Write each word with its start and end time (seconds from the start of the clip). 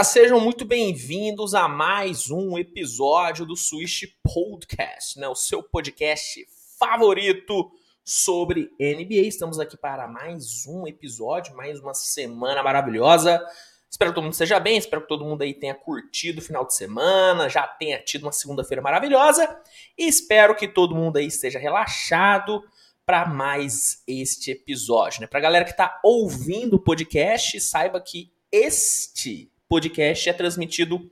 Galera, 0.00 0.04
sejam 0.04 0.40
muito 0.40 0.64
bem-vindos 0.64 1.54
a 1.54 1.68
mais 1.68 2.30
um 2.30 2.56
episódio 2.56 3.44
do 3.44 3.54
Switch 3.54 4.04
Podcast, 4.22 5.18
né? 5.18 5.28
O 5.28 5.34
seu 5.34 5.62
podcast 5.62 6.42
favorito 6.78 7.70
sobre 8.02 8.70
NBA. 8.80 9.26
Estamos 9.26 9.60
aqui 9.60 9.76
para 9.76 10.08
mais 10.08 10.66
um 10.66 10.86
episódio, 10.86 11.54
mais 11.54 11.80
uma 11.80 11.92
semana 11.92 12.62
maravilhosa. 12.62 13.44
Espero 13.90 14.10
que 14.10 14.14
todo 14.14 14.24
mundo 14.24 14.32
esteja 14.32 14.58
bem, 14.58 14.78
espero 14.78 15.02
que 15.02 15.08
todo 15.08 15.24
mundo 15.24 15.42
aí 15.42 15.52
tenha 15.52 15.74
curtido 15.74 16.38
o 16.38 16.42
final 16.44 16.66
de 16.66 16.74
semana, 16.74 17.50
já 17.50 17.66
tenha 17.66 17.98
tido 18.02 18.22
uma 18.22 18.32
segunda-feira 18.32 18.80
maravilhosa 18.80 19.54
e 19.98 20.08
espero 20.08 20.56
que 20.56 20.66
todo 20.66 20.94
mundo 20.94 21.18
aí 21.18 21.26
esteja 21.26 21.58
relaxado 21.58 22.62
para 23.04 23.26
mais 23.26 24.02
este 24.08 24.52
episódio, 24.52 25.20
né? 25.20 25.26
Para 25.26 25.40
galera 25.40 25.64
que 25.66 25.72
está 25.72 26.00
ouvindo 26.02 26.76
o 26.76 26.82
podcast, 26.82 27.60
saiba 27.60 28.00
que 28.00 28.32
este 28.50 29.50
podcast 29.70 30.28
é 30.28 30.32
transmitido 30.32 31.08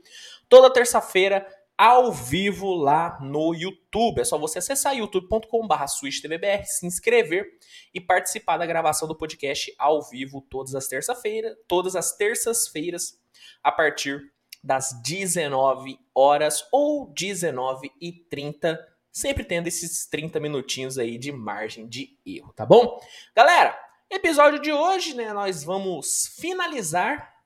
toda 0.49 0.73
terça-feira 0.73 1.47
ao 1.77 2.11
vivo 2.11 2.75
lá 2.75 3.17
no 3.21 3.55
YouTube. 3.55 4.21
É 4.21 4.25
só 4.25 4.37
você 4.37 4.59
acessar 4.59 4.97
youtube.com.br 4.97 5.87
switchtvbr, 5.87 6.65
se 6.65 6.85
inscrever 6.85 7.57
e 7.95 8.01
participar 8.01 8.57
da 8.57 8.67
gravação 8.67 9.07
do 9.07 9.15
podcast 9.15 9.73
ao 9.79 10.03
vivo 10.03 10.41
todas 10.41 10.75
as 10.75 10.89
terça-feiras, 10.89 11.57
todas 11.69 11.95
as 11.95 12.17
terças-feiras 12.17 13.17
a 13.63 13.71
partir 13.71 14.33
das 14.63 15.01
19 15.05 15.97
horas 16.13 16.67
ou 16.73 17.07
19 17.15 17.93
e 18.01 18.11
30, 18.11 18.77
sempre 19.13 19.45
tendo 19.45 19.69
esses 19.69 20.05
30 20.07 20.41
minutinhos 20.41 20.99
aí 20.99 21.17
de 21.17 21.31
margem 21.31 21.87
de 21.87 22.19
erro, 22.27 22.53
tá 22.55 22.67
bom? 22.67 23.01
Galera, 23.37 23.79
episódio 24.11 24.61
de 24.61 24.73
hoje, 24.73 25.15
né, 25.15 25.33
nós 25.33 25.63
vamos 25.63 26.35
finalizar 26.41 27.38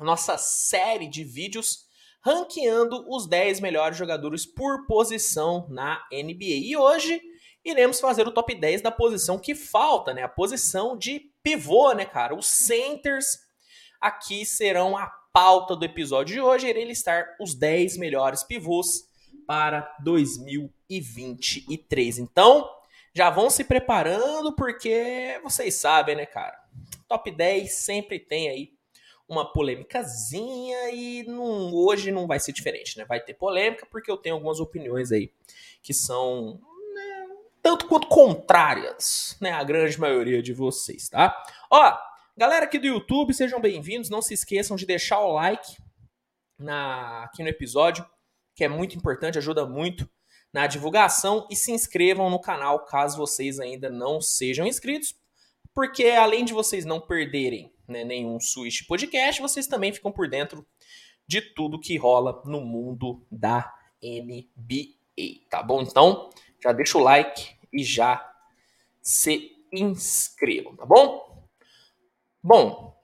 nossa 0.00 0.38
série 0.38 1.08
de 1.08 1.24
vídeos 1.24 1.84
ranqueando 2.24 3.04
os 3.08 3.28
10 3.28 3.60
melhores 3.60 3.98
jogadores 3.98 4.46
por 4.46 4.86
posição 4.86 5.66
na 5.68 6.02
NBA. 6.10 6.64
E 6.64 6.76
hoje 6.76 7.20
iremos 7.64 8.00
fazer 8.00 8.26
o 8.26 8.32
top 8.32 8.52
10 8.54 8.82
da 8.82 8.90
posição 8.90 9.38
que 9.38 9.54
falta, 9.54 10.12
né? 10.14 10.22
A 10.22 10.28
posição 10.28 10.96
de 10.96 11.30
pivô, 11.42 11.92
né, 11.92 12.04
cara? 12.04 12.34
Os 12.34 12.46
centers 12.46 13.38
aqui 14.00 14.46
serão 14.46 14.96
a 14.96 15.06
pauta 15.32 15.76
do 15.76 15.84
episódio 15.84 16.34
de 16.34 16.40
hoje. 16.40 16.68
Irei 16.68 16.84
listar 16.84 17.36
os 17.40 17.54
10 17.54 17.96
melhores 17.98 18.42
pivôs 18.42 19.04
para 19.46 19.94
2023. 20.02 22.18
Então, 22.18 22.68
já 23.14 23.30
vão 23.30 23.48
se 23.50 23.64
preparando 23.64 24.56
porque 24.56 25.38
vocês 25.42 25.74
sabem, 25.74 26.16
né, 26.16 26.26
cara? 26.26 26.58
Top 27.06 27.30
10 27.30 27.70
sempre 27.72 28.18
tem 28.18 28.48
aí 28.48 28.72
uma 29.28 29.50
polêmicazinha 29.50 30.90
e 30.90 31.22
não, 31.24 31.72
hoje 31.74 32.12
não 32.12 32.26
vai 32.26 32.38
ser 32.38 32.52
diferente, 32.52 32.98
né? 32.98 33.04
Vai 33.04 33.20
ter 33.20 33.34
polêmica 33.34 33.86
porque 33.90 34.10
eu 34.10 34.16
tenho 34.16 34.34
algumas 34.34 34.60
opiniões 34.60 35.10
aí 35.12 35.32
que 35.82 35.94
são 35.94 36.60
né, 36.94 37.28
tanto 37.62 37.86
quanto 37.86 38.06
contrárias, 38.08 39.36
né? 39.40 39.52
A 39.52 39.64
grande 39.64 39.98
maioria 39.98 40.42
de 40.42 40.52
vocês, 40.52 41.08
tá? 41.08 41.34
Ó, 41.70 41.98
galera 42.36 42.66
aqui 42.66 42.78
do 42.78 42.86
YouTube, 42.86 43.32
sejam 43.32 43.60
bem-vindos. 43.60 44.10
Não 44.10 44.20
se 44.20 44.34
esqueçam 44.34 44.76
de 44.76 44.84
deixar 44.86 45.20
o 45.20 45.32
like 45.32 45.76
na, 46.58 47.24
aqui 47.24 47.42
no 47.42 47.48
episódio, 47.48 48.06
que 48.54 48.64
é 48.64 48.68
muito 48.68 48.96
importante, 48.96 49.38
ajuda 49.38 49.66
muito 49.66 50.08
na 50.52 50.66
divulgação 50.68 51.48
e 51.50 51.56
se 51.56 51.72
inscrevam 51.72 52.30
no 52.30 52.38
canal 52.38 52.84
caso 52.84 53.18
vocês 53.18 53.58
ainda 53.58 53.90
não 53.90 54.20
sejam 54.20 54.66
inscritos, 54.66 55.16
porque 55.74 56.04
além 56.10 56.44
de 56.44 56.52
vocês 56.52 56.84
não 56.84 57.00
perderem 57.00 57.73
né, 57.86 58.04
nenhum 58.04 58.38
Switch 58.40 58.86
Podcast, 58.86 59.40
vocês 59.40 59.66
também 59.66 59.92
ficam 59.92 60.12
por 60.12 60.28
dentro 60.28 60.66
de 61.26 61.40
tudo 61.40 61.80
que 61.80 61.96
rola 61.96 62.42
no 62.44 62.60
mundo 62.60 63.26
da 63.30 63.72
NBA, 64.02 65.48
tá 65.48 65.62
bom? 65.62 65.82
Então, 65.82 66.30
já 66.62 66.72
deixa 66.72 66.98
o 66.98 67.02
like 67.02 67.56
e 67.72 67.82
já 67.82 68.30
se 69.00 69.52
inscrevam, 69.72 70.76
tá 70.76 70.86
bom? 70.86 71.48
Bom, 72.42 72.94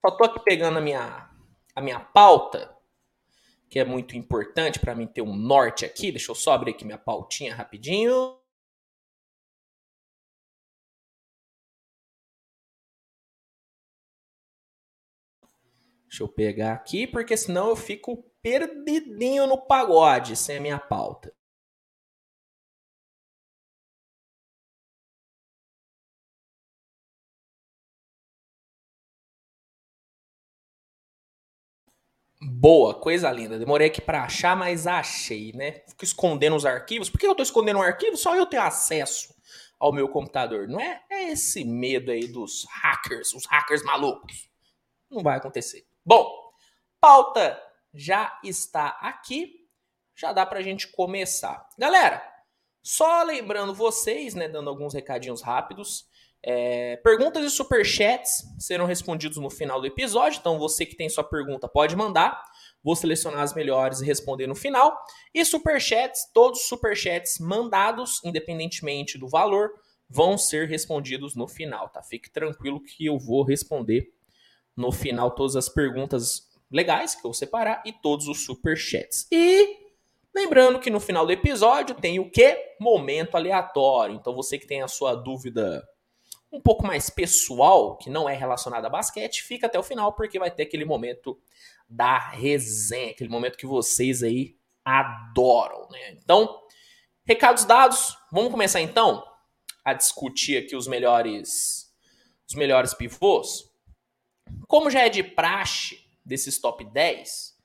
só 0.00 0.10
tô 0.10 0.24
aqui 0.24 0.40
pegando 0.40 0.78
a 0.78 0.80
minha, 0.80 1.30
a 1.74 1.80
minha 1.80 2.00
pauta, 2.00 2.74
que 3.68 3.78
é 3.78 3.84
muito 3.84 4.16
importante 4.16 4.78
para 4.78 4.94
mim 4.94 5.06
ter 5.06 5.22
um 5.22 5.34
norte 5.34 5.84
aqui. 5.84 6.10
Deixa 6.10 6.30
eu 6.30 6.34
só 6.34 6.52
abrir 6.52 6.70
aqui 6.70 6.84
minha 6.84 6.98
pautinha 6.98 7.54
rapidinho. 7.54 8.37
Deixa 16.08 16.24
eu 16.24 16.28
pegar 16.28 16.72
aqui, 16.72 17.06
porque 17.06 17.36
senão 17.36 17.68
eu 17.68 17.76
fico 17.76 18.24
perdidinho 18.42 19.46
no 19.46 19.56
pagode 19.58 20.34
sem 20.36 20.56
a 20.56 20.60
minha 20.60 20.78
pauta. 20.78 21.32
Boa, 32.40 32.94
coisa 32.94 33.30
linda. 33.32 33.58
Demorei 33.58 33.88
aqui 33.88 34.00
para 34.00 34.22
achar, 34.22 34.56
mas 34.56 34.86
achei, 34.86 35.52
né? 35.52 35.72
Fico 35.88 36.04
escondendo 36.04 36.54
os 36.56 36.64
arquivos. 36.64 37.10
Por 37.10 37.18
que 37.18 37.26
eu 37.26 37.34
tô 37.34 37.42
escondendo 37.42 37.78
um 37.78 37.82
arquivo? 37.82 38.16
Só 38.16 38.36
eu 38.36 38.46
tenho 38.46 38.62
acesso 38.62 39.34
ao 39.78 39.92
meu 39.92 40.08
computador, 40.08 40.68
não 40.68 40.80
é? 40.80 41.02
É 41.10 41.32
esse 41.32 41.64
medo 41.64 42.10
aí 42.12 42.28
dos 42.28 42.64
hackers, 42.82 43.34
os 43.34 43.44
hackers 43.46 43.82
malucos. 43.82 44.48
Não 45.10 45.22
vai 45.24 45.38
acontecer. 45.38 45.87
Bom, 46.08 46.54
pauta 46.98 47.62
já 47.92 48.40
está 48.42 48.96
aqui, 49.02 49.68
já 50.16 50.32
dá 50.32 50.46
para 50.46 50.58
a 50.58 50.62
gente 50.62 50.88
começar. 50.88 51.68
Galera, 51.78 52.26
só 52.82 53.22
lembrando 53.24 53.74
vocês, 53.74 54.34
né, 54.34 54.48
dando 54.48 54.70
alguns 54.70 54.94
recadinhos 54.94 55.42
rápidos, 55.42 56.06
é, 56.42 56.96
perguntas 57.04 57.44
e 57.44 57.50
superchats 57.54 58.42
serão 58.58 58.86
respondidos 58.86 59.36
no 59.36 59.50
final 59.50 59.82
do 59.82 59.86
episódio, 59.86 60.38
então 60.38 60.58
você 60.58 60.86
que 60.86 60.96
tem 60.96 61.10
sua 61.10 61.24
pergunta 61.24 61.68
pode 61.68 61.94
mandar, 61.94 62.42
vou 62.82 62.96
selecionar 62.96 63.42
as 63.42 63.52
melhores 63.52 64.00
e 64.00 64.06
responder 64.06 64.46
no 64.46 64.54
final. 64.54 64.98
E 65.34 65.44
superchats, 65.44 66.32
todos 66.32 66.60
os 66.60 66.68
superchats 66.68 67.38
mandados, 67.38 68.18
independentemente 68.24 69.18
do 69.18 69.28
valor, 69.28 69.74
vão 70.08 70.38
ser 70.38 70.68
respondidos 70.68 71.36
no 71.36 71.46
final, 71.46 71.90
tá? 71.90 72.02
Fique 72.02 72.30
tranquilo 72.30 72.82
que 72.82 73.04
eu 73.04 73.18
vou 73.18 73.42
responder 73.42 74.10
no 74.78 74.92
final 74.92 75.32
todas 75.32 75.56
as 75.56 75.68
perguntas 75.68 76.48
legais 76.70 77.12
que 77.12 77.20
eu 77.20 77.24
vou 77.24 77.34
separar 77.34 77.82
e 77.84 77.92
todos 77.92 78.28
os 78.28 78.44
super 78.44 78.76
chats. 78.76 79.26
E 79.30 79.76
lembrando 80.32 80.78
que 80.78 80.88
no 80.88 81.00
final 81.00 81.26
do 81.26 81.32
episódio 81.32 81.96
tem 81.96 82.20
o 82.20 82.30
que? 82.30 82.76
Momento 82.80 83.34
aleatório. 83.34 84.14
Então 84.14 84.32
você 84.34 84.56
que 84.56 84.68
tem 84.68 84.80
a 84.80 84.86
sua 84.86 85.16
dúvida 85.16 85.84
um 86.52 86.60
pouco 86.60 86.86
mais 86.86 87.10
pessoal, 87.10 87.96
que 87.96 88.08
não 88.08 88.28
é 88.28 88.34
relacionada 88.34 88.86
a 88.86 88.90
basquete, 88.90 89.42
fica 89.42 89.66
até 89.66 89.78
o 89.78 89.82
final 89.82 90.12
porque 90.12 90.38
vai 90.38 90.50
ter 90.50 90.62
aquele 90.62 90.84
momento 90.84 91.36
da 91.88 92.16
resenha, 92.16 93.10
aquele 93.10 93.28
momento 93.28 93.58
que 93.58 93.66
vocês 93.66 94.22
aí 94.22 94.56
adoram, 94.84 95.88
né? 95.90 96.12
Então, 96.12 96.62
recados 97.26 97.64
dados, 97.64 98.16
vamos 98.30 98.52
começar 98.52 98.80
então 98.80 99.24
a 99.84 99.92
discutir 99.92 100.56
aqui 100.56 100.76
os 100.76 100.86
melhores 100.86 101.92
os 102.48 102.54
melhores 102.54 102.94
pivôs. 102.94 103.67
Como 104.66 104.90
já 104.90 105.00
é 105.00 105.08
de 105.08 105.22
praxe 105.22 106.04
desses 106.24 106.58
top 106.58 106.84
10, 106.84 107.56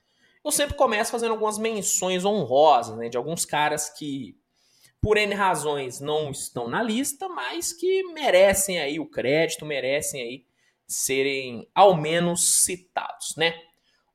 eu 0.44 0.52
sempre 0.52 0.76
começo 0.76 1.12
fazendo 1.12 1.32
algumas 1.32 1.58
menções 1.58 2.26
honrosas, 2.26 2.98
né, 2.98 3.10
de 3.10 3.18
alguns 3.18 3.46
caras 3.46 3.90
que, 3.90 4.38
por 5.02 5.18
N 5.18 5.34
razões, 5.34 6.00
não 6.00 6.32
estão 6.32 6.68
na 6.68 6.82
lista, 6.82 7.28
mas 7.30 7.72
que 7.74 8.04
merecem 8.14 8.80
aí 8.80 9.00
o 9.00 9.10
crédito, 9.10 9.66
merecem 9.66 10.22
aí 10.22 10.46
serem 10.88 11.70
ao 11.74 11.96
menos 11.96 12.64
citados, 12.66 13.36
né? 13.38 13.54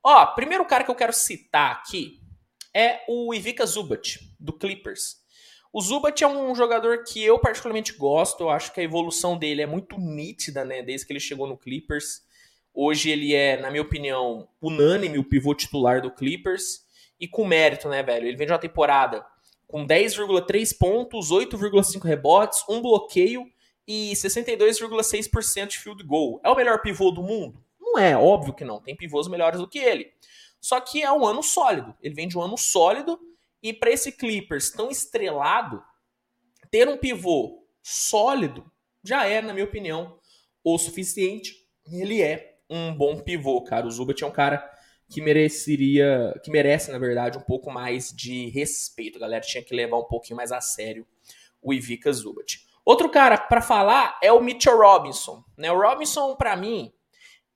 Ó, 0.03 0.25
primeiro 0.27 0.65
cara 0.65 0.83
que 0.83 0.91
eu 0.91 0.95
quero 0.95 1.11
citar 1.11 1.71
aqui 1.71 2.21
é 2.73 3.01
o 3.07 3.33
Ivica 3.33 3.65
Zubat, 3.65 4.19
do 4.39 4.53
Clippers. 4.53 5.17
O 5.71 5.81
Zubat 5.81 6.23
é 6.23 6.27
um 6.27 6.55
jogador 6.55 7.03
que 7.03 7.23
eu 7.23 7.37
particularmente 7.37 7.93
gosto, 7.93 8.41
eu 8.41 8.49
acho 8.49 8.73
que 8.73 8.79
a 8.79 8.83
evolução 8.83 9.37
dele 9.37 9.61
é 9.61 9.67
muito 9.67 9.99
nítida, 9.99 10.65
né, 10.65 10.81
desde 10.81 11.05
que 11.05 11.13
ele 11.13 11.19
chegou 11.19 11.47
no 11.47 11.57
Clippers. 11.57 12.23
Hoje 12.81 13.09
ele 13.09 13.35
é, 13.35 13.57
na 13.57 13.69
minha 13.69 13.81
opinião, 13.81 14.47
unânime 14.61 15.19
o 15.19 15.23
pivô 15.25 15.53
titular 15.53 16.01
do 16.01 16.09
Clippers 16.09 16.85
e 17.19 17.27
com 17.27 17.45
mérito, 17.45 17.89
né, 17.89 18.01
velho? 18.01 18.25
Ele 18.25 18.37
vem 18.37 18.47
de 18.47 18.53
uma 18.53 18.57
temporada 18.57 19.25
com 19.67 19.85
10,3 19.85 20.77
pontos, 20.77 21.29
8,5 21.29 22.01
rebotes, 22.05 22.63
um 22.69 22.81
bloqueio 22.81 23.45
e 23.85 24.13
62,6% 24.13 25.67
de 25.67 25.77
field 25.77 26.01
goal. 26.05 26.39
É 26.41 26.49
o 26.49 26.55
melhor 26.55 26.81
pivô 26.81 27.11
do 27.11 27.21
mundo? 27.21 27.61
Não 27.77 27.99
é, 27.99 28.15
óbvio 28.15 28.53
que 28.53 28.63
não. 28.63 28.79
Tem 28.79 28.95
pivôs 28.95 29.27
melhores 29.27 29.59
do 29.59 29.67
que 29.67 29.79
ele. 29.79 30.13
Só 30.61 30.79
que 30.79 31.03
é 31.03 31.11
um 31.11 31.25
ano 31.25 31.43
sólido. 31.43 31.93
Ele 32.01 32.15
vem 32.15 32.29
de 32.29 32.37
um 32.37 32.41
ano 32.41 32.57
sólido 32.57 33.19
e 33.61 33.73
para 33.73 33.91
esse 33.91 34.09
Clippers 34.09 34.69
tão 34.69 34.89
estrelado, 34.89 35.83
ter 36.71 36.87
um 36.87 36.95
pivô 36.95 37.61
sólido 37.83 38.71
já 39.03 39.25
é, 39.25 39.41
na 39.41 39.51
minha 39.51 39.65
opinião, 39.65 40.17
o 40.63 40.77
suficiente. 40.77 41.67
Ele 41.85 42.21
é 42.21 42.48
um 42.69 42.93
bom 42.93 43.19
pivô, 43.19 43.61
cara. 43.63 43.87
O 43.87 43.91
Zubat 43.91 44.23
é 44.23 44.27
um 44.27 44.31
cara 44.31 44.69
que 45.09 45.21
mereceria, 45.21 46.39
que 46.43 46.51
merece, 46.51 46.91
na 46.91 46.99
verdade, 46.99 47.37
um 47.37 47.41
pouco 47.41 47.71
mais 47.71 48.13
de 48.13 48.49
respeito. 48.49 49.17
A 49.17 49.21
galera 49.21 49.43
tinha 49.43 49.63
que 49.63 49.73
levar 49.73 49.97
um 49.97 50.03
pouquinho 50.03 50.37
mais 50.37 50.51
a 50.51 50.61
sério 50.61 51.05
o 51.61 51.73
Ivica 51.73 52.11
Zubat. 52.13 52.65
Outro 52.85 53.09
cara 53.09 53.37
para 53.37 53.61
falar 53.61 54.17
é 54.21 54.31
o 54.31 54.41
Mitchell 54.41 54.77
Robinson. 54.77 55.43
Né? 55.57 55.71
O 55.71 55.79
Robinson, 55.79 56.35
para 56.35 56.55
mim, 56.55 56.93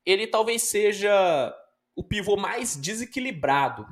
ele 0.05 0.27
talvez 0.27 0.63
seja 0.63 1.55
o 1.95 2.03
pivô 2.03 2.35
mais 2.35 2.75
desequilibrado 2.75 3.85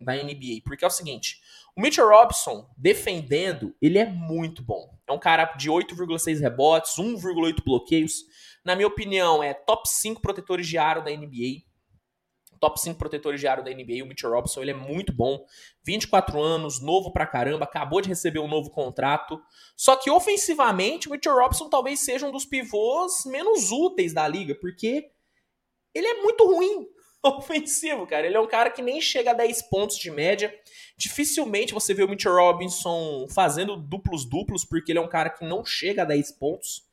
da 0.00 0.14
NBA, 0.14 0.60
porque 0.64 0.84
é 0.84 0.86
o 0.86 0.90
seguinte, 0.90 1.40
o 1.76 1.80
Mitchell 1.80 2.08
Robinson, 2.08 2.68
defendendo, 2.76 3.74
ele 3.80 3.98
é 3.98 4.04
muito 4.04 4.62
bom. 4.62 4.96
É 5.08 5.12
um 5.12 5.18
cara 5.18 5.44
de 5.56 5.68
8,6 5.68 6.40
rebotes, 6.40 6.92
1,8 6.96 7.64
bloqueios. 7.64 8.24
Na 8.64 8.74
minha 8.74 8.88
opinião, 8.88 9.42
é 9.42 9.52
top 9.52 9.88
5 9.88 10.20
protetores 10.20 10.66
de 10.66 10.78
aro 10.78 11.04
da 11.04 11.10
NBA 11.10 11.64
top 12.64 12.80
5 12.80 12.98
protetores 12.98 13.40
de 13.40 13.46
aro 13.46 13.62
da 13.62 13.70
NBA, 13.70 14.02
o 14.02 14.06
Mitchell 14.06 14.30
Robinson, 14.30 14.62
ele 14.62 14.70
é 14.70 14.74
muito 14.74 15.12
bom. 15.12 15.44
24 15.84 16.40
anos, 16.40 16.80
novo 16.80 17.12
pra 17.12 17.26
caramba, 17.26 17.64
acabou 17.64 18.00
de 18.00 18.08
receber 18.08 18.38
um 18.38 18.48
novo 18.48 18.70
contrato. 18.70 19.38
Só 19.76 19.96
que 19.96 20.10
ofensivamente, 20.10 21.06
o 21.06 21.10
Mitchell 21.10 21.34
Robinson 21.34 21.68
talvez 21.68 22.00
seja 22.00 22.26
um 22.26 22.32
dos 22.32 22.46
pivôs 22.46 23.26
menos 23.26 23.70
úteis 23.70 24.14
da 24.14 24.26
liga, 24.26 24.54
porque 24.54 25.10
ele 25.94 26.06
é 26.06 26.22
muito 26.22 26.46
ruim 26.46 26.86
ofensivo, 27.22 28.06
cara. 28.06 28.26
Ele 28.26 28.36
é 28.36 28.40
um 28.40 28.48
cara 28.48 28.70
que 28.70 28.80
nem 28.80 28.98
chega 28.98 29.32
a 29.32 29.34
10 29.34 29.62
pontos 29.68 29.98
de 29.98 30.10
média. 30.10 30.54
Dificilmente 30.96 31.74
você 31.74 31.92
vê 31.92 32.02
o 32.02 32.08
Mitchell 32.08 32.34
Robinson 32.34 33.26
fazendo 33.28 33.76
duplos 33.76 34.24
duplos, 34.24 34.64
porque 34.64 34.92
ele 34.92 34.98
é 34.98 35.02
um 35.02 35.08
cara 35.08 35.28
que 35.28 35.44
não 35.44 35.66
chega 35.66 36.00
a 36.00 36.06
10 36.06 36.32
pontos 36.32 36.83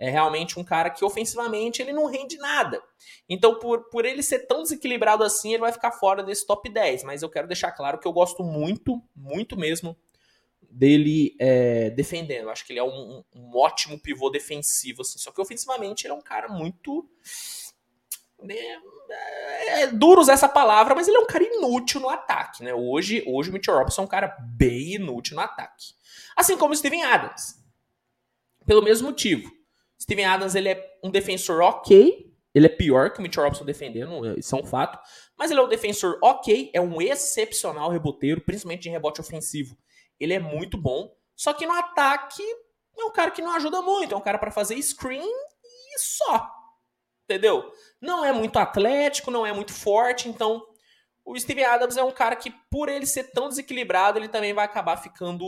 é 0.00 0.08
realmente 0.08 0.58
um 0.58 0.64
cara 0.64 0.88
que 0.88 1.04
ofensivamente 1.04 1.82
ele 1.82 1.92
não 1.92 2.06
rende 2.06 2.38
nada. 2.38 2.82
Então, 3.28 3.58
por, 3.58 3.90
por 3.90 4.06
ele 4.06 4.22
ser 4.22 4.46
tão 4.46 4.62
desequilibrado 4.62 5.22
assim, 5.22 5.50
ele 5.50 5.60
vai 5.60 5.72
ficar 5.72 5.92
fora 5.92 6.22
desse 6.22 6.46
top 6.46 6.70
10. 6.70 7.04
Mas 7.04 7.22
eu 7.22 7.28
quero 7.28 7.46
deixar 7.46 7.70
claro 7.72 7.98
que 7.98 8.08
eu 8.08 8.12
gosto 8.12 8.42
muito, 8.42 9.00
muito 9.14 9.58
mesmo 9.58 9.94
dele 10.70 11.36
é, 11.38 11.90
defendendo. 11.90 12.48
Acho 12.48 12.64
que 12.64 12.72
ele 12.72 12.80
é 12.80 12.82
um, 12.82 13.22
um, 13.36 13.54
ótimo 13.54 14.00
pivô 14.00 14.30
defensivo. 14.30 15.02
Assim. 15.02 15.18
Só 15.18 15.30
que 15.30 15.40
ofensivamente 15.40 16.06
ele 16.06 16.14
é 16.14 16.16
um 16.16 16.22
cara 16.22 16.48
muito. 16.48 17.06
Né, 18.42 18.56
é, 19.10 19.82
é 19.82 19.86
duro 19.88 20.22
usar 20.22 20.32
essa 20.32 20.48
palavra, 20.48 20.94
mas 20.94 21.08
ele 21.08 21.18
é 21.18 21.20
um 21.20 21.26
cara 21.26 21.44
inútil 21.44 22.00
no 22.00 22.08
ataque. 22.08 22.64
Né? 22.64 22.72
Hoje, 22.72 23.22
hoje 23.26 23.50
o 23.50 23.52
Mitchell 23.52 23.76
Robinson 23.76 24.00
é 24.00 24.04
um 24.06 24.08
cara 24.08 24.34
bem 24.56 24.94
inútil 24.94 25.36
no 25.36 25.42
ataque. 25.42 25.92
Assim 26.34 26.56
como 26.56 26.72
o 26.72 26.76
Steven 26.76 27.02
Adams. 27.02 27.60
Pelo 28.64 28.82
mesmo 28.82 29.08
motivo 29.08 29.59
Steven 30.00 30.24
Adams 30.24 30.54
ele 30.54 30.70
é 30.70 30.98
um 31.02 31.10
defensor 31.10 31.60
ok. 31.60 32.30
Ele 32.52 32.66
é 32.66 32.70
pior 32.70 33.12
que 33.12 33.20
o 33.20 33.22
Mitchell 33.22 33.44
Robinson 33.44 33.64
defendendo, 33.64 34.38
isso 34.38 34.56
é 34.56 34.58
um 34.58 34.64
fato. 34.64 34.98
Mas 35.38 35.50
ele 35.50 35.60
é 35.60 35.62
um 35.62 35.68
defensor 35.68 36.18
ok, 36.22 36.70
é 36.74 36.80
um 36.80 37.00
excepcional 37.00 37.90
reboteiro, 37.90 38.40
principalmente 38.40 38.88
em 38.88 38.92
rebote 38.92 39.20
ofensivo. 39.20 39.76
Ele 40.18 40.34
é 40.34 40.40
muito 40.40 40.76
bom. 40.76 41.14
Só 41.36 41.52
que 41.52 41.64
no 41.64 41.72
ataque 41.72 42.42
é 42.98 43.04
um 43.04 43.12
cara 43.12 43.30
que 43.30 43.40
não 43.40 43.54
ajuda 43.54 43.80
muito. 43.80 44.14
É 44.14 44.18
um 44.18 44.20
cara 44.20 44.38
para 44.38 44.50
fazer 44.50 44.80
screen 44.82 45.22
e 45.22 45.98
só. 45.98 46.50
Entendeu? 47.24 47.72
Não 48.00 48.24
é 48.24 48.32
muito 48.32 48.58
atlético, 48.58 49.30
não 49.30 49.46
é 49.46 49.52
muito 49.52 49.72
forte. 49.72 50.28
Então, 50.28 50.66
o 51.24 51.38
Steven 51.38 51.64
Adams 51.64 51.96
é 51.96 52.02
um 52.02 52.10
cara 52.10 52.34
que, 52.34 52.50
por 52.70 52.88
ele 52.88 53.06
ser 53.06 53.30
tão 53.30 53.48
desequilibrado, 53.48 54.18
ele 54.18 54.28
também 54.28 54.52
vai 54.52 54.64
acabar 54.64 54.96
ficando, 54.96 55.46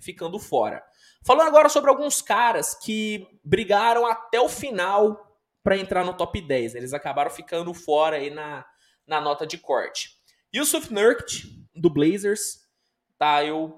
ficando 0.00 0.38
fora. 0.38 0.82
Falando 1.26 1.48
agora 1.48 1.68
sobre 1.68 1.90
alguns 1.90 2.22
caras 2.22 2.72
que 2.72 3.26
brigaram 3.42 4.06
até 4.06 4.40
o 4.40 4.48
final 4.48 5.36
para 5.60 5.76
entrar 5.76 6.04
no 6.04 6.14
top 6.14 6.40
10. 6.40 6.76
Eles 6.76 6.94
acabaram 6.94 7.32
ficando 7.32 7.74
fora 7.74 8.14
aí 8.14 8.30
na, 8.30 8.64
na 9.04 9.20
nota 9.20 9.44
de 9.44 9.58
corte. 9.58 10.16
Yusuf 10.54 10.94
Nurkic, 10.94 11.66
do 11.74 11.90
Blazers, 11.90 12.60
tá? 13.18 13.44
Eu 13.44 13.76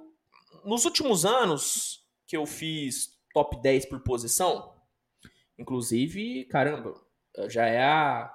nos 0.62 0.84
últimos 0.84 1.24
anos 1.24 2.06
que 2.26 2.36
eu 2.36 2.44
fiz 2.44 3.18
top 3.32 3.62
10 3.62 3.86
por 3.86 4.00
posição, 4.00 4.74
inclusive, 5.56 6.44
caramba, 6.44 7.00
já 7.48 7.64
é 7.64 7.82
a 7.82 8.34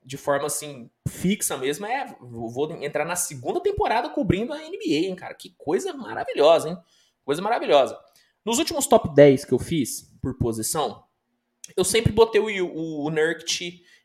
de 0.00 0.16
forma 0.16 0.46
assim 0.46 0.88
fixa 1.08 1.56
mesmo, 1.56 1.86
é 1.86 2.14
vou 2.20 2.70
entrar 2.82 3.04
na 3.04 3.16
segunda 3.16 3.58
temporada 3.60 4.10
cobrindo 4.10 4.52
a 4.52 4.58
NBA, 4.58 5.08
hein, 5.08 5.16
cara? 5.16 5.34
Que 5.34 5.50
coisa 5.58 5.92
maravilhosa, 5.92 6.68
hein? 6.68 6.78
Coisa 7.24 7.42
maravilhosa. 7.42 7.98
Nos 8.44 8.58
últimos 8.58 8.86
top 8.86 9.14
10 9.14 9.44
que 9.44 9.52
eu 9.52 9.58
fiz, 9.58 10.12
por 10.20 10.36
posição, 10.36 11.04
eu 11.76 11.84
sempre 11.84 12.12
botei 12.12 12.40
o, 12.40 12.66
o, 12.66 13.06
o 13.06 13.12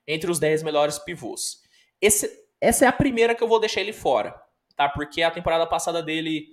entre 0.07 0.31
os 0.31 0.39
10 0.39 0.63
melhores 0.63 0.97
pivôs. 0.97 1.61
Esse, 2.01 2.29
essa 2.61 2.85
é 2.85 2.87
a 2.87 2.93
primeira 2.93 3.35
que 3.35 3.43
eu 3.43 3.47
vou 3.47 3.59
deixar 3.59 3.81
ele 3.81 3.93
fora, 3.93 4.33
tá? 4.75 4.87
Porque 4.87 5.21
a 5.21 5.31
temporada 5.31 5.67
passada 5.67 6.01
dele 6.01 6.47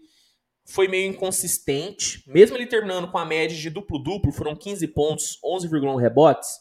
foi 0.65 0.89
meio 0.89 1.09
inconsistente. 1.09 2.23
Mesmo 2.27 2.57
ele 2.57 2.67
terminando 2.67 3.11
com 3.11 3.19
a 3.19 3.25
média 3.25 3.57
de 3.57 3.71
duplo-duplo, 3.71 4.33
foram 4.33 4.57
15 4.57 4.89
pontos, 4.89 5.39
11,1 5.45 6.01
rebotes, 6.01 6.59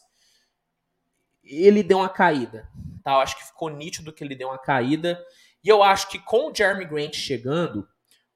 ele 1.42 1.82
deu 1.82 1.98
uma 1.98 2.08
caída, 2.08 2.68
tá? 3.02 3.12
Eu 3.12 3.18
acho 3.18 3.36
que 3.36 3.46
ficou 3.46 3.68
nítido 3.68 4.12
que 4.12 4.22
ele 4.22 4.34
deu 4.34 4.48
uma 4.48 4.58
caída. 4.58 5.22
E 5.62 5.68
eu 5.68 5.82
acho 5.82 6.08
que 6.08 6.18
com 6.18 6.50
o 6.50 6.54
Jeremy 6.54 6.84
Grant 6.84 7.14
chegando, 7.14 7.86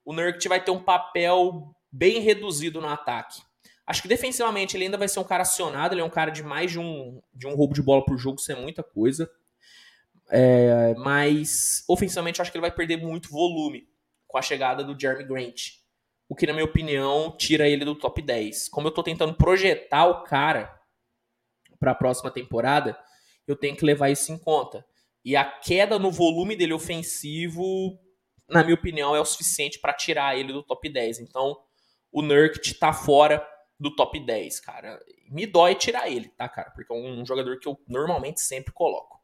o 0.04 0.12
Nurkic 0.12 0.48
vai 0.48 0.62
ter 0.62 0.70
um 0.70 0.82
papel 0.82 1.74
bem 1.90 2.20
reduzido 2.20 2.80
no 2.80 2.88
ataque. 2.88 3.42
Acho 3.86 4.02
que 4.02 4.08
defensivamente 4.08 4.76
ele 4.76 4.84
ainda 4.84 4.96
vai 4.96 5.08
ser 5.08 5.18
um 5.18 5.24
cara 5.24 5.42
acionado, 5.42 5.94
ele 5.94 6.00
é 6.00 6.04
um 6.04 6.10
cara 6.10 6.30
de 6.30 6.42
mais 6.42 6.70
de 6.70 6.78
um, 6.78 7.20
de 7.34 7.46
um 7.46 7.54
roubo 7.54 7.74
de 7.74 7.82
bola 7.82 8.04
por 8.04 8.16
jogo, 8.16 8.38
isso 8.38 8.52
é 8.52 8.54
muita 8.54 8.82
coisa. 8.82 9.30
É, 10.30 10.94
mas 10.96 11.84
ofensivamente 11.88 12.40
acho 12.40 12.52
que 12.52 12.56
ele 12.56 12.62
vai 12.62 12.70
perder 12.70 12.98
muito 12.98 13.30
volume 13.30 13.88
com 14.28 14.38
a 14.38 14.42
chegada 14.42 14.84
do 14.84 14.98
Jeremy 14.98 15.24
Grant. 15.24 15.80
O 16.28 16.36
que, 16.36 16.46
na 16.46 16.52
minha 16.52 16.64
opinião, 16.64 17.34
tira 17.36 17.68
ele 17.68 17.84
do 17.84 17.96
top 17.96 18.22
10. 18.22 18.68
Como 18.68 18.86
eu 18.86 18.92
tô 18.92 19.02
tentando 19.02 19.34
projetar 19.34 20.06
o 20.06 20.22
cara 20.22 20.72
para 21.80 21.90
a 21.90 21.94
próxima 21.94 22.30
temporada, 22.30 22.96
eu 23.44 23.56
tenho 23.56 23.76
que 23.76 23.84
levar 23.84 24.10
isso 24.10 24.32
em 24.32 24.38
conta. 24.38 24.86
E 25.24 25.34
a 25.34 25.44
queda 25.44 25.98
no 25.98 26.12
volume 26.12 26.54
dele 26.54 26.72
ofensivo, 26.72 27.98
na 28.48 28.62
minha 28.62 28.76
opinião, 28.76 29.16
é 29.16 29.20
o 29.20 29.24
suficiente 29.24 29.80
para 29.80 29.92
tirar 29.92 30.38
ele 30.38 30.52
do 30.52 30.62
top 30.62 30.88
10. 30.88 31.18
Então, 31.18 31.56
o 32.12 32.22
Nurkic 32.22 32.74
tá 32.74 32.92
fora 32.92 33.46
do 33.78 33.94
top 33.94 34.18
10, 34.20 34.60
cara. 34.60 35.00
Me 35.30 35.46
dói 35.46 35.74
tirar 35.74 36.10
ele, 36.10 36.28
tá, 36.30 36.48
cara? 36.48 36.70
Porque 36.70 36.92
é 36.92 36.96
um 36.96 37.24
jogador 37.24 37.58
que 37.58 37.68
eu 37.68 37.80
normalmente 37.88 38.40
sempre 38.40 38.72
coloco. 38.72 39.20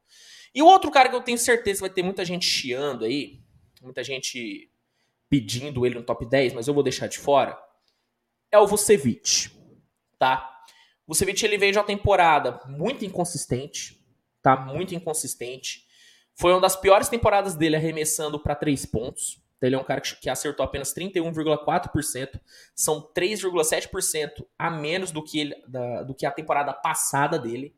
E 0.53 0.61
o 0.61 0.65
outro 0.65 0.89
cara 0.89 1.09
que 1.09 1.15
eu 1.15 1.21
tenho 1.21 1.37
certeza 1.37 1.81
vai 1.81 1.89
ter 1.89 2.01
muita 2.01 2.25
gente 2.25 2.45
chiando 2.45 3.05
aí, 3.05 3.41
muita 3.81 4.03
gente 4.03 4.71
pedindo 5.29 5.85
ele 5.85 5.95
no 5.95 6.03
top 6.03 6.25
10, 6.25 6.53
mas 6.53 6.67
eu 6.67 6.73
vou 6.73 6.83
deixar 6.83 7.07
de 7.07 7.19
fora, 7.19 7.57
é 8.51 8.57
o 8.57 8.65
Vucevic, 8.65 9.51
tá? 10.17 10.63
O 11.05 11.13
Vucevic 11.13 11.43
ele 11.45 11.57
veio 11.57 11.73
de 11.73 11.77
uma 11.77 11.83
temporada 11.85 12.59
muito 12.67 13.05
inconsistente, 13.05 14.03
tá? 14.41 14.55
Muito 14.55 14.95
inconsistente. 14.95 15.85
Foi 16.35 16.51
uma 16.51 16.61
das 16.61 16.75
piores 16.75 17.09
temporadas 17.09 17.55
dele 17.55 17.75
arremessando 17.75 18.39
para 18.39 18.55
três 18.55 18.85
pontos. 18.85 19.41
Então, 19.57 19.67
ele 19.67 19.75
é 19.75 19.79
um 19.79 19.83
cara 19.83 20.01
que 20.01 20.29
acertou 20.29 20.63
apenas 20.63 20.93
31,4%, 20.93 22.39
são 22.75 23.11
3,7% 23.13 24.45
a 24.57 24.69
menos 24.69 25.11
do 25.11 25.23
que, 25.23 25.39
ele, 25.39 25.55
da, 25.67 26.03
do 26.03 26.13
que 26.13 26.25
a 26.25 26.31
temporada 26.31 26.73
passada 26.73 27.39
dele. 27.39 27.75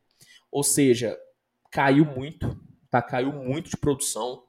Ou 0.51 0.61
seja, 0.61 1.17
caiu 1.71 2.03
muito, 2.03 2.59
tá? 2.89 3.01
Caiu 3.01 3.31
muito 3.31 3.69
de 3.69 3.77
produção. 3.77 4.43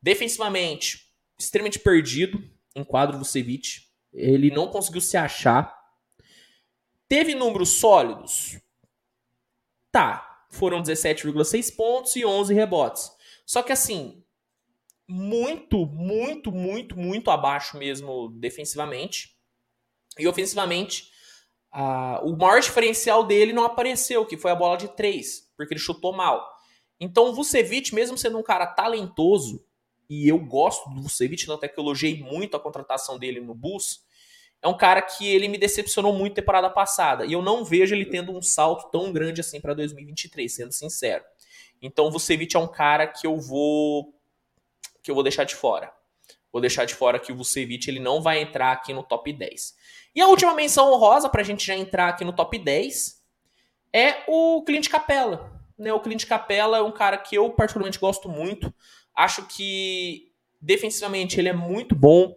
Defensivamente, 0.00 1.12
extremamente 1.38 1.78
perdido 1.78 2.42
em 2.74 2.82
quadro 2.82 3.18
Vucevic. 3.18 3.88
Ele 4.12 4.50
não 4.50 4.68
conseguiu 4.68 5.02
se 5.02 5.16
achar. 5.16 5.78
Teve 7.06 7.34
números 7.34 7.70
sólidos? 7.70 8.58
Tá. 9.92 10.46
Foram 10.48 10.82
17,6 10.82 11.76
pontos 11.76 12.16
e 12.16 12.24
11 12.24 12.54
rebotes. 12.54 13.12
Só 13.44 13.62
que 13.62 13.72
assim, 13.72 14.19
muito, 15.10 15.86
muito, 15.86 16.52
muito, 16.52 16.96
muito 16.96 17.30
abaixo 17.30 17.76
mesmo 17.76 18.28
defensivamente. 18.28 19.36
E 20.16 20.28
ofensivamente, 20.28 21.10
uh, 21.74 22.24
o 22.24 22.36
maior 22.36 22.60
diferencial 22.60 23.24
dele 23.24 23.52
não 23.52 23.64
apareceu, 23.64 24.24
que 24.24 24.36
foi 24.36 24.52
a 24.52 24.54
bola 24.54 24.76
de 24.76 24.88
três, 24.88 25.50
porque 25.56 25.74
ele 25.74 25.80
chutou 25.80 26.12
mal. 26.12 26.48
Então 27.00 27.28
o 27.28 27.34
Vucevic, 27.34 27.92
mesmo 27.94 28.16
sendo 28.16 28.38
um 28.38 28.42
cara 28.42 28.66
talentoso, 28.66 29.64
e 30.08 30.28
eu 30.28 30.38
gosto 30.38 30.88
do 30.90 31.02
Vucevic, 31.02 31.50
até 31.50 31.66
que 31.66 31.78
eu 31.78 31.82
elogiei 31.82 32.22
muito 32.22 32.56
a 32.56 32.60
contratação 32.60 33.18
dele 33.18 33.40
no 33.40 33.54
Bulls, 33.54 34.04
é 34.62 34.68
um 34.68 34.76
cara 34.76 35.00
que 35.02 35.26
ele 35.26 35.48
me 35.48 35.58
decepcionou 35.58 36.12
muito 36.12 36.34
temporada 36.34 36.70
passada. 36.70 37.24
E 37.24 37.32
eu 37.32 37.42
não 37.42 37.64
vejo 37.64 37.94
ele 37.94 38.04
tendo 38.04 38.30
um 38.30 38.42
salto 38.42 38.90
tão 38.90 39.12
grande 39.12 39.40
assim 39.40 39.60
para 39.60 39.74
2023, 39.74 40.52
sendo 40.52 40.72
sincero. 40.72 41.24
Então 41.80 42.06
o 42.06 42.10
Vucevic 42.10 42.54
é 42.54 42.58
um 42.58 42.68
cara 42.68 43.06
que 43.06 43.26
eu 43.26 43.38
vou 43.38 44.19
que 45.02 45.10
eu 45.10 45.14
vou 45.14 45.24
deixar 45.24 45.44
de 45.44 45.54
fora. 45.54 45.92
Vou 46.52 46.60
deixar 46.60 46.84
de 46.84 46.94
fora 46.94 47.18
que 47.18 47.32
o 47.32 47.36
Vucevic 47.36 47.88
ele 47.88 48.00
não 48.00 48.20
vai 48.20 48.40
entrar 48.40 48.72
aqui 48.72 48.92
no 48.92 49.02
top 49.02 49.32
10. 49.32 49.74
E 50.14 50.20
a 50.20 50.26
última 50.26 50.54
menção 50.54 50.92
honrosa 50.92 51.28
para 51.28 51.42
a 51.42 51.44
gente 51.44 51.64
já 51.64 51.76
entrar 51.76 52.08
aqui 52.08 52.24
no 52.24 52.32
top 52.32 52.58
10 52.58 53.22
é 53.92 54.24
o 54.26 54.62
Clint 54.64 54.88
Capella. 54.88 55.60
Né? 55.78 55.92
O 55.92 56.00
Clint 56.00 56.26
Capella 56.26 56.78
é 56.78 56.82
um 56.82 56.92
cara 56.92 57.16
que 57.16 57.36
eu 57.36 57.50
particularmente 57.50 57.98
gosto 57.98 58.28
muito. 58.28 58.72
Acho 59.14 59.46
que 59.46 60.32
defensivamente 60.60 61.38
ele 61.38 61.48
é 61.48 61.52
muito 61.52 61.94
bom, 61.94 62.34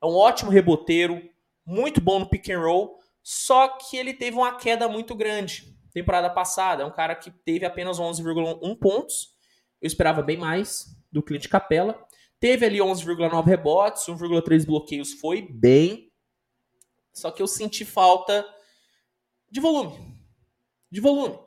é 0.00 0.06
um 0.06 0.14
ótimo 0.14 0.50
reboteiro, 0.50 1.22
muito 1.64 2.00
bom 2.00 2.20
no 2.20 2.28
pick 2.28 2.48
and 2.48 2.60
roll, 2.60 2.98
só 3.22 3.68
que 3.68 3.96
ele 3.96 4.14
teve 4.14 4.36
uma 4.36 4.54
queda 4.56 4.88
muito 4.88 5.14
grande 5.14 5.76
temporada 5.92 6.30
passada. 6.30 6.82
É 6.82 6.86
um 6.86 6.92
cara 6.92 7.14
que 7.14 7.30
teve 7.30 7.64
apenas 7.64 7.98
11,1 7.98 8.78
pontos. 8.78 9.34
Eu 9.80 9.86
esperava 9.86 10.22
bem 10.22 10.36
mais 10.36 10.94
do 11.10 11.22
Clint 11.22 11.48
Capella. 11.48 11.98
Teve 12.38 12.66
ali 12.66 12.78
11,9 12.78 13.44
rebotes, 13.44 14.04
1,3 14.04 14.66
bloqueios, 14.66 15.12
foi 15.14 15.42
bem. 15.42 16.12
Só 17.12 17.30
que 17.30 17.42
eu 17.42 17.46
senti 17.46 17.84
falta 17.84 18.46
de 19.50 19.60
volume. 19.60 20.16
De 20.90 21.00
volume. 21.00 21.38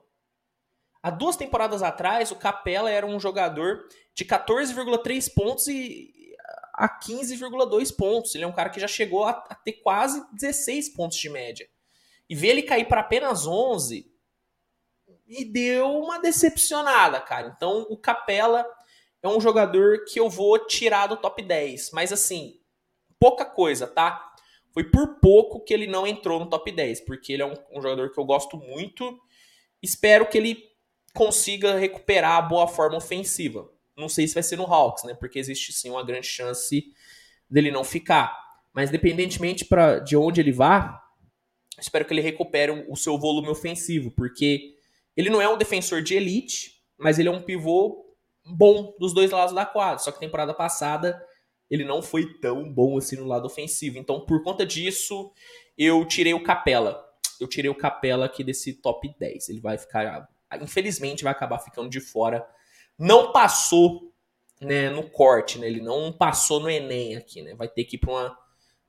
Há 1.01 1.09
duas 1.09 1.37
temporadas 1.37 1.81
atrás, 1.81 2.31
o 2.31 2.35
Capella 2.35 2.89
era 2.89 3.05
um 3.05 3.19
jogador 3.19 3.87
de 4.13 4.25
14,3 4.25 5.33
pontos 5.33 5.67
e 5.67 6.13
a 6.73 6.89
15,2 6.89 7.95
pontos. 7.95 8.33
Ele 8.33 8.43
é 8.43 8.47
um 8.47 8.53
cara 8.53 8.69
que 8.69 8.79
já 8.79 8.87
chegou 8.87 9.25
a, 9.25 9.31
a, 9.31 9.55
ter 9.55 9.73
quase 9.73 10.25
16 10.33 10.89
pontos 10.89 11.17
de 11.17 11.29
média. 11.29 11.69
E 12.29 12.35
ver 12.35 12.49
ele 12.49 12.63
cair 12.63 12.87
para 12.87 13.01
apenas 13.01 13.45
11 13.45 14.11
me 15.27 15.45
deu 15.45 15.91
uma 15.91 16.19
decepcionada, 16.19 17.21
cara. 17.21 17.53
Então, 17.55 17.85
o 17.89 17.97
Capella 17.97 18.65
é 19.21 19.27
um 19.27 19.41
jogador 19.41 20.05
que 20.05 20.19
eu 20.19 20.29
vou 20.29 20.57
tirar 20.65 21.07
do 21.07 21.17
top 21.17 21.41
10. 21.41 21.91
Mas, 21.91 22.11
assim, 22.11 22.59
pouca 23.19 23.45
coisa, 23.45 23.85
tá? 23.85 24.33
Foi 24.73 24.83
por 24.83 25.19
pouco 25.19 25.63
que 25.63 25.73
ele 25.73 25.87
não 25.87 26.07
entrou 26.07 26.39
no 26.39 26.49
top 26.49 26.71
10, 26.71 27.01
porque 27.01 27.33
ele 27.33 27.41
é 27.41 27.45
um, 27.45 27.55
um 27.73 27.81
jogador 27.81 28.11
que 28.11 28.19
eu 28.19 28.25
gosto 28.25 28.57
muito. 28.57 29.19
Espero 29.81 30.27
que 30.27 30.37
ele 30.37 30.63
consiga 31.13 31.77
recuperar 31.77 32.37
a 32.37 32.41
boa 32.41 32.67
forma 32.67 32.97
ofensiva. 32.97 33.69
Não 33.97 34.07
sei 34.07 34.27
se 34.27 34.33
vai 34.33 34.43
ser 34.43 34.55
no 34.55 34.65
Hawks, 34.65 35.03
né? 35.03 35.13
Porque 35.13 35.39
existe 35.39 35.73
sim 35.73 35.89
uma 35.89 36.03
grande 36.03 36.27
chance 36.27 36.93
dele 37.49 37.71
não 37.71 37.83
ficar. 37.83 38.37
Mas 38.73 38.89
independentemente 38.89 39.65
pra, 39.65 39.99
de 39.99 40.15
onde 40.15 40.39
ele 40.39 40.51
vá, 40.51 41.03
espero 41.79 42.05
que 42.05 42.13
ele 42.13 42.21
recupere 42.21 42.85
o 42.87 42.95
seu 42.95 43.17
volume 43.17 43.49
ofensivo, 43.49 44.11
porque 44.11 44.75
ele 45.17 45.29
não 45.29 45.41
é 45.41 45.49
um 45.49 45.57
defensor 45.57 46.01
de 46.01 46.15
elite, 46.15 46.81
mas 46.97 47.19
ele 47.19 47.27
é 47.27 47.31
um 47.31 47.41
pivô 47.41 48.08
bom 48.49 48.95
dos 48.99 49.13
dois 49.13 49.31
lados 49.31 49.53
da 49.53 49.65
quadra. 49.65 49.99
Só 49.99 50.11
que 50.11 50.19
temporada 50.19 50.53
passada 50.53 51.23
ele 51.69 51.85
não 51.85 52.01
foi 52.01 52.33
tão 52.39 52.71
bom 52.71 52.97
assim 52.97 53.15
no 53.15 53.25
lado 53.25 53.45
ofensivo. 53.45 53.97
Então, 53.97 54.25
por 54.25 54.43
conta 54.43 54.65
disso, 54.65 55.31
eu 55.77 56.05
tirei 56.05 56.33
o 56.33 56.43
Capela. 56.43 57.05
Eu 57.39 57.47
tirei 57.47 57.69
o 57.69 57.75
Capela 57.75 58.25
aqui 58.25 58.43
desse 58.43 58.73
top 58.73 59.13
10. 59.19 59.49
Ele 59.49 59.61
vai 59.61 59.77
ficar 59.77 60.27
infelizmente 60.61 61.23
vai 61.23 61.31
acabar 61.31 61.59
ficando 61.59 61.89
de 61.89 61.99
fora. 61.99 62.47
Não 62.97 63.31
passou 63.31 64.11
né, 64.59 64.89
no 64.89 65.09
corte, 65.09 65.59
né? 65.59 65.67
Ele 65.67 65.81
não 65.81 66.11
passou 66.11 66.59
no 66.59 66.69
Enem 66.69 67.15
aqui, 67.15 67.41
né? 67.41 67.53
Vai 67.53 67.67
ter 67.67 67.83
que 67.85 67.95
ir 67.95 67.99
para 67.99 68.11
uma 68.11 68.37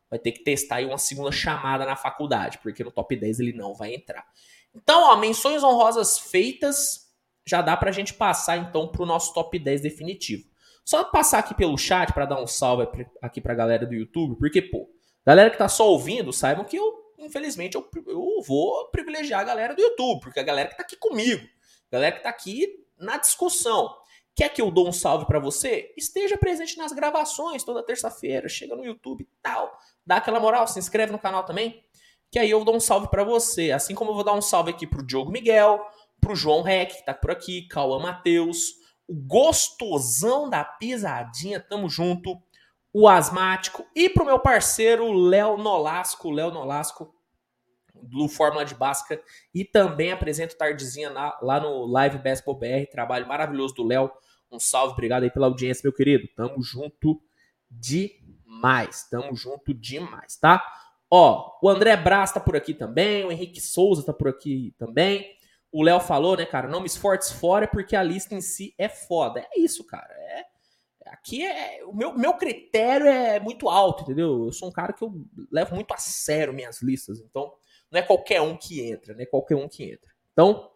vai 0.09 0.19
ter 0.19 0.33
que 0.33 0.43
testar 0.43 0.77
aí 0.77 0.87
uma 0.87 0.99
segunda 0.99 1.31
chamada 1.31 1.87
na 1.87 1.95
faculdade, 1.95 2.59
porque 2.59 2.83
no 2.83 2.91
top 2.91 3.15
10 3.15 3.39
ele 3.39 3.53
não 3.53 3.75
vai 3.75 3.95
entrar. 3.95 4.27
Então, 4.75 5.05
ó, 5.05 5.17
menções 5.17 5.63
honrosas 5.63 6.19
feitas, 6.19 7.10
já 7.47 7.63
dá 7.63 7.77
pra 7.77 7.93
gente 7.93 8.15
passar 8.15 8.57
então 8.57 8.89
pro 8.89 9.07
nosso 9.07 9.33
top 9.35 9.59
10 9.59 9.81
definitivo. 9.81 10.49
Só 10.85 11.05
passar 11.05 11.39
aqui 11.39 11.55
pelo 11.55 11.79
chat 11.79 12.13
para 12.13 12.27
dar 12.27 12.43
um 12.43 12.47
salve 12.47 12.89
aqui 13.23 13.41
pra 13.41 13.55
galera 13.55 13.87
do 13.87 13.95
YouTube, 13.95 14.39
porque, 14.39 14.63
pô, 14.63 14.91
galera 15.25 15.51
que 15.51 15.59
tá 15.59 15.69
só 15.69 15.89
ouvindo, 15.89 16.33
saibam 16.33 16.65
que 16.65 16.77
eu 16.77 17.01
infelizmente, 17.21 17.75
eu, 17.75 17.89
eu 18.07 18.43
vou 18.47 18.89
privilegiar 18.91 19.41
a 19.41 19.45
galera 19.45 19.75
do 19.75 19.83
YouTube, 19.83 20.21
porque 20.21 20.41
a 20.41 20.43
galera 20.43 20.69
que 20.69 20.77
tá 20.77 20.83
aqui 20.83 20.97
comigo, 20.97 21.45
a 21.91 21.97
galera 21.97 22.17
que 22.17 22.23
tá 22.23 22.31
aqui 22.31 22.67
na 22.99 23.19
discussão. 23.19 23.95
Quer 24.35 24.49
que 24.49 24.63
eu 24.63 24.71
dou 24.71 24.89
um 24.89 24.93
salve 24.93 25.27
para 25.27 25.39
você? 25.39 25.93
Esteja 25.97 26.39
presente 26.39 26.79
nas 26.79 26.93
gravações 26.93 27.63
toda 27.63 27.83
terça-feira, 27.83 28.49
chega 28.49 28.75
no 28.75 28.85
YouTube 28.85 29.23
e 29.23 29.29
tal, 29.43 29.77
dá 30.07 30.17
aquela 30.17 30.41
moral, 30.41 30.67
se 30.67 30.79
inscreve 30.79 31.13
no 31.13 31.19
canal 31.19 31.45
também, 31.45 31.85
que 32.31 32.39
aí 32.39 32.51
eu 32.51 32.65
dou 32.65 32.77
um 32.77 32.81
salve 32.81 33.09
para 33.09 33.25
você. 33.25 33.71
Assim 33.73 33.95
como 33.95 34.13
eu 34.13 34.15
vou 34.15 34.25
dar 34.25 34.33
um 34.33 34.41
salve 34.41 34.71
aqui 34.71 34.87
pro 34.87 35.05
Diogo 35.05 35.31
Miguel, 35.31 35.85
pro 36.21 36.37
João 36.37 36.63
Rec, 36.63 36.97
que 36.97 37.05
tá 37.05 37.15
por 37.15 37.31
aqui, 37.31 37.67
Cauã 37.69 37.99
Matheus, 37.99 38.75
o 39.09 39.15
gostosão 39.15 40.49
da 40.49 40.65
pisadinha, 40.65 41.59
tamo 41.61 41.89
junto 41.89 42.41
o 42.93 43.09
Asmático, 43.09 43.87
e 43.95 44.09
pro 44.09 44.25
meu 44.25 44.39
parceiro 44.39 45.13
Léo 45.13 45.57
Nolasco, 45.57 46.31
Léo 46.31 46.51
Nolasco, 46.51 47.15
do 47.95 48.29
Fórmula 48.29 48.65
de 48.65 48.75
Basca, 48.75 49.21
e 49.55 49.65
também 49.65 50.13
apresento 50.13 50.57
tardezinha 50.57 51.11
na, 51.11 51.39
lá 51.41 51.61
no 51.61 51.87
Live 51.87 52.19
Basketball 52.19 52.59
BR, 52.59 52.91
trabalho 52.91 53.27
maravilhoso 53.27 53.75
do 53.75 53.85
Léo. 53.85 54.11
Um 54.51 54.59
salve, 54.59 54.93
obrigado 54.93 55.23
aí 55.23 55.31
pela 55.31 55.47
audiência, 55.47 55.83
meu 55.85 55.93
querido. 55.93 56.27
Tamo 56.35 56.61
junto 56.63 57.21
demais, 57.71 59.09
tamo 59.09 59.35
junto 59.37 59.73
demais, 59.73 60.37
tá? 60.37 60.65
Ó, 61.11 61.59
o 61.63 61.69
André 61.69 61.97
Braz 61.97 62.33
tá 62.33 62.41
por 62.41 62.57
aqui 62.57 62.75
também, 62.75 63.25
o 63.25 63.33
Henrique 63.33 63.61
Souza 63.61 64.05
tá 64.05 64.13
por 64.13 64.29
aqui 64.29 64.75
também. 64.79 65.37
O 65.73 65.83
Léo 65.83 66.01
falou, 66.01 66.37
né, 66.37 66.45
cara, 66.45 66.69
não 66.69 66.81
me 66.81 66.87
esforce 66.87 67.35
fora 67.35 67.69
porque 67.69 67.95
a 67.95 68.03
lista 68.03 68.35
em 68.35 68.41
si 68.41 68.75
é 68.77 68.89
foda. 68.89 69.47
É 69.53 69.61
isso, 69.61 69.85
cara, 69.85 70.13
é 70.13 70.45
Aqui 71.11 71.45
é. 71.45 71.85
O 71.85 71.93
meu, 71.93 72.17
meu 72.17 72.35
critério 72.35 73.07
é 73.07 73.41
muito 73.41 73.69
alto, 73.69 74.05
entendeu? 74.05 74.47
Eu 74.47 74.53
sou 74.53 74.69
um 74.69 74.73
cara 74.73 74.93
que 74.93 75.03
eu 75.03 75.13
levo 75.51 75.75
muito 75.75 75.93
a 75.93 75.97
sério 75.97 76.53
minhas 76.53 76.81
listas. 76.81 77.21
Então, 77.21 77.53
não 77.91 77.99
é 77.99 78.03
qualquer 78.03 78.41
um 78.41 78.57
que 78.57 78.81
entra, 78.81 79.15
não 79.15 79.21
é 79.21 79.27
qualquer 79.27 79.57
um 79.57 79.69
que 79.69 79.85
entra. 79.85 80.11
Então, 80.33 80.71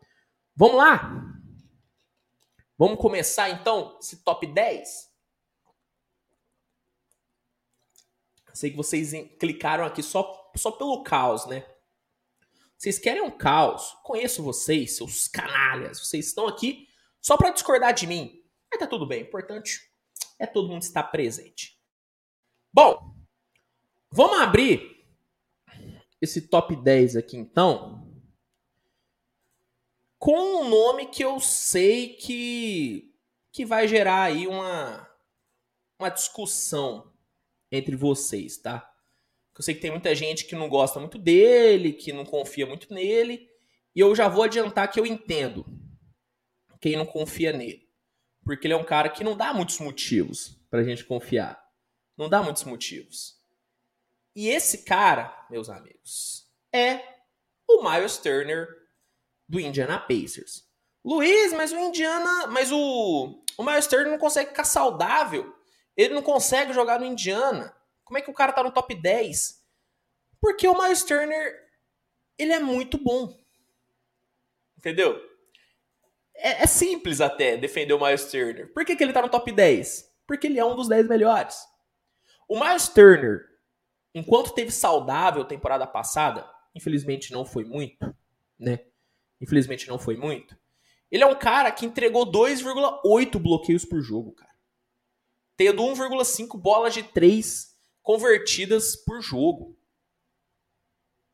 vamos 0.57 0.77
lá? 0.77 1.41
Vamos 2.77 2.99
começar 2.99 3.49
então 3.51 3.97
esse 4.01 4.25
top 4.25 4.47
10? 4.47 5.15
Sei 8.53 8.71
que 8.71 8.77
vocês 8.77 9.13
clicaram 9.39 9.85
aqui 9.85 10.03
só, 10.03 10.51
só 10.57 10.73
pelo 10.73 11.03
caos, 11.03 11.47
né? 11.47 11.65
Vocês 12.85 12.99
querem 12.99 13.23
um 13.23 13.31
caos? 13.31 13.97
Conheço 14.03 14.43
vocês, 14.43 14.95
seus 14.95 15.27
canalhas. 15.27 16.01
Vocês 16.01 16.27
estão 16.27 16.47
aqui 16.47 16.87
só 17.19 17.35
para 17.35 17.49
discordar 17.49 17.95
de 17.95 18.07
mim. 18.07 18.45
Mas 18.71 18.79
tá 18.79 18.87
tudo 18.87 19.07
bem. 19.07 19.23
Importante 19.23 19.91
é 20.39 20.47
todo 20.47 20.69
mundo 20.69 20.83
estar 20.83 21.05
presente. 21.05 21.81
Bom, 22.71 23.17
vamos 24.11 24.39
abrir 24.39 25.03
esse 26.21 26.43
top 26.43 26.77
10 26.77 27.17
aqui 27.17 27.39
então 27.39 28.07
com 30.19 30.37
um 30.39 30.69
nome 30.69 31.07
que 31.07 31.25
eu 31.25 31.41
sei 31.41 32.11
que, 32.11 33.17
que 33.51 33.65
vai 33.65 33.89
gerar 33.89 34.25
aí 34.25 34.47
uma, 34.47 35.09
uma 35.99 36.11
discussão 36.11 37.11
entre 37.73 37.97
vocês, 37.97 38.59
tá? 38.59 38.94
Eu 39.57 39.63
sei 39.63 39.75
que 39.75 39.81
tem 39.81 39.91
muita 39.91 40.15
gente 40.15 40.47
que 40.47 40.55
não 40.55 40.69
gosta 40.69 40.99
muito 40.99 41.17
dele, 41.17 41.93
que 41.93 42.13
não 42.13 42.25
confia 42.25 42.67
muito 42.67 42.93
nele, 42.93 43.49
e 43.95 44.01
eu 44.01 44.15
já 44.15 44.29
vou 44.29 44.43
adiantar 44.43 44.91
que 44.91 44.99
eu 44.99 45.07
entendo 45.07 45.65
quem 46.81 46.97
não 46.97 47.07
confia 47.07 47.53
nele. 47.53 47.89
Porque 48.45 48.67
ele 48.67 48.75
é 48.75 48.77
um 48.77 48.85
cara 48.85 49.09
que 49.09 49.25
não 49.25 49.37
dá 49.37 49.55
muitos 49.55 49.79
motivos 49.79 50.61
pra 50.69 50.83
gente 50.83 51.05
confiar. 51.05 51.63
Não 52.17 52.29
dá 52.29 52.43
muitos 52.43 52.65
motivos. 52.65 53.41
E 54.37 54.49
esse 54.49 54.85
cara, 54.85 55.47
meus 55.49 55.71
amigos, 55.71 56.47
é 56.73 57.01
o 57.69 57.89
Miles 57.89 58.19
Turner 58.19 58.69
do 59.49 59.61
Indiana 59.61 59.99
Pacers. 59.99 60.65
Luiz, 61.05 61.53
mas 61.53 61.73
o 61.73 61.79
Indiana, 61.79 62.49
mas 62.49 62.73
o, 62.73 63.43
o 63.57 63.63
Miles 63.63 63.87
Turner 63.87 64.11
não 64.11 64.19
consegue 64.19 64.51
ficar 64.51 64.65
saudável. 64.65 65.55
Ele 65.97 66.15
não 66.15 66.23
consegue 66.23 66.73
jogar 66.73 66.99
no 66.99 67.07
Indiana. 67.07 67.75
Como 68.05 68.19
é 68.19 68.23
que 68.23 68.31
o 68.31 68.35
cara 68.35 68.53
tá 68.53 68.63
no 68.63 68.71
top 68.71 68.95
10? 68.95 69.65
Porque 70.41 70.69
o 70.69 70.81
Miles 70.81 71.03
Turner, 71.03 71.55
ele 72.39 72.53
é 72.53 72.61
muito 72.61 72.99
bom. 72.99 73.37
Entendeu? 74.77 75.19
É, 76.35 76.65
é, 76.65 76.67
simples 76.67 77.21
até 77.21 77.57
defender 77.57 77.95
o 77.95 78.05
Miles 78.05 78.31
Turner. 78.31 78.73
Por 78.73 78.85
que, 78.85 78.95
que 78.95 79.03
ele 79.03 79.13
tá 79.13 79.23
no 79.23 79.31
top 79.31 79.51
10? 79.51 80.13
Porque 80.27 80.47
ele 80.47 80.59
é 80.59 80.65
um 80.65 80.77
dos 80.77 80.89
10 80.89 81.09
melhores. 81.09 81.59
O 82.49 82.61
Miles 82.61 82.89
Turner, 82.89 83.47
enquanto 84.15 84.53
teve 84.53 84.71
saudável 84.71 85.45
temporada 85.45 85.87
passada, 85.87 86.49
infelizmente 86.75 87.33
não 87.33 87.47
foi 87.47 87.65
muito, 87.65 88.15
né? 88.59 88.81
Infelizmente 89.41 89.89
não 89.89 89.99
foi 89.99 90.17
muito. 90.17 90.59
Ele 91.11 91.23
é 91.23 91.27
um 91.27 91.39
cara 91.39 91.71
que 91.71 91.87
entregou 91.87 92.31
2,8 92.31 93.39
bloqueios 93.39 93.85
por 93.85 94.03
jogo, 94.03 94.33
cara. 94.33 94.53
Tendo 95.57 95.83
1,5 95.83 96.61
bolas 96.61 96.93
de 96.93 97.03
3 97.03 97.74
convertidas 98.05 98.95
por 98.95 99.21
jogo. 99.21 99.77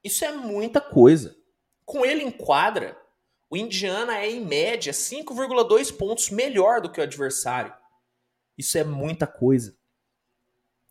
Isso 0.03 0.25
é 0.25 0.33
muita 0.33 0.81
coisa. 0.81 1.37
Com 1.85 2.07
ele 2.07 2.23
em 2.23 2.31
quadra, 2.31 2.97
o 3.51 3.57
Indiana 3.57 4.17
é, 4.19 4.31
em 4.31 4.47
média, 4.47 4.93
5,2 4.93 5.95
pontos 5.95 6.31
melhor 6.31 6.81
do 6.81 6.91
que 6.91 7.01
o 7.01 7.03
adversário. 7.03 7.75
Isso 8.57 8.79
é 8.79 8.85
muita 8.85 9.27
coisa. 9.27 9.77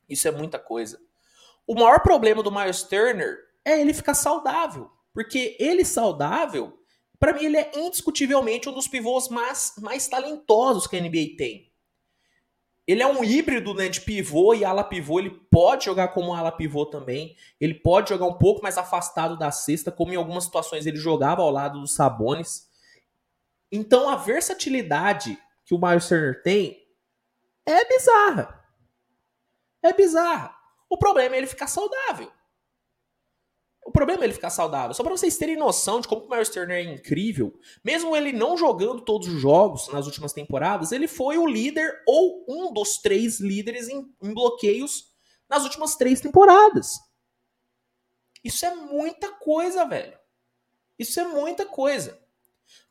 Isso 0.08 0.28
é 0.28 0.32
muita 0.32 0.60
coisa. 0.60 1.02
O 1.66 1.74
maior 1.74 2.02
problema 2.02 2.44
do 2.44 2.52
Miles 2.52 2.84
Turner 2.84 3.38
é 3.64 3.80
ele 3.80 3.94
ficar 3.94 4.14
saudável. 4.14 4.92
Porque 5.14 5.56
ele 5.60 5.86
saudável, 5.86 6.78
para 7.18 7.34
mim, 7.34 7.46
ele 7.46 7.58
é 7.58 7.72
indiscutivelmente 7.76 8.68
um 8.68 8.74
dos 8.74 8.88
pivôs 8.88 9.30
mais, 9.30 9.74
mais 9.78 10.08
talentosos 10.08 10.88
que 10.88 10.98
a 10.98 11.02
NBA 11.02 11.38
tem. 11.38 11.70
Ele 12.90 13.04
é 13.04 13.08
um 13.08 13.24
híbrido 13.24 13.76
né, 13.76 13.88
de 13.88 14.02
pivô 14.02 14.56
e 14.56 14.66
ala 14.66 14.84
pivô. 14.84 15.20
Ele 15.20 15.30
pode 15.60 15.84
jogar 15.84 16.08
como 16.14 16.34
ala 16.34 16.54
pivô 16.54 16.86
também. 16.86 17.36
Ele 17.60 17.74
pode 17.74 18.08
jogar 18.08 18.26
um 18.28 18.38
pouco 18.38 18.64
mais 18.64 18.78
afastado 18.78 19.38
da 19.38 19.52
cesta, 19.52 19.92
como 19.92 20.14
em 20.14 20.16
algumas 20.16 20.46
situações 20.46 20.86
ele 20.86 20.96
jogava 20.96 21.42
ao 21.42 21.52
lado 21.52 21.82
dos 21.82 21.94
Sabones. 21.94 22.70
Então 23.70 24.08
a 24.08 24.16
versatilidade 24.16 25.38
que 25.66 25.76
o 25.76 25.78
Miles 25.78 26.08
Turner 26.08 26.42
tem 26.42 26.82
é 27.66 27.86
bizarra. 27.90 28.64
É 29.84 29.92
bizarra. 29.92 30.56
O 30.90 30.98
problema 30.98 31.36
é 31.36 31.40
ele 31.40 31.46
ficar 31.48 31.68
saudável. 31.68 32.32
O 33.86 33.92
problema 33.92 34.24
é 34.24 34.28
ele 34.28 34.34
ficar 34.34 34.50
saudável. 34.50 34.94
Só 34.94 35.04
para 35.04 35.12
vocês 35.12 35.38
terem 35.38 35.58
noção 35.58 36.00
de 36.00 36.08
como 36.08 36.24
o 36.24 36.30
Miles 36.30 36.48
Turner 36.48 36.78
é 36.78 36.94
incrível, 36.94 37.54
mesmo 37.84 38.16
ele 38.16 38.32
não 38.32 38.56
jogando 38.56 39.02
todos 39.02 39.28
os 39.28 39.42
jogos 39.42 39.90
nas 39.90 40.06
últimas 40.06 40.32
temporadas, 40.32 40.94
ele 40.94 41.08
foi 41.08 41.38
o 41.38 41.46
líder 41.46 42.02
ou 42.08 42.46
um 42.48 42.72
dos 42.72 42.98
três 43.00 43.42
líderes 43.42 43.90
em, 43.90 44.10
em 44.24 44.34
bloqueios 44.34 45.09
nas 45.50 45.64
últimas 45.64 45.96
três 45.96 46.22
temporadas. 46.22 47.00
Isso 48.44 48.66
é 48.66 48.74
muita 48.74 49.32
coisa, 49.34 49.86
velho. 49.86 50.18
Isso 50.98 51.20
é 51.20 51.24
muita 51.24 51.66
coisa. 51.66 52.20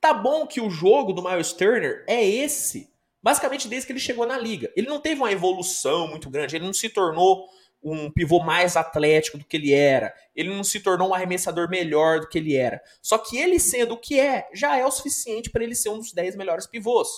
Tá 0.01 0.13
bom 0.13 0.47
que 0.47 0.61
o 0.61 0.71
jogo 0.71 1.13
do 1.13 1.23
Miles 1.23 1.53
Turner 1.53 2.05
é 2.09 2.25
esse, 2.25 2.93
basicamente 3.23 3.69
desde 3.69 3.87
que 3.87 3.93
ele 3.93 4.01
chegou 4.01 4.27
na 4.27 4.39
liga. 4.39 4.73
Ele 4.77 4.89
não 4.89 5.01
teve 5.01 5.21
uma 5.21 5.33
evolução 5.33 6.09
muito 6.09 6.29
grande, 6.29 6.57
ele 6.57 6.67
não 6.67 6.73
se 6.73 6.89
tornou 6.89 7.49
um 7.83 8.11
pivô 8.11 8.41
mais 8.41 8.77
atlético 8.77 9.39
do 9.39 9.45
que 9.45 9.57
ele 9.57 9.73
era. 9.73 10.13
Ele 10.35 10.49
não 10.51 10.65
se 10.65 10.81
tornou 10.81 11.11
um 11.11 11.15
arremessador 11.15 11.69
melhor 11.69 12.21
do 12.21 12.29
que 12.29 12.39
ele 12.39 12.57
era. 12.57 12.83
Só 13.01 13.19
que 13.19 13.37
ele 13.39 13.61
sendo 13.61 13.95
o 13.95 13.99
que 13.99 14.19
é, 14.19 14.49
já 14.53 14.77
é 14.77 14.85
o 14.85 14.91
suficiente 14.91 15.51
para 15.51 15.63
ele 15.63 15.75
ser 15.75 15.91
um 15.91 15.99
dos 15.99 16.13
10 16.13 16.37
melhores 16.37 16.67
pivôs. 16.67 17.09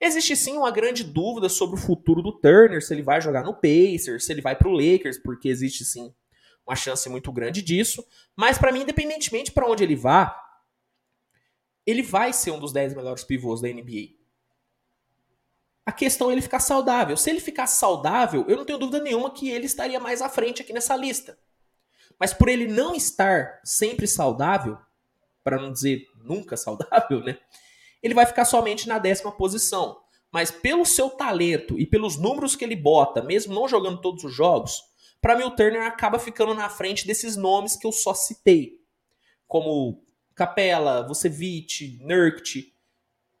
Existe 0.00 0.34
sim 0.34 0.56
uma 0.56 0.70
grande 0.70 1.04
dúvida 1.04 1.48
sobre 1.48 1.78
o 1.78 1.82
futuro 1.82 2.22
do 2.22 2.32
Turner, 2.32 2.82
se 2.82 2.94
ele 2.94 3.02
vai 3.02 3.20
jogar 3.20 3.44
no 3.44 3.54
Pacers, 3.54 4.24
se 4.24 4.32
ele 4.32 4.40
vai 4.40 4.56
para 4.56 4.68
o 4.68 4.72
Lakers, 4.72 5.18
porque 5.18 5.48
existe 5.48 5.84
sim 5.84 6.14
uma 6.66 6.74
chance 6.74 7.08
muito 7.08 7.30
grande 7.30 7.60
disso. 7.60 8.02
Mas 8.34 8.56
para 8.56 8.72
mim, 8.72 8.80
independentemente 8.80 9.52
para 9.52 9.66
onde 9.66 9.84
ele 9.84 9.96
vá, 9.96 10.34
ele 11.86 12.02
vai 12.02 12.32
ser 12.32 12.50
um 12.50 12.58
dos 12.58 12.72
10 12.72 12.94
melhores 12.94 13.24
pivôs 13.24 13.60
da 13.60 13.68
NBA. 13.68 14.20
A 15.84 15.92
questão 15.92 16.30
é 16.30 16.34
ele 16.34 16.42
ficar 16.42 16.60
saudável. 16.60 17.16
Se 17.16 17.28
ele 17.28 17.40
ficar 17.40 17.66
saudável, 17.66 18.44
eu 18.48 18.56
não 18.56 18.64
tenho 18.64 18.78
dúvida 18.78 19.02
nenhuma 19.02 19.32
que 19.32 19.50
ele 19.50 19.66
estaria 19.66 19.98
mais 19.98 20.22
à 20.22 20.28
frente 20.28 20.62
aqui 20.62 20.72
nessa 20.72 20.96
lista. 20.96 21.38
Mas 22.18 22.32
por 22.32 22.48
ele 22.48 22.68
não 22.68 22.94
estar 22.94 23.60
sempre 23.64 24.06
saudável, 24.06 24.78
para 25.42 25.60
não 25.60 25.72
dizer 25.72 26.06
nunca 26.22 26.56
saudável, 26.56 27.20
né? 27.24 27.38
Ele 28.02 28.14
vai 28.14 28.26
ficar 28.26 28.44
somente 28.44 28.88
na 28.88 28.98
décima 28.98 29.32
posição. 29.32 29.98
Mas 30.32 30.50
pelo 30.50 30.84
seu 30.84 31.10
talento 31.10 31.78
e 31.78 31.86
pelos 31.86 32.16
números 32.16 32.54
que 32.54 32.64
ele 32.64 32.76
bota, 32.76 33.22
mesmo 33.22 33.54
não 33.54 33.66
jogando 33.66 34.00
todos 34.00 34.22
os 34.24 34.32
jogos, 34.32 34.80
para 35.20 35.36
mim 35.36 35.44
o 35.44 35.50
Turner 35.50 35.82
acaba 35.82 36.18
ficando 36.18 36.54
na 36.54 36.68
frente 36.68 37.06
desses 37.06 37.36
nomes 37.36 37.76
que 37.76 37.86
eu 37.86 37.92
só 37.92 38.14
citei. 38.14 38.78
Como 39.46 40.04
Capela, 40.34 41.06
Vucevic, 41.06 41.98
Nurkic, 42.00 42.72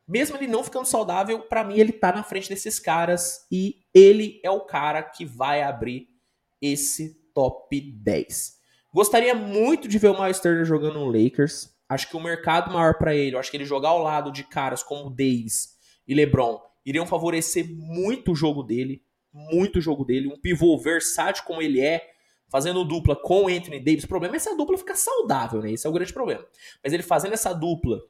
mesmo 0.06 0.36
ele 0.36 0.48
não 0.48 0.64
ficando 0.64 0.86
saudável, 0.86 1.40
para 1.42 1.62
mim 1.62 1.78
ele 1.78 1.92
tá 1.92 2.12
na 2.12 2.24
frente 2.24 2.48
desses 2.48 2.80
caras 2.80 3.46
e 3.50 3.76
ele 3.94 4.40
é 4.42 4.50
o 4.50 4.66
cara 4.66 5.04
que 5.04 5.24
vai 5.24 5.62
abrir 5.62 6.08
esse 6.60 7.14
top 7.32 7.80
10. 7.80 8.58
Gostaria 8.92 9.36
muito 9.36 9.86
de 9.86 9.98
ver 9.98 10.08
o 10.08 10.20
Miles 10.20 10.40
Turner 10.40 10.64
jogando 10.64 10.98
no 10.98 11.06
Lakers. 11.06 11.70
Acho 11.90 12.08
que 12.08 12.16
o 12.16 12.20
mercado 12.20 12.72
maior 12.72 12.94
para 12.94 13.16
ele, 13.16 13.36
acho 13.36 13.50
que 13.50 13.56
ele 13.56 13.64
jogar 13.64 13.88
ao 13.88 13.98
lado 13.98 14.30
de 14.30 14.44
caras 14.44 14.80
como 14.80 15.10
Davis 15.10 15.76
e 16.06 16.14
LeBron 16.14 16.62
iriam 16.86 17.04
favorecer 17.04 17.68
muito 17.68 18.30
o 18.30 18.36
jogo 18.36 18.62
dele, 18.62 19.02
muito 19.32 19.80
o 19.80 19.82
jogo 19.82 20.04
dele, 20.04 20.28
um 20.28 20.40
pivô 20.40 20.78
versátil 20.78 21.42
como 21.42 21.60
ele 21.60 21.80
é, 21.80 22.08
fazendo 22.48 22.84
dupla 22.84 23.16
com 23.16 23.46
o 23.46 23.48
Anthony 23.48 23.80
Davis. 23.80 24.04
O 24.04 24.08
problema 24.08 24.36
é 24.36 24.38
se 24.38 24.48
a 24.48 24.54
dupla 24.54 24.78
ficar 24.78 24.94
saudável, 24.94 25.60
né? 25.60 25.72
Esse 25.72 25.84
é 25.84 25.90
o 25.90 25.92
grande 25.92 26.12
problema. 26.12 26.46
Mas 26.82 26.92
ele 26.92 27.02
fazendo 27.02 27.32
essa 27.32 27.52
dupla 27.52 28.00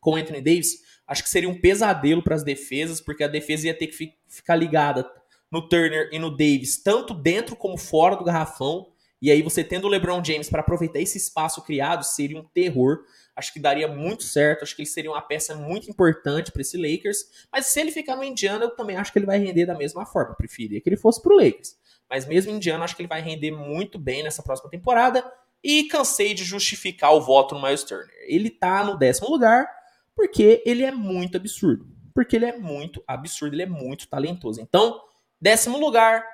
com 0.00 0.12
o 0.12 0.16
Anthony 0.16 0.40
Davis, 0.40 0.82
acho 1.06 1.22
que 1.22 1.28
seria 1.28 1.48
um 1.50 1.60
pesadelo 1.60 2.22
para 2.22 2.36
as 2.36 2.42
defesas, 2.42 3.02
porque 3.02 3.22
a 3.22 3.28
defesa 3.28 3.66
ia 3.66 3.74
ter 3.76 3.88
que 3.88 3.94
fi 3.94 4.14
ficar 4.26 4.56
ligada 4.56 5.06
no 5.52 5.68
Turner 5.68 6.08
e 6.10 6.18
no 6.18 6.30
Davis, 6.30 6.82
tanto 6.82 7.12
dentro 7.12 7.54
como 7.54 7.76
fora 7.76 8.16
do 8.16 8.24
garrafão. 8.24 8.90
E 9.20 9.30
aí 9.30 9.42
você 9.42 9.64
tendo 9.64 9.86
o 9.86 9.88
LeBron 9.88 10.22
James 10.24 10.48
para 10.48 10.60
aproveitar 10.60 11.00
esse 11.00 11.18
espaço 11.18 11.62
criado 11.62 12.04
seria 12.04 12.38
um 12.38 12.44
terror. 12.44 13.04
Acho 13.34 13.52
que 13.52 13.60
daria 13.60 13.88
muito 13.88 14.22
certo, 14.22 14.62
acho 14.62 14.74
que 14.74 14.82
ele 14.82 14.88
seria 14.88 15.10
uma 15.10 15.20
peça 15.20 15.54
muito 15.54 15.90
importante 15.90 16.52
para 16.52 16.62
esse 16.62 16.76
Lakers. 16.76 17.46
Mas 17.52 17.66
se 17.66 17.80
ele 17.80 17.90
ficar 17.90 18.16
no 18.16 18.24
Indiana, 18.24 18.64
eu 18.64 18.70
também 18.70 18.96
acho 18.96 19.12
que 19.12 19.18
ele 19.18 19.26
vai 19.26 19.38
render 19.38 19.66
da 19.66 19.76
mesma 19.76 20.06
forma. 20.06 20.32
Eu 20.32 20.36
preferia 20.36 20.80
que 20.80 20.88
ele 20.88 20.96
fosse 20.96 21.20
pro 21.20 21.36
Lakers. 21.36 21.76
Mas 22.08 22.26
mesmo 22.26 22.52
Indiana, 22.52 22.84
acho 22.84 22.96
que 22.96 23.02
ele 23.02 23.08
vai 23.08 23.20
render 23.20 23.50
muito 23.50 23.98
bem 23.98 24.22
nessa 24.22 24.42
próxima 24.42 24.70
temporada. 24.70 25.24
E 25.62 25.84
cansei 25.84 26.34
de 26.34 26.44
justificar 26.44 27.12
o 27.12 27.20
voto 27.20 27.54
no 27.54 27.62
Miles 27.62 27.82
Turner. 27.82 28.14
Ele 28.26 28.48
tá 28.48 28.84
no 28.84 28.96
décimo 28.96 29.28
lugar, 29.28 29.68
porque 30.14 30.62
ele 30.64 30.84
é 30.84 30.92
muito 30.92 31.36
absurdo. 31.36 31.86
Porque 32.14 32.36
ele 32.36 32.46
é 32.46 32.56
muito 32.56 33.02
absurdo, 33.06 33.54
ele 33.54 33.62
é 33.62 33.66
muito 33.66 34.08
talentoso. 34.08 34.60
Então, 34.60 35.00
décimo 35.40 35.78
lugar, 35.78 36.24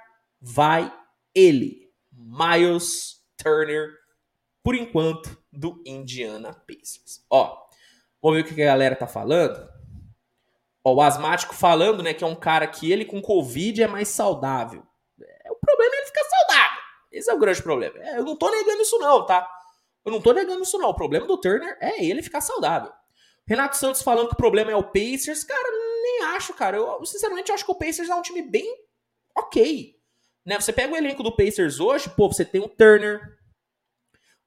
vai 0.40 0.92
ele, 1.34 1.83
Miles 2.24 3.22
Turner, 3.36 3.90
por 4.62 4.74
enquanto, 4.74 5.36
do 5.52 5.82
Indiana 5.84 6.54
Pacers. 6.54 7.24
Ó, 7.30 7.66
vamos 8.22 8.38
ver 8.38 8.44
o 8.44 8.54
que 8.54 8.62
a 8.62 8.66
galera 8.66 8.96
tá 8.96 9.06
falando. 9.06 9.68
Ó, 10.82 10.94
o 10.94 11.02
asmático 11.02 11.54
falando, 11.54 12.02
né, 12.02 12.14
que 12.14 12.24
é 12.24 12.26
um 12.26 12.34
cara 12.34 12.66
que 12.66 12.90
ele 12.90 13.04
com 13.04 13.20
Covid 13.20 13.82
é 13.82 13.86
mais 13.86 14.08
saudável. 14.08 14.86
É, 15.20 15.50
o 15.50 15.56
problema 15.56 15.94
é 15.94 15.98
ele 15.98 16.06
ficar 16.06 16.24
saudável. 16.24 16.82
Esse 17.12 17.30
é 17.30 17.34
o 17.34 17.38
grande 17.38 17.62
problema. 17.62 17.98
É, 17.98 18.18
eu 18.18 18.24
não 18.24 18.36
tô 18.36 18.50
negando 18.50 18.82
isso 18.82 18.98
não, 18.98 19.26
tá? 19.26 19.48
Eu 20.04 20.12
não 20.12 20.20
tô 20.20 20.32
negando 20.32 20.62
isso 20.62 20.78
não. 20.78 20.88
O 20.88 20.94
problema 20.94 21.26
do 21.26 21.38
Turner 21.38 21.76
é 21.80 22.02
ele 22.04 22.22
ficar 22.22 22.40
saudável. 22.40 22.92
Renato 23.46 23.76
Santos 23.76 24.02
falando 24.02 24.28
que 24.28 24.34
o 24.34 24.38
problema 24.38 24.70
é 24.70 24.76
o 24.76 24.82
Pacers. 24.82 25.44
Cara, 25.44 25.70
nem 26.02 26.22
acho, 26.34 26.54
cara. 26.54 26.76
Eu, 26.76 27.04
sinceramente, 27.04 27.52
acho 27.52 27.64
que 27.64 27.72
o 27.72 27.74
Pacers 27.74 28.08
é 28.08 28.14
um 28.14 28.22
time 28.22 28.42
bem 28.42 28.66
ok. 29.36 29.94
Né? 30.44 30.60
Você 30.60 30.72
pega 30.72 30.92
o 30.92 30.96
elenco 30.96 31.22
do 31.22 31.34
Pacers 31.34 31.80
hoje, 31.80 32.10
pô, 32.10 32.28
você 32.28 32.44
tem 32.44 32.60
o 32.60 32.68
Turner, 32.68 33.38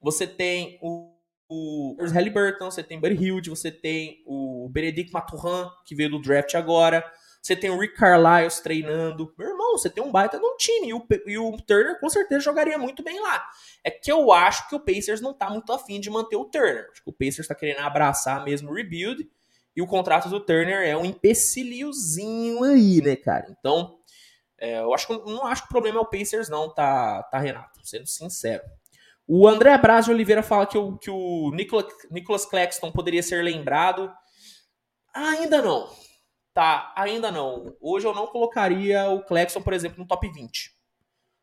você 0.00 0.26
tem 0.26 0.78
o, 0.80 1.12
o 1.48 1.96
Halliburton, 2.12 2.70
você 2.70 2.82
tem 2.82 2.98
o 2.98 3.00
Buddy 3.00 3.24
Hilde, 3.24 3.50
você 3.50 3.70
tem 3.70 4.22
o 4.26 4.68
Benedict 4.70 5.12
Maturin, 5.12 5.68
que 5.84 5.94
veio 5.94 6.10
do 6.10 6.20
draft 6.20 6.54
agora, 6.54 7.04
você 7.42 7.56
tem 7.56 7.70
o 7.70 7.78
Rick 7.78 7.94
Carlisle 7.94 8.62
treinando. 8.62 9.32
Meu 9.38 9.48
irmão, 9.48 9.72
você 9.72 9.88
tem 9.88 10.02
um 10.02 10.10
baita 10.10 10.38
num 10.38 10.56
time. 10.56 10.88
E 10.88 10.94
o, 10.94 11.06
e 11.26 11.38
o 11.38 11.56
Turner 11.62 11.98
com 11.98 12.08
certeza 12.08 12.40
jogaria 12.40 12.76
muito 12.76 13.02
bem 13.02 13.20
lá. 13.20 13.48
É 13.82 13.90
que 13.90 14.10
eu 14.10 14.30
acho 14.32 14.68
que 14.68 14.74
o 14.74 14.80
Pacers 14.80 15.20
não 15.20 15.32
tá 15.32 15.48
muito 15.48 15.72
afim 15.72 16.00
de 16.00 16.10
manter 16.10 16.36
o 16.36 16.44
Turner. 16.44 16.88
Acho 16.90 17.02
que 17.02 17.10
o 17.10 17.12
Pacers 17.12 17.48
tá 17.48 17.54
querendo 17.54 17.80
abraçar 17.80 18.44
mesmo 18.44 18.70
o 18.70 18.74
rebuild. 18.74 19.28
E 19.74 19.80
o 19.80 19.86
contrato 19.86 20.28
do 20.28 20.40
Turner 20.40 20.86
é 20.86 20.96
um 20.96 21.04
empecilhozinho 21.04 22.64
aí, 22.64 23.00
né, 23.00 23.14
cara? 23.14 23.46
Então, 23.58 23.97
é, 24.58 24.80
eu 24.80 24.92
acho 24.92 25.06
que 25.06 25.30
não 25.30 25.46
acho 25.46 25.62
que 25.62 25.68
o 25.68 25.72
problema 25.72 25.98
é 25.98 26.00
o 26.00 26.06
Pacers, 26.06 26.48
não, 26.48 26.72
tá, 26.72 27.22
tá 27.24 27.38
Renato? 27.38 27.80
Sendo 27.82 28.06
sincero. 28.06 28.64
O 29.26 29.46
André 29.46 29.76
Braz 29.78 30.06
de 30.06 30.10
Oliveira 30.10 30.42
fala 30.42 30.66
que 30.66 30.78
o, 30.78 30.96
que 30.96 31.10
o 31.10 31.50
Nicolas, 31.52 31.86
Nicholas 32.10 32.46
Claxton 32.46 32.90
poderia 32.90 33.22
ser 33.22 33.42
lembrado. 33.44 34.10
ainda 35.14 35.60
não 35.60 35.88
Tá, 36.58 36.92
ainda 36.96 37.30
não. 37.30 37.72
Hoje 37.80 38.04
eu 38.04 38.12
não 38.12 38.26
colocaria 38.26 39.08
o 39.10 39.22
Clexon, 39.22 39.62
por 39.62 39.72
exemplo, 39.72 40.00
no 40.00 40.08
top 40.08 40.28
20. 40.28 40.72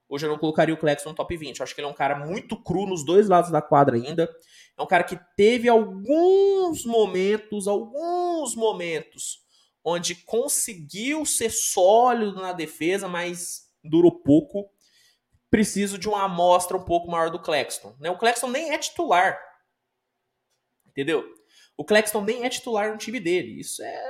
Hoje 0.09 0.25
eu 0.25 0.29
não 0.29 0.37
colocaria 0.37 0.75
o 0.75 0.77
Clexon 0.77 1.07
no 1.07 1.15
top 1.15 1.37
20. 1.37 1.57
Eu 1.57 1.63
acho 1.63 1.73
que 1.73 1.79
ele 1.79 1.87
é 1.87 1.89
um 1.89 1.95
cara 1.95 2.19
muito 2.19 2.61
cru 2.61 2.85
nos 2.85 3.05
dois 3.05 3.29
lados 3.29 3.49
da 3.49 3.61
quadra 3.61 3.95
ainda. 3.95 4.29
É 4.77 4.83
um 4.83 4.85
cara 4.85 5.05
que 5.05 5.17
teve 5.37 5.69
alguns 5.69 6.83
momentos, 6.83 7.65
alguns 7.65 8.57
momentos, 8.57 9.39
onde 9.85 10.15
conseguiu 10.15 11.23
ser 11.25 11.51
sólido 11.51 12.41
na 12.41 12.51
defesa, 12.51 13.07
mas 13.07 13.71
durou 13.83 14.19
pouco. 14.23 14.67
Preciso 15.51 15.99
de 15.99 16.09
uma 16.09 16.23
amostra 16.23 16.75
um 16.75 16.83
pouco 16.83 17.09
maior 17.09 17.29
do 17.29 17.39
Clexton. 17.39 17.95
Né? 17.99 18.09
O 18.09 18.17
Clexton 18.17 18.49
nem 18.49 18.73
é 18.73 18.77
titular. 18.79 19.39
Entendeu? 20.87 21.23
O 21.77 21.85
Clexton 21.85 22.21
nem 22.21 22.43
é 22.43 22.49
titular 22.49 22.91
no 22.91 22.97
time 22.97 23.19
dele. 23.19 23.59
Isso 23.59 23.83
é 23.83 24.03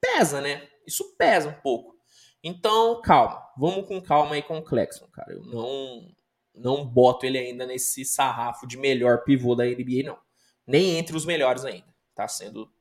pesa, 0.00 0.40
né? 0.40 0.66
Isso 0.86 1.14
pesa 1.16 1.50
um 1.50 1.60
pouco. 1.60 1.94
Então, 2.42 3.00
calma. 3.02 3.46
Vamos 3.58 3.86
com 3.86 4.00
calma 4.00 4.34
aí 4.34 4.42
com 4.42 4.58
o 4.58 4.64
Clexon, 4.64 5.06
cara. 5.08 5.32
Eu 5.32 5.44
não, 5.44 6.08
não 6.54 6.86
boto 6.86 7.26
ele 7.26 7.38
ainda 7.38 7.66
nesse 7.66 8.04
sarrafo 8.04 8.66
de 8.66 8.78
melhor 8.78 9.22
pivô 9.22 9.54
da 9.54 9.64
NBA, 9.64 10.02
não. 10.04 10.18
Nem 10.66 10.96
entre 10.98 11.14
os 11.14 11.26
melhores 11.26 11.64
ainda, 11.64 11.94
tá? 12.14 12.26
Sendo 12.26 12.72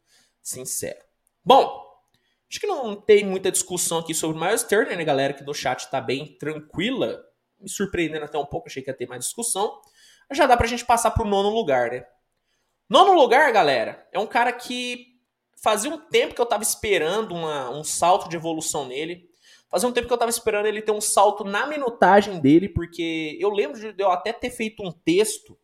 sincero. 0.42 1.00
Bom, 1.44 1.93
acho 2.54 2.60
que 2.60 2.68
não 2.68 2.96
tem 2.96 3.26
muita 3.26 3.52
discussão 3.52 3.98
aqui 3.98 4.14
sobre 4.14 4.38
o 4.38 4.40
Miles 4.40 4.62
Turner, 4.62 4.96
né, 4.96 5.04
galera? 5.04 5.34
Que 5.34 5.44
no 5.44 5.56
chat 5.56 5.90
tá 5.90 6.00
bem 6.00 6.38
tranquila. 6.38 7.20
Me 7.60 7.68
surpreendendo 7.68 8.26
até 8.26 8.38
um 8.38 8.46
pouco, 8.46 8.68
achei 8.68 8.84
que 8.84 8.92
ia 8.92 8.96
ter 8.96 9.08
mais 9.08 9.26
discussão. 9.26 9.82
Já 10.32 10.46
dá 10.46 10.56
pra 10.56 10.68
gente 10.68 10.86
passar 10.86 11.10
pro 11.12 11.26
nono 11.26 11.50
lugar, 11.50 11.90
né? 11.90 12.06
Nono 12.88 13.14
lugar, 13.14 13.52
galera, 13.52 14.08
é 14.12 14.20
um 14.20 14.28
cara 14.28 14.54
que 14.54 15.18
fazia 15.64 15.90
um 15.90 15.98
tempo 15.98 16.36
que 16.36 16.42
eu 16.42 16.46
tava 16.46 16.62
esperando 16.62 17.34
uma, 17.34 17.72
um 17.72 17.84
salto 17.84 18.30
de 18.30 18.36
evolução 18.36 18.86
nele. 18.86 19.28
Fazia 19.68 19.90
um 19.90 19.92
tempo 19.92 20.08
que 20.08 20.14
eu 20.14 20.18
tava 20.18 20.30
esperando 20.30 20.68
ele 20.68 20.84
ter 20.84 20.92
um 20.92 21.02
salto 21.02 21.44
na 21.44 21.66
minutagem 21.66 22.40
dele, 22.40 22.70
porque 22.70 23.36
eu 23.42 23.50
lembro 23.50 23.80
de 23.80 24.00
eu 24.00 24.12
até 24.12 24.32
ter 24.32 24.52
feito 24.52 24.84
um 24.84 24.92
texto. 24.92 25.58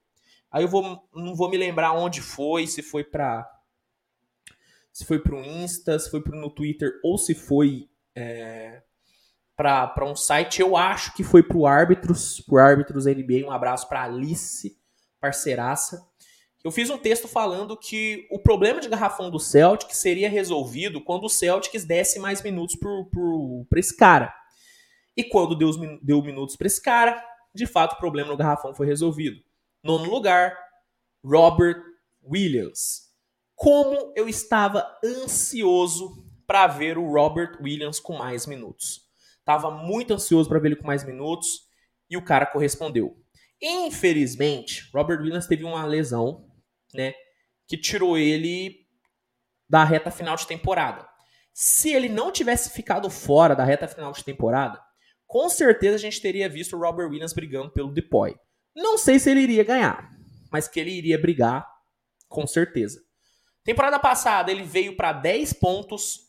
Aí 0.49 0.63
eu 0.63 0.67
vou, 0.67 1.07
não 1.13 1.35
vou 1.35 1.51
me 1.51 1.57
lembrar 1.57 1.91
onde 1.91 2.19
foi, 2.19 2.65
se 2.65 2.81
foi 2.81 3.03
pra. 3.03 3.47
Se 4.91 5.05
foi 5.05 5.19
pro 5.19 5.43
Insta, 5.43 5.97
se 5.97 6.09
foi 6.09 6.21
pro, 6.21 6.35
no 6.35 6.49
Twitter 6.49 6.99
ou 7.03 7.17
se 7.17 7.33
foi 7.33 7.89
é, 8.15 8.81
para 9.55 10.05
um 10.05 10.15
site. 10.15 10.61
Eu 10.61 10.77
acho 10.77 11.13
que 11.13 11.23
foi 11.23 11.43
pro 11.43 11.65
Árbitros, 11.65 12.41
pro 12.41 12.57
Árbitros 12.57 13.05
NBA. 13.05 13.45
Um 13.45 13.51
abraço 13.51 13.87
pra 13.87 14.03
Alice, 14.03 14.77
parceiraça. 15.19 16.07
Eu 16.63 16.71
fiz 16.71 16.89
um 16.89 16.97
texto 16.97 17.27
falando 17.27 17.77
que 17.77 18.27
o 18.29 18.39
problema 18.39 18.81
de 18.81 18.89
garrafão 18.89 19.29
do 19.29 19.39
Celtics 19.39 19.97
seria 19.97 20.29
resolvido 20.29 21.01
quando 21.01 21.25
o 21.25 21.29
Celtics 21.29 21.85
desse 21.85 22.19
mais 22.19 22.41
minutos 22.41 22.77
para 23.69 23.79
esse 23.79 23.95
cara. 23.95 24.33
E 25.15 25.23
quando 25.23 25.57
deu, 25.57 25.71
deu 26.01 26.21
minutos 26.21 26.55
para 26.55 26.67
esse 26.67 26.81
cara, 26.81 27.21
de 27.53 27.65
fato 27.65 27.93
o 27.93 27.97
problema 27.97 28.29
no 28.29 28.37
garrafão 28.37 28.73
foi 28.73 28.87
resolvido. 28.87 29.41
Nono 29.83 30.09
lugar, 30.09 30.57
Robert 31.23 31.81
Williams. 32.23 33.08
Como 33.59 34.13
eu 34.15 34.29
estava 34.29 34.87
ansioso 35.03 36.25
para 36.47 36.65
ver 36.67 36.97
o 36.97 37.11
Robert 37.11 37.59
Williams 37.61 37.99
com 37.99 38.17
mais 38.17 38.47
minutos. 38.47 39.01
Tava 39.43 39.69
muito 39.69 40.13
ansioso 40.13 40.47
para 40.47 40.59
ver 40.59 40.69
ele 40.69 40.75
com 40.77 40.87
mais 40.87 41.03
minutos 41.03 41.67
e 42.09 42.15
o 42.15 42.23
cara 42.23 42.45
correspondeu. 42.45 43.17
Infelizmente, 43.61 44.89
Robert 44.93 45.19
Williams 45.19 45.45
teve 45.45 45.63
uma 45.65 45.85
lesão 45.85 46.49
né? 46.93 47.13
Que 47.67 47.77
tirou 47.77 48.17
ele 48.17 48.87
da 49.67 49.83
reta 49.83 50.09
final 50.09 50.35
de 50.35 50.47
temporada. 50.47 51.07
Se 51.53 51.91
ele 51.91 52.09
não 52.09 52.31
tivesse 52.31 52.71
ficado 52.71 53.09
fora 53.09 53.55
da 53.55 53.63
reta 53.63 53.87
final 53.87 54.11
de 54.11 54.23
temporada, 54.23 54.81
com 55.27 55.49
certeza 55.49 55.95
a 55.95 55.99
gente 55.99 56.21
teria 56.21 56.49
visto 56.49 56.75
o 56.75 56.79
Robert 56.79 57.09
Williams 57.09 57.33
brigando 57.33 57.71
pelo 57.71 57.93
Depoy. 57.93 58.35
Não 58.75 58.97
sei 58.97 59.19
se 59.19 59.29
ele 59.29 59.41
iria 59.41 59.63
ganhar, 59.63 60.09
mas 60.51 60.67
que 60.67 60.79
ele 60.79 60.91
iria 60.91 61.19
brigar, 61.19 61.67
com 62.27 62.47
certeza. 62.47 63.03
Temporada 63.69 63.99
passada 63.99 64.51
ele 64.51 64.63
veio 64.63 64.97
para 64.97 65.13
10 65.13 65.53
pontos, 65.53 66.27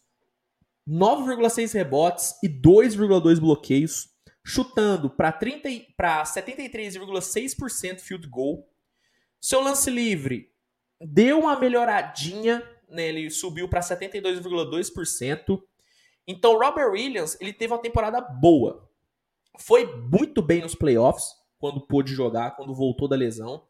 9,6 0.86 1.72
rebotes 1.72 2.34
e 2.42 2.48
2,2 2.50 3.40
bloqueios, 3.40 4.10
chutando 4.44 5.08
para 5.08 5.32
73,6% 5.32 8.00
field 8.00 8.28
goal. 8.28 8.70
Seu 9.40 9.62
lance 9.62 9.88
livre 9.88 10.52
deu 11.00 11.40
uma 11.40 11.58
melhoradinha, 11.58 12.62
né? 12.86 13.08
ele 13.08 13.30
subiu 13.30 13.66
para 13.70 13.80
72,2%. 13.80 15.62
Então, 16.26 16.58
Robert 16.58 16.92
Williams, 16.92 17.38
ele 17.40 17.54
teve 17.54 17.72
uma 17.72 17.80
temporada 17.80 18.20
boa. 18.20 18.86
Foi 19.58 19.86
muito 19.96 20.42
bem 20.42 20.60
nos 20.60 20.74
playoffs, 20.74 21.28
quando 21.58 21.86
pôde 21.86 22.12
jogar, 22.12 22.50
quando 22.50 22.74
voltou 22.74 23.08
da 23.08 23.16
lesão. 23.16 23.66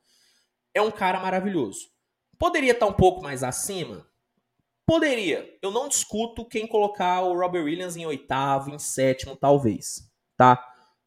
É 0.75 0.83
um 0.83 0.91
cara 0.91 1.21
maravilhoso. 1.21 2.00
Poderia 2.41 2.73
estar 2.73 2.87
um 2.87 2.93
pouco 2.93 3.23
mais 3.23 3.45
acima? 3.45 4.05
Poderia. 4.85 5.57
Eu 5.63 5.71
não 5.71 5.87
discuto 5.87 6.45
quem 6.45 6.67
colocar 6.67 7.23
o 7.23 7.39
Robert 7.39 7.63
Williams 7.63 7.97
em 7.97 8.05
oitavo, 8.05 8.71
em 8.71 8.79
sétimo, 8.81 9.37
talvez. 9.37 10.11
Tá? 10.37 10.61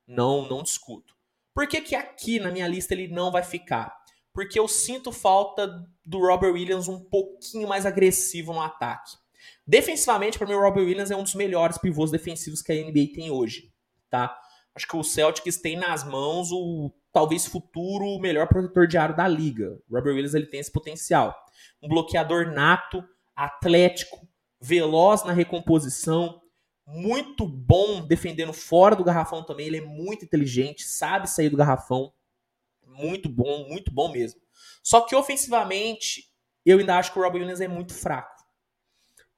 Não, 0.07 0.47
não 0.47 0.63
discuto. 0.63 1.13
Por 1.53 1.67
que, 1.67 1.81
que 1.81 1.93
aqui 1.93 2.39
na 2.39 2.51
minha 2.51 2.67
lista 2.67 2.93
ele 2.93 3.09
não 3.09 3.29
vai 3.29 3.43
ficar? 3.43 4.03
porque 4.33 4.59
eu 4.59 4.67
sinto 4.67 5.11
falta 5.11 5.87
do 6.03 6.19
Robert 6.19 6.53
Williams 6.53 6.87
um 6.87 6.99
pouquinho 6.99 7.67
mais 7.67 7.85
agressivo 7.85 8.51
no 8.51 8.61
ataque. 8.61 9.15
Defensivamente, 9.65 10.37
para 10.37 10.47
mim, 10.47 10.55
o 10.55 10.61
Robert 10.61 10.83
Williams 10.83 11.11
é 11.11 11.15
um 11.15 11.23
dos 11.23 11.35
melhores 11.35 11.77
pivôs 11.77 12.09
defensivos 12.09 12.61
que 12.61 12.71
a 12.71 12.75
NBA 12.75 13.13
tem 13.13 13.29
hoje, 13.29 13.71
tá? 14.09 14.35
Acho 14.75 14.87
que 14.87 14.97
o 14.97 15.03
Celtics 15.03 15.57
tem 15.57 15.75
nas 15.75 16.03
mãos 16.03 16.51
o 16.51 16.91
talvez 17.11 17.45
futuro 17.45 18.19
melhor 18.19 18.47
protetor 18.47 18.87
de 18.87 18.97
aro 18.97 19.15
da 19.15 19.27
liga. 19.27 19.79
O 19.89 19.95
Robert 19.95 20.13
Williams 20.13 20.33
ele 20.33 20.47
tem 20.47 20.59
esse 20.59 20.71
potencial. 20.71 21.35
Um 21.81 21.87
bloqueador 21.87 22.51
nato, 22.51 23.03
atlético, 23.35 24.27
veloz 24.59 25.23
na 25.23 25.33
recomposição, 25.33 26.41
muito 26.85 27.47
bom 27.47 28.05
defendendo 28.05 28.51
fora 28.51 28.95
do 28.95 29.03
garrafão 29.03 29.43
também. 29.43 29.67
Ele 29.67 29.77
é 29.77 29.85
muito 29.85 30.25
inteligente, 30.25 30.87
sabe 30.87 31.29
sair 31.29 31.49
do 31.49 31.57
garrafão 31.57 32.11
muito 32.85 33.29
bom, 33.29 33.67
muito 33.67 33.91
bom 33.91 34.11
mesmo. 34.11 34.39
Só 34.81 35.01
que 35.01 35.15
ofensivamente, 35.15 36.29
eu 36.65 36.79
ainda 36.79 36.97
acho 36.97 37.11
que 37.11 37.19
o 37.19 37.21
Robin 37.21 37.39
Williams 37.39 37.61
é 37.61 37.67
muito 37.67 37.93
fraco. 37.93 38.43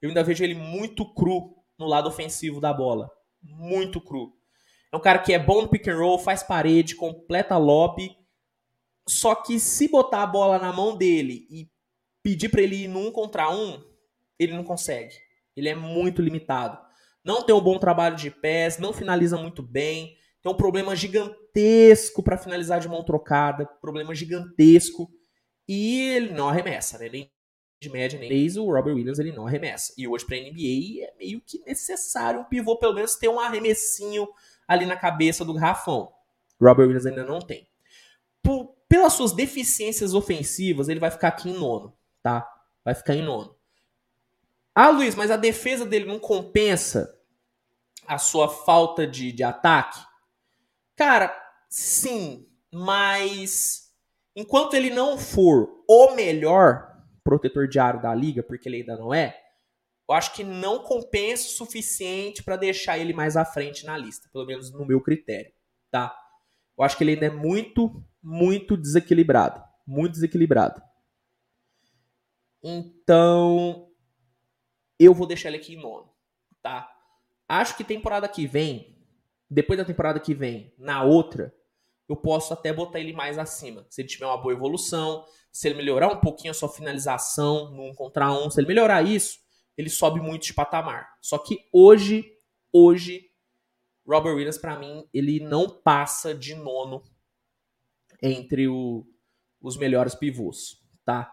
Eu 0.00 0.08
ainda 0.08 0.22
vejo 0.22 0.44
ele 0.44 0.54
muito 0.54 1.12
cru 1.14 1.56
no 1.78 1.86
lado 1.86 2.08
ofensivo 2.08 2.60
da 2.60 2.72
bola. 2.72 3.10
Muito 3.42 4.00
cru. 4.00 4.35
É 4.96 4.98
um 4.98 5.02
cara 5.02 5.18
que 5.18 5.34
é 5.34 5.38
bom 5.38 5.60
no 5.60 5.68
pick 5.68 5.86
and 5.88 5.98
roll, 5.98 6.18
faz 6.18 6.42
parede, 6.42 6.94
completa 6.94 7.58
lobby. 7.58 8.16
Só 9.06 9.34
que 9.34 9.60
se 9.60 9.88
botar 9.88 10.22
a 10.22 10.26
bola 10.26 10.58
na 10.58 10.72
mão 10.72 10.96
dele 10.96 11.46
e 11.50 11.68
pedir 12.22 12.48
para 12.48 12.62
ele 12.62 12.84
ir 12.84 12.88
num 12.88 13.12
contra 13.12 13.54
um, 13.54 13.78
ele 14.38 14.54
não 14.54 14.64
consegue. 14.64 15.14
Ele 15.54 15.68
é 15.68 15.74
muito 15.74 16.22
limitado. 16.22 16.78
Não 17.22 17.42
tem 17.42 17.54
um 17.54 17.60
bom 17.60 17.78
trabalho 17.78 18.16
de 18.16 18.30
pés, 18.30 18.78
não 18.78 18.94
finaliza 18.94 19.36
muito 19.36 19.62
bem. 19.62 20.16
Tem 20.40 20.50
um 20.50 20.56
problema 20.56 20.96
gigantesco 20.96 22.22
para 22.22 22.38
finalizar 22.38 22.80
de 22.80 22.88
mão 22.88 23.04
trocada, 23.04 23.66
problema 23.66 24.14
gigantesco. 24.14 25.10
E 25.68 26.00
ele 26.08 26.32
não 26.32 26.48
arremessa, 26.48 26.96
né? 26.96 27.10
Nem 27.10 27.30
de 27.82 27.90
média, 27.90 28.18
nem 28.18 28.30
desde 28.30 28.58
o 28.58 28.72
Robert 28.72 28.94
Williams 28.94 29.18
ele 29.18 29.32
não 29.32 29.46
arremessa. 29.46 29.92
E 29.98 30.08
hoje 30.08 30.24
para 30.24 30.38
NBA 30.38 31.04
é 31.04 31.14
meio 31.18 31.42
que 31.42 31.62
necessário 31.66 32.40
um 32.40 32.44
pivô 32.44 32.78
pelo 32.78 32.94
menos 32.94 33.14
ter 33.16 33.28
um 33.28 33.38
arremessinho 33.38 34.26
ali 34.66 34.86
na 34.86 34.96
cabeça 34.96 35.44
do 35.44 35.54
garrafão. 35.54 36.12
Robert 36.60 36.86
Williams 36.86 37.06
ainda 37.06 37.24
não 37.24 37.38
tem. 37.40 37.68
Por, 38.42 38.74
pelas 38.88 39.12
suas 39.12 39.32
deficiências 39.32 40.14
ofensivas, 40.14 40.88
ele 40.88 41.00
vai 41.00 41.10
ficar 41.10 41.28
aqui 41.28 41.50
em 41.50 41.58
nono, 41.58 41.96
tá? 42.22 42.48
Vai 42.84 42.94
ficar 42.94 43.14
em 43.14 43.22
nono. 43.22 43.54
Ah, 44.74 44.90
Luiz, 44.90 45.14
mas 45.14 45.30
a 45.30 45.36
defesa 45.36 45.86
dele 45.86 46.04
não 46.04 46.18
compensa 46.18 47.18
a 48.06 48.18
sua 48.18 48.48
falta 48.48 49.06
de, 49.06 49.32
de 49.32 49.42
ataque? 49.42 49.98
Cara, 50.94 51.34
sim, 51.68 52.46
mas 52.72 53.92
enquanto 54.34 54.74
ele 54.74 54.90
não 54.90 55.18
for 55.18 55.82
o 55.88 56.14
melhor 56.14 56.94
protetor 57.24 57.66
de 57.66 57.78
aro 57.78 58.00
da 58.00 58.14
liga, 58.14 58.42
porque 58.42 58.68
ele 58.68 58.76
ainda 58.76 58.96
não 58.96 59.12
é, 59.12 59.45
eu 60.08 60.14
acho 60.14 60.32
que 60.34 60.44
não 60.44 60.80
compensa 60.80 61.46
o 61.46 61.50
suficiente 61.50 62.42
para 62.42 62.56
deixar 62.56 62.98
ele 62.98 63.12
mais 63.12 63.36
à 63.36 63.44
frente 63.44 63.84
na 63.84 63.96
lista, 63.96 64.28
pelo 64.32 64.46
menos 64.46 64.70
no 64.72 64.86
meu 64.86 65.00
critério, 65.00 65.52
tá? 65.90 66.16
Eu 66.78 66.84
acho 66.84 66.96
que 66.96 67.04
ele 67.04 67.12
ainda 67.12 67.26
é 67.26 67.30
muito, 67.30 68.04
muito 68.22 68.76
desequilibrado, 68.76 69.62
muito 69.86 70.12
desequilibrado. 70.12 70.82
Então, 72.62 73.90
eu 74.98 75.14
vou 75.14 75.26
deixar 75.26 75.48
ele 75.48 75.58
aqui 75.58 75.74
em 75.74 75.80
nono, 75.80 76.12
tá? 76.62 76.92
Acho 77.48 77.76
que 77.76 77.84
temporada 77.84 78.28
que 78.28 78.46
vem 78.46 78.96
depois 79.48 79.78
da 79.78 79.84
temporada 79.84 80.18
que 80.18 80.34
vem, 80.34 80.74
na 80.76 81.02
outra, 81.04 81.54
eu 82.08 82.16
posso 82.16 82.52
até 82.52 82.72
botar 82.72 83.00
ele 83.00 83.12
mais 83.12 83.38
acima. 83.38 83.86
Se 83.88 84.00
ele 84.00 84.08
tiver 84.08 84.26
uma 84.26 84.36
boa 84.36 84.52
evolução, 84.52 85.24
se 85.52 85.68
ele 85.68 85.76
melhorar 85.76 86.08
um 86.08 86.20
pouquinho 86.20 86.50
a 86.50 86.54
sua 86.54 86.68
finalização 86.68 87.70
no 87.70 87.90
um 87.90 87.94
contra 87.94 88.30
um, 88.32 88.50
se 88.50 88.60
ele 88.60 88.68
melhorar 88.68 89.02
isso, 89.02 89.38
ele 89.76 89.90
sobe 89.90 90.20
muito 90.20 90.44
de 90.44 90.54
patamar. 90.54 91.08
Só 91.20 91.38
que 91.38 91.68
hoje, 91.72 92.24
hoje, 92.72 93.30
Robert 94.06 94.34
Williams, 94.34 94.58
para 94.58 94.78
mim, 94.78 95.08
ele 95.12 95.40
não 95.40 95.68
passa 95.68 96.34
de 96.34 96.54
nono 96.54 97.02
entre 98.22 98.66
o, 98.68 99.06
os 99.60 99.76
melhores 99.76 100.14
pivôs, 100.14 100.82
tá? 101.04 101.32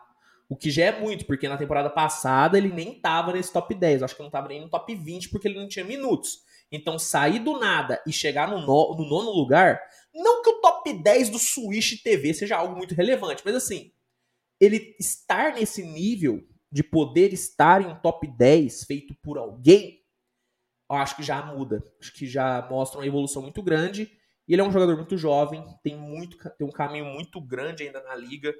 O 0.50 0.56
que 0.56 0.70
já 0.70 0.86
é 0.86 1.00
muito, 1.00 1.26
porque 1.26 1.48
na 1.48 1.58
temporada 1.58 1.90
passada 1.90 2.58
ele 2.58 2.72
nem 2.72 3.00
tava 3.00 3.34
nesse 3.34 3.52
top 3.52 3.74
10. 3.74 4.02
Eu 4.02 4.06
acho 4.06 4.16
que 4.16 4.22
não 4.22 4.30
tava 4.30 4.50
nem 4.50 4.62
no 4.62 4.70
top 4.70 4.94
20 4.94 5.30
porque 5.30 5.48
ele 5.48 5.60
não 5.60 5.68
tinha 5.68 5.86
minutos. 5.86 6.40
Então, 6.72 7.00
sair 7.00 7.40
do 7.40 7.60
nada 7.60 8.02
e 8.06 8.12
chegar 8.12 8.50
no, 8.50 8.60
no, 8.60 8.96
no 8.96 9.08
nono 9.08 9.32
lugar, 9.32 9.80
não 10.14 10.42
que 10.42 10.50
o 10.50 10.60
top 10.60 10.92
10 10.94 11.30
do 11.30 11.40
Switch 11.40 12.02
TV 12.04 12.34
seja 12.34 12.58
algo 12.58 12.76
muito 12.76 12.96
relevante, 12.96 13.42
mas 13.46 13.56
assim, 13.56 13.92
ele 14.60 14.96
estar 15.00 15.54
nesse 15.54 15.84
nível 15.84 16.44
de 16.74 16.84
poder 16.84 17.32
estar 17.32 17.84
em 17.84 17.86
um 17.86 17.96
top 17.96 18.26
10 18.26 18.86
feito 18.86 19.14
por 19.22 19.38
alguém, 19.38 20.04
acho 20.90 21.16
que 21.16 21.22
já 21.22 21.40
muda. 21.46 21.84
Acho 22.02 22.12
que 22.12 22.26
já 22.26 22.68
mostra 22.68 23.00
uma 23.00 23.06
evolução 23.06 23.44
muito 23.44 23.62
grande. 23.62 24.12
E 24.48 24.54
ele 24.54 24.62
é 24.64 24.66
um 24.66 24.72
jogador 24.72 24.98
muito 24.98 25.16
jovem, 25.16 25.64
tem, 25.84 25.96
muito, 25.96 26.36
tem 26.58 26.66
um 26.66 26.72
caminho 26.72 27.06
muito 27.06 27.40
grande 27.40 27.84
ainda 27.84 28.02
na 28.02 28.16
liga. 28.16 28.52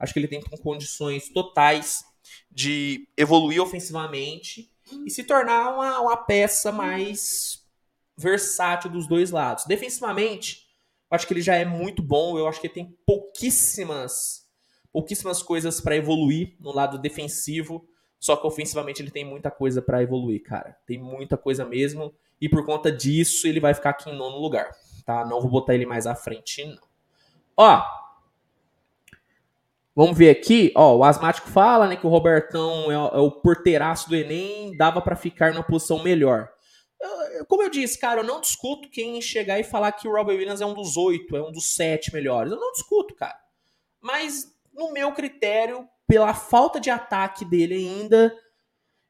Acho 0.00 0.12
que 0.12 0.18
ele 0.18 0.26
tem 0.26 0.40
condições 0.40 1.28
totais 1.28 2.02
de 2.50 3.08
evoluir 3.16 3.62
ofensivamente 3.62 4.68
e 5.06 5.10
se 5.10 5.22
tornar 5.22 5.72
uma, 5.72 6.00
uma 6.00 6.16
peça 6.16 6.72
mais 6.72 7.64
versátil 8.16 8.90
dos 8.90 9.06
dois 9.06 9.30
lados. 9.30 9.64
Defensivamente, 9.64 10.66
acho 11.08 11.24
que 11.24 11.32
ele 11.32 11.40
já 11.40 11.54
é 11.54 11.64
muito 11.64 12.02
bom. 12.02 12.36
Eu 12.36 12.48
acho 12.48 12.60
que 12.60 12.66
ele 12.66 12.74
tem 12.74 12.98
pouquíssimas, 13.06 14.49
pouquíssimas 14.92 15.42
coisas 15.42 15.80
para 15.80 15.96
evoluir 15.96 16.54
no 16.60 16.74
lado 16.74 16.98
defensivo. 16.98 17.86
Só 18.18 18.36
que 18.36 18.46
ofensivamente 18.46 19.00
ele 19.00 19.10
tem 19.10 19.24
muita 19.24 19.50
coisa 19.50 19.80
para 19.80 20.02
evoluir, 20.02 20.42
cara. 20.42 20.76
Tem 20.86 20.98
muita 20.98 21.36
coisa 21.36 21.64
mesmo. 21.64 22.14
E 22.40 22.48
por 22.48 22.64
conta 22.66 22.92
disso, 22.92 23.46
ele 23.46 23.60
vai 23.60 23.72
ficar 23.72 23.90
aqui 23.90 24.10
em 24.10 24.16
nono 24.16 24.38
lugar. 24.38 24.70
Tá? 25.06 25.24
Não 25.24 25.40
vou 25.40 25.50
botar 25.50 25.74
ele 25.74 25.86
mais 25.86 26.06
à 26.06 26.14
frente, 26.14 26.64
não. 26.64 26.88
Ó. 27.56 27.82
Vamos 29.96 30.16
ver 30.16 30.30
aqui. 30.30 30.72
Ó, 30.76 30.96
o 30.96 31.04
asmático 31.04 31.48
fala 31.48 31.88
né, 31.88 31.96
que 31.96 32.06
o 32.06 32.10
Robertão 32.10 32.90
é, 32.90 32.94
é 32.94 33.20
o 33.20 33.30
porteiraço 33.30 34.08
do 34.08 34.16
Enem. 34.16 34.76
Dava 34.76 35.00
para 35.00 35.16
ficar 35.16 35.52
numa 35.52 35.64
posição 35.64 36.02
melhor. 36.02 36.50
Como 37.48 37.62
eu 37.62 37.70
disse, 37.70 37.98
cara, 37.98 38.20
eu 38.20 38.24
não 38.24 38.40
discuto 38.40 38.90
quem 38.90 39.20
chegar 39.20 39.58
e 39.58 39.64
falar 39.64 39.92
que 39.92 40.06
o 40.06 40.12
Robert 40.12 40.36
Williams 40.36 40.60
é 40.60 40.66
um 40.66 40.74
dos 40.74 40.96
oito, 40.96 41.36
é 41.36 41.42
um 41.42 41.50
dos 41.50 41.74
sete 41.74 42.12
melhores. 42.12 42.52
Eu 42.52 42.60
não 42.60 42.72
discuto, 42.72 43.14
cara. 43.14 43.38
Mas, 44.00 44.54
no 44.72 44.92
meu 44.92 45.12
critério, 45.12 45.88
pela 46.06 46.34
falta 46.34 46.80
de 46.80 46.90
ataque 46.90 47.44
dele 47.44 47.74
ainda, 47.74 48.34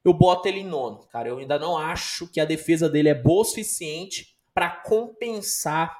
eu 0.04 0.12
boto 0.12 0.48
ele 0.48 0.60
em 0.60 0.66
nono. 0.66 1.06
Cara, 1.08 1.28
eu 1.28 1.38
ainda 1.38 1.58
não 1.58 1.76
acho 1.76 2.26
que 2.28 2.40
a 2.40 2.44
defesa 2.44 2.88
dele 2.88 3.08
é 3.08 3.14
boa 3.14 3.42
o 3.42 3.44
suficiente 3.44 4.36
para 4.54 4.70
compensar 4.70 5.96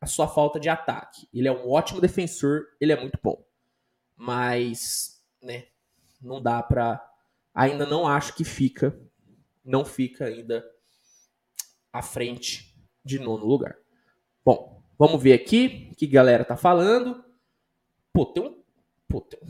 a 0.00 0.06
sua 0.06 0.28
falta 0.28 0.60
de 0.60 0.68
ataque. 0.68 1.28
Ele 1.32 1.48
é 1.48 1.52
um 1.52 1.70
ótimo 1.70 2.00
defensor, 2.00 2.66
ele 2.80 2.92
é 2.92 3.00
muito 3.00 3.18
bom. 3.22 3.44
Mas, 4.14 5.22
né, 5.42 5.66
não 6.20 6.42
dá 6.42 6.62
pra. 6.62 7.02
Ainda 7.54 7.86
não 7.86 8.06
acho 8.06 8.34
que 8.34 8.44
fica. 8.44 8.98
Não 9.64 9.84
fica 9.84 10.26
ainda 10.26 10.64
à 11.92 12.02
frente 12.02 12.74
de 13.04 13.18
nono 13.18 13.44
lugar. 13.44 13.76
Bom, 14.44 14.82
vamos 14.98 15.22
ver 15.22 15.32
aqui 15.32 15.88
o 15.92 15.96
que 15.96 16.06
a 16.06 16.10
galera 16.10 16.44
tá 16.44 16.56
falando. 16.56 17.24
Pô, 18.12 18.26
tem 18.26 18.44
um. 18.44 18.62
Pô, 19.08 19.20
tem 19.20 19.40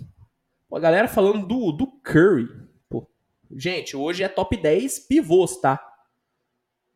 a 0.70 0.78
galera 0.78 1.08
falando 1.08 1.46
do, 1.46 1.72
do 1.72 1.86
Curry. 2.02 2.48
Pô, 2.88 3.08
gente, 3.50 3.96
hoje 3.96 4.22
é 4.22 4.28
top 4.28 4.56
10 4.56 5.00
pivôs, 5.00 5.56
tá? 5.60 5.82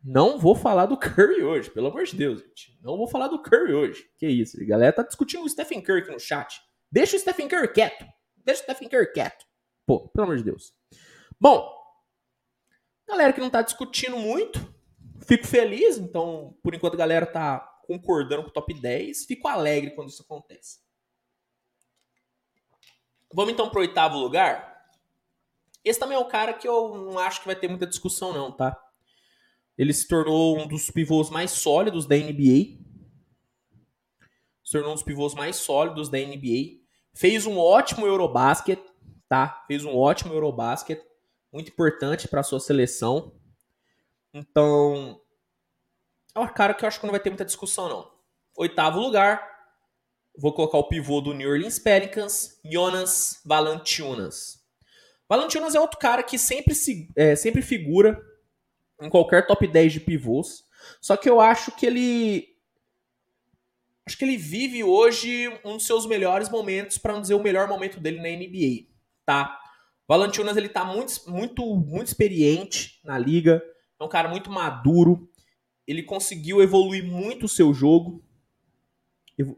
Não 0.03 0.39
vou 0.39 0.55
falar 0.55 0.87
do 0.87 0.97
Curry 0.99 1.43
hoje, 1.43 1.71
pelo 1.71 1.89
amor 1.89 2.05
de 2.05 2.17
Deus, 2.17 2.41
gente. 2.41 2.79
Não 2.83 2.97
vou 2.97 3.07
falar 3.07 3.29
do 3.29 3.43
Curry 3.43 3.73
hoje. 3.73 4.11
Que 4.19 4.27
isso, 4.27 4.61
a 4.61 4.65
galera 4.65 4.93
tá 4.93 5.03
discutindo 5.03 5.45
o 5.45 5.49
Stephen 5.49 5.81
Curry 5.81 6.01
aqui 6.01 6.11
no 6.11 6.21
chat. 6.21 6.61
Deixa 6.91 7.17
o 7.17 7.21
Stephen 7.21 7.49
Curry 7.49 7.73
quieto. 7.73 8.05
Deixa 8.45 8.61
o 8.61 8.65
Stephen 8.65 8.89
Curry 8.89 9.13
quieto. 9.13 9.45
Pô, 9.87 10.09
pelo 10.09 10.25
amor 10.25 10.37
de 10.37 10.45
Deus. 10.45 10.73
Bom, 11.41 11.71
galera 13.09 13.33
que 13.33 13.41
não 13.41 13.51
tá 13.51 13.63
discutindo 13.63 14.17
muito, 14.17 14.59
fico 15.27 15.47
feliz. 15.47 15.99
Então, 15.99 16.57
por 16.63 16.75
enquanto 16.75 16.95
a 16.95 16.99
galera 16.99 17.27
tá 17.27 17.71
concordando 17.87 18.45
com 18.45 18.51
o 18.51 18.53
top 18.53 18.73
10. 18.73 19.25
Fico 19.25 19.49
alegre 19.49 19.91
quando 19.93 20.11
isso 20.11 20.23
acontece. 20.23 20.79
Vamos 23.33 23.53
então 23.53 23.69
pro 23.71 23.81
oitavo 23.81 24.19
lugar. 24.19 24.71
Esse 25.85 25.99
também 25.99 26.17
é 26.17 26.21
um 26.21 26.29
cara 26.29 26.53
que 26.53 26.69
eu 26.69 26.95
não 26.95 27.19
acho 27.19 27.41
que 27.41 27.47
vai 27.47 27.57
ter 27.57 27.69
muita 27.69 27.87
discussão, 27.87 28.33
não, 28.33 28.53
tá? 28.53 28.77
Ele 29.79 29.95
se 29.95 30.07
tornou 30.07 30.59
um 30.59 30.67
dos 30.67 30.91
pivôs 30.91 31.31
mais 31.31 31.53
sólidos 31.53 32.07
da 32.07 32.17
NBA. 32.17 32.79
Se 34.63 34.73
tornou 34.73 34.91
um 34.93 34.95
dos 34.95 35.03
pivôs 35.03 35.35
mais 35.35 35.57
sólidos 35.57 36.09
da 36.09 36.19
NBA. 36.19 36.81
Fez 37.15 37.47
um 37.47 37.59
ótimo 37.59 38.07
Eurobasket, 38.07 38.81
tá? 39.29 39.65
Fez 39.67 39.85
um 39.85 39.97
ótimo 39.97 40.35
Eurobasket. 40.35 41.01
Muito 41.53 41.71
importante 41.71 42.29
para 42.29 42.41
a 42.41 42.45
sua 42.45 42.61
seleção. 42.61 43.35
Então, 44.35 45.21
é 46.35 46.41
um 46.41 46.47
cara 46.49 46.75
que 46.75 46.85
eu 46.85 46.89
acho 46.89 47.01
que 47.01 47.07
não 47.07 47.13
vai 47.13 47.21
ter 47.21 47.31
muita 47.31 47.45
discussão, 47.45 47.89
não. 47.89 48.11
Oitavo 48.57 49.01
lugar, 49.01 49.50
Vou 50.39 50.53
colocar 50.53 50.79
o 50.79 50.89
pivô 50.89 51.21
do 51.21 51.35
New 51.35 51.51
Orleans 51.51 51.79
Pelicans, 51.79 52.59
Jonas 52.65 53.41
Valanciunas. 53.45 54.61
Valanciunas 55.29 55.75
é 55.75 55.81
outro 55.81 55.99
cara 55.99 56.23
que 56.23 56.39
sempre, 56.39 56.75
se, 56.75 57.09
é, 57.17 57.37
sempre 57.37 57.63
figura 57.63 58.21
em 59.01 59.09
qualquer 59.09 59.47
top 59.47 59.67
10 59.67 59.93
de 59.93 60.01
pivôs. 60.01 60.65
Só 61.01 61.17
que 61.17 61.29
eu 61.29 61.41
acho 61.41 61.73
que 61.73 61.87
ele. 61.87 62.49
Acho 64.07 64.17
que 64.17 64.25
ele 64.25 64.37
vive 64.37 64.83
hoje 64.83 65.49
um 65.65 65.77
dos 65.77 65.87
seus 65.87 66.05
melhores 66.07 66.49
momentos, 66.49 66.99
para 66.99 67.13
não 67.13 67.21
dizer 67.21 67.35
o 67.35 67.43
melhor 67.43 67.69
momento 67.69 68.01
dele 68.01 68.17
na 68.17 68.29
NBA. 68.29 68.89
Tá? 69.25 69.57
Valanciunas 70.09 70.57
ele 70.57 70.69
tá 70.69 70.85
muito, 70.85 71.31
muito, 71.31 71.65
muito 71.77 72.09
experiente 72.09 73.01
na 73.05 73.17
liga. 73.17 73.63
É 74.01 74.03
um 74.03 74.09
cara 74.09 74.29
muito 74.29 74.51
maduro. 74.51 75.31
Ele 75.87 76.03
conseguiu 76.03 76.61
evoluir 76.61 77.05
muito 77.05 77.47
o 77.47 77.49
seu 77.49 77.73
jogo 77.73 78.25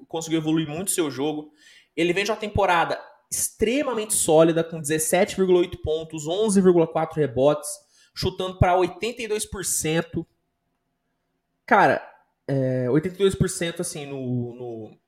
conseguiu 0.09 0.38
evoluir 0.40 0.68
muito 0.68 0.90
seu 0.90 1.11
jogo. 1.11 1.53
Ele 1.97 2.12
vem 2.12 2.25
de 2.25 2.31
uma 2.31 2.37
temporada 2.37 3.01
extremamente 3.31 4.14
sólida, 4.14 4.62
com 4.62 4.81
17,8 4.81 5.81
pontos, 5.83 6.27
11,4 6.27 7.14
rebotes, 7.14 7.71
chutando 8.14 8.59
para 8.59 8.77
82%. 8.77 10.27
Cara, 11.64 12.07
é, 12.47 12.87
82% 12.88 13.81
assim 13.81 14.05
no, 14.05 14.55
no, 14.55 14.99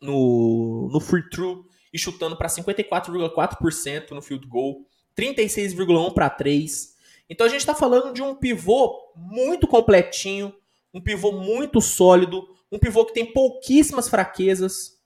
no, 0.00 0.88
no 0.92 1.00
free 1.00 1.28
throw 1.28 1.66
e 1.92 1.98
chutando 1.98 2.36
para 2.36 2.48
54,4% 2.48 4.10
no 4.12 4.22
field 4.22 4.46
goal, 4.46 4.86
36,1 5.16 6.14
para 6.14 6.30
3. 6.30 6.94
Então 7.28 7.46
a 7.46 7.50
gente 7.50 7.60
está 7.60 7.74
falando 7.74 8.12
de 8.12 8.22
um 8.22 8.34
pivô 8.34 9.12
muito 9.16 9.66
completinho, 9.66 10.54
um 10.92 11.00
pivô 11.00 11.32
muito 11.32 11.80
sólido, 11.80 12.48
um 12.74 12.78
pivô 12.78 13.06
que 13.06 13.14
tem 13.14 13.24
pouquíssimas 13.24 14.08
fraquezas. 14.08 14.98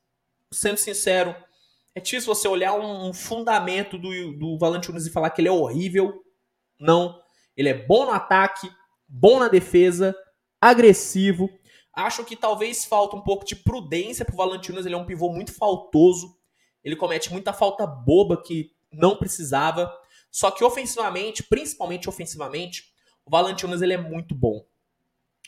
Sendo 0.50 0.78
sincero, 0.78 1.37
é 1.94 2.00
difícil 2.00 2.35
você 2.35 2.48
olhar 2.48 2.72
um, 2.72 3.12
fundamento 3.12 3.98
do, 3.98 4.33
do 4.33 4.59
Valanciunas 4.59 5.07
e 5.07 5.11
falar 5.11 5.31
que 5.31 5.42
ele 5.42 5.48
é 5.48 5.52
horrível. 5.52 6.24
Não. 6.81 7.20
Ele 7.54 7.68
é 7.68 7.74
bom 7.74 8.07
no 8.07 8.12
ataque, 8.12 8.70
bom 9.07 9.38
na 9.38 9.48
defesa, 9.48 10.16
agressivo. 10.59 11.50
Acho 11.94 12.24
que 12.24 12.35
talvez 12.35 12.87
falta 12.87 13.16
um 13.16 13.20
pouco 13.20 13.44
de 13.44 13.54
prudência 13.54 14.24
pro 14.24 14.37
Valanciunas. 14.37 14.87
Ele 14.87 14.94
é 14.94 14.98
um 14.98 15.07
pivô 15.07 15.31
muito 15.31 15.52
faltoso. 15.52 16.38
Ele 16.83 16.96
comete 16.96 17.31
muita 17.31 17.52
falta 17.52 17.87
boba 17.87 18.42
que 18.42 18.70
não 18.90 19.16
precisava. 19.16 19.92
Só 20.31 20.50
que 20.50 20.64
ofensivamente, 20.64 21.42
principalmente 21.42 22.09
ofensivamente, 22.09 22.85
o 23.26 23.31
Valanciunas 23.31 23.83
ele 23.83 23.92
é 23.92 23.98
muito 23.98 24.35
bom 24.35 24.64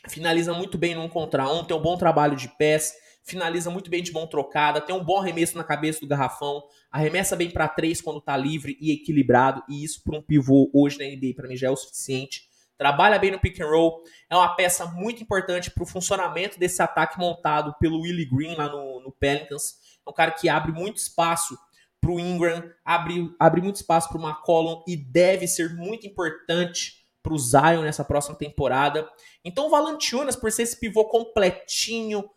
finaliza 0.07 0.53
muito 0.53 0.77
bem 0.77 0.95
no 0.95 1.03
um 1.03 1.09
contra 1.09 1.47
um, 1.51 1.63
tem 1.63 1.75
um 1.75 1.81
bom 1.81 1.97
trabalho 1.97 2.35
de 2.35 2.47
pés, 2.57 2.93
finaliza 3.23 3.69
muito 3.69 3.89
bem 3.89 4.01
de 4.01 4.11
mão 4.11 4.27
trocada, 4.27 4.81
tem 4.81 4.95
um 4.95 5.03
bom 5.03 5.19
arremesso 5.19 5.57
na 5.57 5.63
cabeça 5.63 5.99
do 5.99 6.07
garrafão, 6.07 6.63
arremessa 6.91 7.35
bem 7.35 7.49
para 7.49 7.67
três 7.67 8.01
quando 8.01 8.19
tá 8.19 8.35
livre 8.35 8.77
e 8.79 8.91
equilibrado, 8.91 9.63
e 9.69 9.83
isso 9.83 10.01
para 10.03 10.17
um 10.17 10.21
pivô 10.21 10.69
hoje 10.73 10.97
na 10.97 11.05
NBA 11.05 11.33
para 11.35 11.47
mim 11.47 11.55
já 11.55 11.67
é 11.67 11.71
o 11.71 11.75
suficiente. 11.75 12.49
Trabalha 12.77 13.19
bem 13.19 13.29
no 13.29 13.39
pick 13.39 13.59
and 13.59 13.67
roll, 13.67 14.01
é 14.27 14.35
uma 14.35 14.55
peça 14.55 14.87
muito 14.87 15.21
importante 15.21 15.69
para 15.69 15.83
o 15.83 15.87
funcionamento 15.87 16.57
desse 16.57 16.81
ataque 16.81 17.19
montado 17.19 17.75
pelo 17.79 18.01
Willie 18.01 18.25
Green 18.25 18.55
lá 18.55 18.67
no, 18.67 18.99
no 19.01 19.11
Pelicans. 19.11 19.75
É 20.05 20.09
um 20.09 20.13
cara 20.13 20.31
que 20.31 20.49
abre 20.49 20.71
muito 20.71 20.97
espaço 20.97 21.55
para 22.01 22.11
o 22.11 22.19
Ingram, 22.19 22.63
abre, 22.83 23.31
abre 23.39 23.61
muito 23.61 23.75
espaço 23.75 24.09
para 24.09 24.17
o 24.17 24.27
McCollum 24.27 24.83
e 24.87 24.97
deve 24.97 25.47
ser 25.47 25.75
muito 25.75 26.07
importante 26.07 27.00
para 27.21 27.33
o 27.33 27.37
Zion 27.37 27.81
nessa 27.81 28.03
próxima 28.03 28.35
temporada. 28.35 29.09
Então 29.43 29.67
o 29.67 29.69
Valanciunas, 29.69 30.35
por 30.35 30.51
ser 30.51 30.63
esse 30.63 30.79
pivô 30.79 31.05
completinho, 31.05 32.29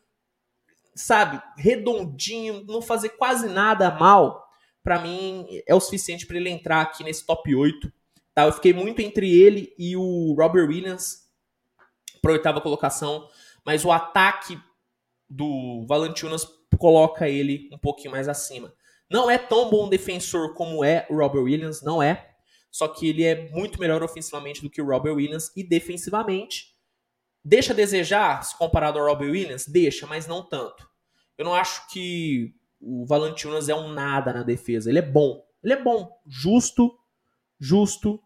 sabe, 0.95 1.41
redondinho, 1.57 2.65
não 2.65 2.81
fazer 2.81 3.11
quase 3.11 3.49
nada 3.49 3.91
mal, 3.91 4.45
para 4.83 5.01
mim 5.01 5.47
é 5.67 5.75
o 5.75 5.81
suficiente 5.81 6.27
para 6.27 6.37
ele 6.37 6.51
entrar 6.51 6.83
aqui 6.83 7.03
nesse 7.03 7.25
top 7.25 7.55
8. 7.55 7.93
Tá? 8.35 8.45
Eu 8.45 8.53
fiquei 8.53 8.73
muito 8.73 9.01
entre 9.01 9.31
ele 9.31 9.75
e 9.79 9.97
o 9.97 10.35
Robert 10.39 10.69
Williams 10.69 11.25
para 12.21 12.33
oitava 12.33 12.61
colocação, 12.61 13.29
mas 13.65 13.85
o 13.85 13.93
ataque 13.93 14.61
do 15.29 15.85
Valanciunas 15.87 16.47
coloca 16.79 17.29
ele 17.29 17.69
um 17.73 17.79
pouquinho 17.79 18.11
mais 18.11 18.29
acima. 18.29 18.73
Não 19.11 19.31
é 19.31 19.39
tão 19.39 19.71
bom 19.71 19.89
defensor 19.89 20.55
como 20.55 20.85
é 20.85 21.07
o 21.09 21.17
Robert 21.17 21.43
Williams, 21.43 21.83
não 21.83 22.03
é. 22.03 22.34
Só 22.75 22.89
que 22.89 23.09
ele 23.09 23.23
é 23.23 23.49
muito 23.51 23.79
melhor 23.79 24.03
ofensivamente 24.03 24.61
do 24.61 24.69
que 24.69 24.83
o 24.83 24.85
Robert 24.85 25.15
Williams 25.15 25.53
e 25.55 25.63
defensivamente. 25.63 26.75
Deixa 27.45 27.73
a 27.73 27.77
desejar 27.77 28.43
se 28.43 28.59
comparado 28.59 28.99
ao 28.99 29.07
Robert 29.07 29.31
Williams? 29.31 29.69
Deixa, 29.69 30.09
mas 30.09 30.27
não 30.27 30.43
tanto. 30.43 30.85
Eu 31.39 31.45
não 31.45 31.55
acho 31.55 31.89
que 31.93 32.53
o 32.81 33.07
Valanciunas 33.07 33.69
é 33.69 33.75
um 33.77 33.93
nada 33.93 34.33
na 34.33 34.43
defesa. 34.43 34.91
Ele 34.91 34.99
é 34.99 35.03
bom. 35.03 35.47
Ele 35.63 35.75
é 35.75 35.81
bom. 35.81 36.21
Justo, 36.27 36.99
justo. 37.61 38.21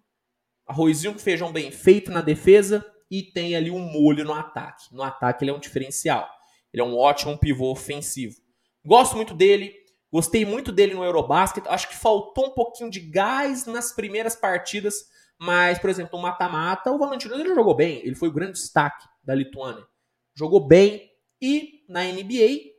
Arrozinho 0.67 1.13
com 1.13 1.19
feijão 1.19 1.53
bem 1.53 1.71
feito 1.71 2.11
na 2.11 2.23
defesa 2.23 2.83
e 3.11 3.23
tem 3.23 3.55
ali 3.55 3.71
um 3.71 3.81
molho 3.81 4.25
no 4.25 4.33
ataque. 4.33 4.87
No 4.95 5.03
ataque 5.03 5.45
ele 5.45 5.51
é 5.51 5.55
um 5.55 5.61
diferencial. 5.61 6.27
Ele 6.73 6.81
é 6.81 6.87
um 6.87 6.97
ótimo 6.97 7.37
pivô 7.37 7.71
ofensivo. 7.71 8.37
Gosto 8.83 9.15
muito 9.15 9.35
dele. 9.35 9.75
Gostei 10.13 10.45
muito 10.45 10.73
dele 10.73 10.95
no 10.95 11.05
Eurobasket. 11.05 11.67
Acho 11.69 11.89
que 11.89 11.97
faltou 11.97 12.47
um 12.47 12.51
pouquinho 12.51 12.91
de 12.91 13.01
gás 13.01 13.67
nas 13.67 13.93
primeiras 13.93 14.35
partidas. 14.35 15.07
Mas, 15.39 15.79
por 15.79 15.91
exemplo, 15.91 16.17
no 16.17 16.23
mata-mata, 16.23 16.91
o 16.91 16.99
Valentino 16.99 17.35
ele 17.35 17.55
jogou 17.55 17.75
bem. 17.75 17.99
Ele 18.05 18.15
foi 18.15 18.29
o 18.29 18.33
grande 18.33 18.53
destaque 18.53 19.07
da 19.23 19.35
Lituânia. 19.35 19.87
Jogou 20.35 20.67
bem. 20.67 21.09
E 21.41 21.85
na 21.89 22.03
NBA, 22.05 22.73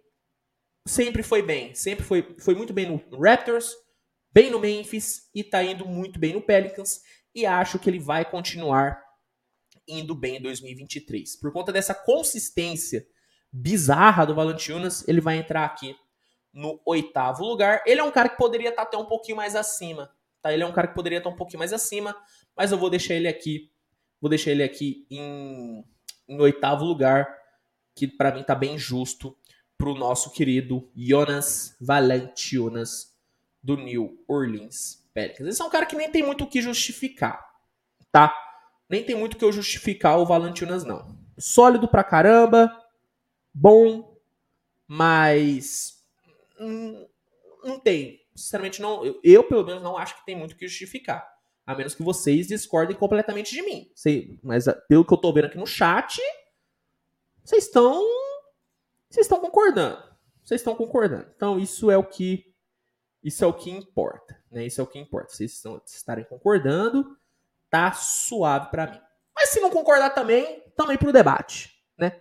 sempre 0.87 1.23
foi 1.23 1.41
bem. 1.41 1.73
Sempre 1.75 2.03
foi, 2.03 2.35
foi 2.39 2.55
muito 2.55 2.73
bem 2.73 2.87
no 2.87 3.21
Raptors. 3.21 3.73
bem 4.33 4.49
no 4.49 4.59
Memphis 4.59 5.29
e 5.33 5.43
tá 5.43 5.63
indo 5.63 5.85
muito 5.85 6.19
bem 6.19 6.33
no 6.33 6.41
Pelicans 6.41 7.01
e 7.33 7.45
acho 7.45 7.79
que 7.79 7.89
ele 7.89 7.99
vai 7.99 8.25
continuar 8.29 9.01
indo 9.87 10.13
bem 10.13 10.37
em 10.37 10.41
2023. 10.41 11.37
Por 11.37 11.51
conta 11.51 11.71
dessa 11.71 11.93
consistência 11.93 13.05
bizarra 13.51 14.25
do 14.25 14.35
Valanciunas, 14.35 15.07
ele 15.07 15.21
vai 15.21 15.37
entrar 15.37 15.65
aqui 15.65 15.95
no 16.53 16.79
oitavo 16.85 17.43
lugar. 17.43 17.83
Ele 17.85 18.01
é 18.01 18.03
um 18.03 18.11
cara 18.11 18.29
que 18.29 18.37
poderia 18.37 18.69
estar 18.69 18.83
tá 18.83 18.87
até 18.87 18.97
um 18.97 19.05
pouquinho 19.05 19.37
mais 19.37 19.55
acima, 19.55 20.11
tá? 20.41 20.53
Ele 20.53 20.63
é 20.63 20.65
um 20.65 20.71
cara 20.71 20.87
que 20.87 20.95
poderia 20.95 21.19
estar 21.19 21.29
tá 21.29 21.33
um 21.33 21.37
pouquinho 21.37 21.59
mais 21.59 21.73
acima, 21.73 22.15
mas 22.55 22.71
eu 22.71 22.77
vou 22.77 22.89
deixar 22.89 23.13
ele 23.13 23.27
aqui, 23.27 23.71
vou 24.19 24.29
deixar 24.29 24.51
ele 24.51 24.63
aqui 24.63 25.05
em, 25.09 25.85
em 26.27 26.39
oitavo 26.39 26.85
lugar, 26.85 27.37
que 27.95 28.07
para 28.07 28.33
mim 28.33 28.43
tá 28.43 28.55
bem 28.55 28.77
justo 28.77 29.35
pro 29.77 29.95
nosso 29.95 30.31
querido 30.31 30.89
Jonas 30.95 31.75
Valanciunas 31.79 33.17
do 33.63 33.77
New 33.77 34.23
Orleans 34.27 35.07
Pelicans. 35.13 35.47
Esse 35.47 35.61
é 35.61 35.65
um 35.65 35.69
cara 35.69 35.85
que 35.85 35.95
nem 35.95 36.11
tem 36.11 36.23
muito 36.23 36.43
o 36.43 36.47
que 36.47 36.61
justificar, 36.61 37.45
tá? 38.11 38.35
Nem 38.89 39.03
tem 39.03 39.15
muito 39.15 39.35
o 39.35 39.37
que 39.37 39.45
eu 39.45 39.51
justificar 39.51 40.19
o 40.19 40.25
Valanciunas 40.25 40.83
não. 40.83 41.17
Sólido 41.37 41.87
pra 41.87 42.03
caramba, 42.03 42.75
bom, 43.53 44.17
mas 44.87 45.98
não 46.59 47.79
tem. 47.79 48.19
Sinceramente, 48.35 48.81
não. 48.81 49.05
Eu, 49.05 49.19
eu, 49.23 49.43
pelo 49.43 49.65
menos, 49.65 49.81
não 49.81 49.97
acho 49.97 50.17
que 50.17 50.25
tem 50.25 50.35
muito 50.35 50.53
o 50.53 50.55
que 50.55 50.67
justificar. 50.67 51.27
A 51.65 51.75
menos 51.75 51.93
que 51.93 52.03
vocês 52.03 52.47
discordem 52.47 52.95
completamente 52.95 53.51
de 53.51 53.61
mim. 53.61 53.91
Sei, 53.93 54.39
mas 54.41 54.67
ah, 54.67 54.73
pelo 54.73 55.05
que 55.05 55.13
eu 55.13 55.17
tô 55.17 55.31
vendo 55.31 55.45
aqui 55.45 55.57
no 55.57 55.67
chat, 55.67 56.19
vocês 57.43 57.65
estão. 57.65 58.01
Vocês 59.09 59.25
estão 59.25 59.39
concordando. 59.39 60.03
Vocês 60.43 60.61
estão 60.61 60.75
concordando. 60.75 61.27
Então, 61.35 61.59
isso 61.59 61.91
é 61.91 61.97
o 61.97 62.03
que. 62.03 62.53
Isso 63.23 63.43
é 63.43 63.47
o 63.47 63.53
que 63.53 63.69
importa. 63.69 64.41
Né? 64.49 64.65
Isso 64.65 64.81
é 64.81 64.83
o 64.83 64.87
que 64.87 64.97
importa. 64.97 65.33
Vocês 65.33 65.53
estão, 65.53 65.81
estarem 65.85 66.23
concordando, 66.25 67.17
tá 67.69 67.91
suave 67.91 68.71
para 68.71 68.87
mim. 68.87 69.01
Mas 69.35 69.49
se 69.49 69.59
não 69.59 69.69
concordar 69.69 70.11
também, 70.11 70.63
também 70.75 70.97
pro 70.97 71.13
debate. 71.13 71.73
Né? 71.97 72.19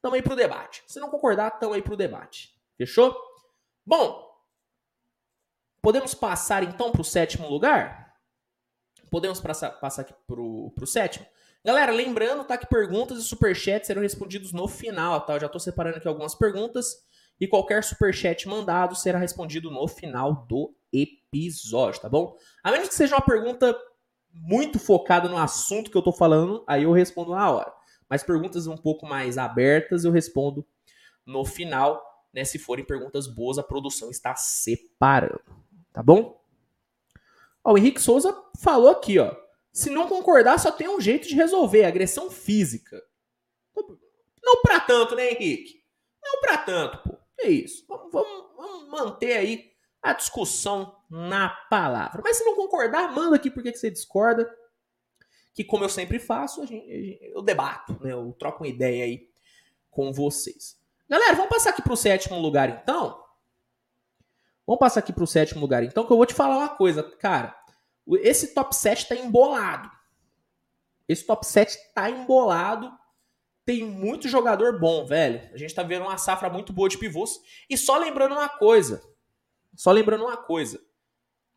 Tamo 0.00 0.16
aí 0.16 0.22
pro 0.22 0.34
debate. 0.34 0.82
Se 0.86 0.98
não 0.98 1.08
concordar, 1.08 1.50
tamo 1.52 1.74
aí 1.74 1.82
pro 1.82 1.96
debate. 1.96 2.50
Fechou? 2.76 3.16
Bom, 3.84 4.30
podemos 5.82 6.14
passar 6.14 6.62
então 6.62 6.92
pro 6.92 7.02
sétimo 7.02 7.48
lugar? 7.48 8.14
Podemos 9.10 9.40
passar, 9.40 9.70
passar 9.72 10.02
aqui 10.02 10.14
pro, 10.26 10.70
pro 10.74 10.86
sétimo? 10.86 11.26
Galera, 11.64 11.92
lembrando, 11.92 12.44
tá, 12.44 12.56
que 12.56 12.66
perguntas 12.66 13.18
e 13.18 13.22
superchats 13.22 13.86
serão 13.86 14.02
respondidos 14.02 14.52
no 14.52 14.66
final, 14.66 15.20
tá? 15.20 15.34
Eu 15.34 15.40
já 15.40 15.48
tô 15.48 15.58
separando 15.58 15.98
aqui 15.98 16.08
algumas 16.08 16.34
perguntas 16.34 17.04
e 17.40 17.46
qualquer 17.46 17.82
superchat 17.82 18.48
mandado 18.48 18.94
será 18.94 19.18
respondido 19.18 19.70
no 19.70 19.86
final 19.88 20.46
do 20.48 20.74
episódio, 20.92 22.00
tá 22.00 22.08
bom? 22.08 22.36
A 22.62 22.70
menos 22.70 22.88
que 22.88 22.94
seja 22.94 23.16
uma 23.16 23.20
pergunta 23.20 23.76
muito 24.32 24.78
focada 24.78 25.28
no 25.28 25.36
assunto 25.36 25.90
que 25.90 25.96
eu 25.96 26.02
tô 26.02 26.12
falando, 26.12 26.64
aí 26.66 26.84
eu 26.84 26.92
respondo 26.92 27.32
na 27.32 27.50
hora. 27.50 27.72
Mas 28.08 28.22
perguntas 28.22 28.66
um 28.66 28.76
pouco 28.76 29.06
mais 29.06 29.38
abertas 29.38 30.04
eu 30.04 30.12
respondo 30.12 30.66
no 31.26 31.44
final, 31.44 32.02
né? 32.32 32.44
Se 32.44 32.58
forem 32.58 32.84
perguntas 32.84 33.26
boas, 33.26 33.58
a 33.58 33.62
produção 33.62 34.10
está 34.10 34.34
separando, 34.34 35.42
tá 35.92 36.02
bom? 36.02 36.42
Ó, 37.64 37.72
o 37.72 37.78
Henrique 37.78 38.00
Souza 38.00 38.36
falou 38.60 38.90
aqui, 38.90 39.18
ó. 39.18 39.34
Se 39.72 39.88
não 39.88 40.08
concordar, 40.08 40.58
só 40.58 40.70
tem 40.70 40.88
um 40.88 41.00
jeito 41.00 41.26
de 41.26 41.34
resolver, 41.34 41.84
agressão 41.84 42.30
física. 42.30 43.02
Não 44.42 44.60
para 44.60 44.80
tanto, 44.80 45.14
né, 45.14 45.30
Henrique? 45.30 45.82
Não 46.22 46.40
para 46.40 46.58
tanto, 46.58 46.98
pô. 46.98 47.16
É 47.40 47.48
isso. 47.48 47.84
Vamos, 47.88 48.12
vamos, 48.12 48.56
vamos, 48.56 48.88
manter 48.88 49.36
aí 49.36 49.72
a 50.02 50.12
discussão 50.12 50.96
na 51.08 51.48
palavra. 51.48 52.20
Mas 52.22 52.36
se 52.36 52.44
não 52.44 52.56
concordar, 52.56 53.12
manda 53.12 53.36
aqui 53.36 53.50
porque 53.50 53.72
que 53.72 53.78
você 53.78 53.90
discorda 53.90 54.52
que, 55.54 55.64
como 55.64 55.84
eu 55.84 55.88
sempre 55.88 56.18
faço, 56.18 56.62
a 56.62 56.66
gente, 56.66 57.18
eu 57.22 57.40
debato, 57.40 57.98
né? 58.02 58.12
Eu 58.12 58.34
troco 58.38 58.62
uma 58.62 58.68
ideia 58.68 59.04
aí 59.04 59.28
com 59.90 60.12
vocês. 60.12 60.81
Galera, 61.12 61.34
vamos 61.34 61.50
passar 61.50 61.68
aqui 61.68 61.82
para 61.82 61.92
o 61.92 61.96
sétimo 61.96 62.40
lugar 62.40 62.70
então? 62.70 63.22
Vamos 64.66 64.80
passar 64.80 65.00
aqui 65.00 65.12
para 65.12 65.24
o 65.24 65.26
sétimo 65.26 65.60
lugar 65.60 65.84
então, 65.84 66.06
que 66.06 66.10
eu 66.10 66.16
vou 66.16 66.24
te 66.24 66.32
falar 66.32 66.56
uma 66.56 66.70
coisa, 66.70 67.02
cara. 67.02 67.54
Esse 68.22 68.54
top 68.54 68.74
7 68.74 69.08
tá 69.08 69.14
embolado. 69.14 69.90
Esse 71.06 71.26
top 71.26 71.44
7 71.44 71.76
tá 71.94 72.08
embolado. 72.08 72.90
Tem 73.62 73.84
muito 73.84 74.26
jogador 74.26 74.80
bom, 74.80 75.04
velho. 75.04 75.50
A 75.52 75.58
gente 75.58 75.74
tá 75.74 75.82
vendo 75.82 76.06
uma 76.06 76.16
safra 76.16 76.48
muito 76.48 76.72
boa 76.72 76.88
de 76.88 76.96
pivôs. 76.96 77.42
E 77.68 77.76
só 77.76 77.98
lembrando 77.98 78.32
uma 78.32 78.48
coisa. 78.48 79.02
Só 79.76 79.92
lembrando 79.92 80.24
uma 80.24 80.38
coisa. 80.38 80.82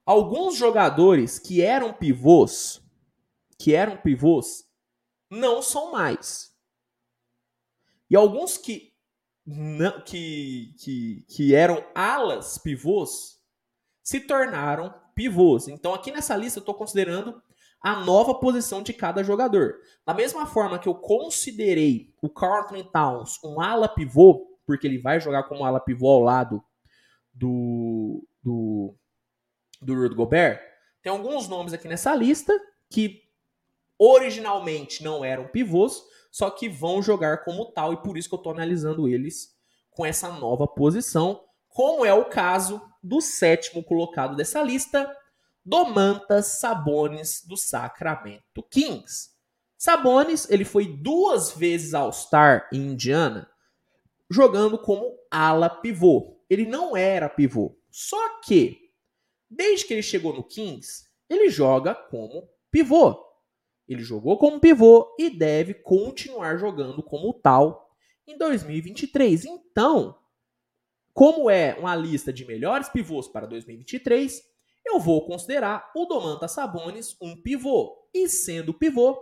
Alguns 0.05 0.57
jogadores 0.57 1.39
que 1.39 1.61
eram 1.61 1.93
pivôs 1.93 2.83
que 3.57 3.73
eram 3.73 3.95
pivôs 3.95 4.69
não 5.29 5.61
são 5.61 5.93
mais. 5.93 6.53
E 8.09 8.17
alguns 8.17 8.57
que 8.57 8.93
não, 9.45 10.01
que, 10.01 10.73
que, 10.79 11.25
que 11.27 11.55
eram 11.55 11.85
alas 11.93 12.57
pivôs 12.57 13.39
se 14.01 14.19
tornaram 14.19 14.93
pivôs. 15.13 15.67
Então 15.67 15.93
aqui 15.93 16.11
nessa 16.11 16.35
lista 16.35 16.59
eu 16.59 16.61
estou 16.61 16.75
considerando 16.75 17.41
a 17.81 18.03
nova 18.03 18.33
posição 18.33 18.81
de 18.81 18.93
cada 18.93 19.23
jogador. 19.23 19.75
Da 20.05 20.13
mesma 20.13 20.45
forma 20.45 20.79
que 20.79 20.89
eu 20.89 20.95
considerei 20.95 22.13
o 22.21 22.29
Carlton 22.29 22.83
Towns 22.83 23.39
um 23.43 23.61
ala 23.61 23.87
pivô, 23.87 24.57
porque 24.65 24.87
ele 24.87 24.97
vai 24.97 25.19
jogar 25.19 25.43
como 25.43 25.63
ala 25.63 25.79
pivô 25.79 26.09
ao 26.09 26.21
lado 26.21 26.63
do, 27.33 28.27
do, 28.41 28.95
do 29.81 29.93
Rudy 29.93 30.15
Gobert, 30.15 30.59
tem 31.03 31.11
alguns 31.11 31.47
nomes 31.47 31.73
aqui 31.73 31.87
nessa 31.87 32.15
lista 32.15 32.51
que 32.89 33.21
originalmente 33.99 35.03
não 35.03 35.23
eram 35.23 35.47
pivôs, 35.47 36.03
só 36.35 36.49
que 36.49 36.67
vão 36.67 37.01
jogar 37.01 37.45
como 37.45 37.71
tal 37.71 37.93
e 37.93 38.03
por 38.03 38.17
isso 38.17 38.27
que 38.27 38.35
eu 38.35 38.39
estou 38.39 38.51
analisando 38.51 39.07
eles 39.07 39.55
com 39.89 40.05
essa 40.05 40.27
nova 40.33 40.67
posição, 40.67 41.41
como 41.69 42.03
é 42.05 42.13
o 42.13 42.25
caso 42.25 42.81
do 43.01 43.21
sétimo 43.21 43.81
colocado 43.81 44.35
dessa 44.35 44.61
lista, 44.61 45.09
Domantas 45.63 46.59
Sabonis 46.59 47.41
do 47.47 47.55
Sacramento 47.55 48.61
Kings. 48.69 49.29
Sabonis, 49.77 50.49
ele 50.49 50.65
foi 50.65 50.85
duas 50.85 51.53
vezes 51.53 51.93
All-Star 51.93 52.67
em 52.73 52.87
Indiana, 52.87 53.49
jogando 54.29 54.77
como 54.77 55.17
ala 55.31 55.69
pivô. 55.69 56.37
Ele 56.49 56.65
não 56.65 56.97
era 56.97 57.29
pivô. 57.29 57.79
Só 57.89 58.41
que, 58.41 58.91
desde 59.49 59.85
que 59.85 59.93
ele 59.93 60.03
chegou 60.03 60.33
no 60.33 60.43
Kings, 60.43 61.05
ele 61.29 61.49
joga 61.49 61.95
como 61.95 62.49
pivô. 62.69 63.24
Ele 63.87 64.03
jogou 64.03 64.37
como 64.37 64.59
pivô 64.59 65.15
e 65.19 65.29
deve 65.29 65.73
continuar 65.73 66.57
jogando 66.57 67.03
como 67.03 67.33
tal 67.33 67.95
em 68.27 68.37
2023. 68.37 69.45
Então, 69.45 70.17
como 71.13 71.49
é 71.49 71.75
uma 71.79 71.95
lista 71.95 72.33
de 72.33 72.45
melhores 72.45 72.89
pivôs 72.89 73.27
para 73.27 73.45
2023, 73.45 74.43
eu 74.85 74.99
vou 74.99 75.25
considerar 75.25 75.89
o 75.95 76.05
Domantas 76.05 76.51
Sabonis 76.51 77.15
um 77.21 77.41
pivô. 77.41 78.05
E 78.13 78.27
sendo 78.27 78.73
pivô, 78.73 79.17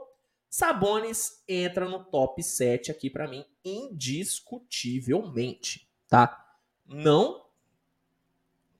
Sabonis 0.49 1.43
entra 1.47 1.87
no 1.87 2.03
top 2.03 2.41
7 2.43 2.91
aqui 2.91 3.09
para 3.09 3.27
mim 3.27 3.45
indiscutivelmente, 3.63 5.87
tá? 6.07 6.39
Não 6.85 7.43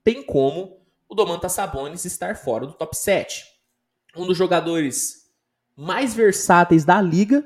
tem 0.04 0.22
como 0.22 0.86
o 1.08 1.16
Domantas 1.16 1.54
Sabonis 1.54 2.04
estar 2.06 2.36
fora 2.36 2.68
do 2.68 2.74
top 2.74 2.98
7. 2.98 3.46
Um 4.16 4.28
dos 4.28 4.38
jogadores 4.38 5.23
mais 5.76 6.14
versáteis 6.14 6.86
da 6.86 7.02
liga, 7.02 7.44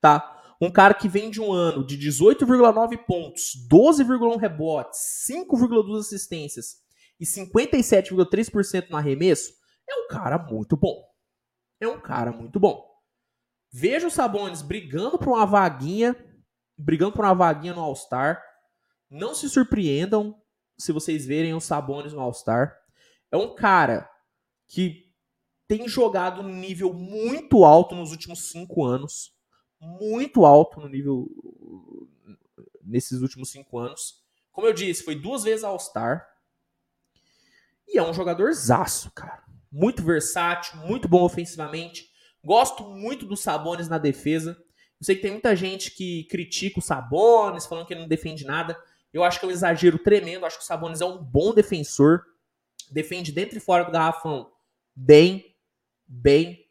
tá? 0.00 0.28
Um 0.60 0.70
cara 0.70 0.94
que 0.94 1.08
vem 1.08 1.30
de 1.30 1.40
um 1.40 1.52
ano 1.52 1.84
de 1.84 1.98
18,9 1.98 2.96
pontos, 3.04 3.54
12,1 3.68 4.36
rebotes, 4.38 5.26
5,2 5.28 5.98
assistências 5.98 6.76
e 7.18 7.24
57,3% 7.24 8.90
no 8.90 8.96
arremesso, 8.96 9.52
é 9.88 9.94
um 9.94 10.08
cara 10.08 10.38
muito 10.38 10.76
bom. 10.76 11.04
É 11.80 11.88
um 11.88 12.00
cara 12.00 12.30
muito 12.30 12.60
bom. 12.60 12.88
Veja 13.72 14.06
o 14.06 14.10
Sabonis 14.10 14.62
brigando 14.62 15.18
por 15.18 15.28
uma 15.28 15.46
vaguinha, 15.46 16.14
brigando 16.78 17.12
por 17.12 17.24
uma 17.24 17.34
vaguinha 17.34 17.74
no 17.74 17.80
All-Star. 17.80 18.40
Não 19.10 19.34
se 19.34 19.48
surpreendam 19.48 20.40
se 20.78 20.92
vocês 20.92 21.26
verem 21.26 21.54
o 21.54 21.60
Sabonis 21.60 22.12
no 22.12 22.20
All-Star. 22.20 22.76
É 23.30 23.36
um 23.36 23.54
cara 23.54 24.08
que 24.68 25.11
tem 25.66 25.88
jogado 25.88 26.42
no 26.42 26.50
nível 26.50 26.92
muito 26.92 27.64
alto 27.64 27.94
nos 27.94 28.10
últimos 28.10 28.50
cinco 28.50 28.84
anos. 28.84 29.34
Muito 29.80 30.44
alto 30.44 30.80
no 30.80 30.88
nível. 30.88 31.28
nesses 32.82 33.20
últimos 33.22 33.50
cinco 33.50 33.78
anos. 33.78 34.22
Como 34.52 34.66
eu 34.66 34.72
disse, 34.72 35.02
foi 35.02 35.14
duas 35.14 35.44
vezes 35.44 35.64
All-Star. 35.64 36.28
E 37.88 37.98
é 37.98 38.02
um 38.02 38.14
jogador 38.14 38.52
zaço, 38.52 39.10
cara. 39.12 39.42
Muito 39.70 40.02
versátil, 40.02 40.78
muito 40.80 41.08
bom 41.08 41.22
ofensivamente. 41.22 42.10
Gosto 42.44 42.84
muito 42.84 43.24
dos 43.24 43.40
Sabones 43.40 43.88
na 43.88 43.98
defesa. 43.98 44.56
Eu 45.00 45.04
sei 45.04 45.16
que 45.16 45.22
tem 45.22 45.30
muita 45.30 45.56
gente 45.56 45.90
que 45.90 46.24
critica 46.24 46.78
o 46.78 46.82
Sabones, 46.82 47.66
falando 47.66 47.86
que 47.86 47.92
ele 47.92 48.02
não 48.02 48.08
defende 48.08 48.44
nada. 48.44 48.78
Eu 49.12 49.24
acho 49.24 49.38
que 49.38 49.44
é 49.44 49.48
um 49.48 49.52
exagero 49.52 49.98
tremendo. 49.98 50.42
Eu 50.42 50.46
acho 50.46 50.58
que 50.58 50.64
o 50.64 50.66
Sabones 50.66 51.00
é 51.00 51.04
um 51.04 51.22
bom 51.22 51.54
defensor. 51.54 52.24
Defende 52.90 53.32
dentro 53.32 53.56
e 53.56 53.60
fora 53.60 53.84
do 53.84 53.92
garrafão. 53.92 54.50
Bem, 54.94 55.51
bem. 56.06 56.64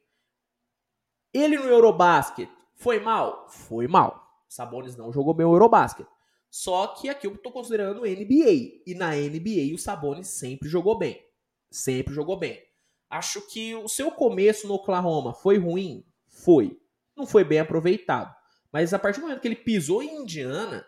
Ele 1.33 1.57
no 1.57 1.65
Eurobasket 1.65 2.49
foi 2.75 2.99
mal? 2.99 3.47
Foi 3.49 3.87
mal. 3.87 4.27
Sabonis 4.49 4.95
não 4.95 5.13
jogou 5.13 5.33
bem 5.33 5.45
o 5.45 5.53
Eurobasket. 5.53 6.07
Só 6.49 6.87
que 6.87 7.07
aqui 7.07 7.27
eu 7.27 7.37
tô 7.37 7.51
considerando 7.51 8.01
NBA. 8.01 8.81
E 8.85 8.93
na 8.95 9.11
NBA 9.11 9.73
o 9.73 9.77
Sabonis 9.77 10.27
sempre 10.27 10.67
jogou 10.67 10.97
bem. 10.97 11.23
Sempre 11.69 12.13
jogou 12.13 12.37
bem. 12.37 12.61
Acho 13.09 13.41
que 13.47 13.75
o 13.75 13.87
seu 13.87 14.11
começo 14.11 14.67
no 14.67 14.73
Oklahoma 14.73 15.33
foi 15.33 15.57
ruim? 15.57 16.05
Foi. 16.27 16.77
Não 17.15 17.25
foi 17.25 17.43
bem 17.43 17.59
aproveitado. 17.59 18.35
Mas 18.71 18.93
a 18.93 18.99
partir 18.99 19.19
do 19.19 19.27
momento 19.27 19.41
que 19.41 19.47
ele 19.47 19.55
pisou 19.55 20.01
em 20.01 20.21
Indiana, 20.21 20.85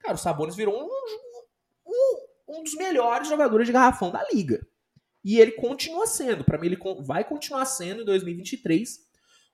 cara, 0.00 0.14
o 0.14 0.18
Sabonis 0.18 0.54
virou 0.54 0.74
um, 0.76 0.88
um, 1.86 2.58
um 2.58 2.62
dos 2.62 2.74
melhores 2.74 3.28
jogadores 3.28 3.66
de 3.66 3.72
garrafão 3.72 4.10
da 4.10 4.26
liga. 4.32 4.66
E 5.26 5.40
ele 5.40 5.50
continua 5.50 6.06
sendo. 6.06 6.44
Para 6.44 6.56
mim, 6.56 6.66
ele 6.66 6.78
vai 7.00 7.24
continuar 7.24 7.64
sendo 7.64 8.02
em 8.02 8.04
2023 8.04 9.00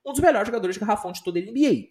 um 0.05 0.13
dos 0.13 0.21
melhores 0.21 0.47
jogadores 0.47 0.77
de 0.77 0.81
garrafão 0.81 1.13
de 1.13 1.25
toda 1.25 1.39
a 1.39 1.43
NBA. 1.43 1.89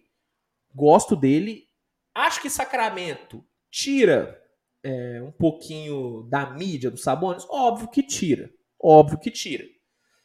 Gosto 0.72 1.16
dele. 1.16 1.66
Acho 2.14 2.40
que 2.40 2.48
Sacramento 2.48 3.44
tira 3.68 4.40
é, 4.84 5.20
um 5.20 5.32
pouquinho 5.32 6.28
da 6.30 6.48
mídia 6.50 6.92
do 6.92 6.96
Sabonis. 6.96 7.44
Óbvio 7.50 7.88
que 7.88 8.04
tira. 8.04 8.52
Óbvio 8.80 9.18
que 9.18 9.32
tira. 9.32 9.64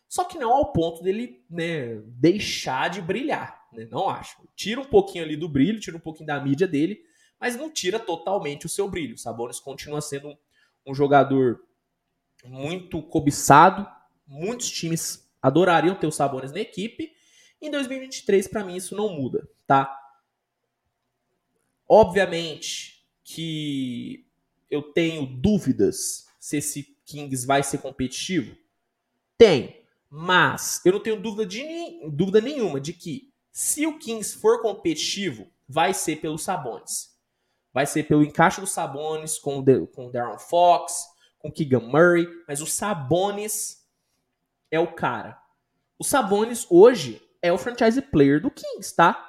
Só 0.08 0.24
que 0.24 0.38
não 0.38 0.54
ao 0.54 0.72
ponto 0.72 1.02
dele 1.02 1.44
né, 1.50 1.96
deixar 2.06 2.92
de 2.92 3.02
brilhar. 3.02 3.60
Né? 3.74 3.88
Não 3.90 4.08
acho. 4.08 4.38
Tira 4.56 4.82
um 4.82 4.86
pouquinho 4.86 5.24
ali 5.24 5.36
do 5.36 5.50
brilho, 5.50 5.80
tira 5.80 5.98
um 5.98 6.02
pouquinho 6.02 6.28
da 6.28 6.40
mídia 6.40 6.68
dele, 6.68 7.02
mas 7.42 7.56
não 7.56 7.72
tira 7.72 7.98
totalmente 7.98 8.68
o 8.68 8.70
seu 8.70 8.88
brilho. 8.88 9.16
O 9.16 9.18
Sabonis 9.18 9.60
continua 9.60 10.00
sendo 10.00 10.28
um, 10.28 10.38
um 10.86 10.94
jogador 10.94 11.67
muito 12.48 13.02
cobiçado. 13.02 13.88
Muitos 14.26 14.70
times 14.70 15.30
adorariam 15.42 15.96
ter 15.96 16.08
o 16.08 16.12
Sabonis 16.12 16.52
na 16.52 16.60
equipe. 16.60 17.12
Em 17.62 17.72
2023, 17.72 18.48
para 18.48 18.64
mim, 18.64 18.76
isso 18.76 18.96
não 18.96 19.10
muda, 19.10 19.48
tá? 19.66 19.98
Obviamente 21.88 23.06
que 23.24 24.26
eu 24.70 24.82
tenho 24.82 25.26
dúvidas 25.26 26.28
se 26.40 26.58
esse 26.58 26.98
Kings 27.06 27.46
vai 27.46 27.64
ser 27.64 27.80
competitivo. 27.80 28.56
Tem. 29.38 29.86
Mas 30.10 30.82
eu 30.86 30.94
não 30.94 31.00
tenho 31.00 31.22
dúvida, 31.22 31.46
de, 31.46 31.64
dúvida 32.10 32.40
nenhuma 32.40 32.80
de 32.80 32.94
que 32.94 33.34
se 33.52 33.86
o 33.86 33.98
Kings 33.98 34.38
for 34.38 34.62
competitivo, 34.62 35.48
vai 35.68 35.94
ser 35.94 36.18
pelos 36.18 36.44
Sabones. 36.44 37.18
Vai 37.74 37.86
ser 37.86 38.04
pelo 38.04 38.24
encaixe 38.24 38.62
dos 38.62 38.72
Sabones 38.72 39.38
com 39.38 39.60
o, 39.60 39.88
com 39.88 40.08
o 40.08 40.12
Darren 40.12 40.40
Fox, 40.40 41.08
com 41.48 41.50
o 41.50 41.52
Keegan 41.52 41.80
Murray, 41.80 42.28
mas 42.48 42.62
o 42.62 42.68
Sabones 42.68 43.88
é 44.70 44.80
o 44.80 44.94
cara. 44.94 45.42
O 45.98 46.04
Sabones 46.04 46.68
hoje 46.70 47.22
é 47.42 47.52
o 47.52 47.58
franchise 47.58 48.02
player 48.02 48.42
do 48.42 48.52
Kings, 48.52 48.96
tá? 48.96 49.24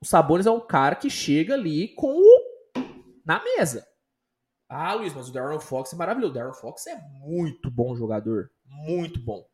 O 0.00 0.06
Sabones 0.06 0.46
é 0.46 0.50
o 0.50 0.62
cara 0.62 0.96
que 0.96 1.10
chega 1.10 1.54
ali 1.54 1.88
com 1.94 2.12
o 2.12 2.50
na 3.24 3.42
mesa. 3.44 3.86
Ah, 4.68 4.94
Luiz, 4.94 5.12
mas 5.12 5.28
o 5.28 5.32
Darren 5.32 5.60
Fox 5.60 5.92
é 5.92 5.96
maravilhoso. 5.96 6.32
O 6.32 6.34
Darren 6.34 6.54
Fox 6.54 6.86
é 6.86 6.96
muito 7.20 7.70
bom 7.70 7.94
jogador, 7.94 8.50
muito 8.64 9.20
bom. 9.20 9.46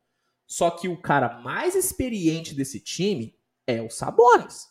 Só 0.46 0.70
que 0.70 0.88
o 0.88 1.00
cara 1.00 1.40
mais 1.40 1.74
experiente 1.74 2.54
desse 2.54 2.78
time 2.78 3.36
é 3.66 3.82
o 3.82 3.90
Sabonis. 3.90 4.64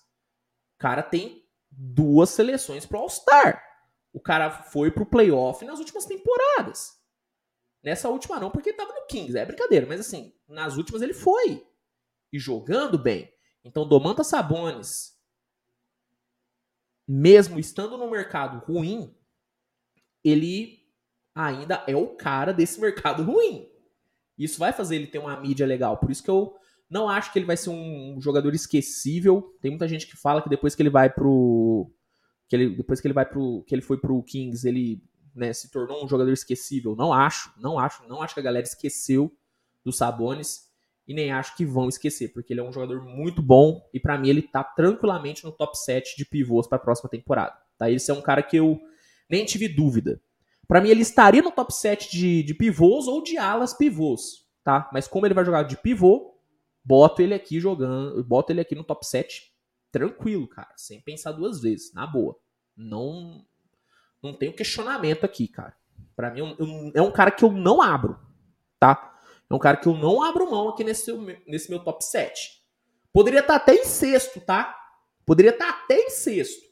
O 0.75 0.77
cara 0.79 1.03
tem 1.03 1.43
duas 1.69 2.29
seleções 2.29 2.85
pro 2.85 2.99
All-Star. 2.99 3.61
O 4.15 4.19
cara 4.21 4.49
foi 4.49 4.89
pro 4.89 5.05
playoff 5.05 5.65
nas 5.65 5.77
últimas 5.77 6.05
temporadas. 6.05 6.97
Nessa 7.83 8.07
última 8.07 8.39
não, 8.39 8.49
porque 8.49 8.71
tava 8.71 8.93
no 8.93 9.05
Kings. 9.07 9.37
É 9.37 9.45
brincadeira, 9.45 9.85
mas 9.85 9.99
assim, 9.99 10.33
nas 10.47 10.77
últimas 10.77 11.01
ele 11.01 11.13
foi. 11.13 11.67
E 12.31 12.39
jogando 12.39 12.97
bem. 12.97 13.29
Então, 13.61 13.85
Domantas 13.85 14.27
Sabonis, 14.27 15.19
mesmo 17.05 17.59
estando 17.59 17.97
no 17.97 18.09
mercado 18.09 18.65
ruim, 18.65 19.13
ele 20.23 20.79
ainda 21.35 21.83
é 21.85 21.95
o 21.97 22.15
cara 22.15 22.53
desse 22.53 22.79
mercado 22.79 23.21
ruim. 23.21 23.69
Isso 24.37 24.57
vai 24.57 24.71
fazer 24.71 24.95
ele 24.95 25.07
ter 25.07 25.19
uma 25.19 25.37
mídia 25.37 25.67
legal. 25.67 25.97
Por 25.97 26.09
isso 26.09 26.23
que 26.23 26.31
eu 26.31 26.55
não 26.89 27.09
acho 27.09 27.33
que 27.33 27.39
ele 27.39 27.45
vai 27.45 27.57
ser 27.57 27.69
um 27.69 28.17
jogador 28.21 28.55
esquecível. 28.55 29.57
Tem 29.61 29.71
muita 29.71 29.89
gente 29.89 30.07
que 30.07 30.15
fala 30.15 30.41
que 30.41 30.49
depois 30.49 30.73
que 30.73 30.81
ele 30.81 30.89
vai 30.89 31.09
pro 31.09 31.93
que 32.47 32.55
ele 32.55 32.75
depois 32.75 33.01
que 33.01 33.07
ele 33.07 33.13
vai 33.13 33.25
pro 33.25 33.63
que 33.67 33.73
ele 33.73 33.81
foi 33.81 33.97
pro 33.97 34.21
Kings, 34.23 34.67
ele 34.67 35.03
né, 35.35 35.51
se 35.51 35.69
tornou 35.69 36.03
um 36.03 36.07
jogador 36.07 36.31
esquecível. 36.31 36.95
Não 36.95 37.11
acho, 37.11 37.53
não 37.57 37.77
acho, 37.77 38.07
não 38.07 38.21
acho 38.21 38.33
que 38.33 38.39
a 38.39 38.43
galera 38.43 38.65
esqueceu 38.65 39.35
do 39.83 39.91
Sabonis 39.91 40.71
e 41.07 41.13
nem 41.13 41.31
acho 41.31 41.55
que 41.55 41.65
vão 41.65 41.87
esquecer, 41.87 42.33
porque 42.33 42.53
ele 42.53 42.61
é 42.61 42.63
um 42.63 42.71
jogador 42.71 43.03
muito 43.03 43.41
bom 43.41 43.87
e 43.93 43.99
para 43.99 44.17
mim 44.17 44.29
ele 44.29 44.41
tá 44.41 44.63
tranquilamente 44.63 45.43
no 45.43 45.51
top 45.51 45.77
7 45.77 46.17
de 46.17 46.25
pivôs 46.25 46.67
para 46.67 46.77
a 46.77 46.81
próxima 46.81 47.09
temporada. 47.09 47.55
Tá? 47.77 47.91
Esse 47.91 48.09
é 48.09 48.13
um 48.13 48.21
cara 48.21 48.41
que 48.41 48.57
eu 48.57 48.79
nem 49.29 49.45
tive 49.45 49.67
dúvida. 49.67 50.21
Para 50.67 50.81
mim, 50.81 50.89
ele 50.89 51.01
estaria 51.01 51.41
no 51.41 51.51
top 51.51 51.73
7 51.73 52.09
de, 52.09 52.43
de 52.43 52.53
pivôs 52.53 53.07
ou 53.07 53.21
de 53.21 53.37
alas 53.37 53.73
pivôs, 53.73 54.47
tá? 54.63 54.89
Mas 54.91 55.07
como 55.07 55.25
ele 55.27 55.33
vai 55.33 55.45
jogar 55.45 55.63
de 55.63 55.77
pivô, 55.77 56.35
boto 56.83 57.21
ele 57.21 57.35
aqui 57.35 57.59
jogando, 57.59 58.23
boto 58.23 58.51
ele 58.51 58.61
aqui 58.61 58.73
no 58.73 58.83
top 58.83 59.05
7 59.05 59.54
tranquilo, 59.95 60.45
cara, 60.45 60.73
sem 60.75 60.99
pensar 60.99 61.31
duas 61.31 61.61
vezes, 61.61 61.93
na 61.93 62.05
boa. 62.05 62.37
Não 62.75 63.45
não 64.21 64.33
tenho 64.33 64.53
questionamento 64.53 65.23
aqui, 65.23 65.47
cara. 65.47 65.73
Para 66.17 66.31
mim 66.31 66.41
é 66.93 67.01
um 67.01 67.11
cara 67.11 67.31
que 67.31 67.45
eu 67.45 67.51
não 67.51 67.81
abro, 67.81 68.19
tá? 68.77 69.17
É 69.49 69.53
um 69.53 69.59
cara 69.59 69.77
que 69.77 69.87
eu 69.87 69.95
não 69.95 70.21
abro 70.21 70.51
mão 70.51 70.67
aqui 70.67 70.83
nesse, 70.83 71.13
nesse 71.47 71.69
meu 71.69 71.81
top 71.81 72.03
7. 72.03 72.61
Poderia 73.13 73.39
estar 73.39 73.53
tá 73.53 73.63
até 73.63 73.75
em 73.75 73.85
sexto, 73.85 74.41
tá? 74.41 74.75
Poderia 75.25 75.51
estar 75.51 75.71
tá 75.71 75.79
até 75.83 75.97
em 75.97 76.09
sexto. 76.09 76.65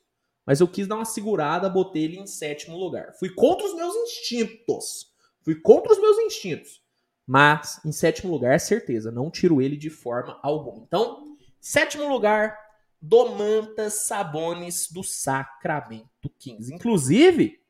Mas 0.45 0.59
eu 0.59 0.67
quis 0.67 0.85
dar 0.85 0.95
uma 0.95 1.05
segurada, 1.05 1.69
botei 1.69 2.03
ele 2.03 2.19
em 2.19 2.27
sétimo 2.27 2.75
lugar. 2.75 3.13
Fui 3.13 3.29
contra 3.29 3.65
os 3.65 3.73
meus 3.73 3.95
instintos. 3.95 5.13
Fui 5.41 5.55
contra 5.55 5.93
os 5.93 6.01
meus 6.01 6.17
instintos. 6.17 6.83
Mas 7.25 7.79
em 7.85 7.93
sétimo 7.93 8.33
lugar, 8.33 8.59
certeza, 8.59 9.11
não 9.11 9.31
tiro 9.31 9.61
ele 9.61 9.77
de 9.77 9.89
forma 9.89 10.37
alguma. 10.43 10.83
Então, 10.85 11.37
sétimo 11.61 12.09
lugar, 12.09 12.57
Domantas 13.05 14.05
Sabones 14.05 14.89
do 14.89 15.03
Sacramento 15.03 16.29
Kings. 16.39 16.73
Inclusive, 16.73 17.61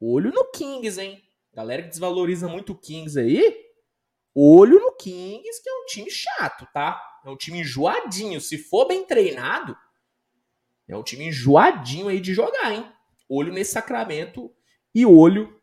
olho 0.00 0.30
no 0.32 0.52
Kings, 0.52 1.00
hein? 1.00 1.20
Galera 1.52 1.82
que 1.82 1.88
desvaloriza 1.88 2.46
muito 2.46 2.72
o 2.72 2.78
Kings 2.78 3.18
aí, 3.18 3.56
olho 4.32 4.78
no 4.78 4.92
Kings, 4.92 5.60
que 5.60 5.68
é 5.68 5.72
um 5.72 5.86
time 5.86 6.08
chato, 6.08 6.64
tá? 6.72 7.02
É 7.24 7.28
um 7.28 7.36
time 7.36 7.58
enjoadinho. 7.58 8.40
Se 8.40 8.56
for 8.56 8.86
bem 8.86 9.04
treinado, 9.04 9.76
é 10.86 10.96
um 10.96 11.02
time 11.02 11.26
enjoadinho 11.26 12.06
aí 12.06 12.20
de 12.20 12.32
jogar, 12.32 12.72
hein? 12.72 12.88
Olho 13.28 13.52
nesse 13.52 13.72
Sacramento 13.72 14.54
e 14.94 15.04
olho 15.04 15.60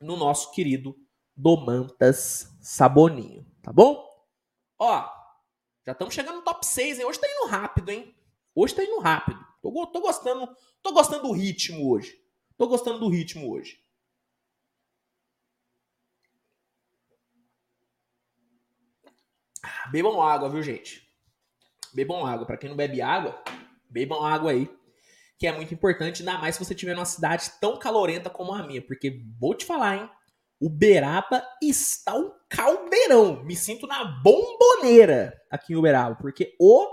no 0.00 0.16
nosso 0.16 0.52
querido 0.52 0.96
Domantas 1.36 2.56
Saboninho, 2.60 3.44
tá 3.62 3.72
bom? 3.72 4.08
Ó, 4.78 5.10
já 5.84 5.90
estamos 5.90 6.14
chegando 6.14 6.36
no 6.36 6.42
top 6.42 6.64
6, 6.64 7.00
hein? 7.00 7.04
Hoje 7.04 7.18
tá 7.18 7.26
indo 7.28 7.48
rápido, 7.48 7.90
hein? 7.90 8.14
Hoje 8.60 8.74
tá 8.74 8.82
indo 8.82 8.98
rápido. 8.98 9.38
Tô, 9.62 9.86
tô 9.86 10.00
gostando, 10.00 10.48
tô 10.82 10.92
gostando 10.92 11.28
do 11.28 11.32
ritmo 11.32 11.92
hoje. 11.92 12.20
Tô 12.56 12.66
gostando 12.66 12.98
do 12.98 13.08
ritmo 13.08 13.52
hoje. 13.52 13.80
Bebam 19.92 20.20
água, 20.20 20.50
viu, 20.50 20.60
gente? 20.60 21.08
Bebam 21.94 22.26
água. 22.26 22.46
Para 22.46 22.56
quem 22.56 22.68
não 22.68 22.76
bebe 22.76 23.00
água, 23.00 23.40
Bebam 23.88 24.24
água 24.24 24.50
aí, 24.50 24.68
que 25.38 25.46
é 25.46 25.52
muito 25.52 25.72
importante, 25.72 26.22
ainda 26.22 26.36
mais 26.38 26.56
se 26.56 26.64
você 26.64 26.74
estiver 26.74 26.96
numa 26.96 27.06
cidade 27.06 27.52
tão 27.60 27.78
calorenta 27.78 28.28
como 28.28 28.52
a 28.52 28.66
minha, 28.66 28.82
porque 28.82 29.22
vou 29.38 29.54
te 29.54 29.64
falar, 29.64 29.98
hein? 29.98 30.10
Uberaba 30.60 31.46
está 31.62 32.16
um 32.16 32.32
caldeirão. 32.48 33.44
Me 33.44 33.54
sinto 33.54 33.86
na 33.86 34.04
bomboneira 34.04 35.40
aqui 35.48 35.74
em 35.74 35.76
Uberaba, 35.76 36.16
porque 36.16 36.56
o 36.58 36.88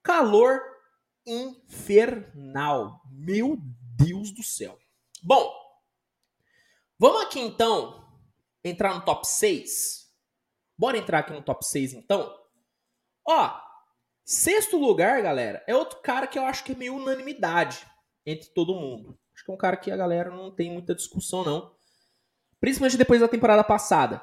calor 0.00 0.73
infernal. 1.26 3.00
Meu 3.10 3.58
Deus 3.96 4.30
do 4.32 4.42
céu. 4.42 4.78
Bom, 5.22 5.52
vamos 6.98 7.22
aqui 7.22 7.40
então 7.40 8.08
entrar 8.62 8.94
no 8.94 9.04
top 9.04 9.26
6. 9.26 10.10
Bora 10.76 10.98
entrar 10.98 11.20
aqui 11.20 11.32
no 11.32 11.42
top 11.42 11.64
6 11.64 11.94
então? 11.94 12.34
Ó, 13.26 13.64
Sexto 14.24 14.78
lugar, 14.78 15.20
galera, 15.20 15.62
é 15.66 15.76
outro 15.76 16.00
cara 16.00 16.26
que 16.26 16.38
eu 16.38 16.46
acho 16.46 16.64
que 16.64 16.72
é 16.72 16.74
meio 16.74 16.94
unanimidade 16.94 17.86
entre 18.24 18.48
todo 18.54 18.74
mundo. 18.74 19.18
Acho 19.34 19.44
que 19.44 19.50
é 19.50 19.54
um 19.54 19.58
cara 19.58 19.76
que 19.76 19.90
a 19.90 19.96
galera 19.96 20.30
não 20.30 20.50
tem 20.50 20.70
muita 20.70 20.94
discussão, 20.94 21.44
não. 21.44 21.74
Principalmente 22.58 22.96
depois 22.96 23.20
da 23.20 23.28
temporada 23.28 23.62
passada. 23.62 24.22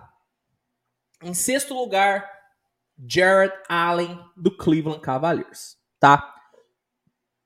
Em 1.21 1.35
sexto 1.35 1.75
lugar, 1.75 2.27
Jared 3.07 3.53
Allen, 3.69 4.19
do 4.35 4.57
Cleveland 4.57 5.01
Cavaliers. 5.01 5.77
Tá? 5.99 6.33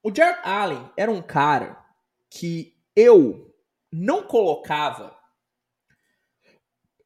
O 0.05 0.13
Jared 0.15 0.39
Allen 0.43 0.87
era 0.95 1.11
um 1.11 1.19
cara 1.19 1.83
que 2.29 2.77
eu 2.95 3.51
não 3.91 4.21
colocava 4.21 5.17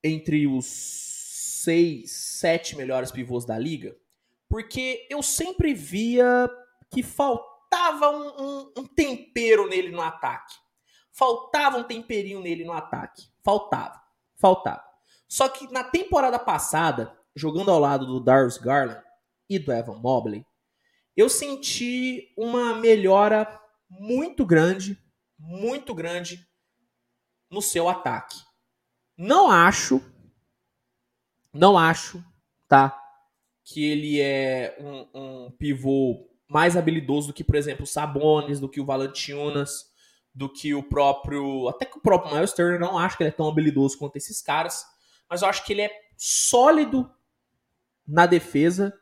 entre 0.04 0.46
os 0.46 0.66
seis, 0.66 2.12
sete 2.12 2.76
melhores 2.76 3.10
pivôs 3.10 3.46
da 3.46 3.58
liga, 3.58 3.96
porque 4.50 5.08
eu 5.10 5.24
sempre 5.24 5.74
via 5.74 6.50
que 6.92 7.02
faltava 7.02 8.10
um, 8.10 8.28
um, 8.38 8.74
um 8.80 8.86
tempero 8.86 9.70
nele 9.70 9.92
no 9.92 10.02
ataque. 10.02 10.56
Faltava 11.14 11.78
um 11.78 11.84
temperinho 11.86 12.42
nele 12.42 12.66
no 12.66 12.74
ataque. 12.74 13.30
Faltava. 13.42 13.98
Faltava. 14.36 14.84
Só 15.26 15.48
que 15.48 15.72
na 15.72 15.86
temporada 15.86 16.38
passada, 16.38 17.18
jogando 17.34 17.72
ao 17.72 17.80
lado 17.80 18.06
do 18.06 18.20
Darius 18.20 18.58
Garland 18.58 19.02
e 19.50 19.58
do 19.58 19.72
Evan 19.72 20.00
Mobley, 20.00 20.46
eu 21.20 21.30
senti 21.30 22.34
uma 22.38 22.76
melhora 22.76 23.60
muito 23.90 24.46
grande, 24.46 24.98
muito 25.38 25.94
grande 25.94 26.48
no 27.52 27.62
seu 27.62 27.90
ataque. 27.90 28.38
Não 29.18 29.52
acho, 29.52 30.02
não 31.54 31.78
acho, 31.78 32.24
tá? 32.70 32.98
Que 33.66 33.84
ele 33.84 34.22
é 34.22 34.78
um, 34.80 35.46
um 35.46 35.52
pivô 35.52 36.26
mais 36.48 36.78
habilidoso 36.78 37.28
do 37.28 37.34
que, 37.34 37.44
por 37.44 37.56
exemplo, 37.56 37.84
o 37.84 37.88
Sabonis, 37.88 38.62
do 38.62 38.70
que 38.70 38.80
o 38.80 38.86
Valanciunas, 38.86 39.92
do 40.34 40.48
que 40.48 40.74
o 40.74 40.82
próprio. 40.82 41.68
Até 41.68 41.86
que 41.86 41.98
o 41.98 42.02
próprio 42.02 42.34
Miles 42.34 42.54
Turner 42.54 42.80
não 42.80 42.98
acho 42.98 43.18
que 43.18 43.24
ele 43.24 43.30
é 43.30 43.34
tão 43.34 43.50
habilidoso 43.50 43.98
quanto 43.98 44.16
esses 44.16 44.42
caras. 44.42 44.86
Mas 45.30 45.42
eu 45.42 45.50
acho 45.50 45.66
que 45.66 45.74
ele 45.74 45.82
é 45.82 45.92
sólido 46.18 47.12
na 48.08 48.26
defesa, 48.26 48.98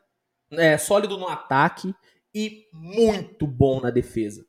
é 0.52 0.78
sólido 0.78 1.16
no 1.16 1.28
ataque 1.28 1.94
e 2.34 2.68
muito 2.72 3.46
bom 3.46 3.80
na 3.80 3.90
defesa. 3.90 4.46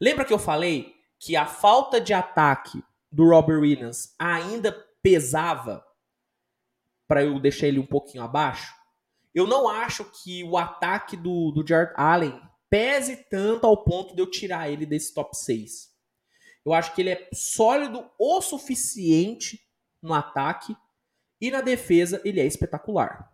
Lembra 0.00 0.24
que 0.24 0.32
eu 0.32 0.38
falei 0.38 0.94
que 1.18 1.36
a 1.36 1.46
falta 1.46 2.00
de 2.00 2.12
ataque 2.12 2.82
do 3.10 3.28
Robert 3.28 3.60
Williams 3.60 4.14
ainda 4.18 4.72
pesava 5.02 5.84
para 7.08 7.24
eu 7.24 7.38
deixar 7.38 7.66
ele 7.66 7.78
um 7.78 7.86
pouquinho 7.86 8.24
abaixo? 8.24 8.74
Eu 9.34 9.46
não 9.46 9.68
acho 9.68 10.04
que 10.04 10.42
o 10.44 10.56
ataque 10.56 11.16
do, 11.16 11.50
do 11.50 11.66
Jared 11.66 11.92
Allen 11.96 12.40
pese 12.68 13.16
tanto 13.30 13.66
ao 13.66 13.84
ponto 13.84 14.14
de 14.14 14.20
eu 14.20 14.30
tirar 14.30 14.70
ele 14.70 14.86
desse 14.86 15.14
top 15.14 15.36
6. 15.36 15.94
Eu 16.64 16.72
acho 16.72 16.94
que 16.94 17.00
ele 17.00 17.10
é 17.10 17.28
sólido 17.32 18.10
o 18.18 18.40
suficiente 18.40 19.60
no 20.02 20.12
ataque 20.12 20.76
e 21.40 21.50
na 21.50 21.60
defesa 21.60 22.20
ele 22.24 22.40
é 22.40 22.46
espetacular. 22.46 23.30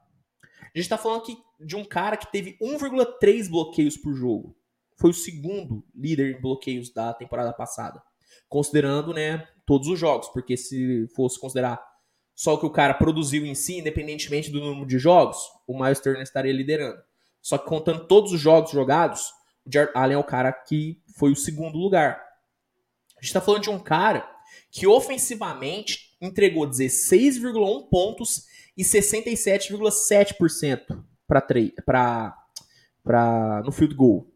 A 0.60 0.78
gente 0.78 0.84
está 0.84 0.98
falando 0.98 1.22
aqui 1.22 1.38
de 1.64 1.76
um 1.76 1.84
cara 1.84 2.16
que 2.16 2.30
teve 2.30 2.56
1,3 2.60 3.48
bloqueios 3.48 3.96
por 3.96 4.14
jogo. 4.14 4.56
Foi 4.96 5.10
o 5.10 5.14
segundo 5.14 5.84
líder 5.94 6.36
em 6.36 6.40
bloqueios 6.40 6.92
da 6.92 7.12
temporada 7.12 7.52
passada. 7.52 8.02
Considerando 8.48 9.12
né, 9.12 9.46
todos 9.66 9.88
os 9.88 9.98
jogos, 9.98 10.28
porque 10.28 10.56
se 10.56 11.08
fosse 11.14 11.40
considerar 11.40 11.82
só 12.34 12.54
o 12.54 12.58
que 12.58 12.66
o 12.66 12.70
cara 12.70 12.94
produziu 12.94 13.44
em 13.44 13.54
si, 13.54 13.78
independentemente 13.78 14.50
do 14.50 14.60
número 14.60 14.86
de 14.86 14.98
jogos, 14.98 15.38
o 15.66 15.78
Miles 15.78 16.00
Turner 16.00 16.22
estaria 16.22 16.52
liderando. 16.52 17.00
Só 17.40 17.58
que 17.58 17.66
contando 17.66 18.06
todos 18.06 18.32
os 18.32 18.40
jogos 18.40 18.70
jogados, 18.70 19.30
o 19.66 19.72
Jared 19.72 19.92
Allen 19.94 20.16
é 20.16 20.18
o 20.18 20.24
cara 20.24 20.52
que 20.52 21.02
foi 21.16 21.32
o 21.32 21.36
segundo 21.36 21.78
lugar. 21.78 22.22
A 23.16 23.20
gente 23.20 23.28
está 23.28 23.40
falando 23.40 23.62
de 23.62 23.70
um 23.70 23.78
cara 23.78 24.28
que 24.70 24.86
ofensivamente 24.86 26.16
entregou 26.20 26.68
16,1 26.68 27.88
pontos 27.88 28.46
e 28.76 28.82
67,7% 28.82 31.02
para 31.84 32.38
para 33.02 33.62
no 33.64 33.72
field 33.72 33.94
goal. 33.94 34.32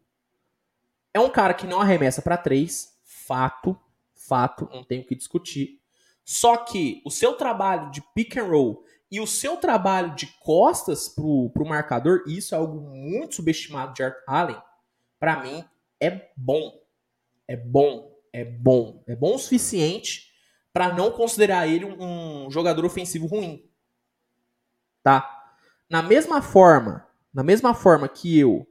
É 1.13 1.19
um 1.19 1.29
cara 1.29 1.53
que 1.53 1.65
não 1.65 1.81
arremessa 1.81 2.21
para 2.21 2.37
três, 2.37 2.99
fato, 3.03 3.79
fato, 4.13 4.69
não 4.73 4.83
tenho 4.83 5.03
o 5.03 5.05
que 5.05 5.15
discutir. 5.15 5.79
Só 6.23 6.57
que 6.57 7.01
o 7.05 7.09
seu 7.09 7.33
trabalho 7.33 7.89
de 7.91 8.01
pick 8.13 8.37
and 8.37 8.43
roll 8.43 8.83
e 9.09 9.21
o 9.21 9.27
seu 9.27 9.55
trabalho 9.57 10.13
de 10.15 10.27
costas 10.41 11.07
pro, 11.07 11.49
pro 11.51 11.65
marcador, 11.65 12.23
isso 12.27 12.53
é 12.53 12.57
algo 12.57 12.81
muito 12.81 13.35
subestimado 13.35 13.93
de 13.93 14.03
Art 14.03 14.17
Allen, 14.27 14.61
para 15.17 15.41
mim 15.41 15.63
é 15.99 16.29
bom. 16.35 16.77
É 17.47 17.55
bom, 17.55 18.13
é 18.33 18.43
bom. 18.43 19.03
É 19.07 19.15
bom 19.15 19.35
o 19.35 19.39
suficiente 19.39 20.27
para 20.73 20.93
não 20.93 21.11
considerar 21.11 21.67
ele 21.67 21.85
um, 21.85 22.45
um 22.45 22.51
jogador 22.51 22.85
ofensivo 22.85 23.25
ruim. 23.25 23.63
Tá? 25.01 25.36
Na 25.89 26.01
mesma 26.01 26.41
forma, 26.41 27.07
na 27.33 27.43
mesma 27.43 27.73
forma 27.73 28.09
que 28.09 28.37
eu 28.37 28.67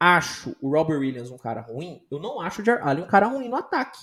acho 0.00 0.56
o 0.60 0.70
Robert 0.70 1.00
Williams 1.00 1.30
um 1.30 1.38
cara 1.38 1.60
ruim, 1.60 2.06
eu 2.10 2.18
não 2.18 2.40
acho 2.40 2.62
o 2.62 2.64
Jar 2.64 2.86
Allen 2.86 3.04
um 3.04 3.08
cara 3.08 3.26
ruim 3.26 3.48
no 3.48 3.56
ataque. 3.56 3.98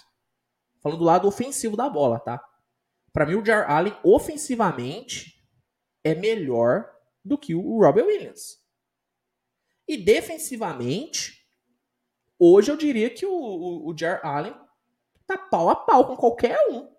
Falando 0.82 0.99
do 0.99 1.06
lado 1.06 1.28
ofensivo 1.28 1.78
da 1.78 1.89
bola, 1.89 2.20
tá? 2.20 2.43
Para 3.12 3.26
mim, 3.26 3.36
o 3.36 3.45
Jar 3.45 3.70
Allen, 3.70 3.95
ofensivamente, 4.04 5.41
é 6.04 6.14
melhor 6.14 6.89
do 7.24 7.38
que 7.38 7.56
o 7.56 7.80
Robert 7.80 8.06
Williams. 8.06 8.60
E 9.88 9.97
defensivamente, 9.97 11.47
hoje 12.38 12.72
eu 12.72 12.78
diria 12.78 13.10
que 13.10 13.26
o, 13.26 13.32
o, 13.32 13.89
o 13.89 13.97
Jar 13.97 14.20
Allen 14.24 14.56
tá 15.26 15.38
pau 15.38 15.70
a 15.70 15.76
pau 15.76 16.08
com 16.08 16.16
qualquer 16.16 16.58
um. 16.70 16.93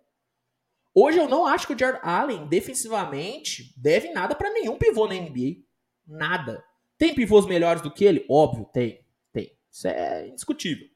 Hoje 0.95 1.19
eu 1.19 1.29
não 1.29 1.45
acho 1.45 1.67
que 1.67 1.75
o 1.75 1.79
Jar 1.79 1.99
Allen, 2.03 2.47
defensivamente, 2.47 3.75
deve 3.77 4.13
nada 4.13 4.35
para 4.35 4.53
nenhum 4.53 4.79
pivô 4.79 5.09
na 5.09 5.15
NBA. 5.15 5.65
Nada. 6.07 6.65
Tem 6.97 7.13
pivôs 7.13 7.47
melhores 7.47 7.83
do 7.83 7.91
que 7.91 8.05
ele? 8.05 8.25
Óbvio, 8.31 8.65
tem. 8.73 9.05
Tem. 9.33 9.59
Isso 9.69 9.89
é 9.89 10.29
indiscutível. 10.29 10.87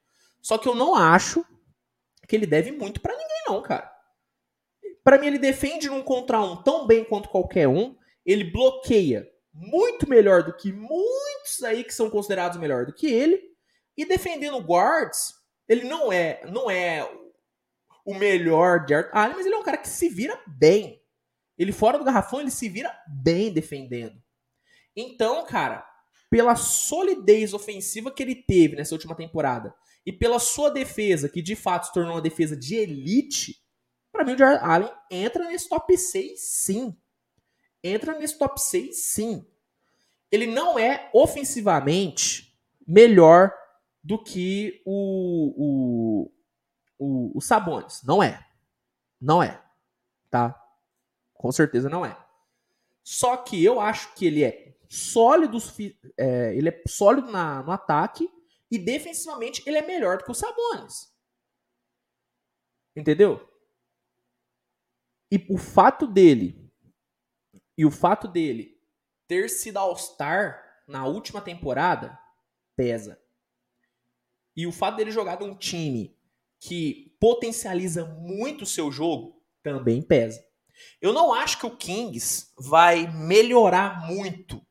Só 0.41 0.57
que 0.57 0.69
eu 0.69 0.75
não 0.75 0.95
acho 0.95 1.45
que 2.29 2.37
ele 2.37 2.47
deve 2.47 2.71
muito 2.71 3.01
para 3.01 3.17
ninguém, 3.17 3.43
não, 3.49 3.61
cara. 3.61 3.91
Para 5.03 5.19
mim, 5.19 5.27
ele 5.27 5.39
defende 5.39 5.89
num 5.89 6.03
contra 6.03 6.41
um 6.41 6.63
tão 6.63 6.87
bem 6.87 7.03
quanto 7.03 7.29
qualquer 7.29 7.67
um. 7.67 7.97
Ele 8.25 8.45
bloqueia 8.45 9.29
muito 9.53 10.09
melhor 10.09 10.45
do 10.45 10.55
que 10.55 10.71
muitos 10.71 11.65
aí 11.65 11.83
que 11.83 11.93
são 11.93 12.09
considerados 12.09 12.59
melhor 12.59 12.87
do 12.87 12.93
que 12.93 13.07
ele. 13.07 13.43
E 13.97 14.05
defendendo 14.05 14.59
guards, 14.59 15.35
ele 15.69 15.85
não 15.85 16.13
é, 16.13 16.41
não 16.47 16.71
é 16.71 17.09
o 18.09 18.15
melhor 18.15 18.87
de 18.87 18.95
Art 18.95 19.11
Allen, 19.13 19.37
mas 19.37 19.45
ele 19.45 19.55
é 19.55 19.59
um 19.59 19.63
cara 19.63 19.77
que 19.77 19.87
se 19.87 20.09
vira 20.09 20.43
bem. 20.47 20.99
Ele 21.59 21.73
fora 21.73 21.99
do 21.99 22.05
garrafão, 22.05 22.41
ele 22.41 22.51
se 22.51 22.67
vira 22.67 22.91
bem 23.07 23.53
defendendo. 23.53 24.19
Então, 24.97 25.45
cara, 25.45 25.87
pela 26.31 26.57
solidez 26.57 27.53
ofensiva 27.53 28.11
que 28.11 28.23
ele 28.23 28.35
teve 28.35 28.77
nessa 28.77 28.95
última 28.95 29.15
temporada 29.15 29.75
e 30.07 30.11
pela 30.11 30.39
sua 30.39 30.71
defesa, 30.71 31.29
que 31.29 31.43
de 31.43 31.55
fato 31.55 31.89
se 31.89 31.93
tornou 31.93 32.15
uma 32.15 32.23
defesa 32.23 32.57
de 32.57 32.77
elite, 32.77 33.57
para 34.11 34.25
mim, 34.25 34.33
o 34.33 34.39
Jared 34.39 34.65
Allen 34.65 34.91
entra 35.11 35.45
nesse 35.45 35.69
top 35.69 35.95
6, 35.95 36.41
sim. 36.41 36.97
Entra 37.85 38.19
nesse 38.19 38.39
top 38.39 38.59
6, 38.59 39.05
sim. 39.05 39.47
Ele 40.33 40.47
não 40.47 40.79
é 40.79 41.11
ofensivamente 41.13 42.59
melhor 42.87 43.53
do 44.03 44.17
que 44.17 44.81
o, 44.87 45.53
o, 45.59 46.33
o, 46.99 47.37
o 47.37 47.41
Sabonis. 47.41 48.03
Não 48.03 48.23
é. 48.23 48.47
Não 49.21 49.43
é. 49.43 49.63
Tá? 50.31 50.55
Com 51.35 51.51
certeza 51.53 51.89
não 51.89 52.05
é. 52.05 52.17
Só 53.03 53.37
que 53.37 53.63
eu 53.65 53.81
acho 53.81 54.15
que 54.15 54.27
ele 54.27 54.45
é 54.45 54.77
sólido, 54.89 55.59
é, 56.17 56.55
ele 56.55 56.69
é 56.69 56.83
sólido 56.87 57.31
na, 57.31 57.63
no 57.63 57.71
ataque 57.71 58.29
e 58.71 58.79
defensivamente 58.79 59.63
ele 59.67 59.79
é 59.79 59.87
melhor 59.87 60.19
do 60.19 60.25
que 60.25 60.31
o 60.31 60.35
Sabonis. 60.35 61.15
Entendeu? 62.95 63.49
E 65.31 65.47
o 65.49 65.57
fato 65.57 66.07
dele 66.07 66.69
e 67.79 67.87
o 67.87 67.93
fato 67.93 68.27
dele 68.27 68.77
ter 69.29 69.49
sido 69.49 69.77
All-Star 69.77 70.83
na 70.89 71.07
última 71.07 71.41
temporada 71.41 72.19
pesa. 72.75 73.23
E 74.57 74.67
o 74.67 74.73
fato 74.73 74.97
dele 74.97 75.13
jogar 75.13 75.39
num 75.39 75.55
time 75.55 76.18
que 76.61 77.15
potencializa 77.21 78.05
muito 78.05 78.63
o 78.63 78.67
seu 78.67 78.91
jogo 78.91 79.41
também 79.63 80.03
pesa. 80.03 80.43
Eu 81.01 81.13
não 81.13 81.33
acho 81.33 81.59
que 81.59 81.67
o 81.67 81.77
Kings 81.77 82.53
vai 82.59 83.07
melhorar 83.07 84.07
muito 84.07 84.63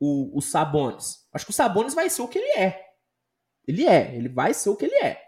o, 0.00 0.36
o 0.36 0.40
Sabonis. 0.40 1.26
Acho 1.32 1.44
que 1.44 1.50
o 1.50 1.54
Sabonis 1.54 1.94
vai 1.94 2.08
ser 2.08 2.22
o 2.22 2.28
que 2.28 2.38
ele 2.38 2.58
é. 2.58 2.84
Ele 3.66 3.84
é, 3.84 4.14
ele 4.14 4.28
vai 4.28 4.54
ser 4.54 4.70
o 4.70 4.76
que 4.76 4.84
ele 4.84 4.96
é. 4.96 5.20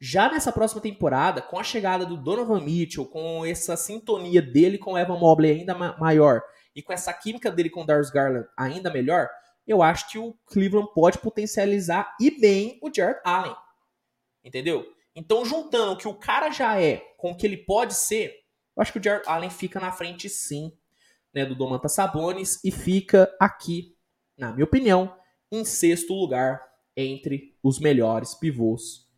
Já 0.00 0.30
nessa 0.30 0.52
próxima 0.52 0.80
temporada, 0.80 1.42
com 1.42 1.58
a 1.58 1.64
chegada 1.64 2.06
do 2.06 2.16
Donovan 2.16 2.60
Mitchell, 2.60 3.06
com 3.06 3.44
essa 3.44 3.76
sintonia 3.76 4.40
dele 4.40 4.78
com 4.78 4.92
o 4.92 4.98
Evan 4.98 5.18
Mobley 5.18 5.50
ainda 5.50 5.74
maior 5.74 6.40
e 6.74 6.82
com 6.82 6.92
essa 6.92 7.12
química 7.12 7.50
dele 7.50 7.70
com 7.70 7.82
o 7.82 7.86
Darius 7.86 8.10
Garland 8.10 8.46
ainda 8.56 8.92
melhor, 8.92 9.28
eu 9.66 9.82
acho 9.82 10.08
que 10.08 10.18
o 10.18 10.34
Cleveland 10.46 10.88
pode 10.94 11.18
potencializar 11.18 12.14
e 12.20 12.30
bem 12.30 12.78
o 12.80 12.90
Jared 12.94 13.20
Allen. 13.24 13.56
Entendeu? 14.44 14.86
Então, 15.18 15.44
juntando 15.44 15.92
o 15.92 15.96
que 15.96 16.06
o 16.06 16.14
cara 16.14 16.52
já 16.52 16.80
é 16.80 16.98
com 17.16 17.32
o 17.32 17.36
que 17.36 17.44
ele 17.44 17.56
pode 17.56 17.92
ser, 17.92 18.32
eu 18.76 18.80
acho 18.80 18.92
que 18.92 19.00
o 19.00 19.02
Jared 19.02 19.28
Allen 19.28 19.50
fica 19.50 19.80
na 19.80 19.90
frente 19.90 20.28
sim, 20.28 20.72
né, 21.34 21.44
do 21.44 21.56
Domantas 21.56 21.94
Sabonis 21.94 22.64
e 22.64 22.70
fica 22.70 23.28
aqui, 23.40 23.96
na 24.38 24.52
minha 24.52 24.64
opinião, 24.64 25.12
em 25.50 25.64
sexto 25.64 26.14
lugar 26.14 26.62
entre 26.96 27.58
os 27.64 27.80
melhores 27.80 28.36
pivôs 28.36 29.08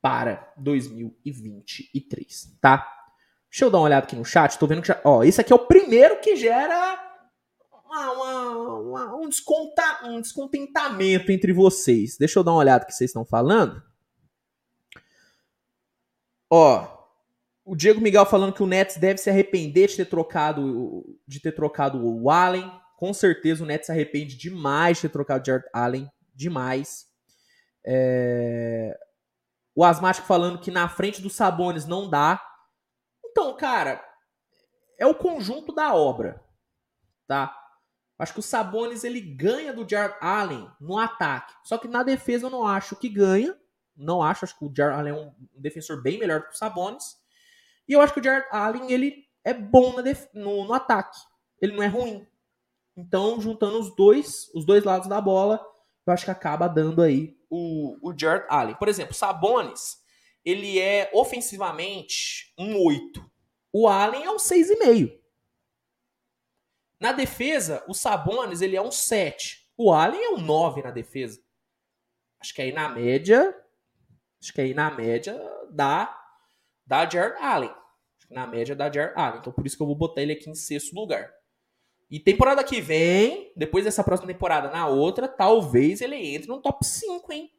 para 0.00 0.54
2023, 0.56 2.56
tá? 2.60 2.88
Deixa 3.50 3.64
eu 3.64 3.70
dar 3.72 3.78
uma 3.78 3.86
olhada 3.86 4.06
aqui 4.06 4.14
no 4.14 4.24
chat. 4.24 4.56
Tô 4.56 4.68
vendo 4.68 4.82
que 4.82 4.88
já. 4.88 5.00
Ó, 5.04 5.24
esse 5.24 5.40
aqui 5.40 5.52
é 5.52 5.56
o 5.56 5.66
primeiro 5.66 6.20
que 6.20 6.36
gera 6.36 6.96
uma, 7.84 8.12
uma, 8.12 8.78
uma, 8.78 9.16
um, 9.16 9.28
desconta, 9.28 9.82
um 10.04 10.20
descontentamento 10.20 11.32
entre 11.32 11.52
vocês. 11.52 12.16
Deixa 12.16 12.38
eu 12.38 12.44
dar 12.44 12.52
uma 12.52 12.60
olhada 12.60 12.84
que 12.84 12.92
vocês 12.92 13.10
estão 13.10 13.24
falando. 13.24 13.89
Ó, 16.50 17.00
o 17.64 17.76
Diego 17.76 18.00
Miguel 18.00 18.26
falando 18.26 18.52
que 18.52 18.62
o 18.62 18.66
Nets 18.66 18.96
deve 18.96 19.18
se 19.18 19.30
arrepender 19.30 19.88
de 19.88 19.96
ter 19.96 20.06
trocado 20.06 21.04
de 21.26 21.40
ter 21.40 21.52
trocado 21.52 22.04
o 22.04 22.28
Allen. 22.28 22.70
Com 22.96 23.14
certeza 23.14 23.62
o 23.62 23.66
Nets 23.66 23.86
se 23.86 23.92
arrepende 23.92 24.36
demais 24.36 24.96
de 24.96 25.02
ter 25.02 25.10
trocado 25.10 25.42
o 25.42 25.46
Jared 25.46 25.68
Allen. 25.72 26.10
Demais. 26.34 27.06
É... 27.86 28.98
O 29.74 29.84
Asmático 29.84 30.26
falando 30.26 30.58
que 30.58 30.70
na 30.70 30.88
frente 30.88 31.22
dos 31.22 31.34
Sabones 31.34 31.86
não 31.86 32.10
dá. 32.10 32.42
Então, 33.24 33.56
cara, 33.56 34.04
é 34.98 35.06
o 35.06 35.14
conjunto 35.14 35.72
da 35.72 35.94
obra, 35.94 36.42
tá? 37.26 37.56
Acho 38.18 38.34
que 38.34 38.40
o 38.40 38.42
Sabonis 38.42 39.02
ele 39.02 39.20
ganha 39.20 39.72
do 39.72 39.88
Jared 39.88 40.14
Allen 40.20 40.70
no 40.78 40.98
ataque. 40.98 41.54
Só 41.64 41.78
que 41.78 41.88
na 41.88 42.02
defesa 42.02 42.46
eu 42.46 42.50
não 42.50 42.66
acho 42.66 42.96
que 42.96 43.08
ganha. 43.08 43.56
Não 43.96 44.22
acho, 44.22 44.44
acho 44.44 44.58
que 44.58 44.64
o 44.64 44.72
Jared 44.74 44.98
Allen 44.98 45.12
é 45.12 45.16
um 45.16 45.32
defensor 45.54 46.02
bem 46.02 46.18
melhor 46.18 46.42
que 46.42 46.54
o 46.54 46.56
Sabonis. 46.56 47.18
E 47.88 47.92
eu 47.92 48.00
acho 48.00 48.14
que 48.14 48.20
o 48.20 48.24
Jared 48.24 48.46
Allen 48.50 48.90
ele 48.90 49.24
é 49.44 49.52
bom 49.52 49.94
no, 50.34 50.64
no 50.64 50.72
ataque. 50.72 51.18
Ele 51.60 51.74
não 51.74 51.82
é 51.82 51.86
ruim. 51.86 52.26
Então, 52.96 53.40
juntando 53.40 53.78
os 53.78 53.94
dois, 53.94 54.50
os 54.54 54.64
dois 54.64 54.84
lados 54.84 55.08
da 55.08 55.20
bola, 55.20 55.64
eu 56.06 56.12
acho 56.12 56.24
que 56.24 56.30
acaba 56.30 56.68
dando 56.68 57.02
aí 57.02 57.36
o, 57.48 57.96
o 58.02 58.16
Jared 58.16 58.46
Allen. 58.48 58.74
Por 58.74 58.88
exemplo, 58.88 59.14
Sabonis, 59.14 59.98
ele 60.44 60.78
é 60.78 61.10
ofensivamente 61.12 62.52
um 62.58 62.76
8. 62.84 63.30
O 63.72 63.88
Allen 63.88 64.24
é 64.24 64.30
um 64.30 64.36
6,5. 64.36 65.18
Na 66.98 67.12
defesa, 67.12 67.82
o 67.88 67.94
Sabonis 67.94 68.60
ele 68.60 68.76
é 68.76 68.82
um 68.82 68.90
7. 68.90 69.66
O 69.76 69.92
Allen 69.92 70.22
é 70.22 70.30
um 70.30 70.40
9 70.40 70.82
na 70.82 70.90
defesa. 70.90 71.40
Acho 72.38 72.54
que 72.54 72.62
aí 72.62 72.72
na 72.72 72.88
média. 72.88 73.54
Acho 74.40 74.52
que 74.52 74.60
aí 74.60 74.74
na 74.74 74.90
média 74.90 75.40
dá, 75.70 76.16
dá 76.86 77.08
Jared 77.08 77.40
Allen. 77.42 77.74
Na 78.30 78.46
média 78.46 78.74
dá 78.74 78.90
Jared 78.90 79.14
Allen. 79.16 79.40
Então 79.40 79.52
por 79.52 79.66
isso 79.66 79.76
que 79.76 79.82
eu 79.82 79.86
vou 79.86 79.96
botar 79.96 80.22
ele 80.22 80.32
aqui 80.32 80.48
em 80.48 80.54
sexto 80.54 80.94
lugar. 80.94 81.30
E 82.10 82.18
temporada 82.18 82.64
que 82.64 82.80
vem, 82.80 83.52
depois 83.54 83.84
dessa 83.84 84.02
próxima 84.02 84.32
temporada, 84.32 84.68
na 84.70 84.88
outra, 84.88 85.28
talvez 85.28 86.00
ele 86.00 86.16
entre 86.16 86.48
no 86.48 86.60
top 86.60 86.84
5, 86.84 87.32
hein? 87.32 87.50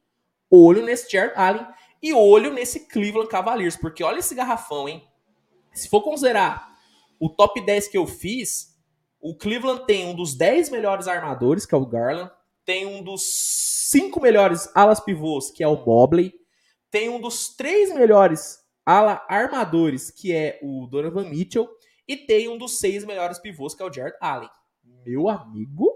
Olho 0.50 0.84
nesse 0.84 1.10
Jared 1.10 1.34
Allen 1.36 1.66
e 2.02 2.12
olho 2.12 2.52
nesse 2.52 2.86
Cleveland 2.88 3.30
Cavaliers, 3.30 3.76
porque 3.76 4.04
olha 4.04 4.18
esse 4.18 4.34
garrafão, 4.34 4.88
hein? 4.88 5.02
Se 5.72 5.88
for 5.88 6.02
considerar 6.02 6.68
o 7.18 7.30
top 7.30 7.64
10 7.64 7.88
que 7.88 7.96
eu 7.96 8.06
fiz, 8.06 8.76
o 9.20 9.36
Cleveland 9.36 9.86
tem 9.86 10.06
um 10.06 10.14
dos 10.14 10.34
10 10.34 10.68
melhores 10.70 11.06
armadores, 11.06 11.64
que 11.64 11.74
é 11.74 11.78
o 11.78 11.86
Garland. 11.86 12.30
Tem 12.64 12.84
um 12.84 13.02
dos 13.02 13.22
5 13.90 14.20
melhores 14.20 14.68
alas 14.74 15.00
pivôs, 15.00 15.50
que 15.50 15.62
é 15.62 15.68
o 15.68 15.76
Mobley. 15.86 16.34
Tem 16.92 17.08
um 17.08 17.18
dos 17.18 17.48
3 17.56 17.94
melhores 17.94 18.58
ala 18.84 19.24
armadores, 19.26 20.10
que 20.10 20.30
é 20.30 20.58
o 20.62 20.86
Donovan 20.86 21.24
Mitchell. 21.24 21.66
E 22.06 22.18
tem 22.18 22.48
um 22.48 22.58
dos 22.58 22.78
6 22.80 23.06
melhores 23.06 23.38
pivôs, 23.38 23.74
que 23.74 23.82
é 23.82 23.86
o 23.86 23.92
Jared 23.92 24.14
Allen. 24.20 24.50
Meu 24.84 25.26
amigo, 25.30 25.90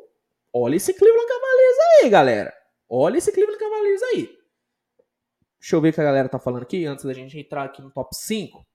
olha 0.50 0.76
esse 0.76 0.94
Cleveland 0.94 1.28
Cavaliers 1.28 1.78
aí, 2.02 2.08
galera. 2.08 2.54
Olha 2.88 3.18
esse 3.18 3.30
Cleveland 3.30 3.58
Cavaliers 3.58 4.02
aí. 4.04 4.38
Deixa 5.60 5.76
eu 5.76 5.82
ver 5.82 5.90
o 5.90 5.92
que 5.92 6.00
a 6.00 6.04
galera 6.04 6.30
tá 6.30 6.38
falando 6.38 6.62
aqui, 6.62 6.86
antes 6.86 7.04
da 7.04 7.12
gente 7.12 7.38
entrar 7.38 7.64
aqui 7.64 7.82
no 7.82 7.90
top 7.90 8.16
5. 8.16 8.66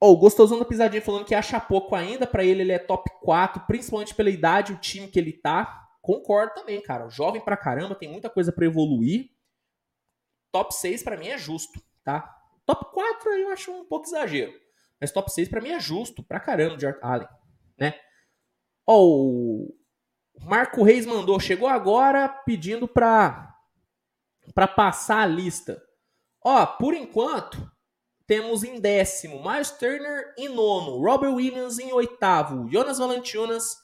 Oh, 0.00 0.12
o 0.12 0.16
Gostosão 0.16 0.58
da 0.58 0.64
Pisadinha 0.64 1.02
falando 1.02 1.24
que 1.24 1.36
acha 1.36 1.60
pouco 1.60 1.94
ainda. 1.94 2.26
para 2.26 2.42
ele, 2.42 2.62
ele 2.62 2.72
é 2.72 2.78
top 2.80 3.08
4, 3.20 3.64
principalmente 3.68 4.12
pela 4.12 4.30
idade, 4.30 4.72
o 4.72 4.78
time 4.78 5.06
que 5.06 5.20
ele 5.20 5.34
tá. 5.34 5.88
Concordo 6.02 6.54
também, 6.54 6.82
cara. 6.82 7.08
Jovem 7.10 7.40
pra 7.40 7.56
caramba, 7.56 7.94
tem 7.94 8.10
muita 8.10 8.28
coisa 8.28 8.50
para 8.50 8.66
evoluir. 8.66 9.30
Top 10.52 10.74
6 10.74 11.02
para 11.02 11.16
mim 11.16 11.28
é 11.28 11.38
justo, 11.38 11.80
tá? 12.04 12.36
Top 12.66 12.92
4 12.92 13.32
eu 13.32 13.50
acho 13.50 13.72
um 13.72 13.84
pouco 13.84 14.06
exagero. 14.06 14.52
Mas 15.00 15.10
top 15.10 15.32
6 15.32 15.48
para 15.48 15.60
mim 15.60 15.70
é 15.70 15.80
justo 15.80 16.22
pra 16.22 16.38
caramba, 16.38 16.78
Jared 16.78 17.00
Allen, 17.02 17.28
né? 17.78 17.98
Ó, 18.86 19.02
o 19.02 19.74
Marco 20.40 20.82
Reis 20.82 21.06
mandou, 21.06 21.40
chegou 21.40 21.68
agora 21.68 22.28
pedindo 22.28 22.86
pra, 22.86 23.54
pra 24.54 24.68
passar 24.68 25.22
a 25.22 25.26
lista. 25.26 25.82
Ó, 26.44 26.66
por 26.66 26.94
enquanto, 26.94 27.70
temos 28.26 28.62
em 28.62 28.80
décimo 28.80 29.42
Miles 29.42 29.70
Turner 29.70 30.34
em 30.38 30.48
nono, 30.48 31.02
Robert 31.02 31.34
Williams 31.34 31.78
em 31.78 31.92
oitavo, 31.92 32.68
Jonas 32.70 32.98
Valanciunas 32.98 33.76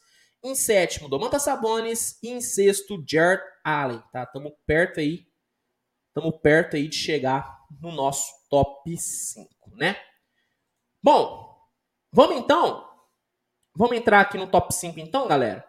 em 0.42 0.54
sétimo, 0.54 1.08
Domantas 1.08 1.42
Sabonis 1.42 2.18
e 2.22 2.28
em 2.28 2.40
sexto, 2.40 3.02
Jared 3.06 3.42
Allen, 3.64 4.02
tá? 4.12 4.24
Tamo 4.26 4.56
perto 4.66 5.00
aí, 5.00 5.26
tamo 6.16 6.32
perto 6.32 6.76
aí 6.76 6.88
de 6.88 6.96
chegar 6.96 7.66
no 7.78 7.92
nosso 7.92 8.32
top 8.48 8.96
5, 8.96 9.76
né? 9.76 10.02
Bom, 11.02 11.62
vamos 12.10 12.38
então, 12.38 12.88
vamos 13.76 13.98
entrar 13.98 14.22
aqui 14.22 14.38
no 14.38 14.46
top 14.46 14.74
5 14.74 14.98
então, 14.98 15.28
galera? 15.28 15.62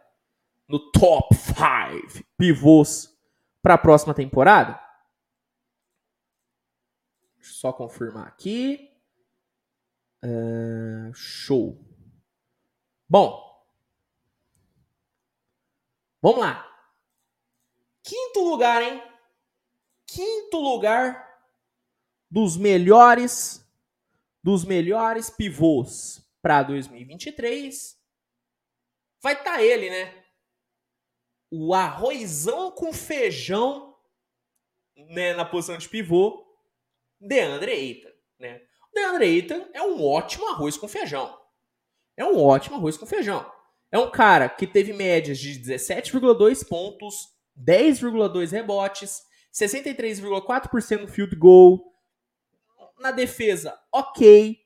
No 0.65 0.89
top 0.89 1.35
5 1.35 2.25
pivôs 2.37 3.13
para 3.61 3.73
a 3.73 3.77
próxima 3.77 4.13
temporada? 4.13 4.81
só 7.41 7.73
confirmar 7.73 8.27
aqui. 8.27 8.89
Uh, 10.23 11.13
show. 11.13 11.77
Bom. 13.09 13.43
Vamos 16.21 16.39
lá. 16.39 16.65
Quinto 18.03 18.49
lugar, 18.49 18.81
hein? 18.81 19.16
Quinto 20.07 20.57
lugar 20.57 21.27
dos 22.29 22.57
melhores 22.57 23.63
dos 24.43 24.63
melhores 24.63 25.29
pivôs 25.29 26.25
para 26.41 26.63
2023. 26.63 27.97
Vai 29.21 29.33
estar 29.33 29.55
tá 29.57 29.61
ele, 29.61 29.89
né? 29.89 30.23
O 31.51 31.73
arrozão 31.73 32.71
com 32.71 32.93
feijão 32.93 33.93
né, 35.09 35.33
na 35.33 35.43
posição 35.43 35.77
de 35.77 35.89
pivô 35.89 36.45
DeAndre 37.19 37.71
Ayton, 37.71 38.11
né? 38.39 38.61
O 38.89 38.95
DeAndre 38.95 39.25
Ayton 39.25 39.69
é 39.73 39.81
um 39.81 40.01
ótimo 40.05 40.47
arroz 40.47 40.77
com 40.77 40.87
feijão. 40.87 41.37
É 42.15 42.23
um 42.23 42.41
ótimo 42.41 42.77
arroz 42.77 42.97
com 42.97 43.05
feijão. 43.05 43.51
É 43.91 43.99
um 43.99 44.09
cara 44.09 44.47
que 44.47 44.65
teve 44.65 44.93
médias 44.93 45.39
de 45.39 45.59
17,2 45.59 46.67
pontos, 46.67 47.27
10,2 47.57 48.51
rebotes, 48.51 49.26
63,4% 49.57 51.01
no 51.01 51.07
field 51.07 51.35
goal. 51.35 51.91
Na 52.99 53.11
defesa, 53.11 53.79
ok. 53.91 54.59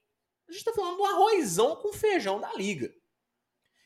A 0.47 0.51
gente 0.51 0.65
tá 0.65 0.73
falando 0.73 0.99
um 0.99 1.05
arrozão 1.05 1.77
com 1.77 1.93
feijão 1.93 2.41
da 2.41 2.53
liga. 2.53 2.93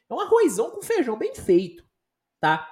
É 0.10 0.14
um 0.14 0.20
arrozão 0.20 0.72
com 0.72 0.82
feijão 0.82 1.18
bem 1.18 1.34
feito, 1.36 1.88
tá? 2.40 2.72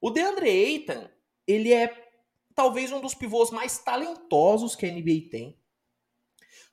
O 0.00 0.10
DeAndre 0.10 0.48
Ayton, 0.48 1.08
ele 1.46 1.72
é 1.72 2.10
talvez 2.54 2.92
um 2.92 3.00
dos 3.00 3.14
pivôs 3.14 3.50
mais 3.50 3.78
talentosos 3.78 4.76
que 4.76 4.84
a 4.84 4.92
NBA 4.92 5.30
tem. 5.30 5.58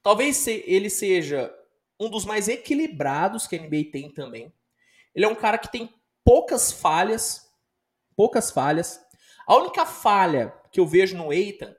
Talvez 0.03 0.45
ele 0.47 0.89
seja 0.89 1.53
um 1.99 2.09
dos 2.09 2.25
mais 2.25 2.47
equilibrados 2.47 3.47
que 3.47 3.55
a 3.55 3.61
NBA 3.61 3.91
tem 3.91 4.09
também. 4.09 4.53
Ele 5.15 5.25
é 5.25 5.27
um 5.27 5.35
cara 5.35 5.57
que 5.57 5.71
tem 5.71 5.93
poucas 6.23 6.71
falhas, 6.71 7.49
poucas 8.15 8.51
falhas. 8.51 8.99
A 9.45 9.55
única 9.55 9.85
falha 9.85 10.60
que 10.71 10.79
eu 10.79 10.85
vejo 10.85 11.17
no 11.17 11.31
Eitan 11.31 11.75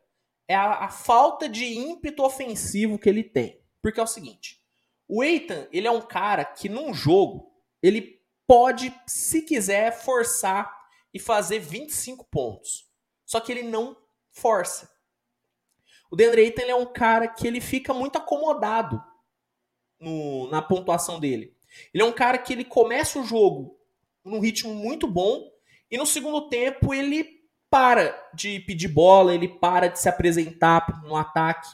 é 0.48 0.54
a, 0.54 0.84
a, 0.84 0.88
falta 0.88 1.48
de 1.48 1.64
ímpeto 1.64 2.22
ofensivo 2.22 2.98
que 2.98 3.08
ele 3.08 3.24
tem. 3.24 3.60
Porque 3.80 3.98
é 3.98 4.02
o 4.02 4.06
seguinte, 4.06 4.60
o 5.08 5.22
Eitan, 5.22 5.66
ele 5.72 5.86
é 5.86 5.90
um 5.90 6.02
cara 6.02 6.44
que 6.44 6.68
num 6.68 6.92
jogo, 6.92 7.52
ele 7.82 8.20
pode, 8.46 8.94
se 9.06 9.42
quiser, 9.42 9.92
forçar 9.92 10.70
e 11.12 11.18
fazer 11.18 11.58
25 11.58 12.24
pontos. 12.26 12.86
Só 13.24 13.40
que 13.40 13.50
ele 13.50 13.62
não 13.62 13.96
força. 14.30 14.90
O 16.10 16.16
DeAndre 16.16 16.42
Ayton 16.42 16.62
é 16.62 16.74
um 16.74 16.84
cara 16.84 17.26
que 17.26 17.46
ele 17.46 17.60
fica 17.60 17.94
muito 17.94 18.16
acomodado 18.16 19.02
no, 19.98 20.46
na 20.50 20.60
pontuação 20.60 21.18
dele. 21.18 21.56
Ele 21.92 22.02
é 22.02 22.06
um 22.06 22.12
cara 22.12 22.36
que 22.36 22.52
ele 22.52 22.64
começa 22.66 23.18
o 23.18 23.24
jogo 23.24 23.78
num 24.22 24.38
ritmo 24.38 24.74
muito 24.74 25.06
bom 25.06 25.50
e 25.90 25.96
no 25.96 26.04
segundo 26.04 26.48
tempo 26.50 26.92
ele 26.92 27.41
para 27.72 28.14
de 28.34 28.60
pedir 28.60 28.88
bola, 28.88 29.34
ele 29.34 29.48
para 29.48 29.88
de 29.88 29.98
se 29.98 30.08
apresentar 30.08 31.02
no 31.02 31.16
ataque. 31.16 31.68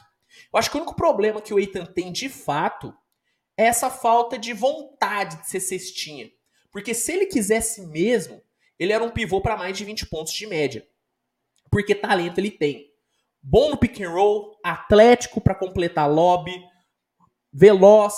Eu 0.51 0.57
acho 0.57 0.71
que 0.71 0.77
o 0.77 0.79
único 0.79 0.95
problema 0.95 1.41
que 1.41 1.53
o 1.53 1.59
Eitan 1.59 1.85
tem 1.85 2.11
de 2.11 2.29
fato 2.29 2.95
é 3.57 3.65
essa 3.65 3.89
falta 3.89 4.37
de 4.37 4.53
vontade 4.53 5.41
de 5.41 5.49
ser 5.49 5.59
cestinha. 5.59 6.31
Porque 6.71 6.93
se 6.93 7.11
ele 7.11 7.25
quisesse 7.25 7.85
mesmo, 7.87 8.41
ele 8.79 8.93
era 8.93 9.03
um 9.03 9.11
pivô 9.11 9.41
para 9.41 9.57
mais 9.57 9.77
de 9.77 9.83
20 9.83 10.05
pontos 10.05 10.33
de 10.33 10.47
média 10.47 10.87
porque 11.69 11.95
talento 11.95 12.39
ele 12.39 12.51
tem. 12.51 12.89
Bom 13.41 13.69
no 13.69 13.77
pick 13.77 14.01
and 14.01 14.09
roll, 14.09 14.59
atlético 14.63 15.39
para 15.39 15.55
completar 15.55 16.09
lobby, 16.09 16.53
veloz, 17.53 18.15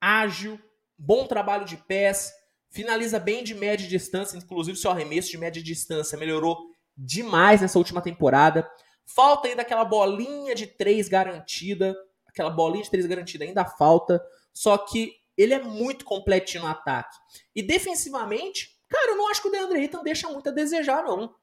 ágil, 0.00 0.58
bom 0.98 1.26
trabalho 1.26 1.64
de 1.64 1.76
pés, 1.76 2.32
finaliza 2.70 3.18
bem 3.18 3.44
de 3.44 3.54
média 3.54 3.86
distância, 3.86 4.36
inclusive 4.36 4.76
seu 4.76 4.90
arremesso 4.90 5.30
de 5.30 5.38
média 5.38 5.62
distância 5.62 6.18
melhorou 6.18 6.58
demais 6.96 7.60
nessa 7.60 7.78
última 7.78 8.00
temporada. 8.00 8.68
Falta 9.04 9.48
ainda 9.48 9.62
aquela 9.62 9.84
bolinha 9.84 10.54
de 10.54 10.66
três 10.66 11.08
garantida, 11.08 11.96
aquela 12.26 12.50
bolinha 12.50 12.84
de 12.84 12.90
três 12.90 13.06
garantida 13.06 13.44
ainda 13.44 13.64
falta, 13.64 14.22
só 14.52 14.76
que 14.78 15.14
ele 15.36 15.54
é 15.54 15.62
muito 15.62 16.04
completinho 16.04 16.64
no 16.64 16.70
ataque. 16.70 17.16
E 17.54 17.62
defensivamente, 17.62 18.78
cara, 18.88 19.12
eu 19.12 19.16
não 19.16 19.30
acho 19.30 19.42
que 19.42 19.48
o 19.48 19.50
DeAndre 19.50 19.80
Ayton 19.80 20.02
deixa 20.02 20.28
muito 20.28 20.48
a 20.48 20.52
desejar, 20.52 21.04
não. 21.04 21.34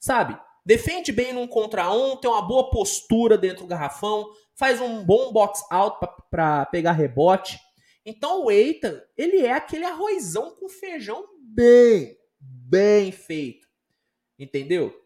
Sabe? 0.00 0.38
Defende 0.64 1.12
bem 1.12 1.32
num 1.32 1.46
contra 1.46 1.92
um, 1.92 2.16
tem 2.16 2.30
uma 2.30 2.42
boa 2.42 2.70
postura 2.70 3.36
dentro 3.36 3.64
do 3.64 3.68
garrafão, 3.68 4.26
faz 4.54 4.80
um 4.80 5.04
bom 5.04 5.32
box 5.32 5.64
out 5.70 5.98
para 6.30 6.66
pegar 6.66 6.92
rebote. 6.92 7.58
Então 8.04 8.44
o 8.44 8.50
Eitan, 8.50 9.00
ele 9.16 9.44
é 9.44 9.52
aquele 9.52 9.84
arrozão 9.84 10.56
com 10.56 10.68
feijão 10.68 11.24
bem, 11.38 12.16
bem 12.40 13.12
feito. 13.12 13.68
Entendeu? 14.38 15.01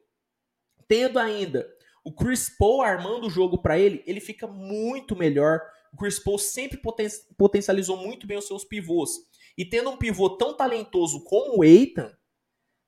Tendo 0.89 1.19
ainda 1.19 1.67
o 2.05 2.13
Chris 2.15 2.49
Paul 2.57 2.83
armando 2.83 3.27
o 3.27 3.31
jogo 3.31 3.61
para 3.61 3.79
ele, 3.79 4.03
ele 4.07 4.21
fica 4.21 4.47
muito 4.47 5.17
melhor. 5.17 5.61
O 5.93 5.97
Chris 5.97 6.19
Paul 6.19 6.39
sempre 6.39 6.79
poten 6.79 7.09
potencializou 7.37 7.97
muito 7.97 8.27
bem 8.27 8.39
os 8.39 8.47
seus 8.47 8.65
pivôs. 8.65 9.11
E 9.59 9.65
tendo 9.65 9.91
um 9.91 9.97
pivô 9.97 10.31
tão 10.37 10.57
talentoso 10.57 11.25
como 11.25 11.59
o 11.59 11.65
Eitan, 11.65 12.13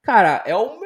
cara, 0.02 0.42
é 0.46 0.54
o, 0.54 0.78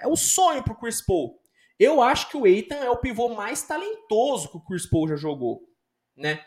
é 0.00 0.06
o 0.06 0.16
sonho 0.16 0.62
pro 0.62 0.78
Chris 0.78 1.04
Paul. 1.04 1.38
Eu 1.78 2.00
acho 2.00 2.30
que 2.30 2.36
o 2.36 2.46
Eitan 2.46 2.76
é 2.76 2.90
o 2.90 3.00
pivô 3.00 3.30
mais 3.30 3.62
talentoso 3.62 4.48
que 4.48 4.56
o 4.56 4.64
Chris 4.64 4.88
Paul 4.88 5.08
já 5.08 5.16
jogou, 5.16 5.62
né? 6.16 6.44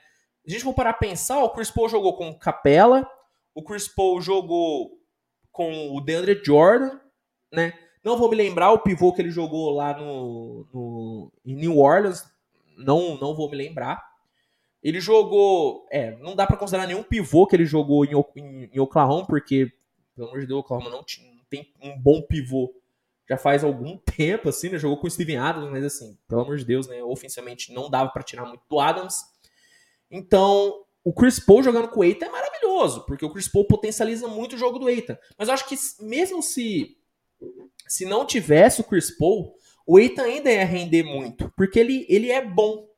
a 0.47 0.51
gente 0.51 0.63
for 0.63 0.74
parar 0.74 0.91
a 0.91 0.93
pensar, 0.93 1.43
o 1.43 1.49
Chris 1.49 1.70
Paul 1.70 1.89
jogou 1.89 2.15
com 2.15 2.38
Capela, 2.39 3.07
o 3.53 3.61
Chris 3.61 3.88
Paul 3.88 4.22
jogou 4.22 4.97
com 5.51 5.93
o 5.93 5.99
DeAndre 5.99 6.41
Jordan, 6.43 6.99
né? 7.51 7.74
Não 8.08 8.16
vou 8.16 8.30
me 8.30 8.38
lembrar 8.38 8.72
o 8.72 8.80
pivô 8.80 9.12
que 9.12 9.22
ele 9.22 9.30
jogou 9.30 9.70
lá 9.72 9.93
no, 9.93 10.66
no 10.74 11.34
em 11.45 11.53
New 11.53 11.78
Orleans, 11.78 12.24
não, 12.78 13.18
não 13.18 13.36
vou 13.36 13.49
me 13.49 13.58
lembrar. 13.58 14.01
Ele 14.82 15.01
jogou, 15.01 15.86
é, 15.91 16.16
não 16.20 16.34
dá 16.34 16.47
para 16.47 16.55
considerar 16.55 16.88
nenhum 16.88 17.03
pivô 17.03 17.45
que 17.45 17.53
ele 17.53 17.66
jogou 17.66 18.05
em, 18.05 18.12
em, 18.38 18.70
em, 18.74 18.80
Oklahoma, 18.80 19.28
porque 19.28 19.74
pelo 20.16 20.30
amor 20.30 20.39
de 20.39 20.47
Deus, 20.47 20.62
Oklahoma 20.62 20.89
não, 20.89 21.03
tinha, 21.03 21.30
não 21.34 21.43
tem 21.49 21.74
um 21.84 21.99
bom 21.99 22.22
pivô 22.22 22.74
já 23.30 23.38
faz 23.38 23.62
algum 23.62 23.97
tempo, 24.16 24.47
assim, 24.47 24.70
né? 24.70 24.78
Jogou 24.78 24.97
com 25.01 25.08
o 25.08 25.12
Steven 25.12 25.36
Adams, 25.36 25.70
mas 25.70 25.84
assim, 25.84 26.18
pelo 26.30 26.43
amor 26.43 26.55
de 26.55 26.64
Deus, 26.64 26.88
né? 26.88 27.03
Ofensivamente 27.03 27.74
não 27.74 27.89
dava 27.89 28.10
para 28.12 28.24
tirar 28.24 28.45
muito 28.45 28.64
do 28.70 28.80
Adams. 28.80 29.18
Então, 30.10 30.86
o 31.03 31.12
Chris 31.12 31.41
Paul 31.41 31.62
jogando 31.62 31.89
com 31.89 31.99
o 31.99 32.03
Eita 32.05 32.26
é 32.26 32.30
maravilhoso, 32.30 33.05
porque 33.05 33.26
o 33.26 33.34
Chris 33.34 33.49
Paul 33.49 33.68
potencializa 33.68 34.30
muito 34.30 34.55
o 34.55 34.58
jogo 34.58 34.80
do 34.80 34.88
Eita. 34.88 35.20
Mas 35.38 35.49
eu 35.49 35.53
acho 35.53 35.68
que 35.68 35.76
mesmo 35.99 36.41
se 36.41 36.95
se 37.88 38.06
não 38.06 38.26
tivesse 38.26 38.82
o 38.82 38.84
Chris 38.84 39.12
Paul, 39.12 39.56
o 39.86 40.00
Eita 40.00 40.24
ainda 40.24 40.52
ia 40.52 40.66
render 40.66 41.04
muito, 41.04 41.52
porque 41.56 41.80
ele, 41.80 42.06
ele 42.10 42.30
é 42.32 42.44
bom, 42.44 42.90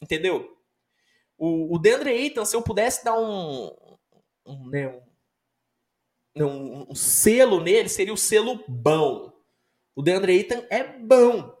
entendeu? 0.00 0.56
O, 1.36 1.74
o 1.74 1.78
DeAndre 1.78 2.10
Ayton, 2.10 2.44
se 2.44 2.56
eu 2.56 2.62
pudesse 2.62 3.04
dar 3.04 3.18
um, 3.18 3.70
um, 4.46 4.68
né, 4.68 4.88
um, 6.36 6.44
um, 6.44 6.86
um 6.90 6.94
selo 6.94 7.60
nele, 7.60 7.88
seria 7.88 8.12
o 8.12 8.16
selo 8.16 8.62
bom. 8.68 9.32
O 9.94 10.02
DeAndre 10.02 10.32
Ayton 10.32 10.64
é 10.70 10.82
bom. 10.82 11.56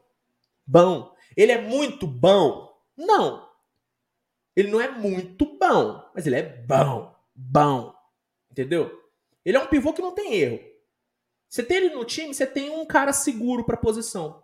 Bom. 0.66 1.14
Ele 1.36 1.52
é 1.52 1.60
muito 1.60 2.06
bom? 2.06 2.74
Não. 2.96 3.48
Ele 4.54 4.70
não 4.70 4.80
é 4.80 4.90
muito 4.90 5.46
bom, 5.58 6.04
mas 6.14 6.26
ele 6.26 6.36
é 6.36 6.42
bom. 6.42 7.14
Bom. 7.34 7.94
Entendeu? 8.50 8.90
Ele 9.44 9.56
é 9.56 9.60
um 9.60 9.66
pivô 9.66 9.92
que 9.92 10.02
não 10.02 10.14
tem 10.14 10.34
erro. 10.34 10.69
Você 11.50 11.62
tem 11.62 11.78
ele 11.78 11.94
no 11.94 12.04
time, 12.04 12.32
você 12.32 12.46
tem 12.46 12.70
um 12.70 12.86
cara 12.86 13.12
seguro 13.12 13.64
para 13.64 13.76
posição. 13.76 14.42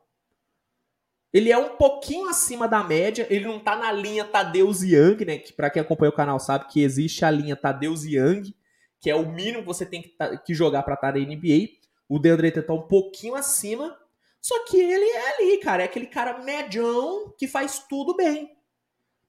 Ele 1.33 1.51
é 1.51 1.57
um 1.57 1.77
pouquinho 1.77 2.29
acima 2.29 2.67
da 2.67 2.83
média, 2.83 3.27
ele 3.31 3.47
não 3.47 3.59
tá 3.59 3.77
na 3.77 3.93
linha 3.93 4.25
Tadeus 4.25 4.83
Young, 4.83 5.25
né? 5.25 5.39
Que 5.39 5.53
para 5.53 5.71
quem 5.71 5.81
acompanha 5.81 6.11
o 6.11 6.15
canal 6.15 6.39
sabe 6.41 6.67
que 6.69 6.83
existe 6.83 7.25
a 7.25 7.31
linha 7.31 7.57
Tadeus 7.57 8.05
Young, 8.05 8.55
que 9.01 9.09
é 9.09 9.15
o 9.15 9.27
mínimo 9.27 9.61
que 9.61 9.67
você 9.67 9.87
tem 9.87 10.03
que, 10.03 10.09
tá, 10.09 10.37
que 10.37 10.53
jogar 10.53 10.83
para 10.83 10.95
estar 10.95 11.13
tá 11.13 11.19
na 11.19 11.25
NBA. 11.25 11.69
O 12.09 12.19
DeAndre 12.19 12.51
tá 12.51 12.75
um 12.75 12.87
pouquinho 12.87 13.35
acima, 13.35 13.97
só 14.43 14.65
que 14.65 14.79
ele 14.79 15.05
é 15.05 15.35
ali, 15.35 15.59
cara, 15.59 15.83
é 15.83 15.87
aquele 15.87 16.07
cara 16.07 16.43
medião 16.43 17.33
que 17.39 17.47
faz 17.47 17.79
tudo 17.79 18.15
bem 18.15 18.57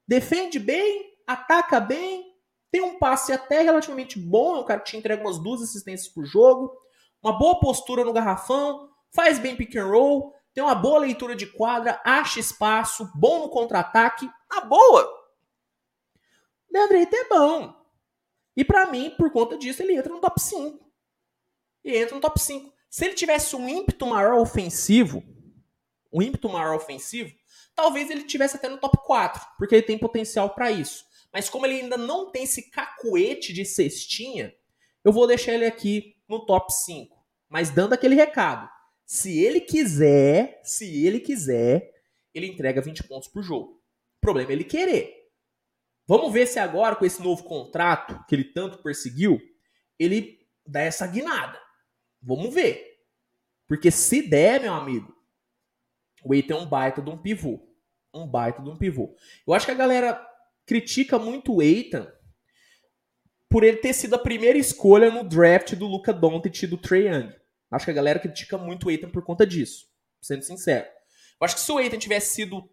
defende 0.07 0.57
bem, 0.57 1.13
ataca 1.27 1.79
bem, 1.79 2.33
tem 2.71 2.81
um 2.81 2.97
passe 2.97 3.33
até 3.33 3.61
relativamente 3.61 4.17
bom, 4.17 4.61
um 4.61 4.65
cara 4.65 4.79
te 4.79 4.95
entrega 4.95 5.21
umas 5.21 5.37
duas 5.37 5.61
assistências 5.61 6.07
por 6.07 6.25
jogo, 6.25 6.71
uma 7.23 7.37
boa 7.37 7.59
postura 7.59 8.03
no 8.03 8.13
garrafão, 8.13 8.89
faz 9.13 9.39
bem 9.39 9.55
pick 9.55 9.75
and 9.75 9.85
roll, 9.85 10.33
tem 10.53 10.63
uma 10.63 10.75
boa 10.75 10.99
leitura 10.99 11.35
de 11.35 11.45
quadra, 11.45 12.01
acha 12.03 12.39
espaço, 12.39 13.11
bom 13.15 13.41
no 13.41 13.49
contra-ataque, 13.49 14.29
a 14.49 14.61
boa. 14.61 15.07
Deandre 16.69 16.97
Ayton 16.97 17.15
é 17.15 17.29
bom. 17.29 17.77
E 18.55 18.65
para 18.65 18.87
mim, 18.87 19.13
por 19.17 19.31
conta 19.31 19.57
disso, 19.57 19.83
ele 19.83 19.95
entra 19.95 20.11
no 20.11 20.19
top 20.19 20.41
5. 20.41 20.79
E 21.83 21.95
entra 21.95 22.15
no 22.15 22.21
top 22.21 22.39
5. 22.41 22.73
Se 22.89 23.05
ele 23.05 23.13
tivesse 23.13 23.55
um 23.55 23.69
ímpeto 23.69 24.07
maior 24.07 24.39
ofensivo, 24.39 25.23
um 26.11 26.21
ímpeto 26.21 26.49
maior 26.49 26.75
ofensivo, 26.75 27.31
talvez 27.75 28.09
ele 28.09 28.23
tivesse 28.23 28.55
até 28.55 28.67
no 28.67 28.79
top 28.79 28.97
4, 29.05 29.39
porque 29.59 29.75
ele 29.75 29.83
tem 29.83 29.97
potencial 29.97 30.49
para 30.55 30.71
isso. 30.71 31.05
Mas 31.31 31.49
como 31.49 31.67
ele 31.67 31.81
ainda 31.81 31.97
não 31.97 32.31
tem 32.31 32.43
esse 32.43 32.71
cacuete 32.71 33.53
de 33.53 33.63
cestinha, 33.63 34.55
eu 35.03 35.11
vou 35.11 35.27
deixar 35.27 35.53
ele 35.53 35.67
aqui 35.67 36.16
no 36.27 36.45
top 36.45 36.73
5. 36.73 37.15
Mas 37.49 37.69
dando 37.69 37.93
aquele 37.93 38.15
recado. 38.15 38.69
Se 39.05 39.39
ele 39.39 39.61
quiser, 39.61 40.59
se 40.63 41.05
ele 41.05 41.19
quiser, 41.19 41.93
ele 42.33 42.47
entrega 42.47 42.81
20 42.81 43.03
pontos 43.03 43.27
por 43.27 43.41
jogo. 43.41 43.81
O 44.17 44.21
problema 44.21 44.51
é 44.51 44.53
ele 44.53 44.63
querer. 44.63 45.13
Vamos 46.05 46.31
ver 46.31 46.47
se 46.47 46.59
agora, 46.59 46.95
com 46.95 47.05
esse 47.05 47.21
novo 47.21 47.43
contrato 47.43 48.23
que 48.27 48.35
ele 48.35 48.43
tanto 48.43 48.81
perseguiu, 48.81 49.39
ele 49.97 50.39
dá 50.65 50.81
essa 50.81 51.07
guinada. 51.07 51.59
Vamos 52.21 52.53
ver. 52.53 52.97
Porque 53.67 53.91
se 53.91 54.21
der, 54.21 54.61
meu 54.61 54.73
amigo, 54.73 55.15
o 56.23 56.33
Eitan 56.33 56.55
é 56.55 56.57
um 56.57 56.65
baita 56.65 57.01
de 57.01 57.09
um 57.09 57.17
pivô 57.17 57.67
um 58.17 58.27
baita 58.27 58.61
de 58.61 58.69
um 58.69 58.77
pivô. 58.77 59.15
Eu 59.45 59.53
acho 59.53 59.65
que 59.65 59.71
a 59.71 59.75
galera 59.75 60.19
critica 60.65 61.17
muito 61.17 61.55
o 61.55 61.61
Eitan 61.61 62.11
por 63.49 63.63
ele 63.63 63.77
ter 63.77 63.93
sido 63.93 64.15
a 64.15 64.19
primeira 64.19 64.57
escolha 64.57 65.09
no 65.09 65.23
draft 65.23 65.73
do 65.75 65.87
Luca 65.87 66.13
Doncic 66.13 66.63
e 66.63 66.67
do 66.67 66.77
Trae 66.77 67.07
Young. 67.07 67.33
Acho 67.71 67.85
que 67.85 67.91
a 67.91 67.93
galera 67.95 68.19
critica 68.19 68.57
muito 68.57 68.87
o 68.87 68.91
Eitan 68.91 69.09
por 69.09 69.23
conta 69.23 69.45
disso, 69.45 69.85
sendo 70.21 70.43
sincero. 70.43 70.85
Eu 71.39 71.45
acho 71.45 71.55
que 71.55 71.61
se 71.61 71.71
o 71.71 71.79
Eitan 71.79 71.97
tivesse 71.97 72.33
sido 72.33 72.69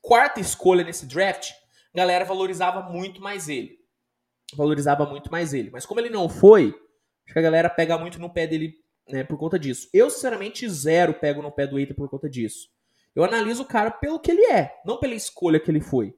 quarta 0.00 0.40
escolha 0.40 0.84
nesse 0.84 1.06
draft, 1.06 1.50
a 1.94 1.98
galera 1.98 2.24
valorizava 2.24 2.82
muito 2.82 3.20
mais 3.20 3.48
ele. 3.48 3.78
Valorizava 4.54 5.06
muito 5.06 5.30
mais 5.30 5.52
ele. 5.52 5.70
Mas 5.70 5.84
como 5.84 6.00
ele 6.00 6.10
não 6.10 6.28
foi, 6.28 6.74
acho 7.24 7.32
que 7.32 7.38
a 7.38 7.42
galera 7.42 7.68
pega 7.68 7.98
muito 7.98 8.18
no 8.18 8.32
pé 8.32 8.46
dele 8.46 8.74
né, 9.08 9.24
por 9.24 9.38
conta 9.38 9.58
disso. 9.58 9.88
Eu, 9.92 10.10
sinceramente, 10.10 10.68
zero 10.68 11.14
pego 11.14 11.42
no 11.42 11.52
pé 11.52 11.66
do 11.66 11.78
Eitan 11.78 11.94
por 11.94 12.08
conta 12.08 12.28
disso. 12.28 12.68
Eu 13.14 13.24
analiso 13.24 13.62
o 13.62 13.66
cara 13.66 13.90
pelo 13.90 14.20
que 14.20 14.30
ele 14.30 14.44
é, 14.46 14.74
não 14.84 14.98
pela 14.98 15.14
escolha 15.14 15.60
que 15.60 15.70
ele 15.70 15.80
foi. 15.80 16.14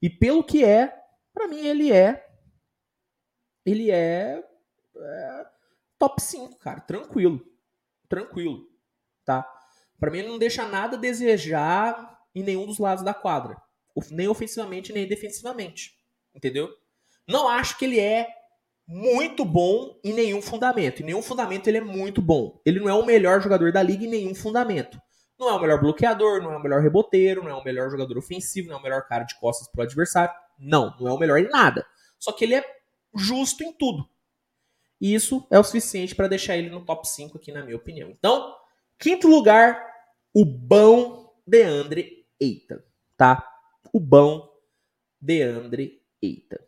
E 0.00 0.08
pelo 0.08 0.44
que 0.44 0.64
é, 0.64 0.94
para 1.34 1.48
mim 1.48 1.66
ele 1.66 1.92
é 1.92 2.27
ele 3.70 3.90
é, 3.90 4.42
é, 4.96 5.46
top 5.98 6.22
5, 6.22 6.58
cara, 6.58 6.80
tranquilo. 6.80 7.40
Tranquilo, 8.08 8.66
tá? 9.24 9.46
Para 10.00 10.10
mim 10.10 10.18
ele 10.18 10.28
não 10.28 10.38
deixa 10.38 10.66
nada 10.66 10.96
a 10.96 11.00
desejar 11.00 12.18
em 12.34 12.42
nenhum 12.42 12.66
dos 12.66 12.78
lados 12.78 13.04
da 13.04 13.12
quadra, 13.12 13.56
nem 14.10 14.28
ofensivamente 14.28 14.92
nem 14.92 15.06
defensivamente. 15.06 15.94
Entendeu? 16.34 16.70
Não 17.26 17.48
acho 17.48 17.76
que 17.76 17.84
ele 17.84 18.00
é 18.00 18.28
muito 18.86 19.44
bom 19.44 19.98
em 20.02 20.14
nenhum 20.14 20.40
fundamento. 20.40 21.02
Em 21.02 21.06
nenhum 21.06 21.20
fundamento 21.20 21.66
ele 21.66 21.78
é 21.78 21.82
muito 21.82 22.22
bom. 22.22 22.58
Ele 22.64 22.80
não 22.80 22.88
é 22.88 22.94
o 22.94 23.04
melhor 23.04 23.42
jogador 23.42 23.70
da 23.70 23.82
liga 23.82 24.04
em 24.04 24.08
nenhum 24.08 24.34
fundamento. 24.34 24.98
Não 25.38 25.50
é 25.50 25.52
o 25.52 25.60
melhor 25.60 25.80
bloqueador, 25.80 26.42
não 26.42 26.52
é 26.52 26.56
o 26.56 26.62
melhor 26.62 26.80
reboteiro, 26.80 27.44
não 27.44 27.50
é 27.50 27.54
o 27.54 27.62
melhor 27.62 27.90
jogador 27.90 28.16
ofensivo, 28.16 28.68
não 28.68 28.76
é 28.76 28.78
o 28.80 28.82
melhor 28.82 29.06
cara 29.06 29.24
de 29.24 29.38
costas 29.38 29.68
pro 29.68 29.82
adversário. 29.82 30.34
Não, 30.58 30.96
não 30.98 31.08
é 31.08 31.12
o 31.12 31.18
melhor 31.18 31.38
em 31.38 31.48
nada. 31.48 31.86
Só 32.18 32.32
que 32.32 32.44
ele 32.44 32.54
é 32.54 32.64
justo 33.14 33.62
em 33.62 33.72
tudo. 33.72 34.08
E 35.00 35.14
isso 35.14 35.46
é 35.50 35.58
o 35.58 35.64
suficiente 35.64 36.14
para 36.14 36.28
deixar 36.28 36.56
ele 36.56 36.70
no 36.70 36.84
top 36.84 37.08
5 37.08 37.38
aqui, 37.38 37.52
na 37.52 37.62
minha 37.62 37.76
opinião. 37.76 38.10
Então, 38.10 38.56
quinto 38.98 39.28
lugar, 39.28 39.80
o 40.34 40.44
bom 40.44 41.34
Deandre 41.46 42.26
Eita, 42.40 42.84
tá? 43.16 43.46
O 43.92 44.00
bom 44.00 44.48
Deandre 45.20 46.02
Eita. 46.20 46.66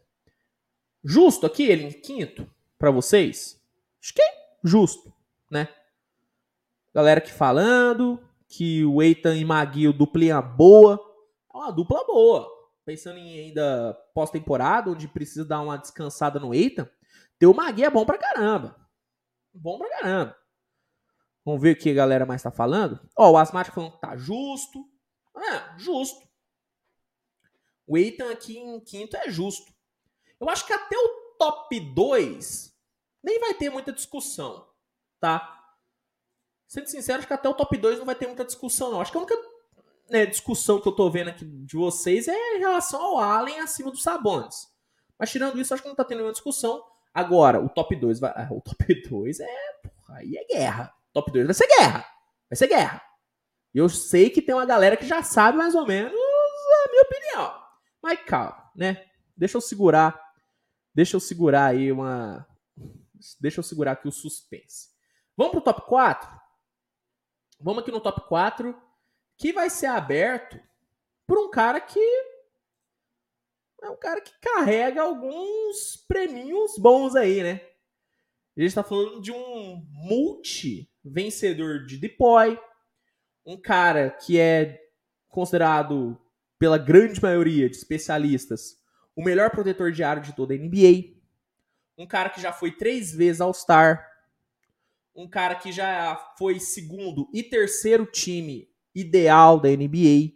Justo 1.02 1.46
aqui 1.46 1.64
ele 1.64 1.84
em 1.84 1.92
quinto 1.92 2.48
para 2.78 2.90
vocês? 2.90 3.60
Acho 4.02 4.14
que 4.14 4.22
é 4.22 4.50
justo, 4.62 5.12
né? 5.50 5.68
Galera 6.94 7.18
aqui 7.18 7.32
falando, 7.32 8.20
que 8.48 8.84
o 8.84 9.00
Eitan 9.00 9.36
e 9.36 9.44
Maguio 9.44 9.92
duplinha 9.92 10.42
boa. 10.42 11.00
É 11.52 11.56
uma 11.56 11.70
dupla 11.70 12.04
boa. 12.04 12.59
Pensando 12.84 13.18
em 13.18 13.38
ainda 13.38 13.94
pós-temporada, 14.14 14.90
onde 14.90 15.08
precisa 15.08 15.44
dar 15.44 15.60
uma 15.60 15.76
descansada 15.76 16.38
no 16.40 16.54
Eitan, 16.54 16.88
ter 17.38 17.46
o 17.46 17.54
Magui 17.54 17.84
é 17.84 17.90
bom 17.90 18.04
pra 18.04 18.18
caramba. 18.18 18.76
Bom 19.52 19.78
pra 19.78 19.88
caramba. 19.88 20.36
Vamos 21.44 21.60
ver 21.60 21.74
o 21.74 21.78
que 21.78 21.90
a 21.90 21.94
galera 21.94 22.26
mais 22.26 22.42
tá 22.42 22.50
falando. 22.50 23.00
Ó, 23.16 23.30
o 23.30 23.38
Asmático 23.38 23.74
falando 23.74 23.92
que 23.92 24.00
tá 24.00 24.16
justo. 24.16 24.88
É, 25.36 25.78
justo. 25.78 26.28
O 27.86 27.96
Eitan 27.96 28.30
aqui 28.30 28.58
em 28.58 28.78
quinto 28.80 29.16
é 29.16 29.30
justo. 29.30 29.72
Eu 30.38 30.48
acho 30.48 30.66
que 30.66 30.72
até 30.72 30.96
o 30.96 31.36
top 31.38 31.80
2 31.80 32.76
nem 33.22 33.40
vai 33.40 33.54
ter 33.54 33.70
muita 33.70 33.92
discussão, 33.92 34.68
tá? 35.18 35.56
Sendo 36.68 36.86
sincero, 36.86 37.18
acho 37.18 37.26
que 37.26 37.34
até 37.34 37.48
o 37.48 37.54
top 37.54 37.76
2 37.76 37.98
não 37.98 38.06
vai 38.06 38.14
ter 38.14 38.26
muita 38.26 38.44
discussão, 38.44 38.90
não. 38.90 39.00
Acho 39.00 39.10
que 39.10 39.18
a 39.18 39.20
única 39.20 39.36
né, 40.10 40.26
discussão 40.26 40.80
que 40.80 40.88
eu 40.88 40.92
tô 40.92 41.08
vendo 41.10 41.28
aqui 41.28 41.44
de 41.44 41.76
vocês 41.76 42.28
é 42.28 42.56
em 42.56 42.58
relação 42.58 43.00
ao 43.00 43.18
Allen 43.18 43.60
acima 43.60 43.90
dos 43.90 44.02
Sabones. 44.02 44.68
Mas 45.18 45.30
tirando 45.30 45.60
isso, 45.60 45.72
acho 45.72 45.82
que 45.82 45.88
não 45.88 45.94
tá 45.94 46.04
tendo 46.04 46.18
nenhuma 46.18 46.32
discussão. 46.32 46.82
Agora, 47.12 47.60
o 47.60 47.68
top 47.68 47.94
2 47.94 48.20
vai. 48.20 48.32
O 48.50 48.60
top 48.60 49.02
2 49.08 49.40
é. 49.40 49.80
Aí 50.10 50.36
é 50.36 50.44
guerra. 50.46 50.92
Top 51.12 51.30
2 51.30 51.46
vai 51.46 51.54
ser 51.54 51.66
guerra. 51.66 52.06
Vai 52.48 52.56
ser 52.56 52.66
guerra. 52.66 53.02
E 53.74 53.78
eu 53.78 53.88
sei 53.88 54.30
que 54.30 54.42
tem 54.42 54.54
uma 54.54 54.66
galera 54.66 54.96
que 54.96 55.06
já 55.06 55.22
sabe 55.22 55.58
mais 55.58 55.74
ou 55.74 55.86
menos 55.86 56.12
a 56.12 56.90
minha 56.90 57.02
opinião. 57.02 57.60
Mas 58.02 58.20
calma, 58.24 58.70
né? 58.74 59.04
Deixa 59.36 59.56
eu 59.56 59.60
segurar. 59.60 60.20
Deixa 60.94 61.16
eu 61.16 61.20
segurar 61.20 61.66
aí 61.66 61.92
uma. 61.92 62.46
Deixa 63.40 63.60
eu 63.60 63.64
segurar 63.64 63.92
aqui 63.92 64.08
o 64.08 64.12
suspense. 64.12 64.88
Vamos 65.36 65.52
pro 65.52 65.60
top 65.60 65.82
4? 65.82 66.28
Vamos 67.60 67.82
aqui 67.82 67.92
no 67.92 68.00
top 68.00 68.26
4, 68.26 68.74
que 69.40 69.52
vai 69.54 69.70
ser 69.70 69.86
aberto 69.86 70.60
por 71.26 71.38
um 71.38 71.50
cara 71.50 71.80
que 71.80 71.98
é 73.82 73.88
um 73.88 73.96
cara 73.96 74.20
que 74.20 74.38
carrega 74.38 75.00
alguns 75.00 75.96
prêmios 76.06 76.76
bons 76.76 77.16
aí, 77.16 77.42
né? 77.42 77.62
A 78.54 78.60
gente 78.60 78.74
tá 78.74 78.82
falando 78.82 79.22
de 79.22 79.32
um 79.32 79.82
multi-vencedor 79.92 81.86
de 81.86 81.96
Depoy, 81.96 82.60
um 83.46 83.58
cara 83.58 84.10
que 84.10 84.38
é 84.38 84.78
considerado 85.26 86.20
pela 86.58 86.76
grande 86.76 87.22
maioria 87.22 87.70
de 87.70 87.76
especialistas 87.76 88.78
o 89.16 89.24
melhor 89.24 89.50
protetor 89.50 89.90
de 89.90 90.04
aro 90.04 90.20
de 90.20 90.34
toda 90.34 90.52
a 90.52 90.56
NBA, 90.56 91.14
um 91.96 92.06
cara 92.06 92.28
que 92.28 92.42
já 92.42 92.52
foi 92.52 92.72
três 92.72 93.14
vezes 93.14 93.40
All-Star, 93.40 94.06
um 95.14 95.26
cara 95.26 95.54
que 95.54 95.72
já 95.72 96.14
foi 96.38 96.60
segundo 96.60 97.26
e 97.32 97.42
terceiro 97.42 98.04
time 98.04 98.69
ideal 98.94 99.60
da 99.60 99.68
NBA. 99.68 100.34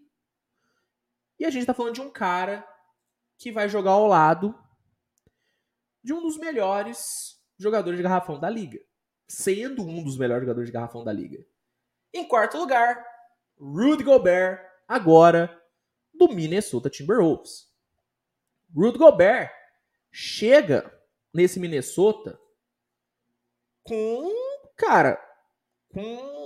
E 1.39 1.45
a 1.45 1.51
gente 1.51 1.67
tá 1.67 1.75
falando 1.75 1.95
de 1.95 2.01
um 2.01 2.11
cara 2.11 2.67
que 3.39 3.51
vai 3.51 3.69
jogar 3.69 3.93
ao 3.93 4.07
lado 4.07 4.55
de 6.03 6.13
um 6.13 6.23
dos 6.23 6.37
melhores 6.37 7.41
jogadores 7.59 7.97
de 7.97 8.03
garrafão 8.03 8.39
da 8.39 8.49
liga. 8.49 8.79
Sendo 9.27 9.83
um 9.83 10.05
dos 10.05 10.19
melhores 10.19 10.43
jogadores 10.43 10.69
de 10.69 10.73
garrafão 10.73 11.03
da 11.03 11.13
liga. 11.13 11.45
Em 12.13 12.29
quarto 12.29 12.59
lugar, 12.59 13.05
Rudy 13.59 14.05
Gobert, 14.05 14.61
agora 14.87 15.61
do 16.13 16.29
Minnesota 16.29 16.91
Timberwolves. 16.91 17.73
Rudy 18.75 18.99
Gobert 18.99 19.51
chega 20.13 20.93
nesse 21.33 21.59
Minnesota 21.59 22.39
com 23.83 24.31
cara, 24.77 25.21
com, 25.89 26.44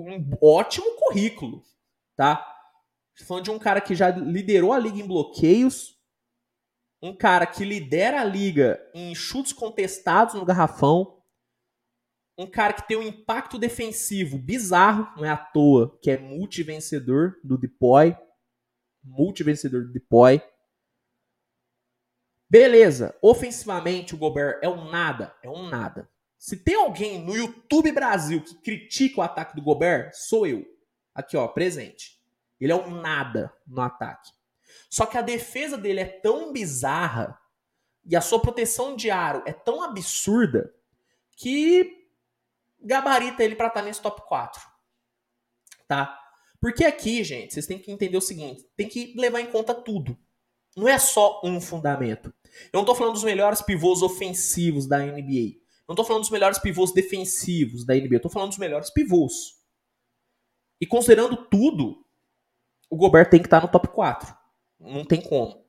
com 0.00 0.10
um 0.10 0.38
ótimo 0.40 0.96
currículo, 0.96 1.62
tá? 2.16 2.46
Falando 3.26 3.44
de 3.44 3.50
um 3.50 3.58
cara 3.58 3.82
que 3.82 3.94
já 3.94 4.08
liderou 4.08 4.72
a 4.72 4.78
liga 4.78 4.98
em 4.98 5.06
bloqueios, 5.06 6.00
um 7.02 7.14
cara 7.14 7.46
que 7.46 7.64
lidera 7.64 8.22
a 8.22 8.24
liga 8.24 8.80
em 8.94 9.14
chutes 9.14 9.52
contestados 9.52 10.34
no 10.34 10.44
garrafão, 10.44 11.22
um 12.38 12.46
cara 12.46 12.72
que 12.72 12.88
tem 12.88 12.96
um 12.96 13.02
impacto 13.02 13.58
defensivo 13.58 14.38
bizarro, 14.38 15.06
não 15.16 15.24
é 15.26 15.28
à 15.28 15.36
toa, 15.36 15.98
que 16.00 16.10
é 16.10 16.16
multivencedor 16.16 17.38
do 17.44 17.58
Depoy, 17.58 18.16
multivencedor 19.04 19.82
do 19.82 19.92
Depoy. 19.92 20.42
Beleza, 22.48 23.14
ofensivamente 23.20 24.14
o 24.14 24.18
Gobert 24.18 24.60
é 24.62 24.68
um 24.68 24.90
nada, 24.90 25.36
é 25.42 25.50
um 25.50 25.68
nada. 25.68 26.09
Se 26.40 26.56
tem 26.56 26.74
alguém 26.74 27.22
no 27.22 27.36
YouTube 27.36 27.92
Brasil 27.92 28.42
que 28.42 28.54
critica 28.54 29.20
o 29.20 29.22
ataque 29.22 29.54
do 29.54 29.60
Gobert, 29.60 30.12
sou 30.14 30.46
eu. 30.46 30.64
Aqui, 31.14 31.36
ó, 31.36 31.46
presente. 31.46 32.18
Ele 32.58 32.72
é 32.72 32.74
um 32.74 32.90
nada 32.90 33.54
no 33.66 33.82
ataque. 33.82 34.30
Só 34.88 35.04
que 35.04 35.18
a 35.18 35.22
defesa 35.22 35.76
dele 35.76 36.00
é 36.00 36.06
tão 36.06 36.50
bizarra 36.50 37.38
e 38.06 38.16
a 38.16 38.22
sua 38.22 38.40
proteção 38.40 38.96
de 38.96 39.10
aro 39.10 39.42
é 39.44 39.52
tão 39.52 39.82
absurda 39.82 40.74
que 41.36 42.08
gabarita 42.80 43.44
ele 43.44 43.54
para 43.54 43.68
estar 43.68 43.80
tá 43.80 43.86
nesse 43.86 44.00
top 44.00 44.26
4. 44.26 44.62
Tá? 45.86 46.18
Porque 46.58 46.86
aqui, 46.86 47.22
gente, 47.22 47.52
vocês 47.52 47.66
têm 47.66 47.78
que 47.78 47.92
entender 47.92 48.16
o 48.16 48.22
seguinte: 48.22 48.66
tem 48.74 48.88
que 48.88 49.12
levar 49.14 49.42
em 49.42 49.50
conta 49.50 49.74
tudo. 49.74 50.16
Não 50.74 50.88
é 50.88 50.98
só 50.98 51.42
um 51.44 51.60
fundamento. 51.60 52.32
Eu 52.72 52.78
não 52.78 52.84
tô 52.86 52.94
falando 52.94 53.12
dos 53.12 53.24
melhores 53.24 53.60
pivôs 53.60 54.00
ofensivos 54.00 54.88
da 54.88 55.00
NBA. 55.00 55.60
Não 55.90 55.96
tô 55.96 56.04
falando 56.04 56.22
dos 56.22 56.30
melhores 56.30 56.60
pivôs 56.60 56.92
defensivos 56.92 57.84
da 57.84 57.96
NBA, 57.96 58.20
tô 58.20 58.28
falando 58.28 58.50
dos 58.50 58.58
melhores 58.58 58.90
pivôs. 58.90 59.60
E 60.80 60.86
considerando 60.86 61.36
tudo, 61.48 62.06
o 62.88 62.96
Gobert 62.96 63.28
tem 63.28 63.40
que 63.40 63.48
estar 63.48 63.60
no 63.60 63.66
top 63.66 63.88
4. 63.88 64.32
Não 64.78 65.04
tem 65.04 65.20
como. 65.20 65.66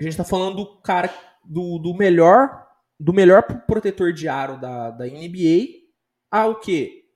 A 0.00 0.02
gente 0.02 0.16
tá 0.16 0.24
falando 0.24 0.56
do 0.56 0.80
cara 0.80 1.12
do, 1.44 1.78
do 1.78 1.94
melhor 1.94 2.66
do 2.98 3.12
melhor 3.12 3.42
protetor 3.66 4.10
de 4.14 4.26
aro 4.26 4.58
da, 4.58 4.90
da 4.90 5.04
NBA 5.04 5.90
há 6.30 6.46
o 6.46 6.58
quê? 6.58 7.10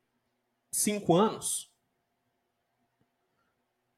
Cinco 0.70 1.14
anos? 1.14 1.72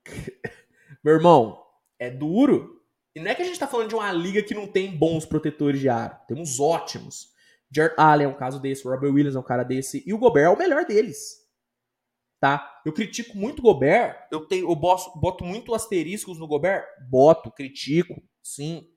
Meu 1.02 1.14
irmão, 1.14 1.61
é 1.98 2.09
duro. 2.09 2.84
E 3.16 3.20
não 3.20 3.32
é 3.32 3.34
que 3.34 3.42
a 3.42 3.44
gente 3.44 3.59
tá 3.59 3.66
falando 3.66 3.88
de 3.88 3.96
uma 3.96 4.12
liga 4.12 4.44
que 4.44 4.54
não 4.54 4.68
tem 4.68 4.96
bons 4.96 5.26
protetores 5.26 5.80
de 5.80 5.88
aro. 5.88 6.16
Temos 6.28 6.61
ótimos. 6.61 7.34
Jared 7.71 7.95
Allen 7.99 8.27
é 8.27 8.29
um 8.29 8.37
caso 8.37 8.61
desse, 8.61 8.87
o 8.87 8.91
Robert 8.91 9.12
Williams 9.12 9.37
é 9.37 9.39
um 9.39 9.45
cara 9.45 9.64
desse, 9.64 10.03
e 10.07 10.12
o 10.12 10.19
Gobert 10.19 10.47
é 10.47 10.51
o 10.51 10.59
melhor 10.59 10.85
deles. 10.85 11.45
Tá? 12.41 12.81
Eu 12.85 12.93
critico 12.93 13.37
muito 13.37 13.61
o 13.61 13.62
Gobert, 13.62 14.29
eu, 14.31 14.47
tenho, 14.47 14.71
eu 14.71 14.77
boto, 14.77 15.19
boto 15.19 15.45
muito 15.45 15.75
asteriscos 15.75 16.39
no 16.39 16.47
Gobert? 16.47 16.87
Boto, 17.09 17.51
critico, 17.51 18.23
sim. 18.43 18.89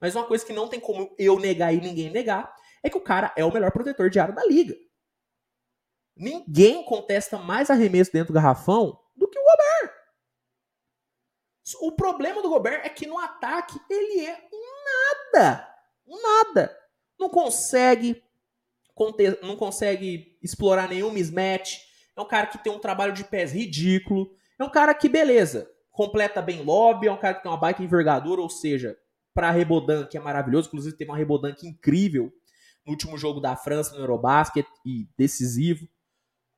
Mas 0.00 0.14
uma 0.14 0.26
coisa 0.26 0.44
que 0.44 0.52
não 0.52 0.68
tem 0.68 0.80
como 0.80 1.14
eu 1.18 1.38
negar 1.38 1.74
e 1.74 1.80
ninguém 1.80 2.10
negar 2.10 2.54
é 2.82 2.88
que 2.88 2.96
o 2.96 3.02
cara 3.02 3.32
é 3.36 3.44
o 3.44 3.52
melhor 3.52 3.72
protetor 3.72 4.08
de 4.08 4.18
aro 4.18 4.34
da 4.34 4.44
liga. 4.46 4.74
Ninguém 6.16 6.84
contesta 6.84 7.36
mais 7.36 7.70
arremesso 7.70 8.12
dentro 8.12 8.32
do 8.32 8.36
garrafão 8.36 8.98
do 9.14 9.28
que 9.28 9.38
o 9.38 9.42
Gobert. 9.42 9.96
O 11.80 11.92
problema 11.92 12.40
do 12.40 12.48
Gobert 12.48 12.80
é 12.84 12.88
que 12.88 13.06
no 13.06 13.18
ataque 13.18 13.78
ele 13.90 14.24
é 14.24 14.48
um 14.52 15.34
nada. 15.34 15.74
Um 16.06 16.22
nada 16.22 16.85
não 17.18 17.28
consegue 17.28 18.22
não 19.42 19.56
consegue 19.56 20.38
explorar 20.42 20.88
nenhum 20.88 21.12
mismatch. 21.12 21.80
É 22.16 22.20
um 22.20 22.26
cara 22.26 22.46
que 22.46 22.56
tem 22.56 22.72
um 22.72 22.78
trabalho 22.78 23.12
de 23.12 23.24
pés 23.24 23.52
ridículo. 23.52 24.34
É 24.58 24.64
um 24.64 24.70
cara 24.70 24.94
que, 24.94 25.06
beleza, 25.06 25.70
completa 25.90 26.40
bem 26.40 26.62
lobby, 26.62 27.08
é 27.08 27.12
um 27.12 27.18
cara 27.18 27.34
que 27.34 27.42
tem 27.42 27.50
uma 27.50 27.60
baita 27.60 27.82
envergadura, 27.82 28.40
ou 28.40 28.48
seja, 28.48 28.96
para 29.34 29.50
Rebodan, 29.50 30.06
que 30.06 30.16
é 30.16 30.20
maravilhoso, 30.20 30.68
inclusive 30.68 30.96
tem 30.96 31.06
uma 31.06 31.16
Rebodan 31.16 31.52
que 31.52 31.68
incrível 31.68 32.32
no 32.86 32.92
último 32.92 33.18
jogo 33.18 33.38
da 33.38 33.54
França 33.54 33.94
no 33.94 34.00
Eurobasket 34.00 34.66
e 34.84 35.06
decisivo. 35.18 35.86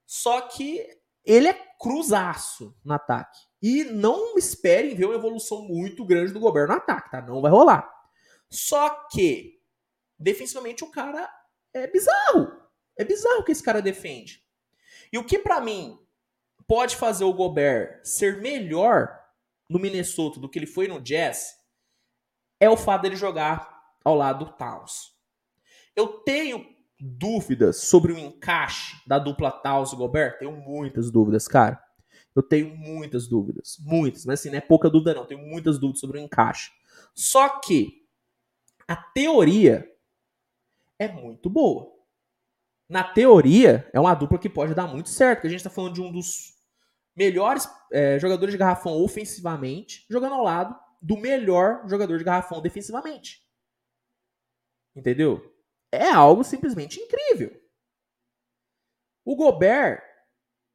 Só 0.06 0.42
que 0.42 0.86
ele 1.24 1.48
é 1.48 1.54
cruzaço 1.78 2.76
no 2.84 2.94
ataque. 2.94 3.38
E 3.60 3.84
não 3.84 4.38
esperem 4.38 4.94
ver 4.94 5.06
uma 5.06 5.16
evolução 5.16 5.62
muito 5.62 6.04
grande 6.04 6.32
do 6.32 6.38
Gobert 6.40 6.68
no 6.68 6.74
ataque, 6.74 7.10
tá? 7.10 7.20
Não 7.20 7.40
vai 7.40 7.50
rolar. 7.50 7.88
Só 8.48 8.88
que 9.10 9.57
defensivamente 10.18 10.84
o 10.84 10.90
cara 10.90 11.28
é 11.72 11.86
bizarro. 11.86 12.52
É 12.98 13.04
bizarro 13.04 13.40
o 13.40 13.44
que 13.44 13.52
esse 13.52 13.62
cara 13.62 13.80
defende. 13.80 14.42
E 15.12 15.18
o 15.18 15.24
que 15.24 15.38
para 15.38 15.60
mim 15.60 15.98
pode 16.66 16.96
fazer 16.96 17.24
o 17.24 17.32
Gobert 17.32 18.00
ser 18.04 18.40
melhor 18.40 19.18
no 19.68 19.78
Minnesota 19.78 20.40
do 20.40 20.48
que 20.48 20.58
ele 20.58 20.66
foi 20.66 20.88
no 20.88 21.00
Jazz 21.00 21.56
é 22.60 22.68
o 22.68 22.76
fato 22.76 23.02
dele 23.02 23.16
jogar 23.16 23.92
ao 24.04 24.14
lado 24.14 24.44
do 24.44 24.52
Towns. 24.52 25.12
Eu 25.94 26.08
tenho 26.08 26.66
dúvidas 27.00 27.82
sobre 27.82 28.12
o 28.12 28.18
encaixe 28.18 28.96
da 29.06 29.18
dupla 29.18 29.50
Towns 29.50 29.92
e 29.92 29.96
Gobert? 29.96 30.38
Tenho 30.38 30.52
muitas 30.52 31.10
dúvidas, 31.10 31.46
cara. 31.46 31.80
Eu 32.34 32.42
tenho 32.42 32.76
muitas 32.76 33.28
dúvidas. 33.28 33.76
Muitas. 33.80 34.24
Mas 34.24 34.40
assim, 34.40 34.50
não 34.50 34.58
é 34.58 34.60
pouca 34.60 34.90
dúvida, 34.90 35.14
não. 35.14 35.26
Tenho 35.26 35.40
muitas 35.40 35.78
dúvidas 35.78 36.00
sobre 36.00 36.18
o 36.18 36.22
encaixe. 36.22 36.70
Só 37.14 37.60
que 37.60 38.06
a 38.86 38.96
teoria 38.96 39.88
é 40.98 41.08
muito 41.08 41.48
boa. 41.48 41.92
Na 42.88 43.04
teoria, 43.04 43.88
é 43.92 44.00
uma 44.00 44.14
dupla 44.14 44.38
que 44.38 44.48
pode 44.48 44.74
dar 44.74 44.86
muito 44.86 45.10
certo, 45.10 45.38
porque 45.38 45.48
a 45.48 45.50
gente 45.50 45.60
está 45.60 45.70
falando 45.70 45.94
de 45.94 46.00
um 46.00 46.10
dos 46.10 46.58
melhores 47.14 47.68
é, 47.92 48.18
jogadores 48.18 48.52
de 48.52 48.58
garrafão 48.58 48.94
ofensivamente, 49.02 50.06
jogando 50.08 50.34
ao 50.34 50.42
lado 50.42 50.78
do 51.00 51.16
melhor 51.16 51.86
jogador 51.86 52.16
de 52.16 52.24
garrafão 52.24 52.62
defensivamente. 52.62 53.42
Entendeu? 54.96 55.54
É 55.92 56.08
algo 56.10 56.42
simplesmente 56.42 56.98
incrível. 56.98 57.60
O 59.24 59.36
Gobert, 59.36 60.02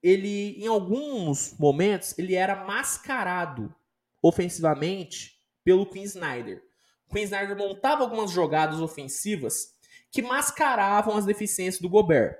ele 0.02 0.62
em 0.64 0.68
alguns 0.68 1.58
momentos, 1.58 2.18
ele 2.18 2.36
era 2.36 2.64
mascarado 2.64 3.74
ofensivamente 4.22 5.34
pelo 5.64 5.86
Quinn 5.86 6.04
Snyder. 6.04 6.64
O 7.08 7.14
Quinn 7.14 7.24
Snyder 7.24 7.58
montava 7.58 8.04
algumas 8.04 8.32
jogadas 8.32 8.80
ofensivas 8.80 9.74
que 10.14 10.22
mascaravam 10.22 11.18
as 11.18 11.26
deficiências 11.26 11.82
do 11.82 11.90
Gobert. 11.90 12.38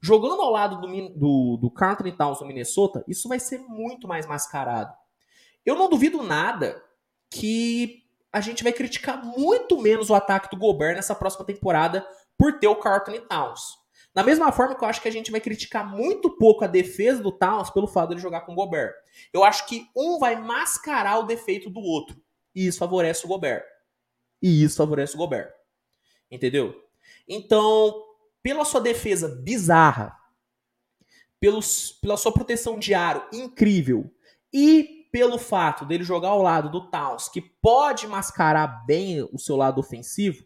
Jogando 0.00 0.42
ao 0.42 0.50
lado 0.50 0.80
do, 0.80 1.08
do, 1.10 1.56
do 1.56 1.70
Carlton 1.70 2.10
Towns 2.10 2.40
no 2.40 2.46
Minnesota, 2.48 3.04
isso 3.06 3.28
vai 3.28 3.38
ser 3.38 3.58
muito 3.58 4.08
mais 4.08 4.26
mascarado. 4.26 4.92
Eu 5.64 5.76
não 5.76 5.88
duvido 5.88 6.24
nada 6.24 6.82
que 7.30 8.02
a 8.32 8.40
gente 8.40 8.64
vai 8.64 8.72
criticar 8.72 9.24
muito 9.24 9.80
menos 9.80 10.10
o 10.10 10.14
ataque 10.14 10.50
do 10.50 10.58
Gobert 10.58 10.96
nessa 10.96 11.14
próxima 11.14 11.44
temporada 11.44 12.04
por 12.36 12.58
ter 12.58 12.66
o 12.66 12.74
Carlton 12.74 13.20
Towns. 13.28 13.78
Da 14.12 14.24
mesma 14.24 14.50
forma 14.50 14.74
que 14.74 14.82
eu 14.82 14.88
acho 14.88 15.00
que 15.00 15.08
a 15.08 15.12
gente 15.12 15.30
vai 15.30 15.40
criticar 15.40 15.88
muito 15.88 16.28
pouco 16.36 16.64
a 16.64 16.66
defesa 16.66 17.22
do 17.22 17.30
Towns 17.30 17.70
pelo 17.70 17.86
fato 17.86 18.08
de 18.08 18.14
ele 18.14 18.20
jogar 18.20 18.40
com 18.40 18.52
o 18.52 18.56
Gobert. 18.56 18.92
Eu 19.32 19.44
acho 19.44 19.64
que 19.66 19.86
um 19.96 20.18
vai 20.18 20.34
mascarar 20.42 21.20
o 21.20 21.26
defeito 21.26 21.70
do 21.70 21.80
outro. 21.80 22.20
E 22.52 22.66
isso 22.66 22.78
favorece 22.78 23.24
o 23.24 23.28
Gobert. 23.28 23.64
E 24.42 24.64
isso 24.64 24.76
favorece 24.76 25.14
o 25.14 25.18
Gobert. 25.18 25.52
Entendeu? 26.28 26.74
Então, 27.28 27.94
pela 28.42 28.64
sua 28.64 28.80
defesa 28.80 29.28
bizarra, 29.28 30.16
pelos, 31.38 31.92
pela 31.92 32.16
sua 32.16 32.32
proteção 32.32 32.78
de 32.78 32.94
aro 32.94 33.26
incrível 33.32 34.12
e 34.52 35.08
pelo 35.12 35.38
fato 35.38 35.84
dele 35.84 36.04
jogar 36.04 36.28
ao 36.28 36.42
lado 36.42 36.70
do 36.70 36.90
Towns, 36.90 37.28
que 37.28 37.40
pode 37.40 38.06
mascarar 38.06 38.84
bem 38.86 39.28
o 39.32 39.38
seu 39.38 39.56
lado 39.56 39.78
ofensivo, 39.78 40.44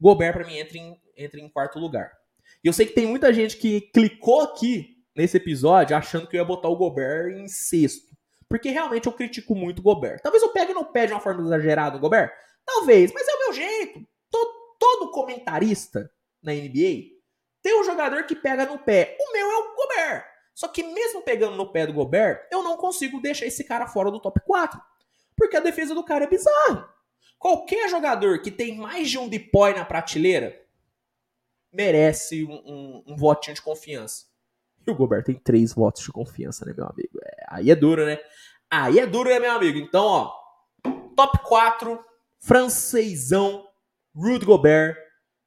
Gobert 0.00 0.32
para 0.32 0.46
mim 0.46 0.56
entra 0.56 0.78
em, 0.78 1.00
entra 1.16 1.40
em 1.40 1.48
quarto 1.48 1.78
lugar. 1.78 2.12
E 2.62 2.68
eu 2.68 2.72
sei 2.72 2.86
que 2.86 2.94
tem 2.94 3.06
muita 3.06 3.32
gente 3.32 3.56
que 3.56 3.80
clicou 3.80 4.40
aqui 4.40 4.96
nesse 5.14 5.36
episódio 5.36 5.96
achando 5.96 6.26
que 6.26 6.36
eu 6.36 6.40
ia 6.40 6.44
botar 6.44 6.68
o 6.68 6.76
Gobert 6.76 7.36
em 7.36 7.48
sexto. 7.48 8.14
Porque 8.48 8.70
realmente 8.70 9.06
eu 9.06 9.12
critico 9.12 9.54
muito 9.54 9.80
o 9.80 9.82
Gobert. 9.82 10.20
Talvez 10.22 10.42
eu 10.42 10.52
pegue 10.52 10.72
no 10.72 10.84
pé 10.84 11.06
de 11.06 11.12
uma 11.12 11.20
forma 11.20 11.42
exagerada 11.42 11.96
o 11.96 12.00
Gobert. 12.00 12.32
Talvez, 12.64 13.12
mas 13.12 13.26
é 13.26 13.34
o 13.34 13.38
meu 13.38 13.52
jeito. 13.52 14.06
Todo, 14.30 14.50
todo 14.78 15.10
comentarista 15.10 16.10
na 16.46 16.52
NBA 16.52 17.16
tem 17.66 17.80
um 17.80 17.84
jogador 17.84 18.24
que 18.24 18.36
pega 18.36 18.64
no 18.64 18.78
pé. 18.78 19.16
O 19.20 19.32
meu 19.32 19.50
é 19.50 19.56
o 19.56 19.74
Gobert. 19.74 20.24
Só 20.54 20.68
que 20.68 20.84
mesmo 20.84 21.20
pegando 21.22 21.56
no 21.56 21.72
pé 21.72 21.84
do 21.84 21.92
Gobert, 21.92 22.46
eu 22.48 22.62
não 22.62 22.76
consigo 22.76 23.20
deixar 23.20 23.44
esse 23.44 23.64
cara 23.64 23.88
fora 23.88 24.08
do 24.08 24.20
top 24.20 24.40
4. 24.46 24.80
Porque 25.36 25.56
a 25.56 25.60
defesa 25.60 25.92
do 25.92 26.04
cara 26.04 26.24
é 26.24 26.28
bizarra. 26.28 26.88
Qualquer 27.36 27.88
jogador 27.88 28.40
que 28.40 28.52
tem 28.52 28.76
mais 28.76 29.10
de 29.10 29.18
um 29.18 29.28
deploy 29.28 29.74
na 29.74 29.84
prateleira 29.84 30.64
merece 31.72 32.44
um, 32.44 32.54
um, 32.54 33.04
um 33.08 33.16
votinho 33.16 33.56
de 33.56 33.60
confiança. 33.60 34.26
E 34.86 34.90
o 34.90 34.94
Gobert 34.94 35.24
tem 35.24 35.34
três 35.34 35.74
votos 35.74 36.04
de 36.04 36.12
confiança, 36.12 36.64
né, 36.64 36.72
meu 36.72 36.86
amigo? 36.86 37.18
É, 37.20 37.46
aí 37.48 37.68
é 37.68 37.74
duro, 37.74 38.06
né? 38.06 38.18
Aí 38.70 39.00
é 39.00 39.06
duro, 39.06 39.28
né, 39.28 39.40
meu 39.40 39.50
amigo? 39.50 39.78
Então, 39.78 40.04
ó, 40.04 40.32
top 41.16 41.40
4, 41.42 41.98
francesão, 42.38 43.66
Rudy 44.14 44.46
Gobert, 44.46 44.96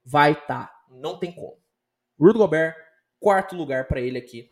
vai 0.03 0.33
estar. 0.33 0.67
Tá. 0.67 0.78
Não 0.89 1.17
tem 1.17 1.31
como. 1.31 1.61
Rudy 2.19 2.37
Gobert, 2.37 2.75
quarto 3.19 3.55
lugar 3.55 3.87
para 3.87 4.01
ele 4.01 4.17
aqui 4.17 4.49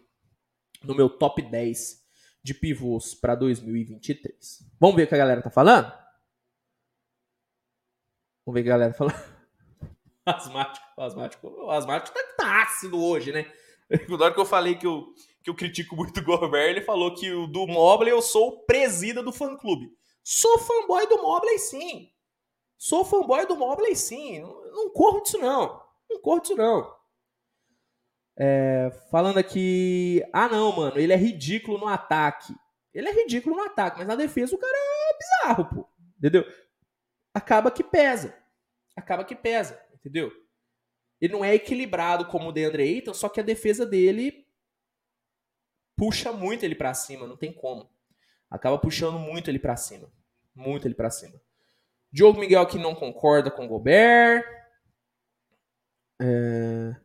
no 0.83 0.95
meu 0.95 1.09
top 1.09 1.41
10 1.41 2.05
de 2.43 2.53
pivôs 2.53 3.13
para 3.15 3.35
2023. 3.35 4.63
Vamos 4.79 4.95
ver 4.95 5.03
o 5.03 5.07
que 5.07 5.15
a 5.15 5.17
galera 5.17 5.41
tá 5.41 5.49
falando? 5.49 5.91
Vamos 8.45 8.53
ver 8.53 8.61
o 8.61 8.63
que 8.63 8.69
a 8.69 8.73
galera 8.73 8.93
tá 8.93 8.97
falando. 8.97 9.37
Asmático, 10.25 10.85
asmático. 10.97 11.47
O 11.47 11.71
asmático 11.71 12.13
tá, 12.13 12.23
tá 12.37 12.63
ácido 12.63 13.01
hoje, 13.01 13.31
né? 13.31 13.49
Na 14.09 14.25
hora 14.25 14.33
que 14.33 14.39
eu 14.41 14.45
falei 14.45 14.75
que 14.75 14.85
eu, 14.85 15.13
que 15.41 15.49
eu 15.49 15.55
critico 15.55 15.95
muito 15.95 16.19
o 16.19 16.23
Gobert, 16.23 16.69
ele 16.69 16.81
falou 16.81 17.15
que 17.15 17.31
o 17.31 17.47
do 17.47 17.65
Mobley 17.65 18.11
eu 18.11 18.21
sou 18.21 18.49
o 18.49 18.59
presida 18.65 19.23
do 19.23 19.31
fã-clube. 19.31 19.89
Sou 20.21 20.59
fanboy 20.59 21.07
do 21.07 21.21
Mobley, 21.21 21.57
sim. 21.57 22.11
Sou 22.77 23.05
fanboy 23.05 23.45
do 23.45 23.55
Mobley, 23.55 23.95
sim. 23.95 24.41
Não, 24.41 24.71
não 24.73 24.89
corro 24.89 25.21
disso, 25.21 25.37
não. 25.37 25.81
Não 26.09 26.21
corro 26.21 26.41
disso, 26.41 26.55
não. 26.55 26.95
É, 28.37 28.91
falando 29.09 29.37
aqui. 29.37 30.23
Ah, 30.31 30.47
não, 30.47 30.75
mano, 30.75 30.99
ele 30.99 31.13
é 31.13 31.15
ridículo 31.15 31.77
no 31.77 31.87
ataque. 31.87 32.53
Ele 32.93 33.09
é 33.09 33.11
ridículo 33.11 33.55
no 33.55 33.63
ataque, 33.63 33.97
mas 33.97 34.07
na 34.07 34.15
defesa 34.15 34.55
o 34.55 34.59
cara 34.59 34.75
é 34.75 35.17
bizarro, 35.17 35.65
pô. 35.65 35.89
Entendeu? 36.17 36.45
Acaba 37.33 37.71
que 37.71 37.83
pesa. 37.83 38.35
Acaba 38.95 39.23
que 39.23 39.35
pesa, 39.35 39.79
entendeu? 39.93 40.31
Ele 41.21 41.33
não 41.33 41.45
é 41.45 41.53
equilibrado 41.53 42.25
como 42.25 42.49
o 42.49 42.51
DeAndre 42.51 42.83
Ayton, 42.83 43.13
só 43.13 43.29
que 43.29 43.39
a 43.39 43.43
defesa 43.43 43.85
dele 43.85 44.47
puxa 45.95 46.31
muito 46.31 46.63
ele 46.63 46.75
para 46.75 46.93
cima, 46.93 47.27
não 47.27 47.37
tem 47.37 47.51
como. 47.51 47.89
Acaba 48.49 48.77
puxando 48.77 49.19
muito 49.19 49.49
ele 49.49 49.59
para 49.59 49.75
cima. 49.75 50.11
Muito 50.55 50.87
ele 50.87 50.95
para 50.95 51.09
cima. 51.09 51.39
Diogo 52.11 52.39
Miguel 52.39 52.65
que 52.65 52.77
não 52.77 52.95
concorda 52.95 53.51
com 53.51 53.65
o 53.65 53.67
Gobert. 53.67 54.45
É... 56.21 56.95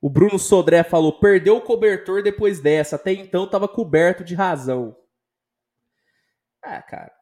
O 0.00 0.10
Bruno 0.10 0.38
Sodré 0.38 0.82
falou: 0.82 1.18
perdeu 1.18 1.56
o 1.56 1.62
cobertor 1.62 2.22
depois 2.22 2.60
dessa. 2.60 2.96
Até 2.96 3.12
então 3.12 3.48
tava 3.48 3.66
coberto 3.66 4.22
de 4.22 4.34
razão. 4.34 4.96
Ah, 6.62 6.82
cara. 6.82 7.12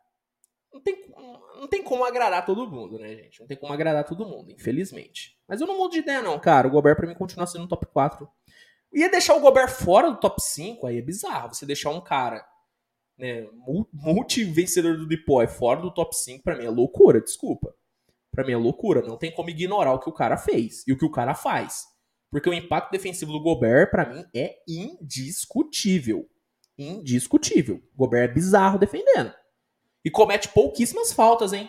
Não 0.73 0.81
tem, 0.81 1.15
não 1.61 1.69
tem 1.69 1.83
como 1.83 2.05
agradar 2.05 2.45
todo 2.45 2.69
mundo, 2.69 2.99
né, 2.99 3.15
gente? 3.15 3.41
Não 3.41 3.47
tem 3.47 3.57
como 3.57 3.73
agradar 3.73 4.05
todo 4.05 4.27
mundo, 4.27 4.51
infelizmente. 4.51 5.39
Mas 5.47 5.61
eu 5.61 5.67
não 5.67 5.77
mudo 5.77 5.93
de 5.93 5.99
ideia, 5.99 6.23
não, 6.23 6.39
cara. 6.41 6.67
O 6.67 6.71
Gobert 6.71 6.97
pra 6.97 7.07
mim 7.07 7.15
continua 7.15 7.47
sendo 7.47 7.63
no 7.63 7.69
top 7.69 7.87
4. 7.87 8.29
Ia 8.93 9.09
deixar 9.09 9.35
o 9.35 9.41
Gobert 9.41 9.71
fora 9.71 10.11
do 10.11 10.19
top 10.19 10.43
5, 10.43 10.87
aí 10.87 10.99
é 10.99 11.03
bizarro. 11.03 11.55
Você 11.55 11.65
deixar 11.65 11.91
um 11.91 12.01
cara, 12.01 12.45
né, 13.17 13.47
multi-vencedor 13.93 14.97
do 14.97 15.07
Depoy 15.07 15.47
fora 15.47 15.81
do 15.81 15.93
top 15.93 16.17
5, 16.17 16.43
pra 16.43 16.57
mim 16.57 16.65
é 16.65 16.71
loucura, 16.71 17.21
desculpa. 17.21 17.75
Pra 18.33 18.45
mim 18.45 18.53
é 18.53 18.57
loucura. 18.57 19.03
Não 19.03 19.17
tem 19.17 19.31
como 19.31 19.51
ignorar 19.51 19.93
o 19.93 20.01
que 20.01 20.09
o 20.09 20.13
cara 20.13 20.37
fez 20.37 20.83
e 20.87 20.93
o 20.93 20.99
que 20.99 21.05
o 21.05 21.11
cara 21.11 21.35
faz. 21.35 21.85
Porque 22.31 22.49
o 22.49 22.55
impacto 22.55 22.91
defensivo 22.91 23.31
do 23.31 23.43
Gobert, 23.43 23.91
para 23.91 24.09
mim, 24.09 24.25
é 24.35 24.57
indiscutível. 24.67 26.27
Indiscutível. 26.79 27.77
O 27.95 27.99
Gobert 27.99 28.31
é 28.31 28.33
bizarro 28.33 28.79
defendendo. 28.79 29.33
E 30.03 30.11
comete 30.11 30.49
pouquíssimas 30.49 31.13
faltas, 31.13 31.53
hein? 31.53 31.69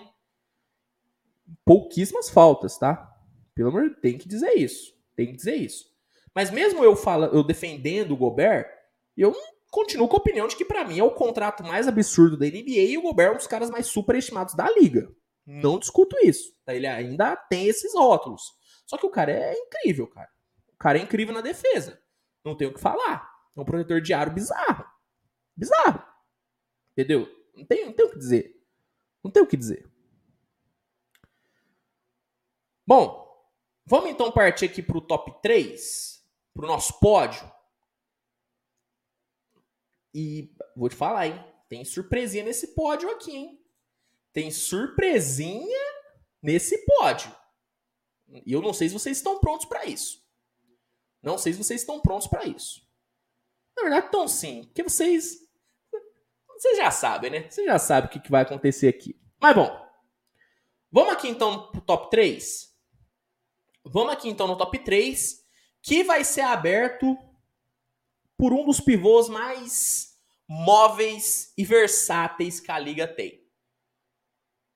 Pouquíssimas 1.66 2.30
faltas, 2.30 2.78
tá? 2.78 3.14
Pelo 3.53 3.70
amor 3.70 3.84
de 3.84 3.89
Deus, 3.89 4.01
tem 4.01 4.18
que 4.18 4.28
dizer 4.28 4.53
isso. 4.53 4.93
Tem 5.16 5.28
que 5.28 5.36
dizer 5.36 5.55
isso. 5.55 5.86
Mas 6.34 6.49
mesmo 6.49 6.84
eu 6.84 6.95
fala, 6.95 7.28
eu 7.28 7.43
defendendo 7.43 8.11
o 8.11 8.18
Gobert, 8.18 8.66
eu 9.16 9.36
continuo 9.70 10.07
com 10.07 10.16
a 10.16 10.20
opinião 10.20 10.47
de 10.47 10.55
que 10.55 10.66
para 10.66 10.86
mim 10.86 10.97
é 10.97 11.03
o 11.03 11.11
contrato 11.11 11.64
mais 11.64 11.88
absurdo 11.88 12.38
da 12.38 12.45
NBA 12.45 12.89
e 12.89 12.97
o 12.97 13.01
Gobert 13.01 13.28
é 13.28 13.32
um 13.34 13.38
dos 13.38 13.47
caras 13.47 13.70
mais 13.70 13.88
superestimados 13.88 14.55
da 14.55 14.70
liga. 14.72 15.11
Não 15.46 15.80
discuto 15.80 16.16
isso. 16.24 16.54
Ele 16.68 16.88
ainda 16.88 17.36
tem 17.36 17.68
esses 17.68 17.94
rótulos. 17.94 18.44
Só 18.86 18.98
que 18.98 19.06
o 19.06 19.12
cara 19.12 19.32
é 19.32 19.54
incrível, 19.54 20.08
cara 20.08 20.34
cara 20.84 21.00
é 21.00 21.02
incrível 21.02 21.34
na 21.34 21.39
defesa. 21.39 22.04
Não 22.44 22.58
tem 22.58 22.68
o 22.68 22.74
que 22.74 22.82
falar. 22.82 23.32
É 23.56 23.62
um 23.62 23.64
protetor 23.64 24.02
de 24.02 24.14
aro 24.14 24.32
bizarro. 24.32 24.86
Bizarro. 25.56 26.04
Entendeu? 26.91 27.26
Não 27.56 27.66
tem, 27.66 27.86
não 27.86 27.94
tem 27.94 28.06
o 28.06 28.12
que 28.12 28.18
dizer. 28.18 28.62
Não 29.24 29.32
tem 29.32 29.41
o 29.41 29.48
que 29.48 29.56
dizer. 29.56 29.89
Bom, 32.86 33.26
vamos 33.86 34.10
então 34.10 34.30
partir 34.30 34.66
aqui 34.66 34.84
para 34.84 34.98
o 34.98 35.08
top 35.08 35.41
3, 35.41 36.22
para 36.54 36.66
o 36.66 36.68
nosso 36.68 37.00
pódio. 37.00 37.50
E 40.14 40.54
vou 40.76 40.89
te 40.89 40.96
falar, 40.98 41.28
hein? 41.28 41.54
Tem 41.70 41.86
surpresinha 41.86 42.44
nesse 42.44 42.76
pódio 42.76 43.10
aqui, 43.10 43.32
hein? 43.32 43.62
Tem 44.34 44.51
surpresinha 44.51 45.79
nesse 46.41 46.84
pódio. 46.86 47.34
E 48.45 48.51
eu 48.51 48.61
não 48.61 48.73
sei 48.73 48.89
se 48.89 48.93
vocês 48.93 49.17
estão 49.17 49.39
prontos 49.39 49.65
para 49.65 49.86
isso. 49.86 50.21
Não 51.21 51.38
sei 51.38 51.53
se 51.53 51.63
vocês 51.63 51.81
estão 51.81 52.01
prontos 52.01 52.27
para 52.27 52.45
isso. 52.45 52.81
Na 53.77 53.84
verdade, 53.84 54.07
estão 54.07 54.27
sim, 54.27 54.65
porque 54.65 54.84
vocês. 54.84 55.38
Vocês 56.47 56.77
já 56.77 56.91
sabem, 56.91 57.31
né? 57.31 57.49
Vocês 57.49 57.65
já 57.65 57.79
sabem 57.79 58.09
o 58.09 58.21
que, 58.21 58.31
vai 58.31 58.43
acontecer 58.43 58.88
aqui. 58.88 59.19
Mas 59.39 59.55
bom, 59.55 59.89
vamos 60.91 61.13
aqui 61.13 61.27
então 61.27 61.71
pro 61.71 61.81
top 61.81 62.09
3. 62.09 62.71
Vamos 63.86 64.13
aqui 64.13 64.29
então 64.29 64.47
no 64.47 64.57
top 64.57 64.79
3, 64.79 65.43
que 65.81 66.03
vai 66.03 66.23
ser 66.23 66.41
aberto 66.41 67.17
por 68.38 68.53
um 68.53 68.65
dos 68.65 68.79
pivôs 68.79 69.27
mais 69.27 70.17
móveis 70.47 71.53
e 71.57 71.65
versáteis 71.65 72.59
que 72.59 72.71
a 72.71 72.79
liga 72.79 73.07
tem. 73.07 73.43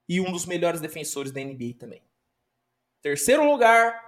E 0.07 0.21
um 0.21 0.31
dos 0.31 0.45
melhores 0.45 0.81
defensores 0.81 1.31
da 1.31 1.41
NBA 1.41 1.75
também. 1.77 2.01
Terceiro 3.01 3.49
lugar, 3.49 4.01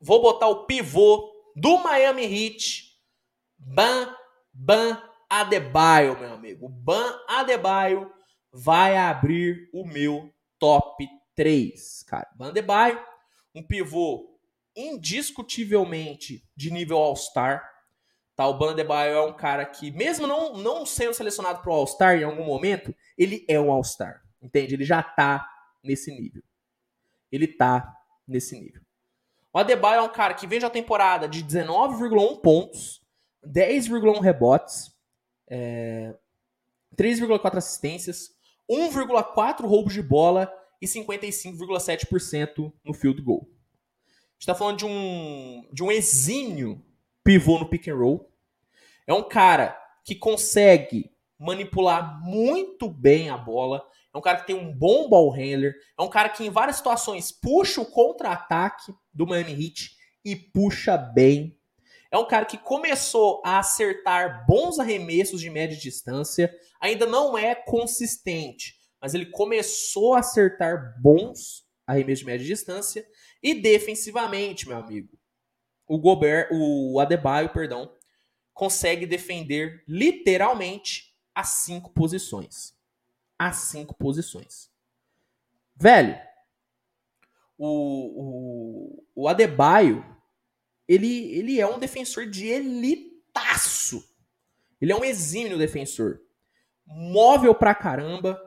vou 0.00 0.20
botar 0.20 0.48
o 0.48 0.66
pivô 0.66 1.32
do 1.54 1.78
Miami 1.78 2.24
Heat, 2.24 2.98
Ban 3.58 4.14
Ban 4.58 5.02
Adebayo, 5.28 6.18
meu 6.18 6.32
amigo. 6.32 6.68
Ban 6.68 7.20
Adebayo 7.28 8.10
vai 8.50 8.96
abrir 8.96 9.68
o 9.72 9.84
meu 9.84 10.32
top 10.58 11.06
3, 11.34 12.02
cara. 12.04 12.26
Vanderbilt, 12.38 12.98
um 13.54 13.62
pivô 13.62 14.38
indiscutivelmente 14.74 16.42
de 16.56 16.70
nível 16.70 16.96
All-Star. 16.96 17.70
Tá, 18.34 18.46
o 18.48 18.56
Bandebaio 18.56 19.14
é 19.14 19.22
um 19.22 19.32
cara 19.32 19.64
que, 19.66 19.90
mesmo 19.90 20.26
não, 20.26 20.56
não 20.56 20.86
sendo 20.86 21.12
selecionado 21.12 21.60
para 21.60 21.70
o 21.70 21.74
All-Star 21.74 22.16
em 22.16 22.24
algum 22.24 22.44
momento, 22.44 22.94
ele 23.16 23.44
é 23.48 23.60
um 23.60 23.70
All-Star. 23.70 24.22
Entende? 24.40 24.74
Ele 24.74 24.84
já 24.84 25.02
tá 25.02 25.48
nesse 25.82 26.10
nível. 26.10 26.42
Ele 27.30 27.46
tá 27.46 27.96
nesse 28.26 28.58
nível. 28.58 28.82
O 29.52 29.58
Adebayo 29.58 30.00
é 30.00 30.02
um 30.02 30.12
cara 30.12 30.34
que 30.34 30.46
vem 30.46 30.58
de 30.58 30.64
uma 30.64 30.70
temporada 30.70 31.26
de 31.26 31.42
19,1 31.42 32.40
pontos, 32.40 33.00
10,1 33.44 34.20
rebotes, 34.20 34.94
é, 35.48 36.14
3,4 36.96 37.56
assistências, 37.56 38.36
1,4 38.70 39.66
roubos 39.66 39.94
de 39.94 40.02
bola 40.02 40.52
e 40.80 40.86
55,7% 40.86 42.72
no 42.84 42.92
field 42.92 43.22
goal. 43.22 43.48
A 43.48 44.32
gente 44.32 44.40
está 44.40 44.54
falando 44.54 44.78
de 44.78 44.84
um, 44.84 45.68
de 45.72 45.82
um 45.82 45.90
exímio 45.90 46.84
pivô 47.24 47.58
no 47.58 47.68
pick 47.68 47.88
and 47.88 47.96
roll. 47.96 48.30
É 49.06 49.14
um 49.14 49.26
cara 49.26 49.74
que 50.04 50.14
consegue 50.14 51.10
manipular 51.38 52.22
muito 52.22 52.88
bem 52.88 53.30
a 53.30 53.36
bola. 53.36 53.86
É 54.16 54.18
um 54.18 54.22
cara 54.22 54.40
que 54.40 54.46
tem 54.46 54.56
um 54.56 54.72
bom 54.72 55.10
ball 55.10 55.28
handler. 55.28 55.74
É 55.98 56.00
um 56.00 56.08
cara 56.08 56.30
que 56.30 56.42
em 56.42 56.48
várias 56.48 56.76
situações 56.76 57.30
puxa 57.30 57.82
o 57.82 57.84
contra-ataque 57.84 58.90
do 59.12 59.26
Miami 59.26 59.52
Heat 59.52 59.90
e 60.24 60.34
puxa 60.34 60.96
bem. 60.96 61.60
É 62.10 62.16
um 62.16 62.26
cara 62.26 62.46
que 62.46 62.56
começou 62.56 63.42
a 63.44 63.58
acertar 63.58 64.46
bons 64.46 64.78
arremessos 64.78 65.38
de 65.38 65.50
média 65.50 65.76
distância. 65.76 66.50
Ainda 66.80 67.04
não 67.04 67.36
é 67.36 67.54
consistente, 67.54 68.76
mas 68.98 69.12
ele 69.12 69.26
começou 69.26 70.14
a 70.14 70.20
acertar 70.20 70.96
bons 70.98 71.66
arremessos 71.86 72.20
de 72.20 72.24
média 72.24 72.46
distância. 72.46 73.06
E 73.42 73.52
defensivamente, 73.52 74.66
meu 74.66 74.78
amigo, 74.78 75.10
o 75.86 75.98
Gobert, 75.98 76.48
o 76.52 76.98
Adebayo, 77.00 77.50
perdão, 77.50 77.92
consegue 78.54 79.04
defender 79.04 79.84
literalmente 79.86 81.14
as 81.34 81.48
cinco 81.48 81.92
posições. 81.92 82.75
As 83.38 83.56
cinco 83.56 83.94
posições. 83.94 84.70
Velho, 85.76 86.18
o, 87.58 89.02
o, 89.04 89.04
o 89.14 89.28
Adebayo, 89.28 90.04
ele, 90.88 91.34
ele 91.34 91.60
é 91.60 91.66
um 91.66 91.78
defensor 91.78 92.26
de 92.26 92.46
elitaço. 92.46 94.02
Ele 94.80 94.92
é 94.92 94.96
um 94.96 95.04
exímio 95.04 95.58
defensor. 95.58 96.20
Móvel 96.86 97.54
pra 97.54 97.74
caramba. 97.74 98.40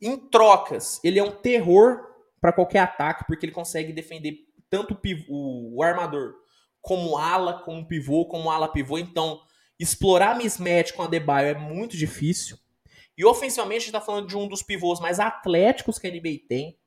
Em 0.00 0.16
trocas, 0.16 0.98
ele 1.04 1.18
é 1.18 1.22
um 1.22 1.30
terror 1.42 2.00
para 2.40 2.52
qualquer 2.52 2.78
ataque, 2.78 3.24
porque 3.26 3.44
ele 3.44 3.52
consegue 3.52 3.92
defender 3.92 4.38
tanto 4.70 4.94
o, 4.94 4.96
pivô, 4.96 5.74
o 5.74 5.82
armador 5.82 6.34
como 6.80 7.18
ala, 7.18 7.62
como 7.64 7.86
pivô, 7.86 8.24
como 8.26 8.50
ala 8.50 8.72
pivô. 8.72 8.96
Então, 8.96 9.40
explorar 9.78 10.38
mismatch 10.38 10.92
com 10.92 11.02
a 11.02 11.06
Debaio 11.06 11.48
é 11.48 11.58
muito 11.58 11.96
difícil. 11.96 12.56
E 13.20 13.24
ofensivamente, 13.26 13.76
a 13.76 13.80
gente 13.80 13.88
está 13.88 14.00
falando 14.00 14.28
de 14.28 14.34
um 14.34 14.48
dos 14.48 14.62
pivôs 14.62 14.98
mais 14.98 15.20
atléticos 15.20 15.98
que 15.98 16.06
a 16.06 16.10
NBA 16.10 16.46
tem, 16.48 16.78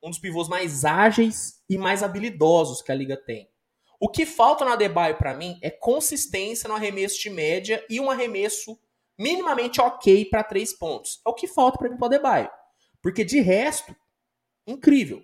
um 0.00 0.08
dos 0.08 0.20
pivôs 0.20 0.46
mais 0.46 0.84
ágeis 0.84 1.64
e 1.68 1.76
mais 1.76 2.04
habilidosos 2.04 2.80
que 2.80 2.92
a 2.92 2.94
liga 2.94 3.16
tem. 3.16 3.50
O 3.98 4.08
que 4.08 4.24
falta 4.24 4.64
na 4.64 4.74
Adebayo 4.74 5.18
para 5.18 5.34
mim 5.34 5.58
é 5.60 5.68
consistência 5.68 6.68
no 6.68 6.76
arremesso 6.76 7.20
de 7.20 7.28
média 7.28 7.84
e 7.90 7.98
um 7.98 8.08
arremesso 8.08 8.78
minimamente 9.18 9.80
ok 9.80 10.26
para 10.26 10.44
três 10.44 10.72
pontos. 10.72 11.20
É 11.26 11.28
o 11.28 11.34
que 11.34 11.48
falta 11.48 11.76
para 11.76 11.90
mim 11.90 11.96
para 11.96 12.06
Adebayo. 12.06 12.50
Porque 13.02 13.24
de 13.24 13.40
resto, 13.40 13.92
incrível. 14.64 15.20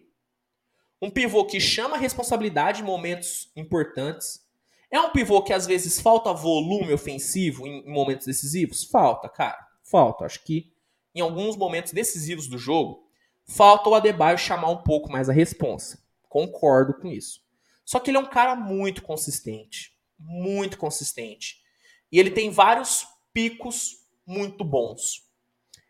Um 1.00 1.10
pivô 1.10 1.44
que 1.44 1.60
chama 1.60 1.96
responsabilidade 1.96 2.82
em 2.82 2.84
momentos 2.84 3.52
importantes. 3.54 4.44
É 4.90 4.98
um 4.98 5.10
pivô 5.10 5.42
que 5.42 5.52
às 5.52 5.64
vezes 5.64 6.00
falta 6.00 6.32
volume 6.32 6.92
ofensivo 6.92 7.68
em 7.68 7.88
momentos 7.88 8.26
decisivos? 8.26 8.82
Falta, 8.82 9.28
cara. 9.28 9.65
Falta. 9.90 10.24
Acho 10.24 10.42
que 10.42 10.72
em 11.14 11.20
alguns 11.20 11.56
momentos 11.56 11.92
decisivos 11.92 12.46
do 12.46 12.58
jogo, 12.58 13.08
falta 13.44 13.88
o 13.88 13.94
Adebayo 13.94 14.36
chamar 14.36 14.70
um 14.70 14.82
pouco 14.82 15.10
mais 15.10 15.28
a 15.28 15.32
responsa. 15.32 15.98
Concordo 16.28 16.94
com 16.94 17.08
isso. 17.08 17.40
Só 17.84 18.00
que 18.00 18.10
ele 18.10 18.18
é 18.18 18.20
um 18.20 18.26
cara 18.26 18.54
muito 18.56 19.00
consistente. 19.02 19.96
Muito 20.18 20.76
consistente. 20.76 21.62
E 22.10 22.18
ele 22.18 22.30
tem 22.30 22.50
vários 22.50 23.06
picos 23.32 24.04
muito 24.26 24.64
bons. 24.64 25.24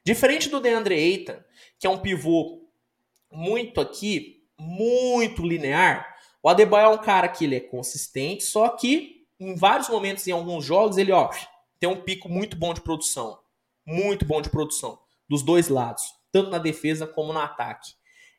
Diferente 0.05 0.49
do 0.49 0.61
DeAndre 0.61 0.94
Ayton, 0.94 1.42
que 1.78 1.86
é 1.86 1.90
um 1.90 1.99
pivô 1.99 2.62
muito 3.32 3.80
aqui, 3.80 4.47
muito 4.59 5.44
linear. 5.44 6.16
O 6.42 6.49
Adebayo 6.49 6.92
é 6.92 6.94
um 6.94 7.03
cara 7.03 7.28
que 7.28 7.44
ele 7.44 7.57
é 7.57 7.61
consistente, 7.61 8.44
só 8.44 8.68
que 8.68 9.26
em 9.40 9.55
vários 9.55 9.88
momentos, 9.88 10.26
em 10.28 10.32
alguns 10.32 10.64
jogos, 10.64 10.97
ele 10.97 11.12
ó, 11.12 11.30
tem 11.80 11.88
um 11.88 12.01
pico 12.01 12.28
muito 12.28 12.57
bom 12.57 12.72
de 12.72 12.80
produção. 12.80 13.38
Muito 13.87 14.24
bom 14.24 14.43
de 14.43 14.51
produção. 14.51 14.99
Dos 15.28 15.43
dois 15.43 15.68
lados. 15.68 16.03
Tanto 16.32 16.51
na 16.51 16.59
defesa 16.59 17.07
como 17.07 17.32
no 17.32 17.39
ataque. 17.39 17.93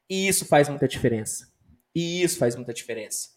E 0.09 0.27
isso 0.27 0.45
faz 0.45 0.67
muita 0.69 0.87
diferença. 0.87 1.51
E 1.95 2.21
isso 2.21 2.37
faz 2.37 2.55
muita 2.55 2.73
diferença. 2.73 3.29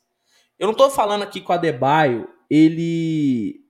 Eu 0.58 0.66
não 0.66 0.72
estou 0.72 0.90
falando 0.90 1.22
aqui 1.22 1.40
que 1.40 1.50
o 1.50 1.54
Adebayo, 1.54 2.28
ele 2.50 3.64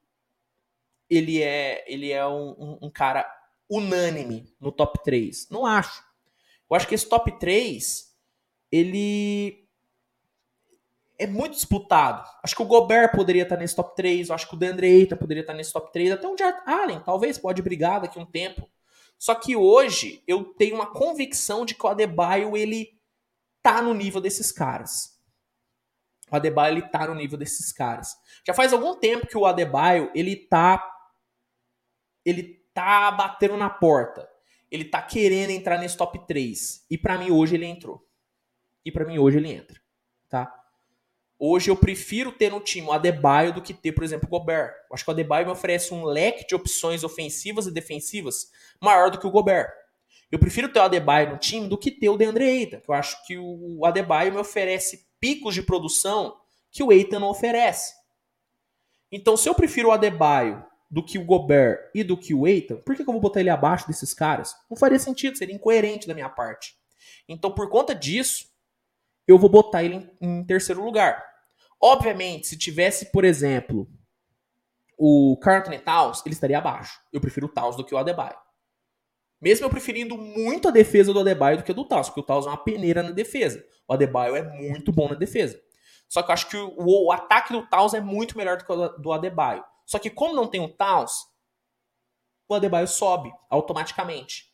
ele 1.08 1.42
é, 1.42 1.84
ele 1.92 2.12
é 2.12 2.26
um, 2.26 2.50
um, 2.50 2.78
um, 2.82 2.90
cara 2.90 3.28
unânime 3.68 4.54
no 4.60 4.70
top 4.70 5.02
3. 5.02 5.48
Não 5.50 5.66
acho. 5.66 6.02
Eu 6.70 6.76
acho 6.76 6.86
que 6.86 6.94
esse 6.94 7.08
top 7.08 7.36
3, 7.38 8.16
ele 8.70 9.59
é 11.20 11.26
muito 11.26 11.52
disputado. 11.52 12.26
Acho 12.42 12.56
que 12.56 12.62
o 12.62 12.66
Gobert 12.66 13.12
poderia 13.14 13.42
estar 13.42 13.56
nesse 13.56 13.76
top 13.76 13.94
3, 13.94 14.28
eu 14.28 14.34
acho 14.34 14.48
que 14.48 14.54
o 14.54 14.58
DeAndre 14.58 14.86
Ayton 14.86 15.16
poderia 15.16 15.42
estar 15.42 15.54
nesse 15.54 15.72
top 15.72 15.92
3, 15.92 16.12
até 16.12 16.26
o 16.26 16.36
Jared 16.36 16.62
Allen 16.66 17.00
talvez 17.00 17.38
pode 17.38 17.62
brigar 17.62 18.00
daqui 18.00 18.18
a 18.18 18.22
um 18.22 18.26
tempo. 18.26 18.68
Só 19.18 19.34
que 19.34 19.54
hoje 19.54 20.22
eu 20.26 20.44
tenho 20.44 20.76
uma 20.76 20.86
convicção 20.86 21.64
de 21.64 21.74
que 21.74 21.84
o 21.84 21.88
Adebayo 21.88 22.56
ele 22.56 22.98
tá 23.62 23.82
no 23.82 23.92
nível 23.92 24.20
desses 24.20 24.50
caras. 24.50 25.18
O 26.30 26.36
Adebayo 26.36 26.74
ele 26.74 26.88
tá 26.88 27.06
no 27.06 27.14
nível 27.14 27.38
desses 27.38 27.72
caras. 27.72 28.16
Já 28.46 28.54
faz 28.54 28.72
algum 28.72 28.94
tempo 28.94 29.26
que 29.26 29.36
o 29.36 29.44
Adebayo 29.44 30.10
ele 30.14 30.36
tá 30.36 30.82
ele 32.24 32.64
tá 32.72 33.10
batendo 33.10 33.56
na 33.56 33.68
porta 33.68 34.28
ele 34.70 34.84
tá 34.84 35.02
querendo 35.02 35.50
entrar 35.50 35.78
nesse 35.78 35.96
top 35.96 36.26
3. 36.26 36.86
E 36.88 36.96
para 36.96 37.18
mim 37.18 37.30
hoje 37.30 37.56
ele 37.56 37.66
entrou. 37.66 38.06
E 38.84 38.92
para 38.92 39.04
mim 39.04 39.18
hoje 39.18 39.38
ele 39.38 39.52
entra, 39.52 39.80
tá? 40.28 40.59
Hoje 41.42 41.70
eu 41.70 41.76
prefiro 41.76 42.30
ter 42.30 42.50
no 42.50 42.60
time 42.60 42.86
o 42.86 42.92
Adebayo 42.92 43.54
do 43.54 43.62
que 43.62 43.72
ter, 43.72 43.92
por 43.92 44.04
exemplo, 44.04 44.26
o 44.26 44.30
Gobert. 44.30 44.74
Eu 44.90 44.94
acho 44.94 45.02
que 45.02 45.10
o 45.10 45.14
Adebayo 45.14 45.46
me 45.46 45.52
oferece 45.52 45.94
um 45.94 46.04
leque 46.04 46.46
de 46.46 46.54
opções 46.54 47.02
ofensivas 47.02 47.66
e 47.66 47.72
defensivas 47.72 48.50
maior 48.78 49.10
do 49.10 49.18
que 49.18 49.26
o 49.26 49.30
Gobert. 49.30 49.70
Eu 50.30 50.38
prefiro 50.38 50.68
ter 50.68 50.80
o 50.80 50.82
Adebayo 50.82 51.30
no 51.30 51.38
time 51.38 51.66
do 51.66 51.78
que 51.78 51.90
ter 51.90 52.10
o 52.10 52.18
DeAndre 52.18 52.44
Ayton, 52.44 52.80
que 52.80 52.90
eu 52.90 52.94
acho 52.94 53.26
que 53.26 53.38
o 53.38 53.86
Adebayo 53.86 54.34
me 54.34 54.38
oferece 54.38 55.06
picos 55.18 55.54
de 55.54 55.62
produção 55.62 56.36
que 56.70 56.82
o 56.82 56.90
Ayton 56.90 57.18
não 57.18 57.30
oferece. 57.30 57.94
Então, 59.10 59.34
se 59.34 59.48
eu 59.48 59.54
prefiro 59.54 59.88
o 59.88 59.92
Adebayo 59.92 60.62
do 60.90 61.02
que 61.02 61.18
o 61.18 61.24
Gobert 61.24 61.90
e 61.94 62.04
do 62.04 62.18
que 62.18 62.34
o 62.34 62.46
Eitan, 62.46 62.76
por 62.76 62.94
que, 62.94 63.02
que 63.02 63.08
eu 63.08 63.14
vou 63.14 63.20
botar 63.20 63.40
ele 63.40 63.48
abaixo 63.48 63.86
desses 63.86 64.12
caras? 64.12 64.54
Não 64.68 64.76
faria 64.76 64.98
sentido, 64.98 65.38
seria 65.38 65.54
incoerente 65.54 66.06
da 66.06 66.12
minha 66.12 66.28
parte. 66.28 66.74
Então, 67.26 67.50
por 67.50 67.70
conta 67.70 67.94
disso, 67.94 68.44
eu 69.26 69.38
vou 69.38 69.48
botar 69.48 69.82
ele 69.82 70.06
em 70.20 70.44
terceiro 70.44 70.84
lugar. 70.84 71.29
Obviamente, 71.82 72.46
se 72.46 72.58
tivesse, 72.58 73.10
por 73.10 73.24
exemplo, 73.24 73.88
o 74.98 75.38
Carlton 75.40 75.78
Towns, 75.78 76.22
ele 76.26 76.34
estaria 76.34 76.58
abaixo. 76.58 77.00
Eu 77.12 77.20
prefiro 77.20 77.46
o 77.46 77.48
Towns 77.48 77.76
do 77.76 77.84
que 77.84 77.94
o 77.94 77.98
Adebayo. 77.98 78.36
Mesmo 79.40 79.64
eu 79.64 79.70
preferindo 79.70 80.18
muito 80.18 80.68
a 80.68 80.70
defesa 80.70 81.12
do 81.14 81.20
Adebayo 81.20 81.56
do 81.56 81.62
que 81.62 81.72
a 81.72 81.74
do 81.74 81.86
Towns, 81.86 82.08
porque 82.08 82.20
o 82.20 82.24
Towns 82.24 82.44
é 82.46 82.50
uma 82.50 82.62
peneira 82.62 83.02
na 83.02 83.10
defesa. 83.10 83.64
O 83.88 83.94
Adebayo 83.94 84.36
é 84.36 84.42
muito 84.42 84.92
bom 84.92 85.08
na 85.08 85.14
defesa. 85.14 85.58
Só 86.06 86.22
que 86.22 86.30
eu 86.30 86.32
acho 86.34 86.48
que 86.48 86.56
o, 86.56 87.06
o 87.06 87.12
ataque 87.12 87.52
do 87.52 87.66
Towns 87.66 87.94
é 87.94 88.00
muito 88.00 88.36
melhor 88.36 88.58
do 88.58 88.64
que 88.66 88.72
o 88.72 88.88
do 88.98 89.12
Adebayo. 89.12 89.64
Só 89.86 89.98
que 89.98 90.10
como 90.10 90.34
não 90.34 90.46
tem 90.46 90.60
o 90.60 90.68
Towns, 90.68 91.12
o 92.46 92.54
Adebayo 92.54 92.86
sobe 92.86 93.32
automaticamente. 93.48 94.52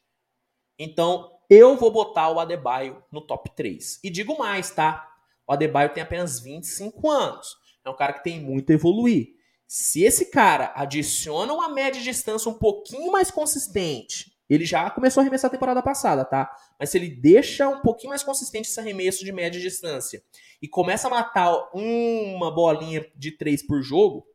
Então, 0.78 1.32
eu 1.51 1.77
vou 1.77 1.90
botar 1.90 2.31
o 2.31 2.39
Adebayo 2.39 3.03
no 3.11 3.20
top 3.20 3.51
3. 3.57 4.01
E 4.05 4.11
digo 4.11 4.39
mais, 4.39 4.70
tá? 4.70 5.16
O 5.47 5.52
Adebayo 5.52 5.93
tem 5.93 6.02
apenas 6.02 6.40
25 6.40 7.10
anos. 7.10 7.56
É 7.85 7.90
um 7.90 7.97
cara 7.97 8.12
que 8.12 8.24
tem 8.24 8.40
muito 8.40 8.70
a 8.70 8.74
evoluir. 8.74 9.28
Se 9.66 10.02
esse 10.02 10.31
cara 10.31 10.73
adiciona 10.74 11.52
uma 11.52 11.68
média 11.68 12.01
de 12.01 12.05
distância 12.05 12.51
um 12.51 12.55
pouquinho 12.55 13.10
mais 13.12 13.31
consistente, 13.31 14.32
ele 14.48 14.64
já 14.64 14.89
começou 14.90 15.20
a 15.20 15.23
arremessar 15.23 15.48
a 15.48 15.52
temporada 15.52 15.82
passada, 15.82 16.24
tá? 16.24 16.51
Mas 16.78 16.90
se 16.90 16.98
ele 16.98 17.10
deixa 17.10 17.68
um 17.68 17.81
pouquinho 17.81 18.10
mais 18.10 18.23
consistente 18.23 18.68
esse 18.68 18.78
arremesso 18.78 19.24
de 19.24 19.32
média 19.32 19.60
distância 19.60 20.23
e 20.62 20.68
começa 20.68 21.09
a 21.09 21.10
matar 21.10 21.52
uma 21.74 22.51
bolinha 22.51 23.05
de 23.16 23.32
três 23.32 23.66
por 23.66 23.82
jogo, 23.82 24.27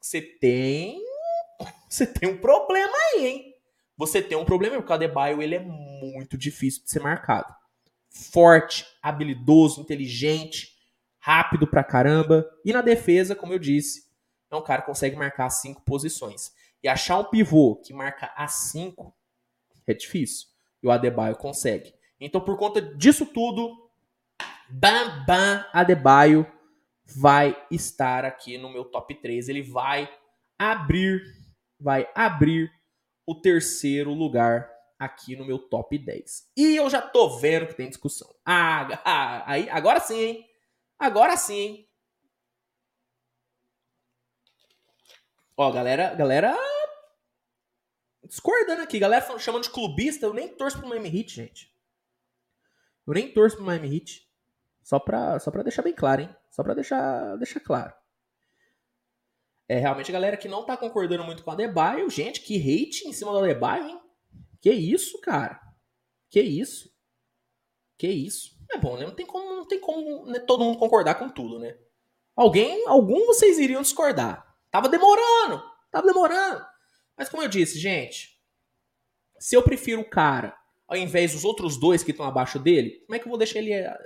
você 0.00 0.20
tem. 0.20 1.02
Você 1.88 2.06
tem 2.06 2.28
um 2.28 2.38
problema 2.38 2.92
aí, 3.14 3.26
hein? 3.26 3.54
você 3.96 4.20
tem 4.20 4.36
um 4.36 4.44
problema, 4.44 4.76
porque 4.76 4.92
o 4.92 4.94
Adebayo 4.94 5.40
ele 5.40 5.54
é 5.54 5.60
muito 5.60 6.36
difícil 6.36 6.82
de 6.82 6.90
ser 6.90 7.00
marcado. 7.00 7.54
Forte, 8.14 8.86
habilidoso, 9.02 9.80
inteligente, 9.80 10.68
rápido 11.18 11.66
pra 11.66 11.82
caramba. 11.82 12.48
E 12.64 12.72
na 12.72 12.80
defesa, 12.80 13.34
como 13.34 13.52
eu 13.52 13.58
disse, 13.58 14.04
é 14.50 14.56
um 14.56 14.62
cara 14.62 14.82
que 14.82 14.86
consegue 14.86 15.16
marcar 15.16 15.50
cinco 15.50 15.82
posições. 15.82 16.52
E 16.82 16.88
achar 16.88 17.18
um 17.18 17.24
pivô 17.24 17.76
que 17.76 17.92
marca 17.92 18.32
as 18.36 18.70
cinco 18.70 19.14
é 19.86 19.94
difícil. 19.94 20.48
E 20.82 20.86
o 20.86 20.90
Adebayo 20.90 21.36
consegue. 21.36 21.94
Então, 22.20 22.40
por 22.40 22.56
conta 22.56 22.80
disso 22.80 23.26
tudo, 23.26 23.90
Bam 24.68 25.24
Bam 25.26 25.66
Adebayo 25.72 26.46
vai 27.06 27.56
estar 27.70 28.24
aqui 28.24 28.56
no 28.58 28.70
meu 28.70 28.84
top 28.84 29.14
3. 29.14 29.48
Ele 29.48 29.62
vai 29.62 30.08
abrir, 30.58 31.22
vai 31.78 32.08
abrir 32.14 32.70
o 33.26 33.34
terceiro 33.34 34.12
lugar 34.12 34.70
aqui 34.98 35.36
no 35.36 35.44
meu 35.44 35.58
top 35.58 35.98
10. 35.98 36.52
E 36.56 36.76
eu 36.76 36.88
já 36.88 37.02
tô 37.02 37.38
vendo 37.38 37.66
que 37.66 37.74
tem 37.74 37.88
discussão. 37.88 38.34
Ah, 38.44 39.00
ah 39.04 39.44
aí, 39.46 39.68
agora 39.70 40.00
sim, 40.00 40.18
hein? 40.18 40.50
Agora 40.98 41.36
sim, 41.36 41.58
hein? 41.58 41.88
Ó, 45.56 45.70
galera, 45.70 46.14
galera 46.14 46.56
discordando 48.24 48.82
aqui. 48.82 48.98
Galera 48.98 49.38
chamando 49.38 49.64
de 49.64 49.70
clubista, 49.70 50.26
eu 50.26 50.34
nem 50.34 50.48
torço 50.48 50.78
pro 50.78 50.88
Miami 50.88 51.08
Heat, 51.08 51.34
gente. 51.34 51.74
Eu 53.06 53.14
nem 53.14 53.32
torço 53.32 53.56
pro 53.56 53.64
Miami 53.64 53.96
Heat. 53.96 54.28
Só 54.82 54.98
pra, 54.98 55.38
só 55.38 55.50
pra 55.50 55.62
deixar 55.62 55.82
bem 55.82 55.94
claro, 55.94 56.22
hein? 56.22 56.36
Só 56.50 56.62
pra 56.62 56.74
deixar, 56.74 57.36
deixar 57.36 57.60
claro. 57.60 57.92
É 59.66 59.78
realmente 59.78 60.12
galera 60.12 60.36
que 60.36 60.48
não 60.48 60.66
tá 60.66 60.76
concordando 60.76 61.24
muito 61.24 61.42
com 61.42 61.50
a 61.50 61.54
Adebayo. 61.54 62.10
Gente, 62.10 62.40
que 62.40 62.56
hate 62.56 63.08
em 63.08 63.12
cima 63.12 63.32
do 63.32 63.38
Adebayo, 63.38 63.84
hein? 63.84 64.00
Que 64.64 64.72
isso, 64.72 65.20
cara? 65.20 65.60
Que 66.30 66.40
isso? 66.40 66.90
Que 67.98 68.08
isso? 68.08 68.58
É 68.72 68.78
bom, 68.78 68.96
né? 68.96 69.04
Não 69.04 69.14
tem 69.14 69.26
como, 69.26 69.56
não 69.56 69.68
tem 69.68 69.78
como 69.78 70.24
né, 70.24 70.38
todo 70.38 70.64
mundo 70.64 70.78
concordar 70.78 71.16
com 71.16 71.28
tudo, 71.28 71.58
né? 71.58 71.76
Alguém, 72.34 72.88
algum 72.88 73.26
vocês 73.26 73.58
iriam 73.58 73.82
discordar. 73.82 74.56
Tava 74.70 74.88
demorando, 74.88 75.62
tava 75.90 76.06
demorando. 76.06 76.64
Mas 77.14 77.28
como 77.28 77.42
eu 77.42 77.48
disse, 77.48 77.78
gente, 77.78 78.40
se 79.38 79.54
eu 79.54 79.62
prefiro 79.62 80.00
o 80.00 80.08
cara 80.08 80.56
ao 80.88 80.96
invés 80.96 81.34
dos 81.34 81.44
outros 81.44 81.78
dois 81.78 82.02
que 82.02 82.12
estão 82.12 82.24
abaixo 82.24 82.58
dele, 82.58 83.02
como 83.04 83.16
é 83.16 83.18
que 83.18 83.26
eu 83.26 83.28
vou 83.30 83.36
deixar 83.36 83.58
ele. 83.58 83.74
Eh, 83.74 83.98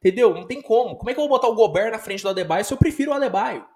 entendeu? 0.00 0.34
Não 0.34 0.46
tem 0.46 0.60
como. 0.60 0.98
Como 0.98 1.08
é 1.08 1.14
que 1.14 1.18
eu 1.18 1.26
vou 1.26 1.30
botar 1.30 1.48
o 1.48 1.54
Gobert 1.54 1.90
na 1.90 1.98
frente 1.98 2.22
do 2.22 2.28
Adebayo 2.28 2.62
se 2.62 2.74
eu 2.74 2.78
prefiro 2.78 3.10
o 3.10 3.14
Adebayo? 3.14 3.66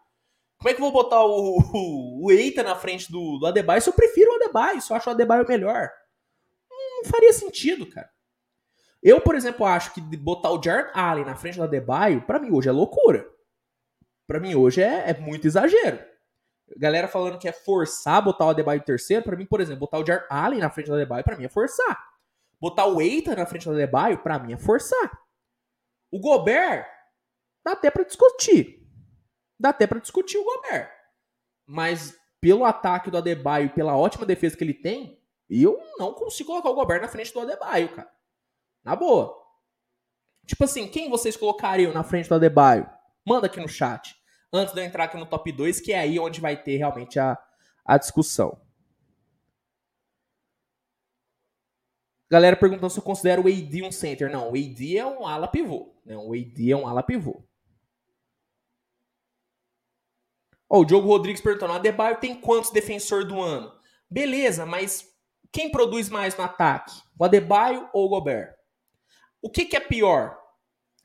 Como 0.59 0.69
é 0.69 0.75
que 0.75 0.79
eu 0.79 0.85
vou 0.85 0.93
botar 0.93 1.25
o, 1.25 1.59
o, 1.73 2.27
o 2.27 2.31
Eita 2.31 2.63
na 2.63 2.77
frente 2.77 3.11
do, 3.11 3.39
do 3.39 3.47
Adebayo 3.47 3.81
se 3.81 3.89
eu 3.89 3.95
prefiro 3.95 4.31
o 4.31 4.35
Adebayo, 4.35 4.83
se 4.83 4.93
eu 4.93 4.97
acho 4.99 5.09
o 5.09 5.13
Adebayo 5.15 5.49
melhor? 5.49 5.91
Não, 6.99 7.05
faria 7.05 7.33
sentido, 7.33 7.87
cara. 7.87 8.11
Eu, 9.03 9.21
por 9.21 9.35
exemplo, 9.35 9.65
acho 9.65 9.95
que 9.95 10.01
botar 10.01 10.51
o 10.51 10.63
Jared 10.63 10.91
Allen 10.93 11.25
na 11.25 11.37
frente 11.37 11.57
do 11.57 11.63
Adebayo, 11.63 12.23
para 12.23 12.41
mim 12.41 12.51
hoje 12.51 12.69
é 12.69 12.73
loucura. 12.73 13.29
Para 14.27 14.41
mim 14.41 14.55
hoje 14.55 14.83
é, 14.83 15.11
é, 15.11 15.19
muito 15.19 15.47
exagero. 15.47 16.05
Galera 16.77 17.09
falando 17.09 17.39
que 17.39 17.49
é 17.49 17.53
forçar 17.53 18.23
botar 18.23 18.47
o 18.47 18.51
Adebayo 18.51 18.79
em 18.79 18.85
terceiro, 18.85 19.23
para 19.23 19.37
mim, 19.37 19.47
por 19.47 19.61
exemplo, 19.61 19.81
botar 19.81 19.99
o 19.99 20.07
Jared 20.07 20.27
Allen 20.29 20.61
na 20.61 20.69
frente 20.69 20.87
do 20.87 20.95
Adebayo, 20.95 21.25
para 21.25 21.37
mim 21.37 21.45
é 21.45 21.49
forçar. 21.49 22.07
Botar 22.61 22.87
o 22.87 23.01
Eita 23.01 23.35
na 23.37 23.47
frente 23.47 23.65
do 23.65 23.73
Adebayo, 23.73 24.19
para 24.19 24.39
mim 24.39 24.53
é 24.53 24.59
forçar. 24.59 25.19
O 26.11 26.19
Gobert 26.19 26.87
dá 27.65 27.73
até 27.73 27.91
para 27.91 28.05
discutir. 28.05 28.85
Dá 29.59 29.71
até 29.71 29.87
para 29.87 30.01
discutir 30.01 30.39
o 30.39 30.45
Gobert. 30.45 30.91
Mas 31.67 32.19
pelo 32.41 32.65
ataque 32.65 33.11
do 33.11 33.19
Adebayo 33.19 33.67
e 33.67 33.71
pela 33.71 33.97
ótima 33.97 34.27
defesa 34.27 34.57
que 34.57 34.65
ele 34.65 34.75
tem, 34.75 35.18
eu 35.49 35.79
não 35.99 36.13
consigo 36.13 36.51
colocar 36.51 36.69
o 36.71 36.75
Gobert 36.75 37.01
na 37.01 37.09
frente 37.09 37.33
do 37.33 37.41
Adebayo, 37.41 37.95
cara. 37.95 38.11
Na 38.85 38.95
boa. 38.95 39.37
Tipo 40.47 40.65
assim, 40.65 40.89
quem 40.89 41.11
vocês 41.11 41.37
colocariam 41.37 41.93
na 41.93 42.03
frente 42.03 42.29
do 42.29 42.35
Adebayo? 42.35 42.89
Manda 43.27 43.47
aqui 43.47 43.61
no 43.61 43.69
chat. 43.69 44.17
Antes 44.53 44.75
de 44.75 44.81
eu 44.81 44.85
entrar 44.85 45.05
aqui 45.05 45.17
no 45.17 45.27
top 45.27 45.53
2, 45.53 45.81
que 45.81 45.93
é 45.93 45.99
aí 45.99 46.19
onde 46.19 46.41
vai 46.41 46.63
ter 46.63 46.77
realmente 46.77 47.19
a, 47.19 47.39
a 47.85 47.99
discussão. 47.99 48.59
Galera 52.31 52.57
perguntando 52.57 52.91
se 52.91 52.99
eu 52.99 53.03
considero 53.03 53.45
o 53.45 53.49
AD 53.49 53.83
um 53.83 53.93
center. 53.93 54.31
Não, 54.31 54.53
o 54.53 54.55
AD 54.55 54.97
é 54.97 55.07
um 55.07 55.27
ala 55.27 55.49
pivô. 55.49 55.95
Né? 56.05 56.17
O 56.17 56.33
AD 56.35 56.73
é 56.73 56.77
um 56.77 56.87
ala 56.87 57.03
pivô. 57.03 57.43
O 60.69 60.85
Diogo 60.85 61.09
Rodrigues 61.09 61.41
perguntando, 61.41 61.73
a 61.73 61.77
Adebayo 61.77 62.19
tem 62.19 62.39
quantos 62.39 62.71
defensor 62.71 63.25
do 63.25 63.41
ano? 63.41 63.73
Beleza, 64.11 64.67
mas 64.67 65.09
quem 65.53 65.71
produz 65.71 66.09
mais 66.09 66.37
no 66.37 66.45
ataque? 66.45 66.93
O 67.19 67.25
Adebayo 67.25 67.89
ou 67.93 68.07
o 68.07 68.09
Gobert? 68.09 68.55
O 69.41 69.51
que, 69.51 69.65
que 69.65 69.77
é 69.77 69.81
pior 69.81 70.37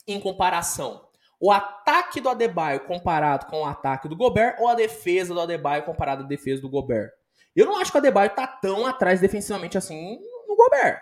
em 0.07 0.19
comparação? 0.19 1.07
O 1.39 1.51
ataque 1.51 2.21
do 2.21 2.29
Adebayo 2.29 2.85
comparado 2.85 3.45
com 3.47 3.61
o 3.61 3.65
ataque 3.65 4.07
do 4.07 4.15
Gobert 4.15 4.55
ou 4.59 4.67
a 4.67 4.75
defesa 4.75 5.33
do 5.33 5.41
Adebayo 5.41 5.83
comparada 5.83 6.23
à 6.23 6.25
defesa 6.25 6.61
do 6.61 6.69
Gobert? 6.69 7.11
Eu 7.55 7.65
não 7.65 7.77
acho 7.77 7.91
que 7.91 7.97
o 7.97 7.99
Adebayo 7.99 8.29
tá 8.31 8.47
tão 8.47 8.85
atrás 8.85 9.19
defensivamente 9.19 9.77
assim 9.77 10.19
no 10.47 10.55
Gobert. 10.55 11.01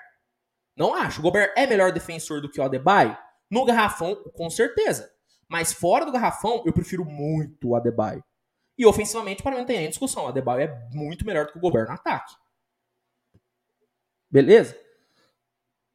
Não 0.76 0.94
acho. 0.94 1.20
O 1.20 1.24
Gobert 1.24 1.54
é 1.56 1.68
melhor 1.68 1.92
defensor 1.92 2.42
do 2.42 2.50
que 2.50 2.60
o 2.60 2.64
Adebayo? 2.64 3.18
No 3.50 3.66
garrafão, 3.66 4.16
com 4.34 4.50
certeza. 4.50 5.10
Mas 5.48 5.74
fora 5.74 6.06
do 6.06 6.12
garrafão, 6.12 6.64
eu 6.66 6.74
prefiro 6.74 7.06
muito 7.06 7.70
o 7.70 7.76
Adebayo. 7.76 8.24
E 8.78 8.86
ofensivamente, 8.86 9.44
para 9.44 9.52
mim, 9.52 9.58
não 9.60 9.66
tem 9.66 9.78
nem 9.78 9.90
discussão. 9.90 10.26
O 10.26 10.28
Adebayo 10.28 10.62
é 10.62 10.90
muito 10.92 11.26
melhor 11.26 11.46
do 11.46 11.52
que 11.52 11.58
o 11.58 11.62
Gobert 11.62 11.88
no 11.88 11.94
ataque. 11.94 12.34
Beleza? 14.32 14.80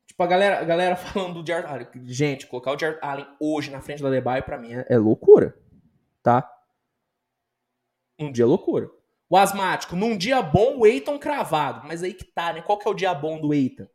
Tipo, 0.07 0.23
a 0.23 0.27
galera, 0.27 0.61
a 0.61 0.65
galera 0.65 0.95
falando 0.97 1.43
do 1.43 1.47
Jared 1.47 1.69
Allen. 1.69 1.89
Gente, 2.05 2.47
colocar 2.47 2.73
o 2.73 2.79
Jared 2.79 2.99
Allen 3.03 3.27
hoje 3.41 3.71
na 3.71 3.81
frente 3.81 4.01
do 4.01 4.07
Adebayo, 4.07 4.43
para 4.43 4.59
mim, 4.59 4.75
é, 4.75 4.87
é 4.89 4.99
loucura. 4.99 5.57
Tá? 6.23 6.51
Um 8.19 8.31
dia 8.31 8.45
é 8.45 8.47
loucura. 8.47 8.91
O 9.29 9.37
asmático, 9.37 9.97
num 9.97 10.17
dia 10.17 10.41
bom, 10.41 10.79
o 10.79 10.87
Eiton 10.87 11.19
cravado. 11.19 11.87
Mas 11.87 12.03
aí 12.03 12.15
que 12.15 12.25
tá, 12.25 12.53
né? 12.53 12.63
Qual 12.63 12.79
que 12.79 12.87
é 12.87 12.91
o 12.91 12.95
dia 12.95 13.13
bom 13.13 13.41
do 13.41 13.53
Eiton? 13.53 13.87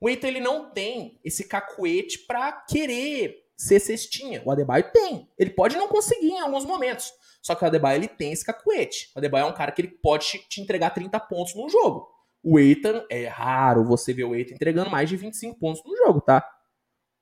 O 0.00 0.08
Eiton, 0.08 0.26
ele 0.26 0.40
não 0.40 0.70
tem 0.70 1.20
esse 1.24 1.46
cacuete 1.46 2.18
pra 2.26 2.52
querer 2.52 3.44
ser 3.56 3.78
cestinha. 3.80 4.42
O 4.44 4.50
Adebayo 4.50 4.90
tem. 4.92 5.30
Ele 5.38 5.50
pode 5.50 5.76
não 5.76 5.88
conseguir 5.88 6.30
em 6.30 6.40
alguns 6.40 6.64
momentos. 6.64 7.12
Só 7.40 7.54
que 7.54 7.62
o 7.62 7.66
Adebayo 7.66 7.98
ele 7.98 8.08
tem 8.08 8.32
esse 8.32 8.44
cacuete. 8.44 9.10
O 9.14 9.18
Adebayo 9.18 9.46
é 9.46 9.48
um 9.48 9.54
cara 9.54 9.70
que 9.70 9.80
ele 9.80 9.88
pode 9.88 10.26
te 10.48 10.60
entregar 10.60 10.90
30 10.90 11.18
pontos 11.20 11.54
num 11.54 11.68
jogo. 11.68 12.13
O 12.44 12.58
Eitan, 12.58 13.06
é 13.10 13.26
raro 13.26 13.84
você 13.84 14.12
ver 14.12 14.24
o 14.24 14.34
Eitan 14.34 14.54
entregando 14.54 14.90
mais 14.90 15.08
de 15.08 15.16
25 15.16 15.58
pontos 15.58 15.82
no 15.84 15.96
jogo, 15.96 16.20
tá? 16.20 16.46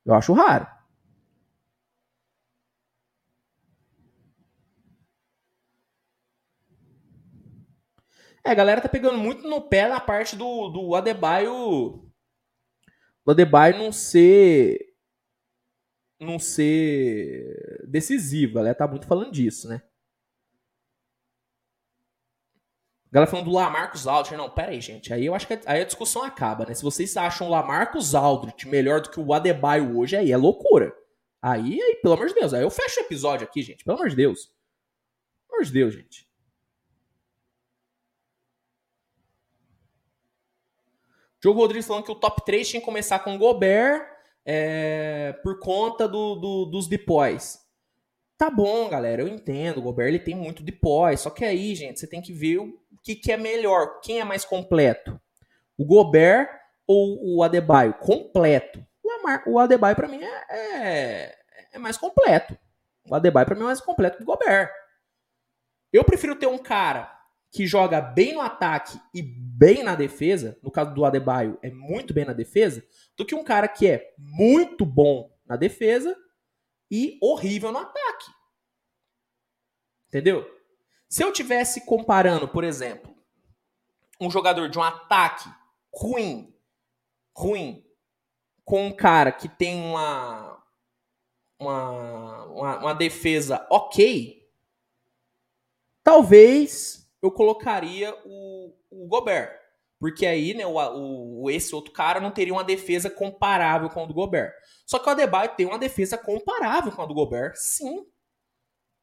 Eu 0.05 0.15
acho 0.15 0.33
raro. 0.33 0.67
É, 8.45 8.51
a 8.51 8.55
galera 8.55 8.81
tá 8.81 8.89
pegando 8.89 9.19
muito 9.19 9.49
no 9.49 9.61
pé 9.61 9.89
na 9.89 10.01
parte 10.01 10.35
do, 10.35 10.69
do 10.69 10.95
Adebayo. 10.97 12.11
Do 13.25 13.31
Adebayo 13.31 13.79
não 13.79 13.93
ser. 13.93 14.79
Não 16.21 16.39
ser 16.39 17.85
decisivo. 17.89 18.59
A 18.59 18.63
galera 18.63 18.75
tá 18.75 18.89
muito 18.89 19.07
falando 19.07 19.31
disso, 19.31 19.69
né? 19.69 19.83
Galera 23.13 23.31
falando 23.31 23.45
do 23.45 23.53
Lamarcus 23.53 24.07
Aldridge. 24.07 24.37
Não, 24.37 24.49
pera 24.49 24.73
aí, 24.73 24.81
gente. 24.81 25.13
Aí 25.13 25.27
eu 25.27 25.35
acho 25.35 25.47
que 25.47 25.61
aí 25.67 25.83
a 25.83 25.85
discussão 25.85 26.25
acaba, 26.25 26.65
né? 26.65 26.75
Se 26.75 26.83
vocês 26.83 27.17
acham 27.17 27.47
o 27.47 27.51
Lamarcus 27.51 28.15
Aldridge 28.15 28.67
melhor 28.67 29.03
do 29.03 29.11
que 29.11 29.21
o 29.21 29.35
Adebayo 29.35 29.99
hoje, 29.99 30.17
aí 30.17 30.33
é 30.33 30.37
loucura. 30.37 30.97
Aí, 31.41 31.81
aí, 31.81 31.97
pelo 32.01 32.15
amor 32.15 32.29
de 32.29 32.35
Deus. 32.35 32.55
Aí 32.55 32.63
eu 32.63 32.71
fecho 32.71 33.01
o 33.01 33.05
episódio 33.05 33.47
aqui, 33.47 33.63
gente. 33.63 33.85
Pelo 33.85 33.99
amor 33.99 34.09
de 34.09 34.17
Deus. 34.17 34.47
Pelo 35.47 35.59
amor 35.59 35.65
de 35.65 35.73
Deus, 35.73 35.95
gente. 35.95 36.29
Diogo 41.41 41.61
Rodrigues 41.61 41.87
falando 41.87 42.05
que 42.05 42.13
o 42.13 42.15
top 42.15 42.45
3 42.45 42.69
tinha 42.69 42.81
que 42.81 42.87
começar 42.87 43.19
com 43.19 43.35
o 43.35 43.39
Gobert 43.39 44.07
é, 44.45 45.33
por 45.43 45.59
conta 45.59 46.07
do, 46.07 46.37
do, 46.37 46.67
dos 46.67 46.87
depois. 46.87 47.62
Tá 48.43 48.51
bom, 48.51 48.89
galera, 48.89 49.23
eu 49.23 49.29
entendo. 49.29 49.79
O 49.79 49.83
Gobert 49.83 50.09
ele 50.09 50.19
tem 50.19 50.35
muito 50.35 50.65
depois. 50.65 51.21
Só 51.21 51.31
que 51.31 51.45
aí, 51.45 51.77
gente, 51.77 52.01
você 52.01 52.09
tem 52.09 52.21
que 52.21 52.33
ver 52.33 52.59
o 52.59 52.77
que, 53.01 53.15
que 53.15 53.31
é 53.31 53.37
melhor? 53.37 54.01
Quem 54.01 54.19
é 54.19 54.25
mais 54.25 54.45
completo? 54.45 55.17
O 55.79 55.85
Gobert 55.85 56.49
ou 56.85 57.37
o 57.37 57.45
Adebayo? 57.45 57.95
Completo. 57.95 58.85
O, 59.01 59.13
Amar, 59.13 59.45
o 59.47 59.61
Adebayo 59.61 59.95
para 59.95 60.09
mim 60.09 60.21
é, 60.25 60.43
é, 60.51 61.39
é, 61.75 61.79
mais 61.79 61.97
completo. 61.97 62.59
O 63.09 63.15
Adebayo 63.15 63.47
para 63.47 63.55
mim 63.55 63.63
é 63.63 63.67
mais 63.67 63.81
completo 63.81 64.17
que 64.17 64.25
o 64.25 64.27
Gobert. 64.27 64.69
Eu 65.93 66.03
prefiro 66.03 66.35
ter 66.35 66.49
um 66.49 66.59
cara 66.59 67.17
que 67.49 67.65
joga 67.65 68.01
bem 68.01 68.33
no 68.33 68.41
ataque 68.41 69.01
e 69.15 69.23
bem 69.23 69.85
na 69.85 69.95
defesa, 69.95 70.59
no 70.61 70.71
caso 70.73 70.93
do 70.93 71.05
Adebayo 71.05 71.61
é 71.63 71.71
muito 71.71 72.13
bem 72.13 72.25
na 72.25 72.33
defesa, 72.33 72.83
do 73.17 73.25
que 73.25 73.37
um 73.37 73.45
cara 73.45 73.69
que 73.69 73.87
é 73.87 74.13
muito 74.19 74.85
bom 74.85 75.31
na 75.47 75.55
defesa 75.55 76.17
e 76.93 77.17
horrível 77.23 77.73
no 77.73 77.79
ataque. 77.79 78.12
Entendeu? 80.13 80.47
Se 81.09 81.25
eu 81.25 81.33
tivesse 81.33 81.87
comparando, 81.87 82.47
por 82.47 82.65
exemplo, 82.65 83.17
um 84.21 84.31
jogador 84.31 84.69
de 84.69 84.79
um 84.79 84.83
ataque 84.83 85.49
ruim, 85.91 86.55
ruim, 87.35 87.83
com 88.63 88.89
um 88.89 88.93
cara 88.93 89.33
que 89.33 89.49
tem 89.49 89.75
uma, 89.75 90.63
uma, 91.59 92.45
uma, 92.45 92.79
uma 92.81 92.95
defesa 92.95 93.67
ok, 93.71 94.47
talvez 96.05 97.11
eu 97.23 97.31
colocaria 97.31 98.15
o, 98.27 98.77
o 98.91 99.07
Gobert. 99.09 99.63
Porque 99.99 100.27
aí, 100.27 100.53
né, 100.53 100.67
o, 100.67 101.43
o, 101.43 101.51
esse 101.51 101.75
outro 101.75 101.91
cara 101.91 102.21
não 102.21 102.31
teria 102.31 102.53
uma 102.53 102.65
defesa 102.65 103.09
comparável 103.09 103.89
com 103.89 104.03
a 104.03 104.07
do 104.07 104.13
Gobert. 104.13 104.53
Só 104.85 104.99
que 104.99 105.09
o 105.09 105.13
Adebayo 105.13 105.55
tem 105.57 105.65
uma 105.65 105.79
defesa 105.79 106.19
comparável 106.19 106.93
com 106.93 107.01
a 107.01 107.07
do 107.07 107.15
Gobert, 107.15 107.55
sim. 107.57 108.05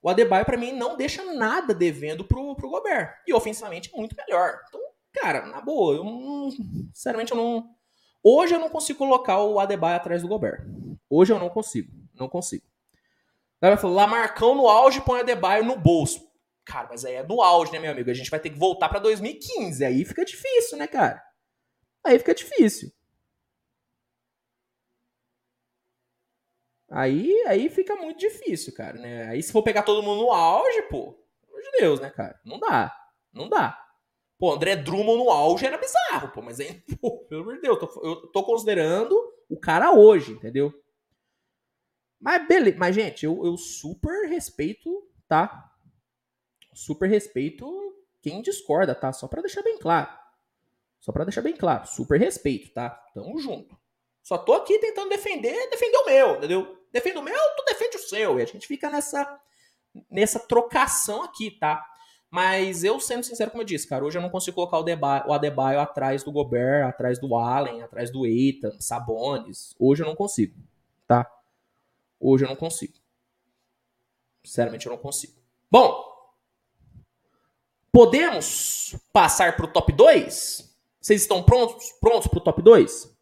O 0.01 0.09
Adebayo, 0.09 0.45
para 0.45 0.57
mim, 0.57 0.71
não 0.71 0.95
deixa 0.95 1.23
nada 1.33 1.73
devendo 1.73 2.23
pro, 2.23 2.55
pro 2.55 2.69
Gobert. 2.69 3.15
E 3.27 3.33
ofensivamente, 3.33 3.91
muito 3.93 4.15
melhor. 4.15 4.59
Então, 4.67 4.79
cara, 5.13 5.45
na 5.45 5.59
boa, 5.59 5.95
eu 5.95 6.03
não, 6.03 6.51
sinceramente, 6.93 7.31
eu 7.31 7.37
não... 7.37 7.69
Hoje 8.23 8.53
eu 8.53 8.59
não 8.59 8.69
consigo 8.69 8.99
colocar 8.99 9.41
o 9.41 9.59
Adebayo 9.59 9.95
atrás 9.95 10.21
do 10.21 10.27
Gobert. 10.27 10.65
Hoje 11.09 11.33
eu 11.33 11.39
não 11.39 11.49
consigo. 11.49 11.91
Não 12.13 12.29
consigo. 12.29 12.65
O 13.57 13.61
cara 13.61 13.77
falou, 13.77 13.95
Lamarcão 13.95 14.55
no 14.55 14.67
auge 14.67 15.01
põe 15.01 15.19
o 15.19 15.21
Adebayo 15.21 15.65
no 15.65 15.77
bolso. 15.77 16.29
Cara, 16.65 16.87
mas 16.89 17.03
aí 17.03 17.15
é 17.15 17.23
no 17.23 17.41
auge, 17.41 17.71
né, 17.71 17.79
meu 17.79 17.91
amigo? 17.91 18.09
A 18.09 18.13
gente 18.13 18.29
vai 18.29 18.39
ter 18.39 18.51
que 18.51 18.59
voltar 18.59 18.87
para 18.87 18.99
2015. 18.99 19.83
Aí 19.83 20.05
fica 20.05 20.23
difícil, 20.23 20.77
né, 20.77 20.87
cara? 20.87 21.21
Aí 22.05 22.17
fica 22.19 22.33
difícil. 22.33 22.91
Aí, 26.91 27.43
aí 27.47 27.69
fica 27.69 27.95
muito 27.95 28.19
difícil, 28.19 28.73
cara, 28.73 28.97
né? 28.97 29.27
Aí 29.27 29.43
se 29.43 29.51
for 29.51 29.63
pegar 29.63 29.83
todo 29.83 30.03
mundo 30.03 30.21
no 30.21 30.31
auge, 30.31 30.81
pô, 30.83 31.13
pelo 31.45 31.61
de 31.61 31.71
Deus, 31.79 31.99
né, 31.99 32.09
cara? 32.09 32.39
Não 32.43 32.59
dá. 32.59 32.95
Não 33.31 33.47
dá. 33.47 33.79
Pô, 34.37 34.53
André 34.53 34.75
Drummond 34.75 35.23
no 35.23 35.29
auge 35.29 35.65
era 35.65 35.77
bizarro, 35.77 36.31
pô, 36.31 36.41
mas 36.41 36.59
aí, 36.59 36.81
pô, 36.99 37.25
pelo 37.25 37.41
amor 37.41 37.55
de 37.55 37.61
Deus, 37.61 37.79
eu 37.81 37.87
tô, 37.87 38.07
eu 38.07 38.15
tô 38.31 38.43
considerando 38.43 39.15
o 39.49 39.59
cara 39.59 39.91
hoje, 39.91 40.31
entendeu? 40.31 40.73
Mas 42.19 42.47
beleza, 42.47 42.77
mas 42.77 42.95
gente, 42.95 43.25
eu, 43.25 43.45
eu 43.45 43.57
super 43.57 44.27
respeito, 44.27 45.07
tá? 45.27 45.69
super 46.79 47.09
respeito 47.09 47.67
quem 48.21 48.41
discorda, 48.41 48.95
tá? 48.95 49.11
Só 49.11 49.27
para 49.27 49.41
deixar 49.41 49.61
bem 49.61 49.77
claro. 49.77 50.09
Só 50.99 51.11
para 51.11 51.23
deixar 51.23 51.41
bem 51.41 51.55
claro, 51.55 51.87
super 51.87 52.19
respeito, 52.19 52.73
tá? 52.73 52.89
Tamo 53.13 53.39
junto. 53.39 53.77
Só 54.21 54.37
tô 54.37 54.53
aqui 54.53 54.77
tentando 54.79 55.09
defender, 55.09 55.69
defender 55.69 55.97
o 55.97 56.05
meu, 56.05 56.35
entendeu? 56.35 56.78
Defende 56.91 57.17
o 57.17 57.23
meu, 57.23 57.39
tu 57.55 57.63
defende 57.65 57.97
o 57.97 57.99
seu. 57.99 58.39
E 58.39 58.43
a 58.43 58.45
gente 58.45 58.67
fica 58.67 58.89
nessa 58.89 59.39
nessa 60.09 60.39
trocação 60.39 61.23
aqui, 61.23 61.51
tá? 61.51 61.83
Mas 62.29 62.83
eu, 62.83 62.99
sendo 62.99 63.23
sincero, 63.23 63.49
como 63.49 63.63
eu 63.63 63.65
disse, 63.65 63.87
cara, 63.87 64.05
hoje 64.05 64.17
eu 64.17 64.21
não 64.21 64.29
consigo 64.29 64.53
colocar 64.53 64.77
o, 64.77 64.83
Deba 64.83 65.25
o 65.27 65.33
Adebayo 65.33 65.79
atrás 65.79 66.23
do 66.23 66.31
Gobert, 66.31 66.87
atrás 66.87 67.19
do 67.19 67.35
Allen, 67.35 67.81
atrás 67.81 68.11
do 68.11 68.25
Eitan, 68.25 68.79
Sabonis. 68.79 69.75
Hoje 69.79 70.03
eu 70.03 70.07
não 70.07 70.15
consigo, 70.15 70.55
tá? 71.07 71.29
Hoje 72.19 72.45
eu 72.45 72.49
não 72.49 72.55
consigo. 72.55 72.93
Sinceramente, 74.43 74.85
eu 74.85 74.91
não 74.91 74.99
consigo. 74.99 75.33
Bom, 75.71 76.09
Podemos 77.91 78.95
passar 79.11 79.55
para 79.55 79.65
o 79.65 79.71
top 79.71 79.91
2? 79.91 80.77
Vocês 81.01 81.21
estão 81.21 81.43
prontos 81.43 81.91
prontos 81.99 82.27
para 82.27 82.37
o 82.37 82.41
top 82.41 82.61
2? 82.61 83.17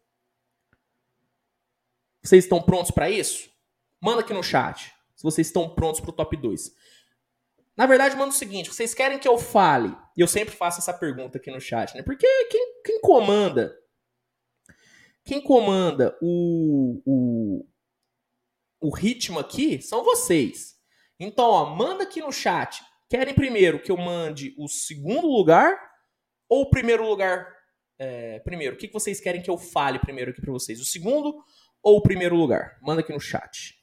Vocês 2.22 2.44
estão 2.44 2.62
prontos 2.62 2.90
para 2.90 3.08
isso? 3.10 3.50
Manda 4.00 4.20
aqui 4.20 4.32
no 4.32 4.42
chat 4.42 4.92
se 5.14 5.22
vocês 5.22 5.46
estão 5.48 5.68
prontos 5.74 6.00
para 6.00 6.10
o 6.10 6.12
top 6.12 6.36
2. 6.36 6.72
Na 7.76 7.86
verdade, 7.86 8.16
manda 8.16 8.30
o 8.30 8.36
seguinte: 8.36 8.72
vocês 8.72 8.94
querem 8.94 9.18
que 9.18 9.28
eu 9.28 9.38
fale? 9.38 9.94
E 10.16 10.20
eu 10.20 10.28
sempre 10.28 10.54
faço 10.54 10.80
essa 10.80 10.92
pergunta 10.92 11.38
aqui 11.38 11.50
no 11.50 11.60
chat, 11.60 11.94
né? 11.94 12.02
Porque 12.02 12.26
quem, 12.46 12.82
quem 12.84 13.00
comanda. 13.00 13.76
Quem 15.24 15.40
comanda 15.42 16.16
o, 16.22 17.02
o, 17.04 17.66
o 18.80 18.94
ritmo 18.94 19.38
aqui 19.38 19.82
são 19.82 20.02
vocês. 20.02 20.76
Então, 21.20 21.44
ó, 21.50 21.66
manda 21.74 22.04
aqui 22.04 22.20
no 22.20 22.32
chat 22.32 22.82
Querem 23.08 23.34
primeiro 23.34 23.80
que 23.80 23.90
eu 23.90 23.96
mande 23.96 24.54
o 24.58 24.68
segundo 24.68 25.26
lugar 25.26 25.74
ou 26.46 26.62
o 26.62 26.70
primeiro 26.70 27.08
lugar? 27.08 27.56
É, 27.98 28.38
primeiro, 28.40 28.76
o 28.76 28.78
que 28.78 28.92
vocês 28.92 29.18
querem 29.18 29.40
que 29.40 29.50
eu 29.50 29.56
fale 29.56 29.98
primeiro 29.98 30.30
aqui 30.30 30.42
para 30.42 30.52
vocês? 30.52 30.78
O 30.78 30.84
segundo 30.84 31.42
ou 31.82 31.96
o 31.96 32.02
primeiro 32.02 32.36
lugar? 32.36 32.78
Manda 32.82 33.00
aqui 33.00 33.12
no 33.12 33.20
chat. 33.20 33.77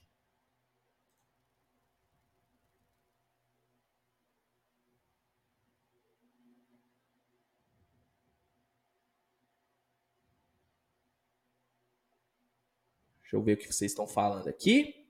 Deixa 13.26 13.38
eu 13.38 13.42
ver 13.42 13.54
o 13.54 13.58
que 13.58 13.74
vocês 13.74 13.92
estão 13.92 14.08
falando 14.08 14.48
aqui. 14.48 15.04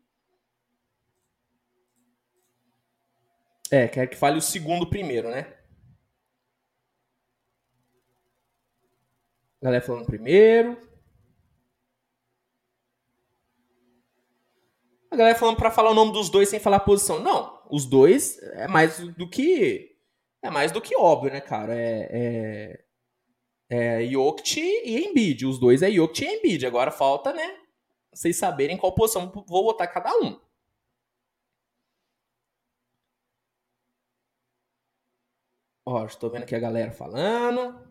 É, 3.70 3.90
quer 3.90 4.08
que 4.08 4.16
fale 4.16 4.38
o 4.38 4.42
segundo 4.42 4.90
primeiro, 4.90 5.30
né? 5.30 5.54
Galera 9.62 9.84
falando 9.84 10.06
primeiro. 10.06 10.80
A 15.12 15.18
galera 15.18 15.38
falando 15.38 15.58
para 15.58 15.72
falar 15.72 15.92
o 15.92 15.96
nome 15.96 16.14
dos 16.14 16.30
dois 16.30 16.48
sem 16.48 16.60
falar 16.60 16.78
a 16.78 16.80
posição. 16.80 17.20
Não, 17.20 17.62
os 17.70 17.86
dois 17.86 18.38
é 18.54 18.68
mais 18.68 18.98
do 18.98 19.30
que 19.30 19.94
é 20.42 20.50
mais 20.50 20.72
do 20.72 20.80
que 20.80 20.96
óbvio, 20.96 21.34
né, 21.34 21.42
cara? 21.42 21.76
É, 21.78 22.80
é, 23.70 24.04
é 24.04 24.08
Jokic 24.08 24.62
e 24.62 25.06
Embiid. 25.06 25.46
Os 25.46 25.60
dois 25.60 25.82
é 25.82 25.92
Jokic 25.92 26.24
e 26.24 26.38
Embiid. 26.38 26.66
Agora 26.66 26.92
falta, 26.92 27.34
né, 27.34 27.65
vocês 28.16 28.38
saberem 28.38 28.78
qual 28.78 28.96
posição 28.96 29.30
vou 29.30 29.64
botar 29.64 29.88
cada 29.88 30.16
um. 30.18 30.40
Ó, 35.86 36.06
estou 36.06 36.30
vendo 36.32 36.44
aqui 36.44 36.56
a 36.56 36.60
galera 36.60 36.92
falando. 36.92 37.86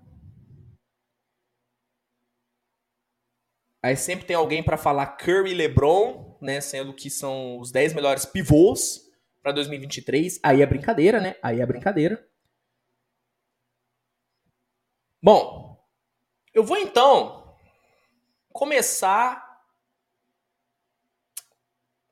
Aí 3.83 3.97
sempre 3.97 4.27
tem 4.27 4.35
alguém 4.35 4.63
para 4.63 4.79
falar 4.79 5.19
Curry 5.19 5.51
e 5.51 5.55
LeBron, 5.55 6.39
né, 6.41 6.61
sendo 6.61 6.95
que 6.95 7.11
são 7.11 7.61
os 7.61 7.71
10 7.71 7.93
melhores 7.93 8.25
pivôs 8.25 9.13
para 9.43 9.53
2023. 9.53 10.41
Aí 10.43 10.63
é 10.63 10.67
brincadeira, 10.67 11.21
né? 11.21 11.37
Aí 11.43 11.61
é 11.61 11.67
brincadeira. 11.67 12.27
Bom, 15.23 15.79
eu 16.55 16.65
vou 16.65 16.79
então 16.79 17.57
começar 18.53 19.44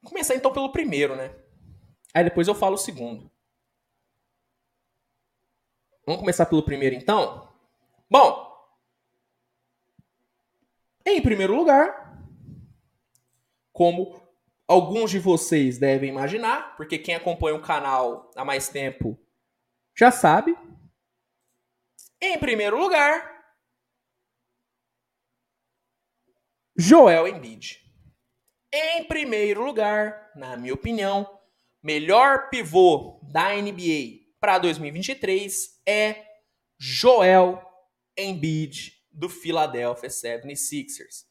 começar 0.04 0.34
então 0.34 0.52
pelo 0.52 0.72
primeiro, 0.72 1.16
né? 1.16 1.34
Aí 2.14 2.24
depois 2.24 2.48
eu 2.48 2.54
falo 2.54 2.74
o 2.74 2.78
segundo. 2.78 3.30
Vamos 6.04 6.20
começar 6.20 6.46
pelo 6.46 6.64
primeiro, 6.64 6.96
então? 6.96 7.48
Bom, 8.10 8.52
em 11.06 11.22
primeiro 11.22 11.54
lugar, 11.54 12.20
como 13.72 14.20
alguns 14.66 15.10
de 15.10 15.18
vocês 15.18 15.78
devem 15.78 16.10
imaginar, 16.10 16.76
porque 16.76 16.98
quem 16.98 17.14
acompanha 17.14 17.56
o 17.56 17.62
canal 17.62 18.30
há 18.36 18.44
mais 18.44 18.68
tempo 18.68 19.18
já 19.96 20.10
sabe. 20.10 20.56
Em 22.20 22.38
primeiro 22.38 22.78
lugar, 22.78 23.32
Joel 26.76 27.28
Embiid. 27.28 27.81
Em 28.72 29.04
primeiro 29.04 29.62
lugar, 29.62 30.30
na 30.34 30.56
minha 30.56 30.72
opinião, 30.72 31.38
melhor 31.82 32.48
pivô 32.48 33.20
da 33.22 33.54
NBA 33.54 34.22
para 34.40 34.58
2023 34.58 35.82
é 35.84 36.24
Joel 36.78 37.62
Embiid 38.16 38.98
do 39.10 39.28
Philadelphia 39.28 40.08
76ers. 40.08 41.26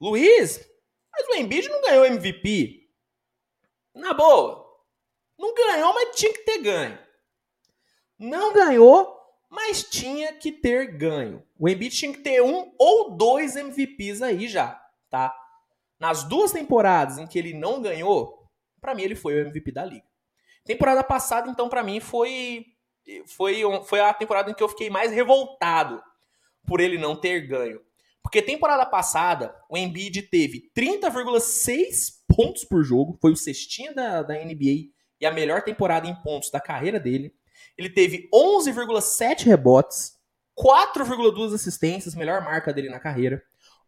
Luiz, 0.00 0.66
mas 1.12 1.28
o 1.28 1.34
Embiid 1.34 1.68
não 1.68 1.82
ganhou 1.82 2.06
MVP. 2.06 2.88
Na 3.94 4.14
boa. 4.14 4.66
Não 5.38 5.54
ganhou, 5.54 5.92
mas 5.92 6.16
tinha 6.16 6.32
que 6.32 6.44
ter 6.44 6.58
ganho. 6.58 6.98
Não 8.18 8.54
ganhou, 8.54 9.14
mas 9.50 9.84
tinha 9.84 10.32
que 10.32 10.50
ter 10.50 10.86
ganho. 10.96 11.46
O 11.58 11.68
Embiid 11.68 11.94
tinha 11.94 12.12
que 12.12 12.20
ter 12.20 12.42
um 12.42 12.74
ou 12.78 13.16
dois 13.16 13.56
MVPs 13.56 14.22
aí 14.22 14.48
já, 14.48 14.72
tá? 15.10 15.34
Nas 15.98 16.24
duas 16.24 16.52
temporadas 16.52 17.18
em 17.18 17.26
que 17.26 17.38
ele 17.38 17.52
não 17.52 17.82
ganhou, 17.82 18.46
para 18.80 18.94
mim 18.94 19.02
ele 19.02 19.16
foi 19.16 19.34
o 19.34 19.40
MVP 19.40 19.72
da 19.72 19.84
liga. 19.84 20.06
Temporada 20.64 21.02
passada, 21.02 21.50
então, 21.50 21.68
para 21.68 21.82
mim 21.82 21.98
foi, 21.98 22.66
foi, 23.26 23.62
foi 23.84 24.00
a 24.00 24.12
temporada 24.12 24.50
em 24.50 24.54
que 24.54 24.62
eu 24.62 24.68
fiquei 24.68 24.90
mais 24.90 25.10
revoltado 25.10 26.02
por 26.66 26.80
ele 26.80 26.98
não 26.98 27.16
ter 27.16 27.40
ganho. 27.46 27.80
Porque 28.22 28.42
temporada 28.42 28.84
passada, 28.84 29.54
o 29.70 29.76
Embiid 29.76 30.22
teve 30.22 30.70
30,6 30.76 32.18
pontos 32.28 32.64
por 32.64 32.84
jogo, 32.84 33.16
foi 33.20 33.32
o 33.32 33.36
cestinha 33.36 33.94
da, 33.94 34.22
da 34.22 34.34
NBA 34.34 34.90
e 35.20 35.26
a 35.26 35.32
melhor 35.32 35.62
temporada 35.62 36.06
em 36.06 36.14
pontos 36.22 36.50
da 36.50 36.60
carreira 36.60 37.00
dele. 37.00 37.34
Ele 37.76 37.88
teve 37.88 38.28
11,7 38.32 39.44
rebotes, 39.44 40.12
4,2 40.56 41.54
assistências, 41.54 42.14
melhor 42.14 42.42
marca 42.42 42.72
dele 42.72 42.90
na 42.90 43.00
carreira, 43.00 43.42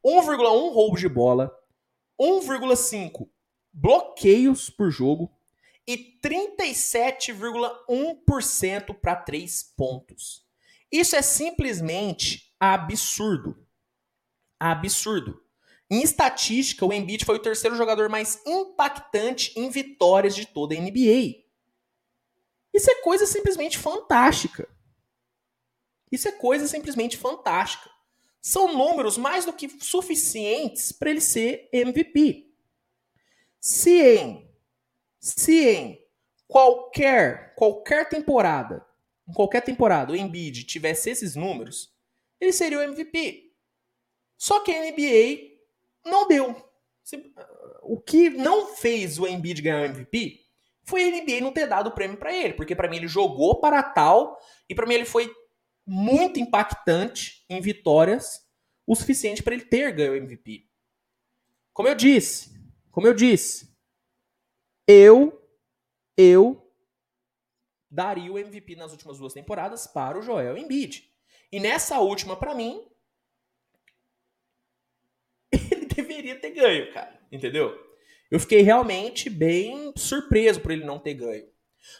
1,1 0.04 0.72
roubo 0.72 0.96
de 0.96 1.08
bola, 1.08 1.52
1,5 2.20 3.28
bloqueios 3.72 4.68
por 4.68 4.90
jogo 4.90 5.32
e 5.86 6.18
37,1% 6.22 8.94
para 9.00 9.16
3 9.16 9.62
pontos. 9.76 10.44
Isso 10.92 11.16
é 11.16 11.22
simplesmente 11.22 12.54
absurdo. 12.60 13.66
Absurdo. 14.58 15.42
Em 15.90 16.02
estatística, 16.02 16.84
o 16.84 16.92
Embiid 16.92 17.24
foi 17.24 17.36
o 17.36 17.42
terceiro 17.42 17.76
jogador 17.76 18.08
mais 18.08 18.40
impactante 18.46 19.58
em 19.58 19.70
vitórias 19.70 20.36
de 20.36 20.46
toda 20.46 20.74
a 20.74 20.78
NBA. 20.78 21.42
Isso 22.72 22.90
é 22.90 23.02
coisa 23.02 23.26
simplesmente 23.26 23.76
fantástica. 23.78 24.68
Isso 26.12 26.28
é 26.28 26.32
coisa 26.32 26.68
simplesmente 26.68 27.16
fantástica. 27.16 27.90
São 28.40 28.72
números 28.72 29.18
mais 29.18 29.44
do 29.44 29.52
que 29.52 29.68
suficientes 29.82 30.92
para 30.92 31.10
ele 31.10 31.20
ser 31.20 31.68
MVP. 31.72 32.50
Se 33.60 34.00
em, 34.00 34.50
se 35.18 35.68
em 35.68 36.06
qualquer, 36.48 37.54
qualquer 37.54 38.08
temporada, 38.08 38.84
em 39.28 39.32
qualquer 39.32 39.60
temporada, 39.60 40.12
o 40.12 40.16
Embiid 40.16 40.64
tivesse 40.64 41.10
esses 41.10 41.36
números, 41.36 41.94
ele 42.40 42.52
seria 42.52 42.78
o 42.78 42.82
MVP. 42.82 43.52
Só 44.38 44.60
que 44.60 44.72
a 44.72 44.80
NBA 44.80 45.50
não 46.04 46.26
deu. 46.26 46.56
O 47.82 48.00
que 48.00 48.30
não 48.30 48.74
fez 48.74 49.18
o 49.18 49.26
Embiid 49.26 49.60
ganhar 49.60 49.82
o 49.82 49.84
MVP 49.84 50.40
foi 50.84 51.04
a 51.04 51.10
NBA 51.10 51.40
não 51.40 51.52
ter 51.52 51.66
dado 51.66 51.88
o 51.88 51.94
prêmio 51.94 52.16
para 52.16 52.34
ele, 52.34 52.54
porque 52.54 52.74
para 52.74 52.88
mim 52.88 52.96
ele 52.96 53.08
jogou 53.08 53.60
para 53.60 53.82
tal 53.82 54.38
e 54.68 54.74
para 54.74 54.86
mim 54.86 54.94
ele 54.94 55.04
foi 55.04 55.32
muito 55.92 56.38
impactante 56.38 57.44
em 57.48 57.60
vitórias 57.60 58.48
o 58.86 58.94
suficiente 58.94 59.42
para 59.42 59.54
ele 59.54 59.64
ter 59.64 59.90
ganho 59.90 60.12
o 60.12 60.16
MVP. 60.16 60.68
Como 61.72 61.88
eu 61.88 61.96
disse, 61.96 62.52
como 62.92 63.08
eu 63.08 63.14
disse, 63.14 63.76
eu, 64.86 65.44
eu 66.16 66.72
daria 67.90 68.30
o 68.30 68.38
MVP 68.38 68.76
nas 68.76 68.92
últimas 68.92 69.18
duas 69.18 69.32
temporadas 69.32 69.88
para 69.88 70.16
o 70.16 70.22
Joel 70.22 70.56
Embiid. 70.56 71.12
E 71.50 71.58
nessa 71.58 71.98
última, 71.98 72.36
para 72.36 72.54
mim, 72.54 72.88
ele 75.50 75.86
deveria 75.86 76.38
ter 76.38 76.52
ganho, 76.52 76.92
cara. 76.92 77.20
Entendeu? 77.32 77.76
Eu 78.30 78.38
fiquei 78.38 78.62
realmente 78.62 79.28
bem 79.28 79.92
surpreso 79.96 80.60
por 80.60 80.70
ele 80.70 80.84
não 80.84 81.00
ter 81.00 81.14
ganho. 81.14 81.50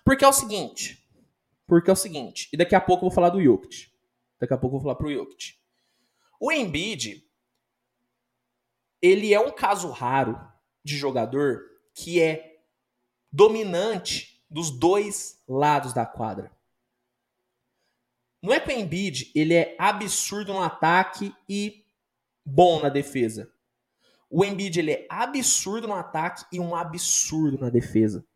Porque 0.05 0.25
é 0.25 0.29
o 0.29 0.33
seguinte. 0.33 1.00
Porque 1.71 1.89
é 1.89 1.93
o 1.93 1.97
seguinte. 1.97 2.49
E 2.53 2.57
daqui 2.57 2.75
a 2.75 2.81
pouco 2.81 3.05
eu 3.05 3.09
vou 3.09 3.15
falar 3.15 3.31
do 3.31 3.41
Jokic. 3.41 3.93
Daqui 4.41 4.53
a 4.53 4.59
pouco 4.59 4.75
eu 4.75 4.81
vou 4.81 4.83
falar 4.89 4.97
pro 4.97 5.13
Jokic. 5.13 5.55
O 6.41 6.51
Embiid, 6.51 7.25
ele 9.01 9.33
é 9.33 9.39
um 9.39 9.53
caso 9.53 9.89
raro 9.89 10.37
de 10.83 10.97
jogador 10.97 11.63
que 11.95 12.21
é 12.21 12.61
dominante 13.31 14.45
dos 14.51 14.69
dois 14.69 15.41
lados 15.47 15.93
da 15.93 16.05
quadra. 16.05 16.51
Não 18.43 18.53
é 18.53 18.59
que 18.59 18.69
o 18.69 18.77
Embiid 18.77 19.31
ele 19.33 19.55
é 19.55 19.77
absurdo 19.79 20.53
no 20.53 20.65
ataque 20.65 21.33
e 21.49 21.87
bom 22.45 22.83
na 22.83 22.89
defesa. 22.89 23.49
O 24.29 24.45
Embiid 24.45 24.81
ele 24.81 24.91
é 24.91 25.07
absurdo 25.09 25.87
no 25.87 25.95
ataque 25.95 26.45
e 26.51 26.59
um 26.59 26.75
absurdo 26.75 27.61
na 27.61 27.71
defesa. 27.71 28.27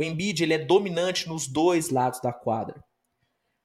O 0.00 0.02
Embiid 0.02 0.42
ele 0.42 0.54
é 0.54 0.58
dominante 0.58 1.28
nos 1.28 1.46
dois 1.46 1.90
lados 1.90 2.22
da 2.22 2.32
quadra. 2.32 2.82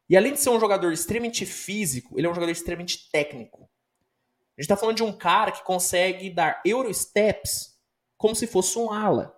E 0.10 0.18
além 0.18 0.34
de 0.34 0.42
ser 0.42 0.50
um 0.50 0.60
jogador 0.60 0.92
extremamente 0.92 1.46
físico, 1.46 2.20
ele 2.20 2.28
é 2.28 2.30
um 2.30 2.34
jogador 2.34 2.52
extremamente 2.52 3.10
técnico. 3.10 3.62
A 3.62 4.62
gente 4.62 4.66
está 4.66 4.76
falando 4.76 4.98
de 4.98 5.04
um 5.04 5.18
cara 5.18 5.54
que 5.54 5.64
consegue 5.64 6.30
dar 6.30 6.62
Eurosteps 6.66 7.80
como 8.18 8.36
se 8.36 8.48
fosse 8.48 8.78
um 8.78 8.92
ala. 8.92 9.34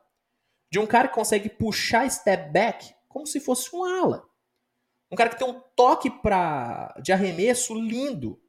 De 0.71 0.79
um 0.79 0.87
cara 0.87 1.07
que 1.07 1.13
consegue 1.13 1.49
puxar 1.49 2.09
step 2.09 2.51
back 2.51 2.91
como 3.07 3.27
se 3.27 3.39
fosse 3.39 3.75
um 3.75 3.83
ala. 3.83 4.27
Um 5.11 5.15
cara 5.15 5.29
que 5.29 5.37
tem 5.37 5.47
um 5.47 5.61
toque 5.75 6.09
pra, 6.09 6.95
de 6.99 7.11
arremesso 7.11 7.75
lindo. 7.75 8.41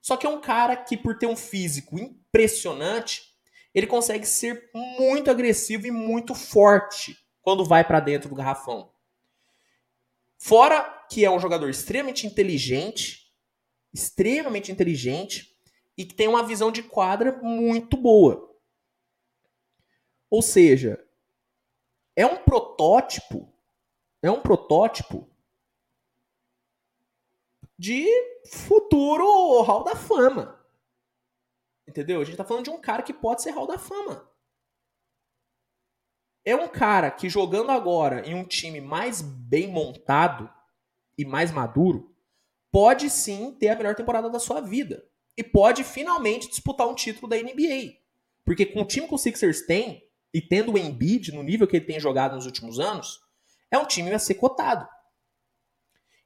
Só 0.00 0.16
que 0.16 0.26
é 0.26 0.30
um 0.30 0.40
cara 0.40 0.78
que, 0.78 0.96
por 0.96 1.18
ter 1.18 1.26
um 1.26 1.36
físico 1.36 1.98
impressionante, 1.98 3.34
ele 3.74 3.86
consegue 3.86 4.24
ser 4.24 4.70
muito 4.72 5.30
agressivo 5.30 5.86
e 5.86 5.90
muito 5.90 6.34
forte 6.34 7.25
quando 7.46 7.64
vai 7.64 7.86
para 7.86 8.00
dentro 8.00 8.28
do 8.28 8.34
garrafão. 8.34 8.90
Fora 10.36 10.82
que 11.08 11.24
é 11.24 11.30
um 11.30 11.38
jogador 11.38 11.70
extremamente 11.70 12.26
inteligente, 12.26 13.32
extremamente 13.94 14.72
inteligente 14.72 15.56
e 15.96 16.04
que 16.04 16.12
tem 16.12 16.26
uma 16.26 16.42
visão 16.42 16.72
de 16.72 16.82
quadra 16.82 17.38
muito 17.40 17.96
boa. 17.96 18.52
Ou 20.28 20.42
seja, 20.42 21.08
é 22.16 22.26
um 22.26 22.36
protótipo, 22.36 23.48
é 24.20 24.28
um 24.28 24.40
protótipo 24.40 25.30
de 27.78 28.08
futuro 28.50 29.62
Hall 29.62 29.84
da 29.84 29.94
Fama. 29.94 30.66
Entendeu? 31.86 32.20
A 32.20 32.24
gente 32.24 32.36
tá 32.36 32.44
falando 32.44 32.64
de 32.64 32.70
um 32.70 32.80
cara 32.80 33.04
que 33.04 33.14
pode 33.14 33.40
ser 33.40 33.52
Hall 33.52 33.68
da 33.68 33.78
Fama. 33.78 34.28
É 36.46 36.54
um 36.54 36.68
cara 36.68 37.10
que 37.10 37.28
jogando 37.28 37.72
agora 37.72 38.24
em 38.24 38.32
um 38.32 38.44
time 38.44 38.80
mais 38.80 39.20
bem 39.20 39.66
montado, 39.66 40.48
e 41.18 41.24
mais 41.24 41.50
maduro, 41.50 42.14
pode 42.70 43.10
sim 43.10 43.50
ter 43.58 43.68
a 43.68 43.74
melhor 43.74 43.96
temporada 43.96 44.30
da 44.30 44.38
sua 44.38 44.60
vida. 44.60 45.04
E 45.36 45.42
pode 45.42 45.82
finalmente 45.82 46.48
disputar 46.48 46.86
um 46.86 46.94
título 46.94 47.28
da 47.28 47.36
NBA. 47.36 47.96
Porque 48.44 48.64
com 48.64 48.82
o 48.82 48.86
time 48.86 49.08
que 49.08 49.14
o 49.14 49.18
Sixers 49.18 49.62
tem, 49.62 50.04
e 50.32 50.40
tendo 50.40 50.72
o 50.72 50.78
Embiid 50.78 51.32
no 51.32 51.42
nível 51.42 51.66
que 51.66 51.76
ele 51.76 51.84
tem 51.84 51.98
jogado 51.98 52.36
nos 52.36 52.46
últimos 52.46 52.78
anos, 52.78 53.20
é 53.70 53.76
um 53.76 53.86
time 53.86 54.12
a 54.12 54.18
ser 54.18 54.34
cotado. 54.34 54.86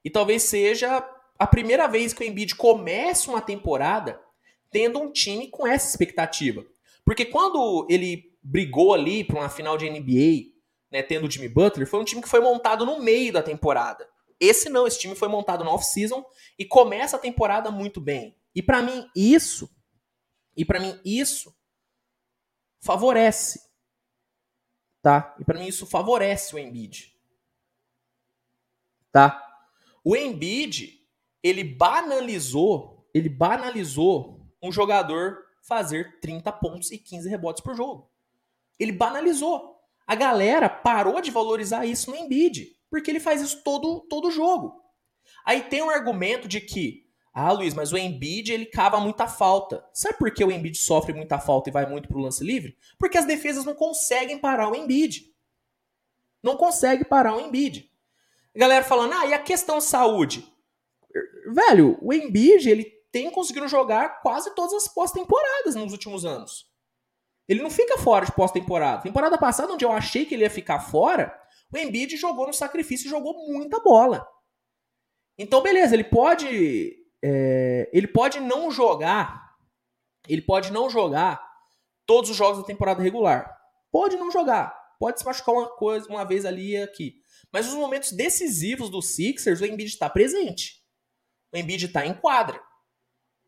E 0.05 0.09
talvez 0.09 0.43
seja 0.43 1.03
a 1.39 1.47
primeira 1.47 1.87
vez 1.87 2.13
que 2.13 2.23
o 2.23 2.27
Embiid 2.27 2.55
começa 2.55 3.31
uma 3.31 3.41
temporada 3.41 4.21
tendo 4.69 4.99
um 4.99 5.11
time 5.11 5.47
com 5.49 5.65
essa 5.65 5.89
expectativa. 5.89 6.63
Porque 7.03 7.25
quando 7.25 7.87
ele 7.89 8.30
brigou 8.41 8.93
ali 8.93 9.23
para 9.23 9.39
uma 9.39 9.49
final 9.49 9.77
de 9.77 9.89
NBA, 9.89 10.51
né, 10.91 11.01
tendo 11.01 11.27
o 11.27 11.31
Jimmy 11.31 11.47
Butler, 11.47 11.87
foi 11.87 11.99
um 11.99 12.03
time 12.03 12.21
que 12.21 12.29
foi 12.29 12.41
montado 12.41 12.85
no 12.85 12.99
meio 12.99 13.31
da 13.31 13.41
temporada. 13.43 14.09
Esse 14.39 14.69
não, 14.69 14.87
esse 14.87 14.99
time 14.99 15.15
foi 15.15 15.27
montado 15.27 15.63
no 15.63 15.69
off-season 15.69 16.25
e 16.57 16.65
começa 16.65 17.15
a 17.15 17.19
temporada 17.19 17.69
muito 17.69 18.01
bem. 18.01 18.35
E 18.55 18.61
para 18.61 18.81
mim 18.81 19.07
isso, 19.15 19.69
e 20.57 20.65
para 20.65 20.79
mim 20.79 20.99
isso 21.05 21.55
favorece, 22.81 23.61
tá? 25.01 25.35
E 25.39 25.45
para 25.45 25.59
mim 25.59 25.67
isso 25.67 25.85
favorece 25.85 26.55
o 26.55 26.59
Embiid. 26.59 27.15
Tá? 29.11 29.47
O 30.03 30.15
Embiid, 30.15 30.99
ele 31.43 31.63
banalizou, 31.63 33.07
ele 33.13 33.29
banalizou 33.29 34.41
um 34.61 34.71
jogador 34.71 35.45
fazer 35.61 36.19
30 36.19 36.51
pontos 36.53 36.91
e 36.91 36.97
15 36.97 37.29
rebotes 37.29 37.63
por 37.63 37.75
jogo. 37.75 38.10
Ele 38.81 38.91
banalizou. 38.91 39.79
A 40.07 40.15
galera 40.15 40.67
parou 40.67 41.21
de 41.21 41.29
valorizar 41.29 41.85
isso 41.85 42.09
no 42.09 42.17
Embiid. 42.17 42.75
Porque 42.89 43.11
ele 43.11 43.19
faz 43.19 43.41
isso 43.41 43.63
todo, 43.63 44.01
todo 44.09 44.31
jogo. 44.31 44.81
Aí 45.45 45.61
tem 45.61 45.81
um 45.81 45.89
argumento 45.89 46.47
de 46.47 46.59
que, 46.59 47.05
ah, 47.33 47.51
Luiz, 47.51 47.73
mas 47.73 47.93
o 47.93 47.97
Embiid 47.97 48.51
ele 48.51 48.65
cava 48.65 48.99
muita 48.99 49.27
falta. 49.27 49.85
Sabe 49.93 50.17
por 50.17 50.31
que 50.33 50.43
o 50.43 50.51
Embiid 50.51 50.77
sofre 50.77 51.13
muita 51.13 51.39
falta 51.39 51.69
e 51.69 51.71
vai 51.71 51.85
muito 51.85 52.09
pro 52.09 52.19
lance 52.19 52.43
livre? 52.43 52.75
Porque 52.97 53.17
as 53.17 53.25
defesas 53.25 53.63
não 53.63 53.75
conseguem 53.75 54.39
parar 54.39 54.69
o 54.69 54.75
Embiid. 54.75 55.31
Não 56.41 56.57
consegue 56.57 57.05
parar 57.05 57.35
o 57.35 57.39
Embiid. 57.39 57.89
A 58.55 58.59
galera 58.59 58.83
falando, 58.83 59.13
ah, 59.13 59.27
e 59.27 59.33
a 59.33 59.39
questão 59.39 59.79
saúde? 59.79 60.51
Velho, 61.53 61.97
o 62.01 62.11
Embiid 62.11 62.67
ele 62.67 62.85
tem 63.11 63.29
conseguido 63.29 63.67
jogar 63.67 64.21
quase 64.21 64.55
todas 64.55 64.73
as 64.73 64.87
pós-temporadas 64.87 65.75
nos 65.75 65.91
últimos 65.91 66.25
anos. 66.25 66.70
Ele 67.51 67.61
não 67.61 67.69
fica 67.69 67.97
fora 67.97 68.25
de 68.25 68.31
pós-temporada. 68.31 69.01
Temporada 69.01 69.37
passada, 69.37 69.73
onde 69.73 69.83
eu 69.83 69.91
achei 69.91 70.25
que 70.25 70.33
ele 70.33 70.43
ia 70.43 70.49
ficar 70.49 70.79
fora, 70.79 71.37
o 71.69 71.77
Embiid 71.77 72.15
jogou 72.15 72.47
no 72.47 72.53
sacrifício 72.53 73.07
e 73.07 73.09
jogou 73.09 73.33
muita 73.51 73.77
bola. 73.81 74.25
Então, 75.37 75.61
beleza, 75.61 75.93
ele 75.93 76.05
pode. 76.05 76.95
É, 77.21 77.89
ele 77.91 78.07
pode 78.07 78.39
não 78.39 78.71
jogar. 78.71 79.51
Ele 80.29 80.41
pode 80.41 80.71
não 80.71 80.89
jogar 80.89 81.45
todos 82.05 82.29
os 82.29 82.37
jogos 82.37 82.59
da 82.59 82.63
temporada 82.63 83.03
regular. 83.03 83.53
Pode 83.91 84.15
não 84.15 84.31
jogar. 84.31 84.73
Pode 84.97 85.19
se 85.19 85.25
machucar 85.25 85.53
uma 85.53 85.67
coisa, 85.75 86.07
uma 86.07 86.23
vez 86.23 86.45
ali 86.45 86.77
e 86.77 86.81
aqui. 86.81 87.15
Mas 87.51 87.65
nos 87.65 87.75
momentos 87.75 88.13
decisivos 88.13 88.89
do 88.89 89.01
Sixers, 89.01 89.59
o 89.59 89.65
Embiid 89.65 89.89
está 89.89 90.09
presente. 90.09 90.81
O 91.53 91.57
Embiid 91.57 91.87
está 91.87 92.05
em 92.05 92.13
quadra. 92.13 92.63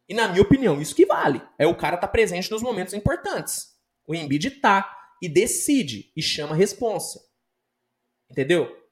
E 0.09 0.13
na 0.13 0.27
minha 0.27 0.41
opinião, 0.41 0.81
isso 0.81 0.93
que 0.93 1.05
vale. 1.05 1.41
É 1.57 1.65
o 1.65 1.77
cara 1.77 1.95
estar 1.95 2.07
tá 2.07 2.11
presente 2.11 2.51
nos 2.51 2.61
momentos 2.61 2.93
importantes. 2.93 3.72
O 4.07 4.13
Embiid 4.13 4.51
tá 4.51 5.11
e 5.21 5.29
decide 5.29 6.11
e 6.15 6.21
chama 6.21 6.53
a 6.53 6.57
responsa. 6.57 7.21
Entendeu? 8.29 8.83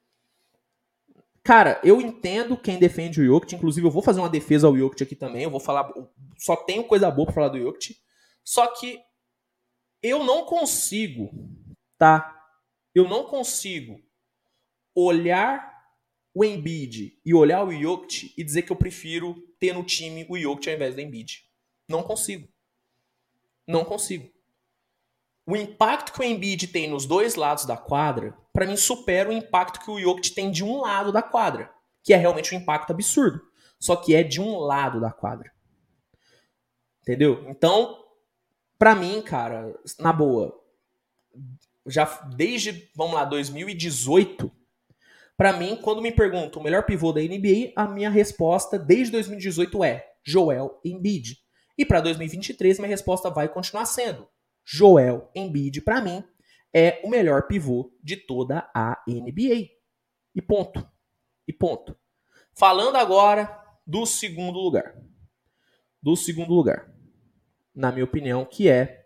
Cara, 1.44 1.82
eu 1.84 2.00
entendo 2.00 2.56
quem 2.56 2.78
defende 2.78 3.20
o 3.20 3.26
Jokic, 3.26 3.56
inclusive 3.56 3.88
eu 3.88 3.92
vou 3.92 4.04
fazer 4.04 4.20
uma 4.20 4.30
defesa 4.30 4.68
ao 4.68 4.78
Jokic 4.78 5.04
aqui 5.04 5.16
também, 5.16 5.44
eu 5.44 5.50
vou 5.50 5.60
falar, 5.60 5.92
só 6.38 6.56
tenho 6.56 6.84
coisa 6.84 7.10
boa 7.10 7.26
pra 7.26 7.34
falar 7.34 7.50
do 7.50 7.60
Jokic, 7.60 7.98
só 8.44 8.68
que 8.68 9.00
eu 10.04 10.24
não 10.24 10.46
consigo, 10.46 11.32
tá? 11.98 12.40
Eu 12.94 13.10
não 13.10 13.26
consigo 13.26 14.00
olhar 14.94 15.72
o 16.34 16.46
Embiid 16.46 17.20
e 17.26 17.34
olhar 17.34 17.66
o 17.66 17.74
Jokic 17.74 18.34
e 18.38 18.44
dizer 18.44 18.62
que 18.62 18.72
eu 18.72 18.76
prefiro 18.76 19.36
ter 19.60 19.74
no 19.74 19.84
time 19.84 20.26
o 20.30 20.38
Jokic 20.38 20.70
ao 20.70 20.76
invés 20.76 20.96
do 20.96 21.02
Embiid. 21.02 21.44
Não 21.88 22.04
consigo. 22.04 22.48
Não 23.68 23.84
consigo. 23.84 24.32
O 25.52 25.56
impacto 25.58 26.14
que 26.14 26.22
o 26.22 26.24
Embiid 26.24 26.68
tem 26.68 26.90
nos 26.90 27.06
dois 27.06 27.36
lados 27.36 27.66
da 27.66 27.76
quadra, 27.76 28.34
para 28.54 28.66
mim 28.66 28.78
supera 28.78 29.30
o 29.30 29.34
impacto 29.34 29.82
que 29.82 29.92
o 29.92 30.00
Jokic 30.00 30.32
tem 30.32 30.50
de 30.50 30.64
um 30.64 30.80
lado 30.80 31.12
da 31.12 31.22
quadra, 31.22 31.70
que 32.02 32.14
é 32.14 32.16
realmente 32.16 32.56
um 32.56 32.58
impacto 32.58 32.92
absurdo. 32.92 33.42
Só 33.78 33.98
que 33.98 34.16
é 34.16 34.24
de 34.24 34.40
um 34.40 34.60
lado 34.60 35.02
da 35.02 35.12
quadra. 35.12 35.52
Entendeu? 37.02 37.44
Então, 37.50 38.02
para 38.80 38.96
mim, 38.96 39.22
cara, 39.22 39.78
na 40.00 40.14
boa, 40.14 40.58
já 41.86 42.06
desde, 42.34 42.90
vamos 42.96 43.16
lá, 43.16 43.26
2018, 43.26 44.50
para 45.36 45.52
mim, 45.52 45.76
quando 45.76 46.02
me 46.02 46.14
perguntam 46.14 46.62
o 46.62 46.64
melhor 46.64 46.86
pivô 46.86 47.12
da 47.12 47.20
NBA, 47.20 47.74
a 47.76 47.86
minha 47.90 48.10
resposta 48.10 48.80
desde 48.80 49.12
2018 49.12 49.84
é 49.84 50.14
Joel 50.24 50.80
Embiid. 50.86 51.40
E 51.78 51.86
para 51.86 52.00
2023, 52.00 52.80
minha 52.80 52.88
resposta 52.88 53.30
vai 53.30 53.50
continuar 53.50 53.84
sendo 53.84 54.26
Joel 54.66 55.30
Embiid, 55.36 55.82
para 55.82 56.02
mim, 56.02 56.24
é 56.74 57.02
o 57.04 57.10
melhor 57.10 57.48
pivô 57.48 57.92
de 58.02 58.16
toda 58.16 58.70
a 58.74 59.04
NBA. 59.08 59.70
E 60.34 60.42
ponto. 60.42 60.88
E 61.48 61.54
ponto. 61.54 61.98
Falando 62.58 62.96
agora 62.96 63.60
do 63.86 64.06
segundo 64.06 64.60
lugar. 64.60 64.96
Do 66.02 66.16
segundo 66.16 66.54
lugar. 66.54 66.94
Na 67.74 67.92
minha 67.92 68.06
opinião, 68.06 68.46
que 68.46 68.70
é 68.70 69.06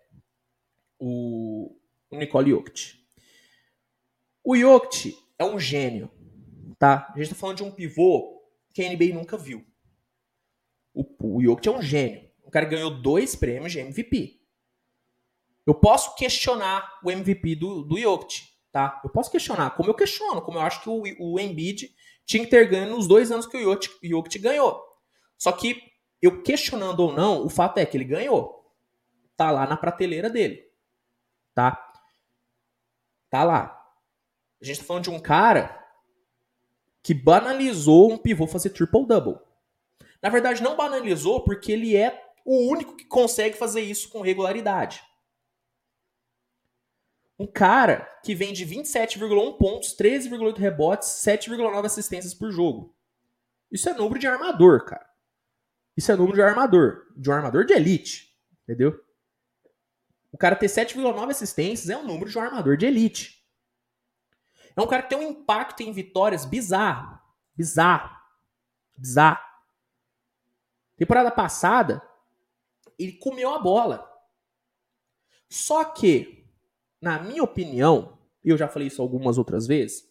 o 1.00 1.78
Nicole 2.12 2.52
Jokic. 2.52 3.00
O 4.44 4.56
Jokic 4.56 5.18
é 5.38 5.44
um 5.44 5.60
gênio, 5.60 6.12
tá? 6.78 7.12
A 7.14 7.18
gente 7.18 7.30
tá 7.30 7.36
falando 7.36 7.58
de 7.58 7.64
um 7.64 7.72
pivô 7.72 8.44
que 8.74 8.84
a 8.84 8.90
NBA 8.90 9.14
nunca 9.14 9.38
viu. 9.38 9.66
O, 10.94 11.38
o 11.38 11.44
Jokic 11.44 11.68
é 11.68 11.72
um 11.72 11.82
gênio. 11.82 12.30
O 12.44 12.52
cara 12.52 12.66
ganhou 12.66 13.02
dois 13.02 13.36
prêmios 13.36 13.72
de 13.72 13.80
MVP. 13.80 14.45
Eu 15.66 15.74
posso 15.74 16.16
questionar 16.16 17.00
o 17.04 17.10
MVP 17.10 17.56
do, 17.56 17.84
do 17.84 17.98
Jokic, 17.98 18.44
tá? 18.72 19.02
Eu 19.04 19.10
posso 19.10 19.32
questionar, 19.32 19.72
como 19.72 19.90
eu 19.90 19.96
questiono, 19.96 20.42
como 20.42 20.60
eu 20.60 20.62
acho 20.62 20.82
que 20.82 20.90
o, 20.90 21.04
o 21.20 21.40
Embiid 21.40 21.90
tinha 22.26 22.44
que 22.44 22.50
ter 22.50 22.68
ganho 22.68 22.96
nos 22.96 23.08
dois 23.08 23.32
anos 23.32 23.46
que 23.46 23.58
o 23.58 23.64
Jokic, 23.64 24.08
Jokic 24.08 24.40
ganhou. 24.40 24.84
Só 25.38 25.52
que, 25.52 25.82
eu 26.22 26.42
questionando 26.44 27.00
ou 27.02 27.14
não, 27.14 27.46
o 27.46 27.50
fato 27.50 27.78
é 27.78 27.86
que 27.86 27.98
ele 27.98 28.06
ganhou. 28.06 28.64
Tá 29.36 29.52
lá 29.52 29.68
na 29.68 29.78
prateleira 29.78 30.30
dele. 30.30 30.64
Tá? 31.54 31.82
Tá 33.30 33.44
lá. 33.44 33.82
A 34.62 34.66
gente 34.66 34.80
tá 34.80 34.86
falando 34.86 35.04
de 35.04 35.10
um 35.10 35.20
cara 35.20 35.84
que 37.04 37.14
banalizou 37.14 38.12
um 38.12 38.18
pivô 38.18 38.48
fazer 38.48 38.72
triple-double. 38.72 39.38
Na 40.22 40.30
verdade, 40.30 40.64
não 40.64 40.76
banalizou 40.76 41.44
porque 41.44 41.72
ele 41.72 41.96
é 41.96 42.20
o 42.44 42.72
único 42.72 42.96
que 42.96 43.06
consegue 43.06 43.58
fazer 43.58 43.82
isso 43.82 44.10
com 44.10 44.22
regularidade. 44.22 45.04
Um 47.38 47.46
cara 47.46 48.08
que 48.24 48.34
vem 48.34 48.54
de 48.54 48.66
27,1 48.66 49.58
pontos, 49.58 49.96
13,8 49.96 50.58
rebotes, 50.58 51.10
7,9 51.10 51.86
assistências 51.86 52.34
por 52.34 52.52
jogo. 52.52 52.96
Isso 53.72 53.90
é 53.90 53.94
número 53.94 54.20
de 54.20 54.28
armador, 54.28 54.86
cara. 54.86 55.06
Isso 55.98 56.12
é 56.12 56.16
número 56.16 56.36
de 56.36 56.42
armador. 56.42 57.08
De 57.16 57.30
um 57.30 57.34
armador 57.34 57.66
de 57.66 57.74
elite. 57.74 58.34
Entendeu? 58.64 59.04
O 60.32 60.38
cara 60.38 60.56
ter 60.56 60.68
7,9 60.68 61.30
assistências 61.30 61.90
é 61.90 61.98
um 61.98 62.06
número 62.06 62.30
de 62.30 62.38
um 62.38 62.42
armador 62.42 62.78
de 62.78 62.86
elite. 62.86 63.46
É 64.76 64.82
um 64.82 64.88
cara 64.88 65.04
que 65.04 65.10
tem 65.10 65.18
um 65.18 65.30
impacto 65.30 65.82
em 65.82 65.92
vitórias 65.92 66.46
bizarro. 66.46 67.20
Bizarro. 67.56 68.16
Bizarro. 68.98 69.44
Temporada 70.98 71.32
passada, 71.32 72.02
ele 72.98 73.14
comeu 73.14 73.54
a 73.54 73.60
bola. 73.60 74.10
Só 75.50 75.84
que 75.84 76.45
na 77.06 77.20
minha 77.20 77.44
opinião, 77.44 78.18
e 78.44 78.50
eu 78.50 78.58
já 78.58 78.68
falei 78.68 78.88
isso 78.88 79.00
algumas 79.00 79.38
outras 79.38 79.68
vezes, 79.68 80.10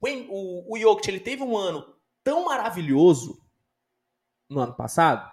o, 0.00 0.08
o, 0.08 0.74
o 0.74 0.76
Jokic 0.76 1.08
ele 1.08 1.20
teve 1.20 1.44
um 1.44 1.56
ano 1.56 1.86
tão 2.24 2.46
maravilhoso 2.46 3.40
no 4.50 4.58
ano 4.58 4.74
passado, 4.74 5.32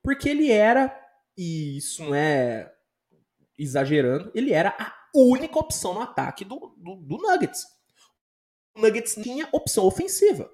porque 0.00 0.28
ele 0.28 0.48
era, 0.48 0.96
e 1.36 1.76
isso 1.78 2.04
não 2.04 2.14
é 2.14 2.72
exagerando, 3.58 4.30
ele 4.32 4.52
era 4.52 4.76
a 4.78 4.94
única 5.12 5.58
opção 5.58 5.92
no 5.92 6.02
ataque 6.02 6.44
do, 6.44 6.72
do, 6.76 6.94
do 6.94 7.16
Nuggets. 7.16 7.64
O 8.76 8.80
Nuggets 8.80 9.16
tinha 9.16 9.48
opção 9.50 9.86
ofensiva. 9.86 10.48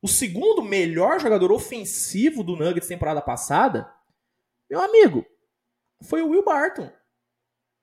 O 0.00 0.06
segundo 0.06 0.62
melhor 0.62 1.18
jogador 1.18 1.50
ofensivo 1.50 2.44
do 2.44 2.54
Nuggets 2.54 2.86
temporada 2.86 3.20
passada, 3.20 3.92
meu 4.70 4.80
amigo, 4.80 5.26
foi 6.04 6.22
o 6.22 6.28
Will 6.28 6.44
Barton. 6.44 6.88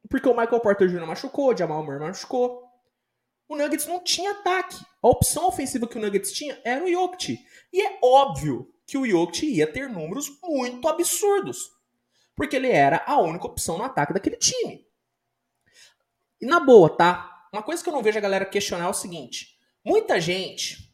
Porque 0.08 0.30
o 0.30 0.38
Michael 0.38 0.62
Porter 0.62 0.88
Jr. 0.88 1.06
machucou, 1.06 1.52
o 1.52 1.58
Jamal 1.58 1.84
Murray 1.84 2.00
machucou. 2.00 2.64
O 3.48 3.56
Nuggets 3.56 3.88
não 3.88 4.04
tinha 4.04 4.32
ataque. 4.32 4.78
A 5.02 5.08
opção 5.08 5.48
ofensiva 5.48 5.88
que 5.88 5.98
o 5.98 6.02
Nuggets 6.02 6.32
tinha 6.32 6.60
era 6.64 6.86
o 6.86 6.92
Jokic. 6.92 7.40
E 7.74 7.82
é 7.82 8.00
óbvio 8.04 8.72
que 8.86 8.98
o 8.98 9.06
Jokic 9.06 9.46
ia 9.48 9.72
ter 9.72 9.90
números 9.90 10.40
muito 10.44 10.88
absurdos. 10.88 11.58
Porque 12.36 12.56
ele 12.56 12.70
era 12.70 13.04
a 13.06 13.20
única 13.20 13.48
opção 13.48 13.78
no 13.78 13.84
ataque 13.84 14.14
daquele 14.14 14.38
time. 14.38 14.86
E 16.40 16.46
na 16.46 16.60
boa, 16.60 16.96
tá? 16.96 17.48
Uma 17.52 17.64
coisa 17.64 17.84
que 17.84 17.90
eu 17.90 17.94
não 17.94 18.04
vejo 18.04 18.18
a 18.18 18.22
galera 18.22 18.46
questionar 18.46 18.86
é 18.86 18.90
o 18.90 18.94
seguinte. 18.94 19.58
Muita 19.84 20.22
gente 20.22 20.94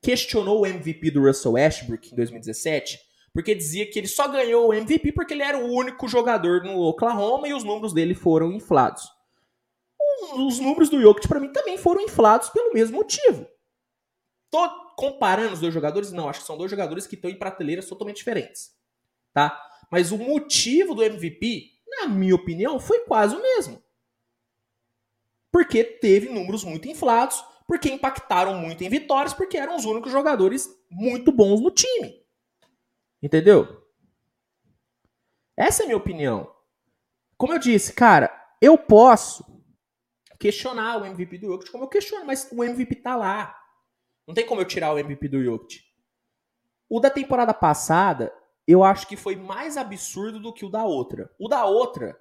questionou 0.00 0.60
o 0.60 0.66
MVP 0.66 1.10
do 1.10 1.22
Russell 1.22 1.52
Westbrook 1.52 2.12
em 2.12 2.16
2017 2.16 2.98
porque 3.36 3.54
dizia 3.54 3.84
que 3.84 3.98
ele 3.98 4.08
só 4.08 4.26
ganhou 4.28 4.66
o 4.66 4.72
MVP 4.72 5.12
porque 5.12 5.34
ele 5.34 5.42
era 5.42 5.58
o 5.58 5.70
único 5.70 6.08
jogador 6.08 6.64
no 6.64 6.80
Oklahoma 6.80 7.46
e 7.46 7.52
os 7.52 7.64
números 7.64 7.92
dele 7.92 8.14
foram 8.14 8.50
inflados. 8.50 9.12
Os 10.36 10.58
números 10.58 10.88
do 10.88 10.98
Jokic 10.98 11.28
para 11.28 11.38
mim 11.38 11.52
também 11.52 11.76
foram 11.76 12.00
inflados 12.00 12.48
pelo 12.48 12.72
mesmo 12.72 12.96
motivo. 12.96 13.46
Tô 14.50 14.66
comparando 14.96 15.52
os 15.52 15.60
dois 15.60 15.74
jogadores? 15.74 16.12
Não, 16.12 16.30
acho 16.30 16.40
que 16.40 16.46
são 16.46 16.56
dois 16.56 16.70
jogadores 16.70 17.06
que 17.06 17.14
estão 17.14 17.30
em 17.30 17.38
prateleiras 17.38 17.86
totalmente 17.86 18.16
diferentes. 18.16 18.74
Tá? 19.34 19.62
Mas 19.90 20.12
o 20.12 20.16
motivo 20.16 20.94
do 20.94 21.04
MVP, 21.04 21.72
na 21.86 22.08
minha 22.08 22.34
opinião, 22.34 22.80
foi 22.80 23.00
quase 23.00 23.36
o 23.36 23.42
mesmo. 23.42 23.82
Porque 25.52 25.84
teve 25.84 26.30
números 26.30 26.64
muito 26.64 26.88
inflados, 26.88 27.44
porque 27.66 27.90
impactaram 27.90 28.54
muito 28.54 28.82
em 28.82 28.88
vitórias, 28.88 29.34
porque 29.34 29.58
eram 29.58 29.76
os 29.76 29.84
únicos 29.84 30.10
jogadores 30.10 30.70
muito 30.90 31.30
bons 31.30 31.60
no 31.60 31.70
time. 31.70 32.24
Entendeu? 33.26 33.84
Essa 35.56 35.82
é 35.82 35.84
a 35.84 35.86
minha 35.86 35.96
opinião. 35.96 36.54
Como 37.36 37.52
eu 37.52 37.58
disse, 37.58 37.92
cara, 37.92 38.30
eu 38.62 38.78
posso 38.78 39.44
questionar 40.38 40.98
o 40.98 41.04
MVP 41.04 41.38
do 41.38 41.48
Jokic 41.48 41.72
como 41.72 41.82
eu 41.82 41.88
questiono, 41.88 42.24
mas 42.24 42.48
o 42.52 42.62
MVP 42.62 42.94
tá 43.02 43.16
lá. 43.16 43.60
Não 44.28 44.32
tem 44.32 44.46
como 44.46 44.60
eu 44.60 44.64
tirar 44.64 44.92
o 44.92 44.98
MVP 44.98 45.26
do 45.26 45.42
Jokic. 45.42 45.82
O 46.88 47.00
da 47.00 47.10
temporada 47.10 47.52
passada, 47.52 48.32
eu 48.64 48.84
acho 48.84 49.08
que 49.08 49.16
foi 49.16 49.34
mais 49.34 49.76
absurdo 49.76 50.38
do 50.38 50.52
que 50.52 50.64
o 50.64 50.70
da 50.70 50.84
outra. 50.84 51.28
O 51.36 51.48
da 51.48 51.64
outra 51.64 52.16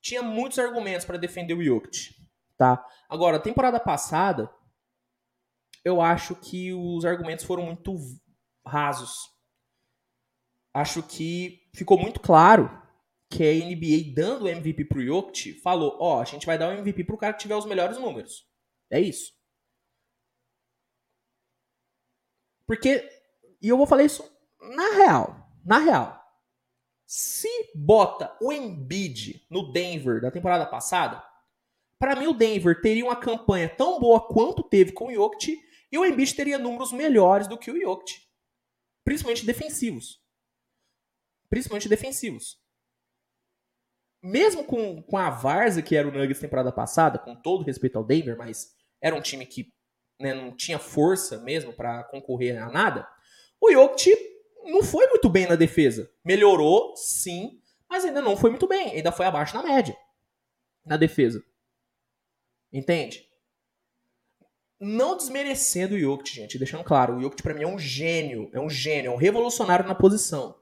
tinha 0.00 0.22
muitos 0.22 0.60
argumentos 0.60 1.04
para 1.04 1.18
defender 1.18 1.54
o 1.54 1.64
Jokic, 1.64 2.14
tá? 2.56 2.86
Agora, 3.08 3.40
temporada 3.40 3.80
passada, 3.80 4.48
eu 5.84 6.00
acho 6.00 6.36
que 6.36 6.72
os 6.72 7.04
argumentos 7.04 7.44
foram 7.44 7.64
muito 7.64 7.96
rasos 8.64 9.33
acho 10.74 11.02
que 11.04 11.70
ficou 11.72 11.96
muito 11.96 12.18
claro 12.18 12.68
que 13.30 13.44
a 13.44 13.52
NBA 13.52 14.12
dando 14.14 14.44
o 14.44 14.48
MVP 14.48 14.84
pro 14.86 15.04
Jokic 15.04 15.60
falou, 15.60 15.96
ó, 16.00 16.18
oh, 16.18 16.20
a 16.20 16.24
gente 16.24 16.44
vai 16.44 16.58
dar 16.58 16.68
o 16.68 16.72
MVP 16.72 17.04
pro 17.04 17.16
cara 17.16 17.32
que 17.32 17.40
tiver 17.40 17.56
os 17.56 17.64
melhores 17.64 17.96
números. 17.96 18.46
É 18.90 19.00
isso. 19.00 19.32
Porque, 22.66 23.08
e 23.62 23.68
eu 23.68 23.76
vou 23.76 23.86
falar 23.86 24.02
isso 24.02 24.24
na 24.60 24.96
real, 24.96 25.48
na 25.64 25.78
real. 25.78 26.20
Se 27.06 27.48
bota 27.74 28.36
o 28.40 28.52
Embiid 28.52 29.46
no 29.50 29.72
Denver 29.72 30.20
da 30.20 30.30
temporada 30.30 30.66
passada, 30.66 31.22
para 31.98 32.16
mim 32.16 32.26
o 32.26 32.34
Denver 32.34 32.80
teria 32.80 33.04
uma 33.04 33.16
campanha 33.16 33.68
tão 33.68 34.00
boa 34.00 34.26
quanto 34.26 34.62
teve 34.62 34.92
com 34.92 35.06
o 35.06 35.14
Jokic 35.14 35.60
e 35.92 35.98
o 35.98 36.04
Embiid 36.04 36.34
teria 36.34 36.58
números 36.58 36.92
melhores 36.92 37.46
do 37.46 37.58
que 37.58 37.70
o 37.70 37.80
Jokic, 37.80 38.22
principalmente 39.04 39.46
defensivos 39.46 40.23
principalmente 41.48 41.88
defensivos. 41.88 42.58
Mesmo 44.22 44.64
com, 44.64 45.02
com 45.02 45.18
a 45.18 45.28
Varsa, 45.28 45.82
que 45.82 45.96
era 45.96 46.08
o 46.08 46.12
Nuggets 46.12 46.40
temporada 46.40 46.72
passada, 46.72 47.18
com 47.18 47.36
todo 47.36 47.64
respeito 47.64 47.98
ao 47.98 48.04
Denver, 48.04 48.36
mas 48.36 48.74
era 49.00 49.14
um 49.14 49.20
time 49.20 49.44
que 49.44 49.72
né, 50.18 50.32
não 50.32 50.56
tinha 50.56 50.78
força 50.78 51.38
mesmo 51.38 51.72
para 51.72 52.04
concorrer 52.04 52.62
a 52.62 52.70
nada, 52.70 53.06
o 53.60 53.70
Jokic 53.70 54.16
não 54.64 54.82
foi 54.82 55.06
muito 55.08 55.28
bem 55.28 55.46
na 55.46 55.56
defesa. 55.56 56.10
Melhorou, 56.24 56.96
sim, 56.96 57.60
mas 57.88 58.04
ainda 58.04 58.22
não 58.22 58.36
foi 58.36 58.50
muito 58.50 58.66
bem. 58.66 58.92
Ainda 58.92 59.12
foi 59.12 59.26
abaixo 59.26 59.54
na 59.54 59.62
média 59.62 59.96
na 60.84 60.96
defesa. 60.96 61.42
Entende? 62.72 63.26
Não 64.78 65.16
desmerecendo 65.16 65.94
o 65.94 65.98
Jokic, 65.98 66.34
gente, 66.34 66.58
deixando 66.58 66.84
claro, 66.84 67.16
o 67.16 67.22
Jokic 67.22 67.42
para 67.42 67.54
mim 67.54 67.62
é 67.62 67.66
um 67.66 67.78
gênio, 67.78 68.50
é 68.52 68.60
um 68.60 68.68
gênio, 68.68 69.12
é 69.12 69.14
um 69.14 69.18
revolucionário 69.18 69.86
na 69.86 69.94
posição. 69.94 70.60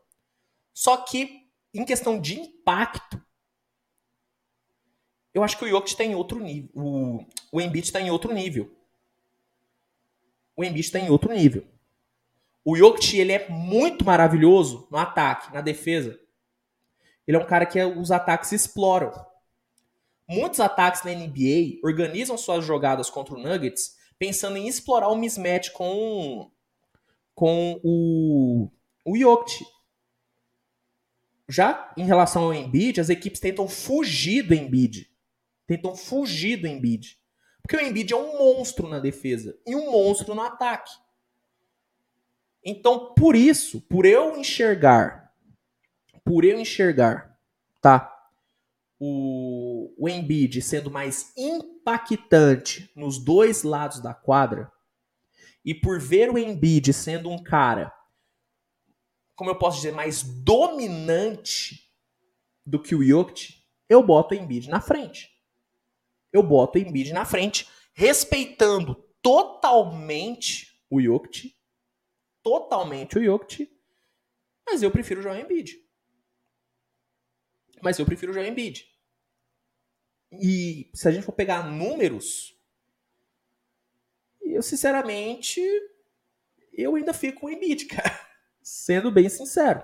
Só 0.74 0.96
que 0.98 1.48
em 1.74 1.84
questão 1.84 2.20
de 2.20 2.38
impacto, 2.38 3.20
eu 5.32 5.42
acho 5.42 5.56
que 5.56 5.64
o 5.64 5.68
Jokic 5.68 5.90
está 5.90 6.04
em 6.04 6.14
outro 6.14 6.38
nível. 6.38 6.70
O, 6.74 7.26
o 7.50 7.60
Embiid 7.60 7.86
está 7.86 8.00
em 8.00 8.10
outro 8.10 8.32
nível. 8.32 8.70
O 10.54 10.62
Embiid 10.62 10.84
está 10.84 10.98
em 10.98 11.10
outro 11.10 11.32
nível. 11.32 11.66
O 12.64 12.76
Jokic, 12.76 13.18
ele 13.18 13.32
é 13.32 13.48
muito 13.48 14.04
maravilhoso 14.04 14.86
no 14.90 14.98
ataque, 14.98 15.52
na 15.52 15.60
defesa. 15.60 16.18
Ele 17.26 17.36
é 17.36 17.40
um 17.40 17.46
cara 17.46 17.64
que 17.64 17.82
os 17.82 18.10
ataques 18.10 18.52
exploram. 18.52 19.12
Muitos 20.28 20.60
ataques 20.60 21.02
na 21.02 21.12
NBA 21.12 21.80
organizam 21.82 22.36
suas 22.36 22.64
jogadas 22.64 23.10
contra 23.10 23.34
o 23.34 23.38
Nuggets 23.38 23.96
pensando 24.18 24.56
em 24.56 24.68
explorar 24.68 25.08
o 25.08 25.16
mismatch 25.16 25.70
com, 25.70 26.50
com 27.34 27.80
o, 27.82 28.70
o 29.04 29.16
Jokic. 29.16 29.64
Já 31.52 31.92
em 31.98 32.06
relação 32.06 32.44
ao 32.44 32.54
Embiid, 32.54 32.98
as 32.98 33.10
equipes 33.10 33.38
tentam 33.38 33.68
fugir 33.68 34.42
do 34.42 34.54
Embiid. 34.54 35.06
Tentam 35.66 35.94
fugir 35.94 36.56
do 36.56 36.66
Embiid. 36.66 37.18
Porque 37.60 37.76
o 37.76 37.80
Embiid 37.80 38.10
é 38.14 38.16
um 38.16 38.38
monstro 38.38 38.88
na 38.88 38.98
defesa 38.98 39.54
e 39.66 39.76
um 39.76 39.92
monstro 39.92 40.34
no 40.34 40.40
ataque. 40.40 40.90
Então, 42.64 43.12
por 43.12 43.36
isso, 43.36 43.82
por 43.82 44.06
eu 44.06 44.34
enxergar, 44.38 45.30
por 46.24 46.42
eu 46.42 46.58
enxergar, 46.58 47.38
tá? 47.82 48.08
O, 48.98 49.92
o 49.98 50.08
Embiid 50.08 50.62
sendo 50.62 50.90
mais 50.90 51.36
impactante 51.36 52.90
nos 52.96 53.18
dois 53.18 53.62
lados 53.62 54.00
da 54.00 54.14
quadra, 54.14 54.72
e 55.62 55.74
por 55.74 56.00
ver 56.00 56.30
o 56.30 56.38
Embiid 56.38 56.94
sendo 56.94 57.28
um 57.28 57.42
cara, 57.42 57.92
como 59.42 59.50
eu 59.50 59.58
posso 59.58 59.78
dizer, 59.78 59.90
mais 59.90 60.22
dominante 60.22 61.92
do 62.64 62.80
que 62.80 62.94
o 62.94 63.02
Jokic, 63.02 63.60
eu 63.88 64.00
boto 64.00 64.36
o 64.36 64.38
Embiid 64.38 64.70
na 64.70 64.80
frente. 64.80 65.36
Eu 66.32 66.44
boto 66.44 66.78
o 66.78 66.80
Embiid 66.80 67.12
na 67.12 67.24
frente, 67.24 67.68
respeitando 67.92 68.94
totalmente 69.20 70.80
o 70.88 71.02
Jokic 71.02 71.56
totalmente 72.40 73.18
o 73.18 73.24
Jokic, 73.24 73.68
mas 74.64 74.80
eu 74.80 74.92
prefiro 74.92 75.18
o 75.18 75.22
Joel 75.24 75.40
Embiid. 75.40 75.84
Mas 77.82 77.98
eu 77.98 78.06
prefiro 78.06 78.30
o 78.30 78.34
Joel 78.34 78.46
Embiid. 78.46 78.88
E 80.30 80.88
se 80.94 81.08
a 81.08 81.10
gente 81.10 81.26
for 81.26 81.32
pegar 81.32 81.68
números, 81.68 82.56
eu 84.40 84.62
sinceramente 84.62 85.60
eu 86.72 86.94
ainda 86.94 87.12
fico 87.12 87.40
com 87.40 87.46
o 87.46 87.50
Embiid, 87.50 87.86
cara. 87.90 88.31
Sendo 88.62 89.10
bem 89.10 89.28
sincero. 89.28 89.82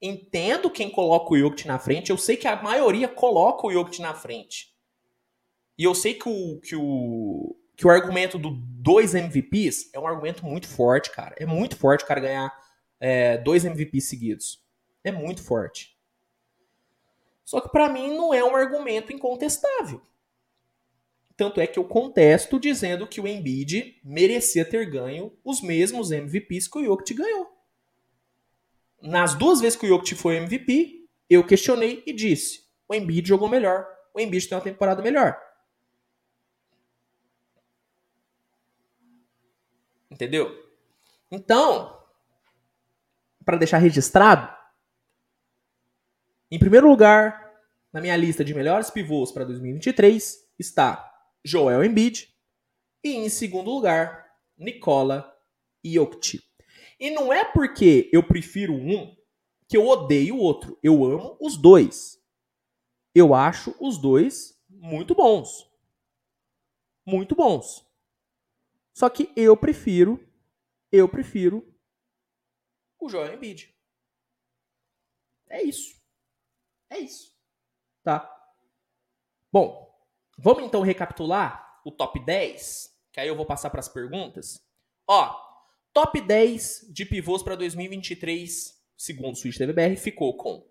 Entendo 0.00 0.70
quem 0.70 0.90
coloca 0.90 1.32
o 1.32 1.38
Jokic 1.38 1.66
na 1.66 1.78
frente, 1.78 2.10
eu 2.10 2.18
sei 2.18 2.36
que 2.36 2.46
a 2.46 2.62
maioria 2.62 3.08
coloca 3.08 3.66
o 3.66 3.72
Jokic 3.72 4.02
na 4.02 4.14
frente. 4.14 4.74
E 5.78 5.84
eu 5.84 5.94
sei 5.94 6.14
que 6.14 6.28
o, 6.28 6.60
que 6.60 6.76
o, 6.76 7.56
que 7.76 7.86
o 7.86 7.90
argumento 7.90 8.38
do 8.38 8.50
dois 8.50 9.14
MVPs 9.14 9.90
é 9.92 9.98
um 9.98 10.06
argumento 10.06 10.44
muito 10.44 10.68
forte, 10.68 11.10
cara. 11.10 11.34
É 11.38 11.46
muito 11.46 11.76
forte 11.76 12.04
o 12.04 12.06
cara 12.06 12.20
ganhar 12.20 12.64
é, 13.00 13.38
dois 13.38 13.64
MVPs 13.64 14.04
seguidos. 14.08 14.62
É 15.02 15.10
muito 15.10 15.42
forte. 15.42 15.98
Só 17.44 17.60
que 17.60 17.68
para 17.68 17.88
mim 17.88 18.16
não 18.16 18.32
é 18.32 18.44
um 18.44 18.54
argumento 18.54 19.12
incontestável. 19.12 20.00
Tanto 21.36 21.60
é 21.60 21.66
que 21.66 21.78
eu 21.78 21.84
contesto 21.84 22.60
dizendo 22.60 23.06
que 23.06 23.20
o 23.20 23.26
Embiid 23.26 24.00
merecia 24.04 24.64
ter 24.64 24.88
ganho 24.88 25.36
os 25.44 25.60
mesmos 25.60 26.10
MVPs 26.12 26.68
que 26.68 26.78
o 26.78 26.84
Jokic 26.84 27.14
ganhou. 27.14 27.53
Nas 29.04 29.34
duas 29.34 29.60
vezes 29.60 29.78
que 29.78 29.84
o 29.84 29.88
Jokic 29.90 30.14
foi 30.14 30.36
MVP, 30.36 31.06
eu 31.28 31.46
questionei 31.46 32.02
e 32.06 32.12
disse: 32.12 32.64
o 32.88 32.94
Embiid 32.94 33.28
jogou 33.28 33.50
melhor. 33.50 33.86
O 34.14 34.18
Embiid 34.18 34.48
tem 34.48 34.56
uma 34.56 34.64
temporada 34.64 35.02
melhor. 35.02 35.38
Entendeu? 40.10 40.50
Então, 41.30 42.02
para 43.44 43.58
deixar 43.58 43.76
registrado, 43.76 44.50
em 46.50 46.58
primeiro 46.58 46.88
lugar, 46.88 47.52
na 47.92 48.00
minha 48.00 48.16
lista 48.16 48.42
de 48.42 48.54
melhores 48.54 48.88
pivôs 48.88 49.30
para 49.32 49.44
2023 49.44 50.48
está 50.58 51.12
Joel 51.44 51.84
Embiid 51.84 52.34
e 53.02 53.10
em 53.16 53.28
segundo 53.28 53.70
lugar, 53.70 54.30
Nicola 54.56 55.30
Jokic. 55.84 56.53
E 56.98 57.10
não 57.10 57.32
é 57.32 57.44
porque 57.44 58.08
eu 58.12 58.26
prefiro 58.26 58.74
um 58.74 59.16
que 59.68 59.76
eu 59.76 59.86
odeio 59.86 60.36
o 60.36 60.40
outro. 60.40 60.78
Eu 60.82 61.04
amo 61.04 61.36
os 61.40 61.56
dois. 61.56 62.22
Eu 63.14 63.34
acho 63.34 63.74
os 63.80 63.98
dois 63.98 64.60
muito 64.68 65.14
bons. 65.14 65.70
Muito 67.06 67.34
bons. 67.34 67.84
Só 68.92 69.08
que 69.08 69.32
eu 69.36 69.56
prefiro, 69.56 70.24
eu 70.90 71.08
prefiro 71.08 71.66
o 73.00 73.08
Joel 73.08 73.34
Embiid. 73.34 73.74
É 75.48 75.62
isso. 75.62 76.00
É 76.90 76.98
isso. 76.98 77.36
Tá? 78.02 78.30
Bom, 79.52 79.92
vamos 80.38 80.64
então 80.64 80.82
recapitular 80.82 81.80
o 81.84 81.90
top 81.92 82.18
10, 82.24 82.96
que 83.12 83.20
aí 83.20 83.28
eu 83.28 83.36
vou 83.36 83.46
passar 83.46 83.70
para 83.70 83.80
as 83.80 83.88
perguntas. 83.88 84.64
Ó, 85.06 85.43
top 85.94 86.20
10 86.20 86.88
de 86.92 87.06
pivôs 87.06 87.40
para 87.40 87.54
2023, 87.54 88.74
segundo 88.96 89.34
o 89.34 89.36
Switch 89.36 89.56
TVBR, 89.56 89.96
ficou 89.96 90.36
com 90.36 90.66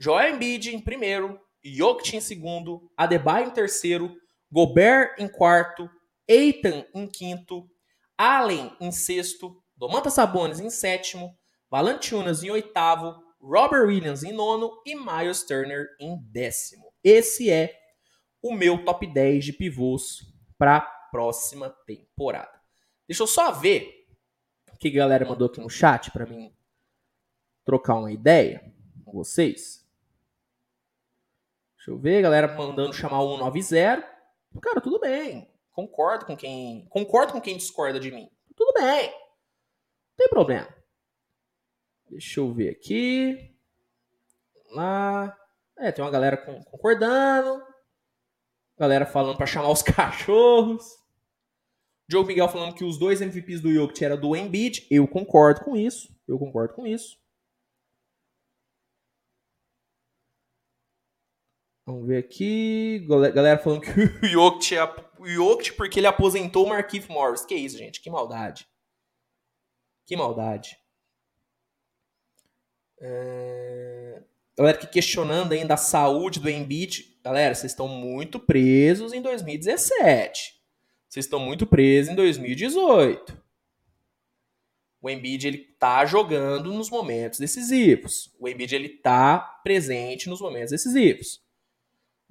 Joel 0.00 0.34
Embiid 0.34 0.74
em 0.74 0.80
primeiro, 0.80 1.38
Jokic 1.62 2.16
em 2.16 2.20
segundo, 2.22 2.90
Adebayo 2.96 3.48
em 3.48 3.50
terceiro, 3.50 4.16
Gobert 4.50 5.14
em 5.18 5.28
quarto, 5.28 5.88
Eitan 6.26 6.86
em 6.94 7.06
quinto, 7.06 7.68
Allen 8.16 8.74
em 8.80 8.90
sexto, 8.90 9.62
Domantas 9.76 10.14
Sabonis 10.14 10.58
em 10.58 10.70
sétimo, 10.70 11.36
Valanciunas 11.70 12.42
em 12.42 12.50
oitavo, 12.50 13.14
Robert 13.42 13.86
Williams 13.86 14.22
em 14.22 14.32
nono 14.32 14.72
e 14.86 14.94
Miles 14.94 15.44
Turner 15.44 15.86
em 16.00 16.16
décimo. 16.30 16.90
Esse 17.04 17.50
é 17.50 17.74
o 18.40 18.54
meu 18.54 18.86
top 18.86 19.06
10 19.06 19.44
de 19.44 19.52
pivôs 19.52 20.20
para 20.56 20.78
a 20.78 20.80
próxima 20.80 21.68
temporada. 21.86 22.58
Deixa 23.06 23.22
eu 23.22 23.26
só 23.26 23.52
ver 23.52 24.01
que 24.90 24.98
a 24.98 25.02
galera 25.02 25.24
mandou 25.24 25.46
aqui 25.46 25.60
no 25.60 25.70
chat 25.70 26.10
para 26.10 26.26
mim 26.26 26.52
trocar 27.64 27.94
uma 27.94 28.10
ideia 28.10 28.72
com 29.04 29.12
vocês. 29.12 29.86
Deixa 31.76 31.90
eu 31.90 31.98
ver, 31.98 32.22
galera 32.22 32.56
mandando 32.56 32.92
chamar 32.92 33.20
o 33.22 33.36
190. 33.36 34.08
Cara, 34.60 34.80
tudo 34.80 34.98
bem. 34.98 35.48
Concordo 35.70 36.26
com 36.26 36.36
quem. 36.36 36.86
Concordo 36.88 37.32
com 37.32 37.40
quem 37.40 37.56
discorda 37.56 37.98
de 37.98 38.10
mim. 38.10 38.28
Tudo 38.56 38.72
bem. 38.74 39.10
Não 39.10 40.16
tem 40.16 40.28
problema. 40.28 40.68
Deixa 42.10 42.40
eu 42.40 42.52
ver 42.52 42.70
aqui. 42.70 43.56
Lá. 44.72 45.36
É, 45.78 45.90
tem 45.90 46.04
uma 46.04 46.10
galera 46.10 46.36
concordando. 46.36 47.62
Galera 48.76 49.06
falando 49.06 49.36
para 49.36 49.46
chamar 49.46 49.70
os 49.70 49.82
cachorros. 49.82 51.01
Diogo 52.08 52.26
Miguel 52.26 52.48
falando 52.48 52.74
que 52.74 52.84
os 52.84 52.98
dois 52.98 53.20
MVPs 53.20 53.60
do 53.60 53.72
Jokic 53.72 54.04
eram 54.04 54.20
do 54.20 54.36
Embiid. 54.36 54.86
Eu 54.90 55.06
concordo 55.08 55.64
com 55.64 55.76
isso. 55.76 56.14
Eu 56.26 56.38
concordo 56.38 56.74
com 56.74 56.86
isso. 56.86 57.16
Vamos 61.86 62.06
ver 62.06 62.18
aqui. 62.18 63.04
Galera 63.08 63.58
falando 63.58 63.80
que 63.80 63.90
o 64.24 64.28
Jokic 64.28 64.74
é 64.76 64.84
o 65.18 65.26
Jokic 65.26 65.72
porque 65.76 66.00
ele 66.00 66.06
aposentou 66.06 66.66
o 66.66 66.68
Marquinhos 66.68 67.08
Morris. 67.08 67.44
Que 67.44 67.54
isso, 67.54 67.76
gente? 67.78 68.00
Que 68.00 68.10
maldade. 68.10 68.66
Que 70.06 70.16
maldade. 70.16 70.76
É... 73.00 74.22
Galera 74.56 74.78
que 74.78 74.86
questionando 74.86 75.52
ainda 75.52 75.74
a 75.74 75.78
saúde 75.78 76.38
do 76.38 76.48
Embiid. 76.48 77.18
Galera, 77.24 77.54
vocês 77.54 77.72
estão 77.72 77.88
muito 77.88 78.38
presos 78.38 79.12
em 79.12 79.20
2017. 79.20 80.61
Vocês 81.12 81.26
estão 81.26 81.40
muito 81.40 81.66
presos 81.66 82.12
em 82.12 82.16
2018. 82.16 83.42
O 85.00 85.10
Embiid 85.10 85.46
ele 85.46 85.58
tá 85.58 86.06
jogando 86.06 86.72
nos 86.72 86.88
momentos 86.88 87.38
decisivos. 87.38 88.34
O 88.38 88.48
Embiid 88.48 88.74
ele 88.74 88.88
tá 88.88 89.38
presente 89.62 90.28
nos 90.28 90.40
momentos 90.40 90.70
decisivos 90.70 91.42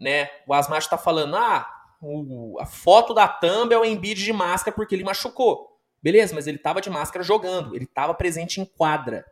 né? 0.02 0.32
O 0.48 0.54
Asmat 0.54 0.82
está 0.82 0.98
falando, 0.98 1.36
ah, 1.36 1.72
O, 2.02 2.58
a 2.60 2.66
foto 2.66 3.14
da 3.14 3.28
thumb 3.28 3.72
é 3.72 3.78
o 3.78 3.86
Embiid 3.86 4.24
de 4.24 4.34
máscara 4.34 4.76
porque 4.76 4.96
ele 4.96 5.04
machucou. 5.04 5.80
Beleza, 6.02 6.34
mas 6.34 6.48
ele 6.48 6.58
tava 6.58 6.82
de 6.82 6.90
máscara 6.90 7.24
jogando. 7.24 7.76
Ele 7.76 7.86
tava 7.86 8.16
presente 8.16 8.60
em 8.60 8.66
quadra. 8.66 9.24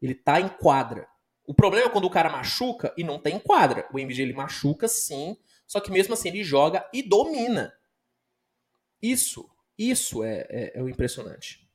Ele 0.00 0.14
tá 0.14 0.40
em 0.40 0.48
quadra. 0.48 1.06
O 1.44 1.52
problema 1.52 1.88
é 1.88 1.90
quando 1.90 2.06
o 2.06 2.10
cara 2.10 2.30
machuca 2.30 2.94
e 2.96 3.04
não 3.04 3.18
tem 3.18 3.38
quadra. 3.38 3.86
O 3.92 3.98
Embiid 3.98 4.22
ele 4.22 4.32
machuca 4.32 4.88
sim, 4.88 5.36
só 5.66 5.78
que 5.78 5.90
mesmo 5.90 6.14
assim 6.14 6.30
ele 6.30 6.42
joga 6.42 6.88
e 6.90 7.02
domina. 7.02 7.74
Isso, 9.02 9.50
isso 9.76 10.22
é, 10.22 10.46
é, 10.48 10.78
é 10.78 10.82
o 10.82 10.88
impressionante. 10.88 11.68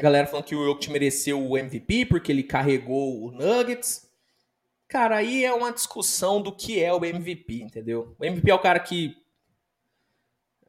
A 0.00 0.02
galera 0.02 0.26
falando 0.26 0.46
que 0.46 0.54
o 0.54 0.64
Jokic 0.64 0.90
mereceu 0.90 1.46
o 1.46 1.58
MVP 1.58 2.06
porque 2.06 2.32
ele 2.32 2.42
carregou 2.42 3.22
o 3.22 3.30
Nuggets. 3.30 4.10
Cara, 4.88 5.18
aí 5.18 5.44
é 5.44 5.52
uma 5.52 5.70
discussão 5.70 6.40
do 6.40 6.50
que 6.50 6.82
é 6.82 6.92
o 6.92 7.04
MVP, 7.04 7.62
entendeu? 7.62 8.16
O 8.18 8.24
MVP 8.24 8.50
é 8.50 8.54
o 8.54 8.58
cara 8.58 8.80
que. 8.80 9.14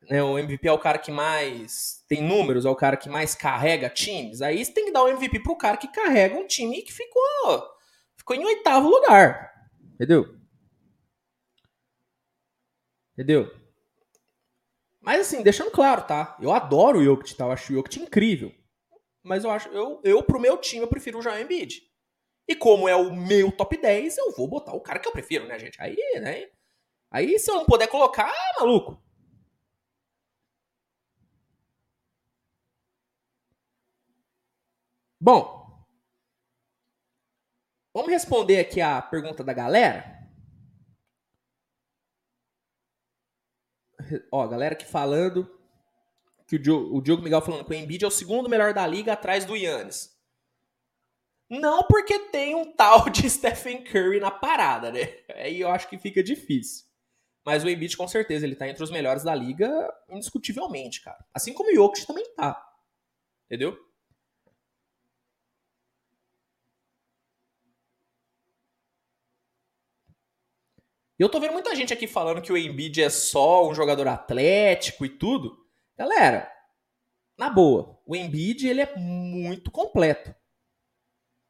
Né, 0.09 0.21
o 0.21 0.37
MVP 0.37 0.67
é 0.67 0.71
o 0.73 0.77
cara 0.77 0.97
que 0.97 1.11
mais 1.11 2.03
tem 2.09 2.21
números, 2.21 2.65
é 2.65 2.69
o 2.69 2.75
cara 2.75 2.97
que 2.97 3.07
mais 3.07 3.33
carrega 3.33 3.89
times. 3.89 4.41
Aí 4.41 4.63
você 4.63 4.73
tem 4.73 4.85
que 4.85 4.91
dar 4.91 5.03
o 5.03 5.07
MVP 5.07 5.39
pro 5.39 5.55
cara 5.55 5.77
que 5.77 5.87
carrega 5.87 6.35
um 6.35 6.45
time 6.45 6.81
que 6.81 6.91
ficou, 6.91 7.23
ficou 8.17 8.35
em 8.35 8.43
oitavo 8.43 8.89
lugar. 8.89 9.49
Entendeu? 9.93 10.40
Entendeu? 13.13 13.49
Mas 14.99 15.21
assim, 15.21 15.41
deixando 15.43 15.71
claro, 15.71 16.03
tá? 16.03 16.37
Eu 16.39 16.51
adoro 16.51 16.99
o 16.99 17.03
Jokic, 17.03 17.35
tá? 17.35 17.45
Eu 17.45 17.51
acho 17.51 17.73
o 17.73 17.75
Jokic 17.77 17.99
incrível. 17.99 18.53
Mas 19.23 19.43
eu 19.43 19.51
acho, 19.51 19.69
eu, 19.69 20.01
eu 20.03 20.23
pro 20.23 20.39
meu 20.39 20.57
time, 20.57 20.83
eu 20.83 20.87
prefiro 20.87 21.19
o 21.19 21.21
Joel 21.21 21.41
Embiid. 21.41 21.81
E 22.47 22.55
como 22.55 22.89
é 22.89 22.95
o 22.95 23.15
meu 23.15 23.51
top 23.51 23.77
10, 23.77 24.17
eu 24.17 24.31
vou 24.33 24.47
botar 24.47 24.73
o 24.73 24.81
cara 24.81 24.99
que 24.99 25.07
eu 25.07 25.11
prefiro, 25.13 25.47
né, 25.47 25.57
gente? 25.59 25.81
Aí, 25.81 25.97
né? 26.21 26.47
Aí, 27.11 27.39
se 27.39 27.51
eu 27.51 27.55
não 27.55 27.65
puder 27.65 27.87
colocar, 27.87 28.31
maluco. 28.59 29.01
Bom, 35.19 35.85
vamos 37.93 38.11
responder 38.11 38.59
aqui 38.59 38.81
a 38.81 39.01
pergunta 39.01 39.43
da 39.45 39.53
galera. 39.53 40.20
Ó, 44.31 44.47
galera 44.47 44.73
aqui 44.73 44.85
falando 44.85 45.49
que 46.47 46.55
o 46.55 46.59
Diogo, 46.59 46.97
o 46.97 47.01
Diogo 47.01 47.23
Miguel 47.23 47.41
falando 47.41 47.65
que 47.65 47.71
o 47.71 47.73
Embiid 47.73 48.03
é 48.03 48.07
o 48.07 48.11
segundo 48.11 48.49
melhor 48.49 48.73
da 48.73 48.85
liga 48.85 49.13
atrás 49.13 49.45
do 49.45 49.55
Yannis. 49.55 50.11
Não 51.49 51.83
porque 51.83 52.17
tem 52.29 52.55
um 52.55 52.71
tal 52.71 53.09
de 53.09 53.27
Stephen 53.29 53.83
Curry 53.83 54.19
na 54.19 54.31
parada, 54.31 54.91
né? 54.91 55.17
Aí 55.35 55.59
eu 55.59 55.69
acho 55.69 55.89
que 55.89 55.97
fica 55.97 56.23
difícil. 56.23 56.85
Mas 57.45 57.63
o 57.63 57.69
Embiid, 57.69 57.97
com 57.97 58.07
certeza, 58.07 58.45
ele 58.45 58.55
tá 58.55 58.67
entre 58.67 58.83
os 58.83 58.91
melhores 58.91 59.23
da 59.23 59.33
liga, 59.33 59.91
indiscutivelmente, 60.09 61.01
cara. 61.01 61.25
Assim 61.33 61.53
como 61.53 61.71
o 61.71 61.75
Jokic 61.75 62.05
também 62.05 62.25
tá. 62.35 62.61
Entendeu? 63.45 63.77
E 71.21 71.23
eu 71.23 71.29
tô 71.29 71.39
vendo 71.39 71.53
muita 71.53 71.75
gente 71.75 71.93
aqui 71.93 72.07
falando 72.07 72.41
que 72.41 72.51
o 72.51 72.57
Embiid 72.57 72.99
é 72.99 73.09
só 73.09 73.69
um 73.69 73.75
jogador 73.75 74.07
atlético 74.07 75.05
e 75.05 75.09
tudo. 75.09 75.55
Galera, 75.95 76.51
na 77.37 77.47
boa, 77.47 78.01
o 78.07 78.15
Embiid 78.15 78.67
ele 78.67 78.81
é 78.81 78.95
muito 78.97 79.69
completo 79.69 80.33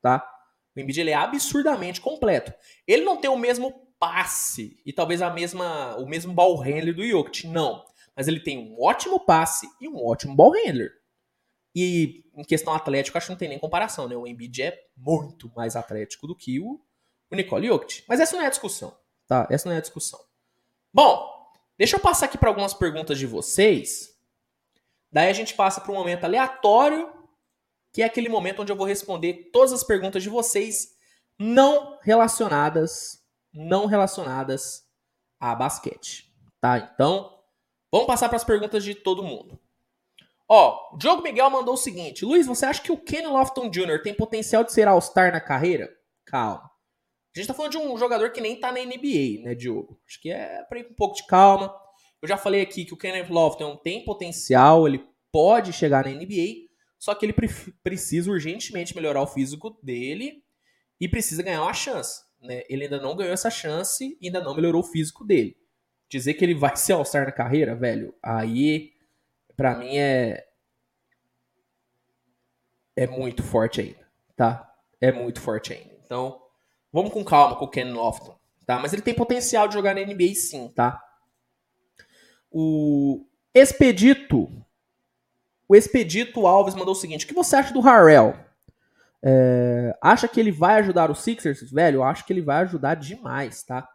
tá? 0.01 0.27
O 0.75 0.79
Embiid 0.79 0.99
ele 0.99 1.11
é 1.11 1.15
absurdamente 1.15 2.01
completo. 2.01 2.53
Ele 2.87 3.03
não 3.03 3.17
tem 3.17 3.29
o 3.29 3.37
mesmo 3.37 3.71
passe 3.99 4.81
e 4.85 4.91
talvez 4.91 5.21
a 5.21 5.29
mesma 5.29 5.95
o 5.97 6.07
mesmo 6.07 6.33
ball 6.33 6.57
handler 6.57 6.95
do 6.95 7.05
Jokic, 7.05 7.47
não. 7.47 7.85
Mas 8.15 8.27
ele 8.27 8.39
tem 8.39 8.57
um 8.57 8.81
ótimo 8.81 9.19
passe 9.19 9.67
e 9.79 9.87
um 9.87 10.03
ótimo 10.05 10.35
ball 10.35 10.51
handler. 10.51 10.91
E 11.73 12.25
em 12.35 12.43
questão 12.43 12.73
atlética, 12.73 13.17
acho 13.17 13.27
que 13.27 13.31
não 13.31 13.37
tem 13.37 13.47
nem 13.49 13.59
comparação, 13.59 14.07
né? 14.07 14.15
O 14.15 14.27
Embiid 14.27 14.63
é 14.63 14.77
muito 14.97 15.49
mais 15.55 15.75
atlético 15.75 16.27
do 16.27 16.35
que 16.35 16.59
o, 16.59 16.81
o 17.31 17.35
Nicole 17.35 17.67
Jokic. 17.67 18.03
Mas 18.07 18.19
essa 18.19 18.35
não 18.35 18.43
é 18.43 18.47
a 18.47 18.49
discussão, 18.49 18.97
tá? 19.31 19.47
Essa 19.49 19.69
não 19.69 19.75
é 19.75 19.77
a 19.77 19.81
discussão. 19.81 20.19
Bom, 20.93 21.49
deixa 21.77 21.95
eu 21.95 22.01
passar 22.01 22.25
aqui 22.25 22.37
para 22.37 22.49
algumas 22.49 22.73
perguntas 22.73 23.17
de 23.17 23.25
vocês. 23.25 24.13
Daí 25.09 25.29
a 25.29 25.33
gente 25.33 25.53
passa 25.53 25.79
para 25.79 25.89
um 25.93 25.95
momento 25.95 26.25
aleatório 26.25 27.09
que 27.93 28.01
é 28.01 28.05
aquele 28.05 28.27
momento 28.27 28.61
onde 28.61 28.71
eu 28.71 28.75
vou 28.75 28.85
responder 28.85 29.49
todas 29.53 29.71
as 29.71 29.85
perguntas 29.85 30.21
de 30.21 30.29
vocês 30.29 30.97
não 31.39 31.97
relacionadas, 32.01 33.23
não 33.53 33.85
relacionadas 33.85 34.85
a 35.39 35.55
basquete, 35.55 36.29
tá? 36.59 36.77
Então, 36.77 37.37
vamos 37.89 38.07
passar 38.07 38.27
para 38.27 38.37
as 38.37 38.43
perguntas 38.43 38.83
de 38.83 38.95
todo 38.95 39.23
mundo. 39.23 39.57
Ó, 40.47 40.95
Diogo 40.97 41.21
Miguel 41.21 41.49
mandou 41.49 41.73
o 41.73 41.77
seguinte: 41.77 42.25
Luiz, 42.25 42.47
você 42.47 42.65
acha 42.65 42.81
que 42.81 42.91
o 42.91 42.97
Ken 42.97 43.27
Lofton 43.27 43.69
Jr. 43.69 44.01
tem 44.01 44.13
potencial 44.13 44.63
de 44.63 44.71
ser 44.71 44.87
All-Star 44.87 45.31
na 45.31 45.41
carreira? 45.41 45.89
Calma. 46.25 46.70
A 47.33 47.39
gente 47.39 47.47
tá 47.47 47.53
falando 47.53 47.71
de 47.71 47.77
um 47.77 47.97
jogador 47.97 48.31
que 48.31 48.41
nem 48.41 48.59
tá 48.59 48.71
na 48.71 48.79
NBA, 48.79 49.43
né, 49.43 49.55
Diogo? 49.55 49.99
Acho 50.05 50.21
que 50.21 50.29
é 50.29 50.63
para 50.63 50.79
ir 50.79 50.83
com 50.83 50.91
um 50.91 50.95
pouco 50.95 51.15
de 51.15 51.25
calma. 51.25 51.73
Eu 52.21 52.27
já 52.27 52.37
falei 52.37 52.61
aqui 52.61 52.83
que 52.83 52.93
o 52.93 52.97
Kenneth 52.97 53.29
Lofton 53.29 53.77
tem 53.77 54.03
potencial, 54.03 54.85
ele 54.85 55.03
pode 55.31 55.71
chegar 55.71 56.05
na 56.05 56.11
NBA, 56.11 56.67
só 56.99 57.15
que 57.15 57.25
ele 57.25 57.33
pre 57.33 57.47
precisa 57.81 58.29
urgentemente 58.29 58.95
melhorar 58.95 59.21
o 59.21 59.27
físico 59.27 59.79
dele 59.81 60.43
e 60.99 61.07
precisa 61.07 61.41
ganhar 61.41 61.63
uma 61.63 61.73
chance. 61.73 62.21
Né? 62.41 62.63
Ele 62.67 62.83
ainda 62.83 62.99
não 62.99 63.15
ganhou 63.15 63.33
essa 63.33 63.49
chance 63.49 64.17
e 64.19 64.27
ainda 64.27 64.41
não 64.41 64.53
melhorou 64.53 64.81
o 64.81 64.87
físico 64.87 65.23
dele. 65.23 65.57
Dizer 66.09 66.33
que 66.33 66.43
ele 66.43 66.53
vai 66.53 66.75
ser 66.75 66.93
All-Star 66.93 67.25
na 67.25 67.31
carreira, 67.31 67.73
velho, 67.75 68.13
aí 68.21 68.91
para 69.55 69.75
mim 69.75 69.97
é 69.97 70.45
é 72.95 73.07
muito 73.07 73.41
forte 73.41 73.79
ainda, 73.79 74.05
tá? 74.35 74.69
É 74.99 75.11
muito 75.11 75.39
forte 75.39 75.73
ainda. 75.73 75.97
Então, 76.05 76.40
vamos 76.91 77.11
com 77.11 77.23
calma 77.23 77.55
com 77.55 77.65
o 77.65 77.69
Ken 77.69 77.91
Lofton, 77.91 78.37
tá? 78.65 78.79
Mas 78.79 78.93
ele 78.93 79.01
tem 79.01 79.13
potencial 79.13 79.67
de 79.67 79.73
jogar 79.73 79.95
na 79.95 80.01
NBA 80.01 80.33
sim, 80.35 80.69
tá? 80.69 81.01
O 82.49 83.25
Expedito 83.53 84.61
o 85.71 85.75
Expedito 85.75 86.45
Alves 86.45 86.75
mandou 86.75 86.91
o 86.91 86.97
seguinte: 86.97 87.23
o 87.23 87.27
que 87.29 87.33
você 87.33 87.55
acha 87.55 87.73
do 87.73 87.79
Harrell? 87.79 88.35
É, 89.23 89.97
acha 90.01 90.27
que 90.27 90.37
ele 90.37 90.51
vai 90.51 90.75
ajudar 90.79 91.09
o 91.09 91.15
Sixers? 91.15 91.71
Velho, 91.71 91.99
eu 91.99 92.03
acho 92.03 92.25
que 92.25 92.33
ele 92.33 92.41
vai 92.41 92.63
ajudar 92.63 92.95
demais, 92.95 93.63
tá? 93.63 93.87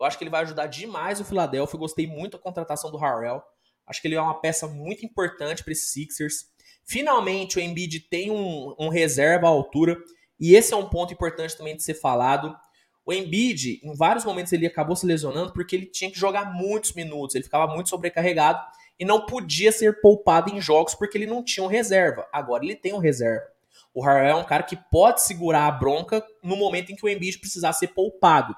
Eu 0.00 0.06
acho 0.06 0.16
que 0.16 0.24
ele 0.24 0.30
vai 0.30 0.40
ajudar 0.40 0.66
demais 0.66 1.20
o 1.20 1.24
Philadelphia. 1.26 1.76
Eu 1.76 1.78
gostei 1.78 2.06
muito 2.06 2.38
da 2.38 2.42
contratação 2.42 2.90
do 2.90 2.96
Harrell. 2.96 3.42
Acho 3.86 4.00
que 4.00 4.08
ele 4.08 4.14
é 4.14 4.22
uma 4.22 4.40
peça 4.40 4.66
muito 4.66 5.04
importante 5.04 5.62
para 5.62 5.74
esses 5.74 5.92
Sixers. 5.92 6.46
Finalmente 6.86 7.58
o 7.58 7.60
Embiid 7.60 8.00
tem 8.08 8.30
um, 8.30 8.74
um 8.78 8.88
reserva 8.88 9.46
à 9.46 9.50
altura. 9.50 9.98
E 10.40 10.54
esse 10.54 10.72
é 10.72 10.76
um 10.76 10.88
ponto 10.88 11.12
importante 11.12 11.56
também 11.56 11.76
de 11.76 11.82
ser 11.82 11.94
falado. 11.94 12.56
O 13.04 13.12
Embiid, 13.12 13.80
em 13.82 13.94
vários 13.94 14.24
momentos, 14.24 14.52
ele 14.52 14.66
acabou 14.66 14.96
se 14.96 15.04
lesionando 15.04 15.52
porque 15.52 15.76
ele 15.76 15.86
tinha 15.86 16.10
que 16.10 16.18
jogar 16.18 16.52
muitos 16.54 16.94
minutos. 16.94 17.34
Ele 17.34 17.44
ficava 17.44 17.72
muito 17.72 17.90
sobrecarregado 17.90 18.60
e 18.98 19.04
não 19.04 19.26
podia 19.26 19.70
ser 19.72 20.00
poupado 20.00 20.50
em 20.50 20.60
jogos 20.60 20.94
porque 20.94 21.18
ele 21.18 21.26
não 21.26 21.44
tinha 21.44 21.64
um 21.64 21.68
reserva. 21.68 22.26
Agora 22.32 22.64
ele 22.64 22.76
tem 22.76 22.92
um 22.92 22.98
reserva. 22.98 23.44
O 23.92 24.02
Harrell 24.04 24.30
é 24.30 24.34
um 24.34 24.44
cara 24.44 24.62
que 24.62 24.76
pode 24.76 25.22
segurar 25.22 25.66
a 25.66 25.70
bronca 25.70 26.24
no 26.42 26.56
momento 26.56 26.92
em 26.92 26.96
que 26.96 27.04
o 27.04 27.08
Embiid 27.08 27.38
precisar 27.38 27.72
ser 27.72 27.88
poupado. 27.88 28.54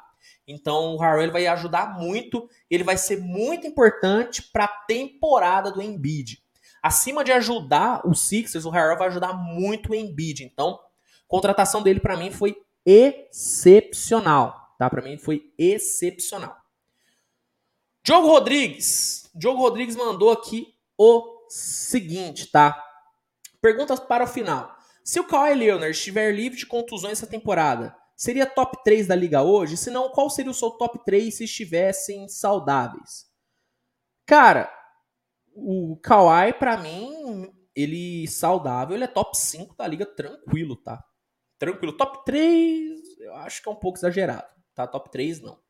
Então 0.46 0.94
o 0.94 0.98
Harrell 0.98 1.32
vai 1.32 1.46
ajudar 1.46 1.98
muito, 1.98 2.48
ele 2.70 2.84
vai 2.84 2.96
ser 2.96 3.20
muito 3.20 3.66
importante 3.66 4.42
para 4.42 4.64
a 4.64 4.68
temporada 4.68 5.70
do 5.70 5.80
Embiid. 5.80 6.42
Acima 6.82 7.22
de 7.22 7.30
ajudar 7.32 8.02
o 8.04 8.14
Sixers, 8.14 8.64
o 8.64 8.70
Harrell 8.70 8.98
vai 8.98 9.08
ajudar 9.08 9.32
muito 9.32 9.92
o 9.92 9.94
Embiid. 9.94 10.42
Então, 10.42 10.78
contratação 11.32 11.82
dele 11.82 11.98
para 11.98 12.14
mim 12.14 12.30
foi 12.30 12.54
excepcional, 12.84 14.76
tá? 14.78 14.90
Para 14.90 15.00
mim 15.00 15.16
foi 15.16 15.50
excepcional. 15.56 16.54
Diogo 18.04 18.28
Rodrigues. 18.28 19.30
Diogo 19.34 19.62
Rodrigues 19.62 19.96
mandou 19.96 20.30
aqui 20.30 20.74
o 20.98 21.46
seguinte, 21.48 22.50
tá? 22.52 22.78
Perguntas 23.62 23.98
para 23.98 24.24
o 24.24 24.26
final. 24.26 24.76
Se 25.02 25.18
o 25.18 25.26
Kawhi 25.26 25.54
Leonard 25.54 25.92
estiver 25.92 26.34
livre 26.34 26.58
de 26.58 26.66
contusões 26.66 27.14
essa 27.14 27.26
temporada, 27.26 27.96
seria 28.14 28.44
top 28.44 28.84
3 28.84 29.06
da 29.06 29.14
liga 29.14 29.42
hoje? 29.42 29.78
Se 29.78 29.90
não, 29.90 30.10
qual 30.10 30.28
seria 30.28 30.50
o 30.50 30.54
seu 30.54 30.72
top 30.72 31.02
3 31.02 31.34
se 31.34 31.44
estivessem 31.44 32.28
saudáveis? 32.28 33.26
Cara, 34.26 34.70
o 35.54 35.96
Kawhi, 36.02 36.52
para 36.52 36.76
mim, 36.76 37.50
ele 37.74 38.28
saudável, 38.28 38.94
ele 38.94 39.04
é 39.04 39.08
top 39.08 39.34
5 39.34 39.74
da 39.74 39.86
liga 39.86 40.04
tranquilo, 40.04 40.76
tá? 40.76 41.02
Tranquilo. 41.62 41.92
Top 41.92 42.24
3, 42.24 43.20
eu 43.20 43.36
acho 43.36 43.62
que 43.62 43.68
é 43.68 43.70
um 43.70 43.76
pouco 43.76 43.96
exagerado, 43.96 44.48
tá? 44.74 44.84
Top 44.84 45.08
3 45.08 45.40
não. 45.40 45.60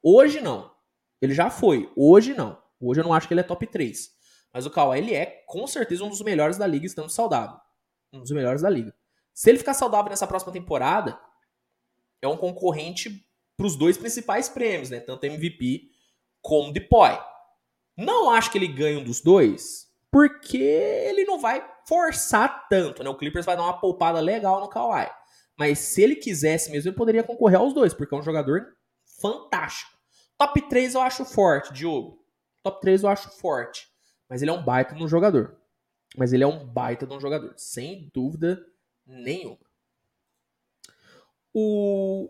Hoje 0.00 0.40
não. 0.40 0.70
Ele 1.20 1.34
já 1.34 1.50
foi. 1.50 1.90
Hoje 1.96 2.34
não. 2.34 2.56
Hoje 2.80 3.00
eu 3.00 3.04
não 3.04 3.12
acho 3.12 3.26
que 3.26 3.34
ele 3.34 3.40
é 3.40 3.42
top 3.42 3.66
3. 3.66 4.12
Mas 4.52 4.64
o 4.64 4.70
Kawhi, 4.70 4.98
ele 4.98 5.12
é 5.12 5.26
com 5.48 5.66
certeza 5.66 6.04
um 6.04 6.08
dos 6.08 6.20
melhores 6.20 6.56
da 6.56 6.68
liga 6.68 6.86
estando 6.86 7.10
saudável. 7.10 7.58
Um 8.12 8.20
dos 8.20 8.30
melhores 8.30 8.62
da 8.62 8.70
liga. 8.70 8.94
Se 9.32 9.50
ele 9.50 9.58
ficar 9.58 9.74
saudável 9.74 10.08
nessa 10.08 10.24
próxima 10.24 10.52
temporada, 10.52 11.18
é 12.22 12.28
um 12.28 12.36
concorrente 12.36 13.28
para 13.56 13.66
os 13.66 13.74
dois 13.74 13.98
principais 13.98 14.48
prêmios, 14.48 14.90
né? 14.90 15.00
Tanto 15.00 15.26
MVP 15.26 15.90
como 16.40 16.72
DePoy. 16.72 17.18
Não 17.96 18.30
acho 18.30 18.52
que 18.52 18.58
ele 18.58 18.68
ganhe 18.68 18.98
um 18.98 19.04
dos 19.04 19.20
dois, 19.20 19.92
porque 20.12 20.58
ele 20.58 21.24
não 21.24 21.40
vai 21.40 21.68
forçar 21.88 22.68
tanto, 22.68 23.02
né? 23.02 23.10
O 23.10 23.16
Clippers 23.16 23.44
vai 23.44 23.56
dar 23.56 23.64
uma 23.64 23.80
poupada 23.80 24.20
legal 24.20 24.60
no 24.60 24.68
Kawhi. 24.68 25.10
Mas 25.56 25.78
se 25.78 26.02
ele 26.02 26.16
quisesse 26.16 26.70
mesmo, 26.70 26.90
ele 26.90 26.96
poderia 26.96 27.22
concorrer 27.22 27.58
aos 27.58 27.72
dois, 27.72 27.94
porque 27.94 28.14
é 28.14 28.18
um 28.18 28.22
jogador 28.22 28.76
fantástico. 29.20 29.92
Top 30.36 30.60
3 30.68 30.94
eu 30.94 31.00
acho 31.00 31.24
forte, 31.24 31.72
Diogo. 31.72 32.24
Top 32.62 32.80
3 32.80 33.02
eu 33.02 33.08
acho 33.08 33.30
forte. 33.38 33.88
Mas 34.28 34.42
ele 34.42 34.50
é 34.50 34.54
um 34.54 34.62
baita 34.62 34.94
de 34.94 35.02
um 35.02 35.08
jogador. 35.08 35.56
Mas 36.16 36.32
ele 36.32 36.44
é 36.44 36.46
um 36.46 36.64
baita 36.66 37.06
de 37.06 37.12
um 37.12 37.20
jogador, 37.20 37.54
sem 37.56 38.10
dúvida 38.12 38.64
nenhuma. 39.06 39.58
O, 41.52 42.28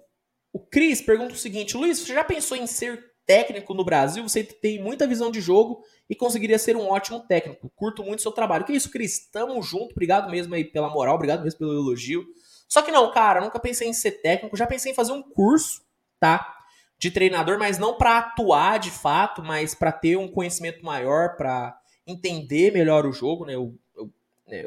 o 0.53 0.59
Cris 0.59 1.01
pergunta 1.01 1.33
o 1.33 1.39
seguinte: 1.39 1.77
Luiz, 1.77 1.99
você 1.99 2.13
já 2.13 2.25
pensou 2.25 2.57
em 2.57 2.67
ser 2.67 3.13
técnico 3.27 3.73
no 3.73 3.85
Brasil? 3.85 4.23
Você 4.23 4.45
tem 4.45 4.83
muita 4.83 5.07
visão 5.07 5.31
de 5.31 5.41
jogo 5.41 5.83
e 6.09 6.15
conseguiria 6.15 6.59
ser 6.59 6.77
um 6.77 6.89
ótimo 6.89 7.21
técnico. 7.21 7.71
Curto 7.75 8.03
muito 8.03 8.23
seu 8.23 8.33
trabalho. 8.33 8.65
Que 8.65 8.73
isso, 8.73 8.91
Cris? 8.91 9.31
Tamo 9.31 9.63
junto. 9.63 9.93
Obrigado 9.93 10.31
mesmo 10.31 10.55
aí 10.55 10.65
pela 10.65 10.91
moral, 10.91 11.15
obrigado 11.15 11.43
mesmo 11.43 11.59
pelo 11.59 11.73
elogio. 11.73 12.25
Só 12.69 12.83
que 12.83 12.91
não, 12.91 13.11
cara, 13.13 13.41
nunca 13.41 13.61
pensei 13.61 13.89
em 13.89 13.93
ser 13.93 14.23
técnico, 14.23 14.57
já 14.57 14.67
pensei 14.67 14.93
em 14.93 14.95
fazer 14.95 15.13
um 15.13 15.23
curso, 15.23 15.83
tá? 16.19 16.57
De 16.99 17.11
treinador, 17.11 17.59
mas 17.59 17.79
não 17.79 17.97
para 17.97 18.19
atuar 18.19 18.79
de 18.79 18.91
fato, 18.91 19.43
mas 19.43 19.75
para 19.75 19.93
ter 19.93 20.17
um 20.17 20.29
conhecimento 20.29 20.85
maior, 20.85 21.37
para 21.37 21.79
entender 22.07 22.73
melhor 22.73 23.07
o 23.07 23.13
jogo, 23.13 23.45
né? 23.45 23.55
Eu, 23.55 23.77
eu, 23.97 24.11
né? 24.47 24.65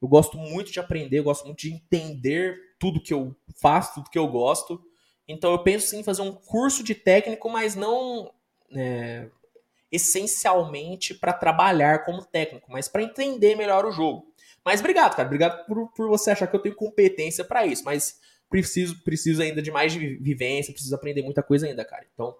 eu 0.00 0.08
gosto 0.08 0.36
muito 0.36 0.72
de 0.72 0.80
aprender, 0.80 1.18
eu 1.18 1.24
gosto 1.24 1.44
muito 1.44 1.60
de 1.60 1.72
entender 1.72 2.58
tudo 2.78 3.02
que 3.02 3.14
eu 3.14 3.34
faço, 3.60 3.94
tudo 3.94 4.10
que 4.10 4.18
eu 4.18 4.28
gosto. 4.28 4.82
Então 5.26 5.52
eu 5.52 5.62
penso 5.62 5.88
sim 5.88 6.00
em 6.00 6.04
fazer 6.04 6.22
um 6.22 6.32
curso 6.32 6.82
de 6.82 6.94
técnico, 6.94 7.48
mas 7.48 7.74
não 7.74 8.30
é, 8.70 9.28
essencialmente 9.90 11.14
para 11.14 11.32
trabalhar 11.32 12.04
como 12.04 12.24
técnico, 12.24 12.70
mas 12.70 12.88
para 12.88 13.02
entender 13.02 13.54
melhor 13.56 13.86
o 13.86 13.92
jogo. 13.92 14.33
Mas 14.64 14.80
obrigado, 14.80 15.14
cara. 15.14 15.26
Obrigado 15.26 15.66
por, 15.66 15.92
por 15.92 16.08
você 16.08 16.30
achar 16.30 16.46
que 16.46 16.56
eu 16.56 16.60
tenho 16.60 16.74
competência 16.74 17.44
para 17.44 17.66
isso. 17.66 17.84
Mas 17.84 18.18
preciso, 18.48 19.02
preciso 19.02 19.42
ainda 19.42 19.60
de 19.60 19.70
mais 19.70 19.94
vivência, 19.94 20.72
preciso 20.72 20.94
aprender 20.94 21.22
muita 21.22 21.42
coisa 21.42 21.66
ainda, 21.66 21.84
cara. 21.84 22.06
Então, 22.12 22.34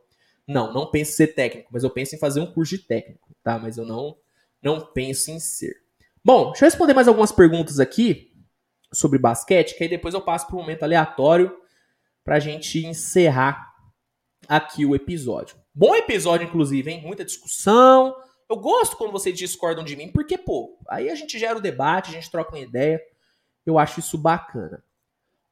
não, 0.47 0.73
não 0.73 0.91
penso 0.91 1.13
em 1.13 1.15
ser 1.15 1.29
técnico, 1.29 1.71
mas 1.73 1.85
eu 1.85 1.91
penso 1.91 2.15
em 2.15 2.19
fazer 2.19 2.41
um 2.41 2.47
curso 2.47 2.77
de 2.77 2.83
técnico, 2.83 3.35
tá? 3.43 3.59
Mas 3.59 3.79
eu 3.79 3.85
não, 3.85 4.17
não 4.63 4.81
penso 4.81 5.31
em 5.31 5.41
ser. 5.41 5.75
Bom, 6.25 6.51
deixa 6.51 6.65
eu 6.65 6.69
responder 6.69 6.95
mais 6.95 7.09
algumas 7.09 7.33
perguntas 7.33 7.81
aqui 7.81 8.33
sobre 8.93 9.19
basquete, 9.19 9.77
que 9.77 9.83
aí 9.83 9.91
depois 9.91 10.15
eu 10.15 10.23
passo 10.23 10.47
para 10.47 10.57
um 10.57 10.61
momento 10.61 10.83
aleatório 10.83 11.55
para 12.23 12.37
a 12.37 12.41
gente 12.41 12.87
encerrar 12.87 13.75
aqui 14.49 14.87
o 14.87 14.95
episódio. 14.95 15.57
Bom 15.75 15.95
episódio, 15.95 16.47
inclusive, 16.47 16.91
hein? 16.91 17.03
Muita 17.05 17.25
discussão, 17.25 18.15
eu 18.55 18.60
gosto 18.60 18.97
quando 18.97 19.10
vocês 19.10 19.36
discordam 19.36 19.85
de 19.85 19.97
mim, 19.97 20.09
porque, 20.09 20.39
pô, 20.39 20.78
aí 20.89 21.10
a 21.10 21.14
gente 21.14 21.39
gera 21.39 21.59
o 21.59 21.60
debate, 21.60 22.10
a 22.10 22.12
gente 22.12 22.31
troca 22.31 22.55
uma 22.55 22.60
ideia. 22.60 23.02
Eu 23.66 23.78
acho 23.78 23.98
isso 23.98 24.16
bacana. 24.16 24.82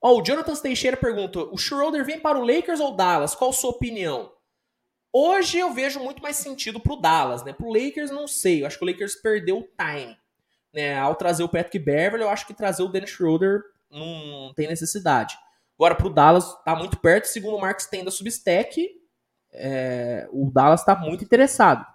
Ó, 0.01 0.19
o 0.19 0.23
Jonathan 0.23 0.55
Teixeira 0.55 0.97
pergunta: 0.97 1.41
o 1.41 1.59
Schroeder 1.59 2.05
vem 2.05 2.21
para 2.21 2.39
o 2.39 2.45
Lakers 2.45 2.81
ou 2.81 2.95
Dallas? 2.95 3.35
Qual 3.35 3.51
a 3.51 3.53
sua 3.53 3.71
opinião? 3.71 4.33
Hoje 5.13 5.59
eu 5.59 5.73
vejo 5.73 6.01
muito 6.01 6.23
mais 6.23 6.37
sentido 6.37 6.81
pro 6.81 6.97
Dallas, 6.97 7.45
né? 7.45 7.53
Pro 7.53 7.73
Lakers, 7.73 8.11
não 8.11 8.27
sei. 8.27 8.63
Eu 8.63 8.67
acho 8.67 8.79
que 8.79 8.85
o 8.85 8.89
Lakers 8.89 9.17
perdeu 9.17 9.59
o 9.59 9.69
time. 9.77 10.17
Né? 10.73 10.99
Ao 10.99 11.15
trazer 11.15 11.43
o 11.43 11.49
Patrick 11.49 11.79
Beverly, 11.79 12.23
eu 12.23 12.31
acho 12.31 12.47
que 12.47 12.55
trazer 12.55 12.83
o 12.83 12.89
Dennis 12.89 13.11
Schroeder 13.11 13.63
não 13.91 14.55
tem 14.55 14.69
necessidade. 14.69 15.37
Agora, 15.77 15.95
pro 15.95 16.09
Dallas, 16.09 16.55
tá 16.65 16.75
muito 16.75 16.99
perto. 16.99 17.27
Segundo 17.27 17.57
o 17.57 17.61
Marcos 17.61 17.87
tem 17.87 18.03
da 18.03 18.11
Substack, 18.11 18.89
é, 19.53 20.27
o 20.33 20.51
Dallas 20.51 20.83
tá 20.83 20.97
muito 20.97 21.25
interessado 21.25 21.92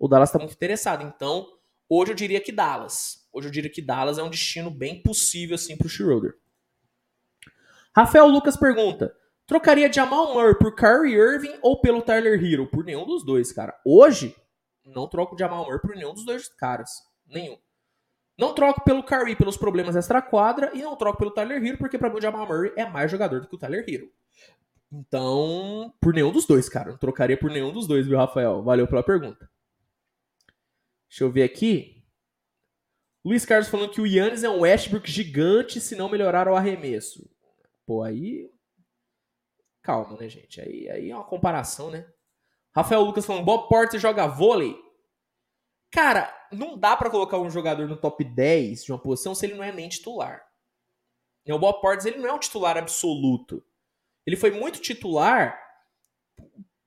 o 0.00 0.08
Dallas 0.08 0.30
está 0.30 0.38
muito 0.38 0.54
interessado. 0.54 1.04
Então, 1.04 1.46
hoje 1.86 2.12
eu 2.12 2.16
diria 2.16 2.40
que 2.40 2.50
Dallas. 2.50 3.28
Hoje 3.30 3.48
eu 3.48 3.52
diria 3.52 3.70
que 3.70 3.82
Dallas 3.82 4.16
é 4.16 4.22
um 4.22 4.30
destino 4.30 4.70
bem 4.70 5.02
possível 5.02 5.54
assim 5.54 5.76
para 5.76 5.86
o 5.86 5.90
Schroeder. 5.90 6.34
Rafael 7.94 8.26
Lucas 8.26 8.56
pergunta: 8.56 9.14
trocaria 9.46 9.92
Jamal 9.92 10.32
Murray 10.32 10.58
por 10.58 10.74
Kyrie 10.74 11.14
Irving 11.14 11.58
ou 11.60 11.82
pelo 11.82 12.00
Tyler 12.00 12.42
Hero? 12.42 12.66
Por 12.66 12.82
nenhum 12.82 13.06
dos 13.06 13.22
dois, 13.22 13.52
cara. 13.52 13.78
Hoje, 13.84 14.34
não 14.86 15.06
troco 15.06 15.38
Jamal 15.38 15.66
Murray 15.66 15.80
por 15.80 15.94
nenhum 15.94 16.14
dos 16.14 16.24
dois 16.24 16.48
caras. 16.48 16.90
Nenhum. 17.28 17.58
Não 18.38 18.54
troco 18.54 18.82
pelo 18.82 19.02
Kyrie 19.02 19.36
pelos 19.36 19.58
problemas 19.58 19.94
extra-quadra 19.94 20.70
e 20.72 20.80
não 20.80 20.96
troco 20.96 21.18
pelo 21.18 21.30
Tyler 21.30 21.62
Hero 21.62 21.76
porque 21.76 21.98
para 21.98 22.08
mim 22.08 22.16
o 22.16 22.22
Jamal 22.22 22.46
Murray 22.46 22.72
é 22.74 22.86
mais 22.88 23.10
jogador 23.10 23.42
do 23.42 23.48
que 23.48 23.54
o 23.54 23.58
Tyler 23.58 23.84
Hero. 23.86 24.10
Então, 24.90 25.92
por 26.00 26.14
nenhum 26.14 26.32
dos 26.32 26.46
dois, 26.46 26.70
cara. 26.70 26.92
Não 26.92 26.98
trocaria 26.98 27.36
por 27.36 27.50
nenhum 27.50 27.70
dos 27.70 27.86
dois, 27.86 28.06
viu, 28.06 28.16
Rafael? 28.16 28.62
Valeu 28.62 28.88
pela 28.88 29.02
pergunta. 29.02 29.48
Deixa 31.10 31.24
eu 31.24 31.30
ver 31.30 31.42
aqui. 31.42 32.04
Luiz 33.24 33.44
Carlos 33.44 33.68
falando 33.68 33.90
que 33.90 34.00
o 34.00 34.06
Yannis 34.06 34.44
é 34.44 34.48
um 34.48 34.60
Westbrook 34.60 35.10
gigante 35.10 35.80
se 35.80 35.96
não 35.96 36.08
melhorar 36.08 36.48
o 36.48 36.54
arremesso. 36.54 37.28
Pô, 37.84 38.04
aí. 38.04 38.48
Calma, 39.82 40.16
né, 40.16 40.28
gente? 40.28 40.60
Aí, 40.60 40.88
aí 40.88 41.10
é 41.10 41.14
uma 41.14 41.24
comparação, 41.24 41.90
né? 41.90 42.08
Rafael 42.72 43.02
Lucas 43.02 43.26
falando, 43.26 43.44
Bob 43.44 43.68
Porter 43.68 43.98
joga 43.98 44.28
vôlei. 44.28 44.76
Cara, 45.90 46.32
não 46.52 46.78
dá 46.78 46.96
para 46.96 47.10
colocar 47.10 47.38
um 47.38 47.50
jogador 47.50 47.88
no 47.88 47.96
top 47.96 48.22
10 48.22 48.84
de 48.84 48.92
uma 48.92 48.98
posição 48.98 49.34
se 49.34 49.44
ele 49.44 49.54
não 49.54 49.64
é 49.64 49.72
nem 49.72 49.88
titular. 49.88 50.46
O 51.48 51.58
Bob 51.58 51.80
Porter 51.80 52.12
ele 52.12 52.22
não 52.22 52.28
é 52.28 52.32
um 52.32 52.38
titular 52.38 52.76
absoluto. 52.76 53.64
Ele 54.24 54.36
foi 54.36 54.52
muito 54.52 54.80
titular 54.80 55.60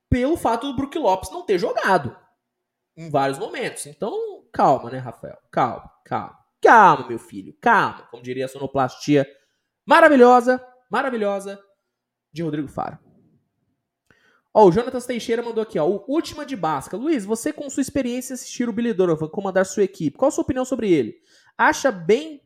pelo 0.10 0.38
fato 0.38 0.68
do 0.68 0.76
Brook 0.78 0.98
Lopes 0.98 1.30
não 1.32 1.46
ter 1.46 1.60
jogado 1.60 2.23
em 2.96 3.10
vários 3.10 3.40
momentos. 3.40 3.86
Então, 3.86 4.46
calma, 4.52 4.90
né, 4.90 4.98
Rafael? 4.98 5.38
Calma, 5.52 5.92
calma. 6.06 6.40
Calma, 6.62 7.08
meu 7.08 7.20
filho, 7.20 7.56
calma. 7.60 8.08
Como 8.10 8.24
diria 8.24 8.46
a 8.46 8.48
sonoplastia 8.48 9.28
maravilhosa, 9.86 10.66
maravilhosa 10.90 11.62
de 12.32 12.42
Rodrigo 12.42 12.68
Faro. 12.68 12.98
Ó, 14.54 14.68
o 14.68 14.72
Jonatas 14.72 15.06
Teixeira 15.06 15.42
mandou 15.42 15.64
aqui, 15.64 15.80
ó. 15.80 15.88
O 15.88 16.06
Última 16.08 16.46
de 16.46 16.56
Basca. 16.56 16.96
Luiz, 16.96 17.26
você 17.26 17.52
com 17.52 17.70
sua 17.70 17.82
experiência 17.82 18.36
assistir 18.36 18.70
o 18.70 18.74
Billy 18.74 18.94
Donovan 18.94 19.28
comandar 19.28 19.66
sua 19.66 19.84
equipe, 19.84 20.18
qual 20.18 20.30
a 20.30 20.32
sua 20.32 20.44
opinião 20.44 20.64
sobre 20.64 20.92
ele? 20.92 21.16
Acha 21.58 21.92
bem 21.92 22.42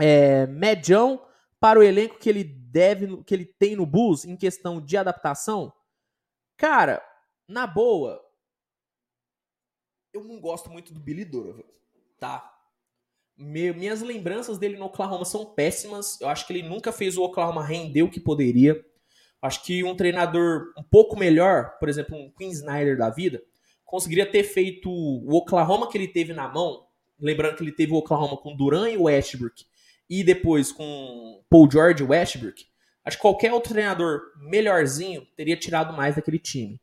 é, 0.00 0.46
medião 0.46 1.20
para 1.58 1.78
o 1.78 1.82
elenco 1.82 2.18
que 2.18 2.28
ele 2.28 2.44
deve, 2.44 3.22
que 3.24 3.34
ele 3.34 3.44
tem 3.44 3.74
no 3.74 3.84
Bulls 3.84 4.24
em 4.24 4.36
questão 4.36 4.80
de 4.80 4.96
adaptação? 4.96 5.72
Cara, 6.56 7.02
na 7.48 7.66
boa, 7.66 8.23
eu 10.14 10.24
não 10.24 10.40
gosto 10.40 10.70
muito 10.70 10.94
do 10.94 11.00
Billy 11.00 11.24
Donovan, 11.24 11.64
tá? 12.18 12.54
minhas 13.36 14.00
lembranças 14.00 14.58
dele 14.58 14.76
no 14.76 14.84
Oklahoma 14.84 15.24
são 15.24 15.44
péssimas. 15.44 16.20
Eu 16.20 16.28
acho 16.28 16.46
que 16.46 16.52
ele 16.52 16.68
nunca 16.68 16.92
fez 16.92 17.16
o 17.16 17.22
Oklahoma 17.24 17.64
render 17.64 18.02
o 18.02 18.10
que 18.10 18.20
poderia. 18.20 18.80
Acho 19.42 19.62
que 19.64 19.82
um 19.82 19.96
treinador 19.96 20.72
um 20.78 20.82
pouco 20.82 21.18
melhor, 21.18 21.76
por 21.78 21.88
exemplo, 21.88 22.16
um 22.16 22.30
Quinn 22.30 22.50
Snyder 22.50 22.96
da 22.96 23.10
vida, 23.10 23.42
conseguiria 23.84 24.24
ter 24.24 24.44
feito 24.44 24.88
o 24.88 25.34
Oklahoma 25.34 25.90
que 25.90 25.98
ele 25.98 26.08
teve 26.08 26.32
na 26.32 26.48
mão. 26.48 26.86
Lembrando 27.18 27.56
que 27.56 27.62
ele 27.62 27.72
teve 27.72 27.92
o 27.92 27.96
Oklahoma 27.96 28.36
com 28.36 28.56
Duran 28.56 28.88
e 28.88 28.96
Westbrook, 28.96 29.64
e 30.08 30.22
depois 30.22 30.72
com 30.72 31.42
Paul 31.50 31.70
George 31.70 32.02
e 32.02 32.06
Westbrook. 32.06 32.64
Acho 33.04 33.16
que 33.16 33.22
qualquer 33.22 33.52
outro 33.52 33.72
treinador 33.72 34.20
melhorzinho 34.38 35.26
teria 35.36 35.56
tirado 35.56 35.94
mais 35.94 36.14
daquele 36.14 36.38
time. 36.38 36.80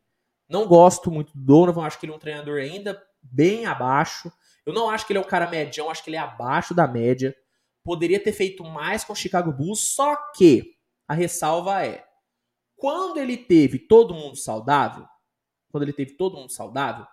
Não 0.48 0.66
gosto 0.66 1.10
muito 1.10 1.32
do 1.34 1.42
Donovan, 1.42 1.84
acho 1.84 1.98
que 1.98 2.06
ele 2.06 2.12
é 2.12 2.16
um 2.16 2.20
treinador 2.20 2.60
ainda 2.60 3.02
bem 3.22 3.66
abaixo. 3.66 4.32
Eu 4.64 4.72
não 4.72 4.90
acho 4.90 5.06
que 5.06 5.12
ele 5.12 5.18
é 5.18 5.22
um 5.22 5.26
cara 5.26 5.48
médio, 5.48 5.88
acho 5.88 6.02
que 6.02 6.10
ele 6.10 6.16
é 6.16 6.20
abaixo 6.20 6.74
da 6.74 6.86
média. 6.86 7.34
Poderia 7.84 8.22
ter 8.22 8.32
feito 8.32 8.64
mais 8.64 9.04
com 9.04 9.12
o 9.12 9.16
Chicago 9.16 9.52
Bulls, 9.52 9.80
só 9.80 10.16
que 10.32 10.76
a 11.06 11.14
ressalva 11.14 11.84
é: 11.84 12.04
quando 12.76 13.18
ele 13.18 13.36
teve 13.36 13.78
todo 13.78 14.14
mundo 14.14 14.36
saudável, 14.36 15.06
quando 15.70 15.84
ele 15.84 15.92
teve 15.92 16.12
todo 16.12 16.36
mundo 16.36 16.52
saudável, 16.52 17.06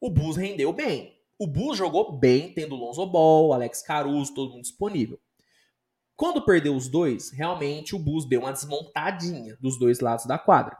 o 0.00 0.10
Bulls 0.10 0.36
rendeu 0.36 0.72
bem. 0.72 1.14
O 1.38 1.46
Bulls 1.46 1.76
jogou 1.76 2.16
bem, 2.16 2.52
tendo 2.52 2.76
Lonzo 2.76 3.04
Ball, 3.06 3.52
Alex 3.52 3.82
Caruso, 3.82 4.34
todo 4.34 4.52
mundo 4.52 4.62
disponível. 4.62 5.18
Quando 6.16 6.44
perdeu 6.44 6.76
os 6.76 6.88
dois, 6.88 7.30
realmente 7.30 7.96
o 7.96 7.98
Bulls 7.98 8.24
deu 8.24 8.40
uma 8.40 8.52
desmontadinha 8.52 9.56
dos 9.60 9.78
dois 9.78 9.98
lados 9.98 10.26
da 10.26 10.38
quadra. 10.38 10.76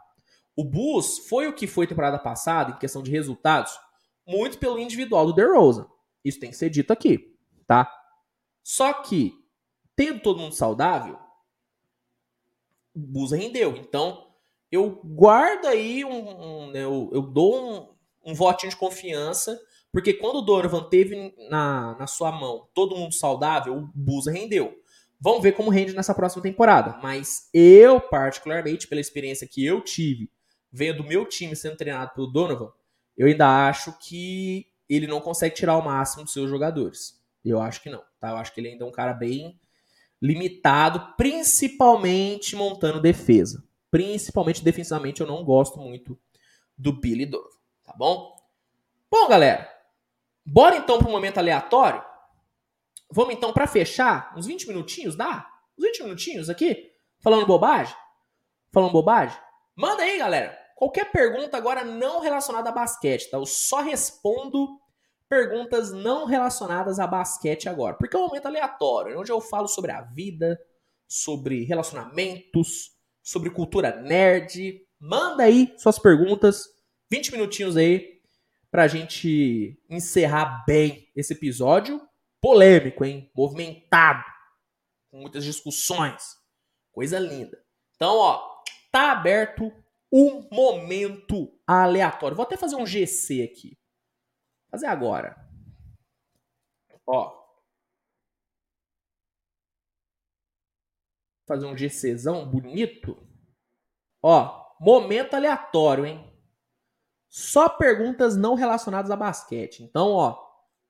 O 0.57 0.63
Bulls 0.63 1.27
foi 1.29 1.49
o 1.49 1.53
que 1.53 1.67
foi 1.67 1.87
temporada 1.87 2.19
passada 2.19 2.71
em 2.71 2.79
questão 2.79 3.03
de 3.03 3.11
resultados, 3.11 3.77
muito 4.27 4.59
pelo 4.59 4.79
individual 4.79 5.27
do 5.27 5.35
DeRozan. 5.35 5.87
Isso 6.25 6.41
tem 6.41 6.51
que 6.51 6.57
ser 6.57 6.71
dito 6.71 6.93
aqui, 6.93 7.37
tá? 7.67 7.91
Só 8.63 8.93
que, 8.93 9.35
tendo 9.95 10.21
todo 10.21 10.41
mundo 10.41 10.55
saudável, 10.55 11.19
o 12.95 13.01
Bulls 13.01 13.33
rendeu. 13.33 13.77
Então, 13.77 14.27
eu 14.71 15.01
guardo 15.05 15.67
aí 15.67 16.05
um. 16.05 16.11
um 16.11 16.71
né, 16.71 16.85
eu, 16.85 17.11
eu, 17.13 17.23
dou 17.23 17.95
um, 18.25 18.31
um 18.31 18.35
votinho 18.35 18.71
de 18.71 18.77
confiança, 18.77 19.61
porque 19.93 20.15
quando 20.15 20.37
o 20.37 20.43
Donovan 20.43 20.89
teve 20.89 21.35
na, 21.51 21.97
na 21.99 22.07
sua 22.07 22.33
mão 22.33 22.69
todo 22.73 22.97
mundo 22.97 23.13
saudável, 23.13 23.77
o 23.77 23.91
Bulls 23.95 24.27
rendeu. 24.27 24.75
Vamos 25.21 25.43
ver 25.43 25.53
como 25.53 25.71
rende 25.71 25.95
nessa 25.95 26.15
próxima 26.15 26.43
temporada. 26.43 26.99
Mas 27.03 27.49
eu, 27.53 28.01
particularmente, 28.01 28.89
pela 28.89 29.01
experiência 29.01 29.47
que 29.47 29.65
eu 29.65 29.81
tive, 29.81 30.31
vendo 30.73 31.05
meu 31.05 31.27
time 31.27 31.55
sendo 31.55 31.77
treinado 31.77 32.13
pelo 32.15 32.27
Donovan, 32.27 32.73
eu 33.17 33.27
ainda 33.27 33.69
acho 33.69 33.97
que 33.99 34.67
ele 34.89 35.07
não 35.07 35.21
consegue 35.21 35.55
tirar 35.55 35.77
o 35.77 35.85
máximo 35.85 36.25
dos 36.25 36.33
seus 36.33 36.51
jogadores. 36.51 37.23
Eu 37.45 37.61
acho 37.61 37.83
que 37.83 37.91
não, 37.91 38.03
tá? 38.19 38.31
Eu 38.31 38.37
acho 38.37 38.53
que 38.53 38.61
ele 38.61 38.69
ainda 38.69 38.85
é 38.85 38.89
um 38.89 38.93
cara 38.93 39.13
bem 39.13 39.59
limitado, 40.21 41.15
principalmente 41.17 42.57
montando 42.57 43.01
defesa. 43.01 43.63
Principalmente 43.91 44.65
defensivamente, 44.65 45.21
eu 45.21 45.27
não 45.27 45.45
gosto 45.45 45.79
muito 45.79 46.19
do 46.77 46.93
Billy 46.93 47.27
Donovan, 47.27 47.51
tá 47.85 47.93
bom? 47.97 48.35
Bom, 49.11 49.29
galera, 49.29 49.71
bora 50.45 50.77
então 50.77 50.99
para 50.99 51.09
um 51.09 51.13
momento 51.13 51.39
aleatório? 51.39 52.03
Vamos 53.11 53.35
então 53.35 53.53
para 53.53 53.67
fechar, 53.67 54.35
uns 54.37 54.47
20 54.47 54.67
minutinhos, 54.67 55.15
dá? 55.15 55.49
Uns 55.79 55.85
20 55.85 56.03
minutinhos 56.03 56.51
aqui, 56.51 56.91
falando 57.21 57.47
bobagem? 57.47 57.95
Falando 58.73 58.93
bobagem? 58.93 59.39
Manda 59.77 60.03
aí, 60.03 60.19
galera. 60.19 60.64
Qualquer 60.75 61.11
pergunta 61.13 61.57
agora 61.57 61.85
não 61.85 62.21
relacionada 62.21 62.69
a 62.69 62.73
basquete, 62.73 63.31
tá? 63.31 63.37
Eu 63.37 63.47
só 63.47 63.81
respondo 63.81 64.81
perguntas 65.29 65.93
não 65.93 66.27
relacionadas 66.27 66.99
a 66.99 67.07
basquete 67.07 67.69
agora, 67.69 67.95
porque 67.95 68.17
é 68.17 68.19
um 68.19 68.27
momento 68.27 68.47
aleatório, 68.47 69.19
onde 69.19 69.33
eu 69.33 69.41
falo 69.41 69.69
sobre 69.69 69.91
a 69.91 70.03
vida, 70.03 70.59
sobre 71.09 71.65
relacionamentos, 71.65 72.93
sobre 73.23 73.51
cultura 73.51 73.97
nerd. 73.97 74.81
Manda 74.99 75.45
aí 75.45 75.73
suas 75.79 75.99
perguntas, 75.99 76.67
20 77.11 77.33
minutinhos 77.33 77.77
aí 77.77 78.21
pra 78.71 78.89
gente 78.89 79.81
encerrar 79.89 80.65
bem 80.67 81.09
esse 81.15 81.33
episódio 81.33 82.01
polêmico, 82.41 83.05
hein? 83.05 83.31
Movimentado, 83.35 84.25
com 85.11 85.19
muitas 85.19 85.45
discussões. 85.45 86.37
Coisa 86.93 87.19
linda. 87.19 87.57
Então, 87.95 88.17
ó, 88.17 88.43
tá 88.91 89.13
aberto 89.13 89.73
um 90.17 90.49
momento 90.49 91.53
aleatório. 91.67 92.37
Vou 92.37 92.45
até 92.45 92.57
fazer 92.57 92.77
um 92.77 92.87
GC 92.87 93.43
aqui. 93.43 93.77
Fazer 94.71 94.87
agora. 94.87 95.37
Ó. 97.05 97.43
Fazer 101.49 101.67
um 101.67 101.77
GCzão 101.77 102.49
bonito. 102.49 103.21
Ó, 104.23 104.77
momento 104.79 105.35
aleatório, 105.35 106.07
hein? 106.07 106.33
Só 107.29 107.69
perguntas 107.69 108.37
não 108.37 108.55
relacionadas 108.55 109.11
a 109.11 109.17
basquete. 109.17 109.83
Então, 109.83 110.13
ó, 110.13 110.41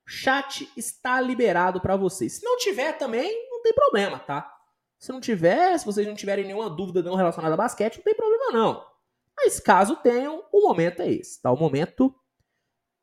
chat 0.07 0.71
está 0.77 1.19
liberado 1.19 1.81
para 1.81 1.97
vocês. 1.97 2.35
Se 2.35 2.45
não 2.45 2.59
tiver 2.59 2.93
também, 2.99 3.49
não 3.51 3.63
tem 3.63 3.73
problema, 3.73 4.19
tá? 4.19 4.55
Se 4.99 5.11
não 5.11 5.21
tiver, 5.21 5.79
se 5.79 5.87
vocês 5.87 6.07
não 6.07 6.15
tiverem 6.15 6.45
nenhuma 6.45 6.69
dúvida 6.69 7.03
não 7.03 7.15
relacionada 7.15 7.55
a 7.55 7.57
basquete, 7.57 7.97
não 7.97 8.05
tem 8.05 8.15
problema 8.15 8.53
não. 8.53 8.94
Mas 9.37 9.61
caso 9.61 9.97
tenham, 9.97 10.45
o 10.53 10.69
momento 10.69 11.03
é 11.03 11.11
esse, 11.11 11.41
tá? 11.43 11.51
O 11.53 11.57
momento 11.57 12.15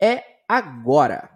é 0.01 0.23
agora. 0.47 1.29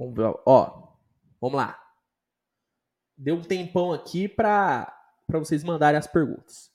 Vamos 0.00 0.14
ver, 0.16 0.34
ó, 0.46 0.94
vamos 1.40 1.56
lá. 1.56 1.78
Deu 3.16 3.36
um 3.36 3.42
tempão 3.42 3.92
aqui 3.92 4.26
para 4.26 4.90
vocês 5.28 5.62
mandarem 5.62 5.98
as 5.98 6.06
perguntas. 6.06 6.72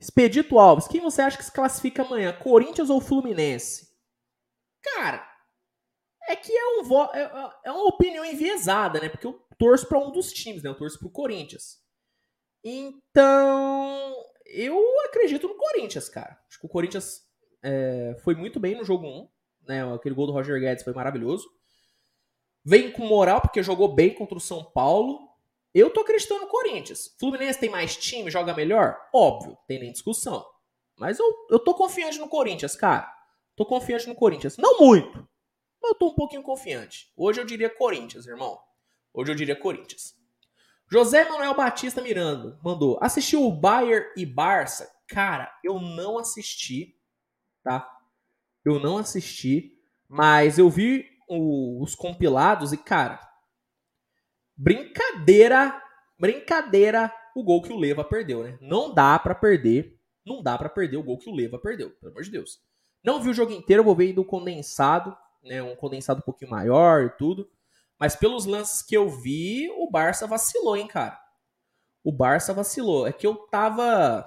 Expedito 0.00 0.58
Alves, 0.58 0.88
quem 0.88 1.00
você 1.00 1.20
acha 1.20 1.36
que 1.36 1.44
se 1.44 1.52
classifica 1.52 2.02
amanhã? 2.02 2.32
Corinthians 2.32 2.88
ou 2.88 3.02
Fluminense? 3.02 3.90
Cara, 4.82 5.30
é 6.26 6.34
que 6.34 6.50
é, 6.50 6.80
um 6.80 6.84
vo 6.84 7.04
é, 7.12 7.22
é, 7.22 7.50
é 7.64 7.72
uma 7.72 7.88
opinião 7.88 8.24
enviesada, 8.24 8.98
né? 8.98 9.10
Porque 9.10 9.26
eu 9.26 9.44
torço 9.58 9.86
para 9.86 9.98
um 9.98 10.10
dos 10.10 10.32
times, 10.32 10.62
né? 10.62 10.70
Eu 10.70 10.76
torço 10.76 10.98
pro 10.98 11.10
Corinthians. 11.10 11.78
Então, 12.64 14.14
eu 14.46 14.82
acredito 15.06 15.46
no 15.46 15.56
Corinthians, 15.56 16.08
cara. 16.08 16.38
Acho 16.48 16.60
que 16.60 16.66
o 16.66 16.70
Corinthians 16.70 17.22
é, 17.62 18.16
foi 18.24 18.34
muito 18.34 18.58
bem 18.58 18.76
no 18.76 18.84
jogo 18.84 19.06
1, 19.06 19.28
né? 19.68 19.94
Aquele 19.94 20.14
gol 20.14 20.26
do 20.26 20.32
Roger 20.32 20.58
Guedes 20.58 20.84
foi 20.84 20.94
maravilhoso. 20.94 21.46
Vem 22.64 22.90
com 22.90 23.04
moral 23.04 23.40
porque 23.40 23.62
jogou 23.62 23.94
bem 23.94 24.14
contra 24.14 24.36
o 24.36 24.40
São 24.40 24.64
Paulo. 24.64 25.29
Eu 25.74 25.90
tô 25.90 26.00
acreditando 26.00 26.40
no 26.40 26.48
Corinthians. 26.48 27.14
Fluminense 27.18 27.58
tem 27.58 27.70
mais 27.70 27.96
time, 27.96 28.30
joga 28.30 28.54
melhor? 28.54 28.98
Óbvio, 29.12 29.56
tem 29.66 29.78
nem 29.78 29.92
discussão. 29.92 30.44
Mas 30.98 31.18
eu, 31.18 31.46
eu 31.48 31.58
tô 31.58 31.74
confiante 31.74 32.18
no 32.18 32.28
Corinthians, 32.28 32.74
cara. 32.74 33.10
Tô 33.56 33.64
confiante 33.64 34.08
no 34.08 34.14
Corinthians. 34.14 34.56
Não 34.56 34.78
muito, 34.80 35.28
mas 35.80 35.92
eu 35.92 35.94
tô 35.94 36.08
um 36.08 36.14
pouquinho 36.14 36.42
confiante. 36.42 37.12
Hoje 37.16 37.40
eu 37.40 37.44
diria 37.44 37.70
Corinthians, 37.70 38.26
irmão. 38.26 38.58
Hoje 39.12 39.32
eu 39.32 39.36
diria 39.36 39.56
Corinthians. 39.56 40.14
José 40.90 41.28
Manuel 41.28 41.54
Batista 41.54 42.02
Miranda 42.02 42.58
mandou: 42.62 42.98
assistiu 43.00 43.44
o 43.44 43.52
Bayern 43.52 44.06
e 44.16 44.26
Barça? 44.26 44.90
Cara, 45.06 45.52
eu 45.62 45.80
não 45.80 46.18
assisti, 46.18 46.96
tá? 47.62 47.88
Eu 48.64 48.80
não 48.80 48.98
assisti, 48.98 49.72
mas 50.08 50.58
eu 50.58 50.68
vi 50.68 51.06
o, 51.28 51.82
os 51.82 51.94
compilados 51.94 52.72
e, 52.72 52.76
cara, 52.76 53.20
Brincadeira, 54.62 55.82
brincadeira 56.18 57.10
o 57.34 57.42
gol 57.42 57.62
que 57.62 57.72
o 57.72 57.78
Leva 57.78 58.04
perdeu, 58.04 58.44
né? 58.44 58.58
Não 58.60 58.92
dá 58.92 59.18
para 59.18 59.34
perder, 59.34 59.98
não 60.22 60.42
dá 60.42 60.58
para 60.58 60.68
perder 60.68 60.98
o 60.98 61.02
gol 61.02 61.16
que 61.16 61.30
o 61.30 61.34
Leva 61.34 61.58
perdeu, 61.58 61.92
pelo 61.92 62.12
amor 62.12 62.22
de 62.24 62.30
Deus. 62.30 62.60
Não 63.02 63.22
vi 63.22 63.30
o 63.30 63.32
jogo 63.32 63.52
inteiro, 63.52 63.82
vou 63.82 63.96
ver 63.96 64.12
do 64.12 64.22
condensado, 64.22 65.16
né? 65.42 65.62
Um 65.62 65.74
condensado 65.74 66.18
um 66.20 66.22
pouquinho 66.22 66.50
maior 66.50 67.06
e 67.06 67.16
tudo. 67.16 67.50
Mas 67.98 68.14
pelos 68.14 68.44
lances 68.44 68.82
que 68.82 68.94
eu 68.94 69.08
vi, 69.08 69.70
o 69.78 69.90
Barça 69.90 70.26
vacilou, 70.26 70.76
hein, 70.76 70.86
cara? 70.86 71.18
O 72.04 72.12
Barça 72.12 72.52
vacilou. 72.52 73.06
É 73.06 73.14
que 73.14 73.26
eu 73.26 73.36
tava 73.50 74.26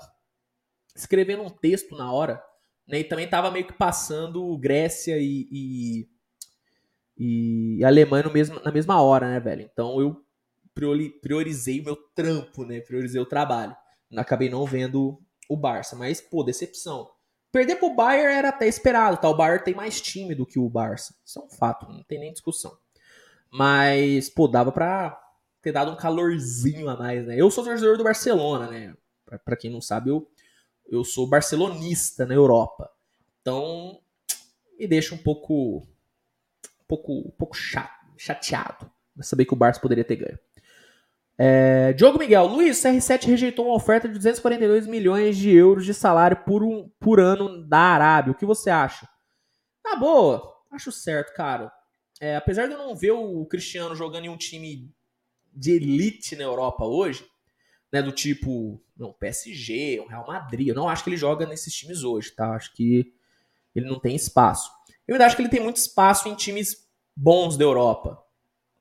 escrevendo 0.95 1.43
um 1.43 1.49
texto 1.51 1.95
na 1.95 2.11
hora, 2.11 2.43
né? 2.87 3.01
E 3.01 3.03
também 3.03 3.29
tava 3.29 3.51
meio 3.51 3.67
que 3.67 3.73
passando 3.73 4.57
Grécia 4.57 5.15
e, 5.19 5.47
e, 5.51 6.09
e 7.79 7.85
Alemanha 7.85 8.27
mesmo, 8.31 8.59
na 8.61 8.71
mesma 8.71 8.99
hora, 8.99 9.29
né, 9.29 9.39
velho? 9.39 9.69
Então 9.71 10.01
eu 10.01 10.22
priorizei 10.73 11.79
o 11.81 11.85
meu 11.85 11.95
trampo, 12.15 12.65
né? 12.65 12.81
Priorizei 12.81 13.21
o 13.21 13.25
trabalho. 13.25 13.75
Acabei 14.15 14.49
não 14.49 14.65
vendo 14.65 15.19
o 15.49 15.57
Barça, 15.57 15.95
mas, 15.95 16.21
pô, 16.21 16.43
decepção. 16.43 17.09
Perder 17.51 17.75
pro 17.75 17.93
Bayern 17.93 18.33
era 18.33 18.49
até 18.49 18.67
esperado, 18.67 19.17
tá? 19.17 19.29
O 19.29 19.35
Bayern 19.35 19.63
tem 19.63 19.75
mais 19.75 20.01
time 20.01 20.33
do 20.33 20.45
que 20.45 20.57
o 20.57 20.69
Barça. 20.69 21.15
Isso 21.25 21.39
é 21.39 21.43
um 21.43 21.49
fato, 21.49 21.87
não 21.87 22.03
tem 22.03 22.19
nem 22.19 22.31
discussão. 22.31 22.75
Mas, 23.51 24.29
pô, 24.29 24.47
dava 24.47 24.71
pra 24.71 25.19
ter 25.61 25.71
dado 25.71 25.91
um 25.91 25.95
calorzinho 25.95 26.89
a 26.89 26.97
mais, 26.97 27.25
né? 27.25 27.35
Eu 27.39 27.51
sou 27.51 27.63
torcedor 27.63 27.97
do 27.97 28.03
Barcelona, 28.03 28.67
né? 28.67 28.95
Pra, 29.25 29.37
pra 29.39 29.55
quem 29.55 29.71
não 29.71 29.81
sabe, 29.81 30.09
eu, 30.09 30.27
eu 30.87 31.03
sou 31.03 31.27
barcelonista 31.27 32.25
na 32.25 32.33
Europa. 32.33 32.89
Então, 33.41 34.01
me 34.77 34.87
deixa 34.87 35.13
um 35.13 35.17
pouco 35.19 35.77
um 35.77 36.85
pouco, 36.87 37.13
um 37.13 37.31
pouco 37.31 37.55
chato, 37.55 38.05
chateado. 38.17 38.91
Saber 39.21 39.45
que 39.45 39.53
o 39.53 39.57
Barça 39.57 39.79
poderia 39.79 40.03
ter 40.03 40.15
ganho. 40.15 40.39
É, 41.37 41.93
Diogo 41.93 42.19
Miguel, 42.19 42.45
Luiz, 42.45 42.77
CR7 42.77 43.25
rejeitou 43.25 43.65
uma 43.65 43.75
oferta 43.75 44.07
de 44.07 44.15
242 44.15 44.85
milhões 44.85 45.35
de 45.35 45.49
euros 45.51 45.85
de 45.85 45.93
salário 45.93 46.37
por, 46.45 46.63
um, 46.63 46.89
por 46.99 47.19
ano 47.19 47.65
da 47.67 47.79
Arábia. 47.79 48.31
O 48.31 48.35
que 48.35 48.45
você 48.45 48.69
acha? 48.69 49.07
Na 49.83 49.95
boa, 49.95 50.53
acho 50.71 50.91
certo, 50.91 51.33
cara. 51.33 51.71
É, 52.19 52.35
apesar 52.35 52.67
de 52.67 52.73
eu 52.73 52.77
não 52.77 52.95
ver 52.95 53.11
o 53.11 53.45
Cristiano 53.45 53.95
jogando 53.95 54.25
em 54.25 54.29
um 54.29 54.37
time 54.37 54.89
de 55.51 55.71
elite 55.71 56.35
na 56.35 56.43
Europa 56.43 56.85
hoje, 56.85 57.25
né, 57.91 58.01
do 58.01 58.11
tipo 58.11 58.81
não, 58.95 59.11
PSG, 59.11 59.99
um 60.01 60.07
Real 60.07 60.25
Madrid, 60.25 60.67
eu 60.67 60.75
não 60.75 60.87
acho 60.87 61.03
que 61.03 61.09
ele 61.09 61.17
joga 61.17 61.45
nesses 61.45 61.73
times 61.73 62.03
hoje, 62.03 62.31
tá? 62.31 62.55
Acho 62.55 62.73
que 62.73 63.13
ele 63.75 63.87
não 63.87 63.99
tem 63.99 64.15
espaço. 64.15 64.71
Eu 65.07 65.15
ainda 65.15 65.25
acho 65.25 65.35
que 65.35 65.41
ele 65.41 65.49
tem 65.49 65.59
muito 65.59 65.77
espaço 65.77 66.29
em 66.29 66.35
times 66.35 66.87
bons 67.15 67.57
da 67.57 67.63
Europa. 67.63 68.23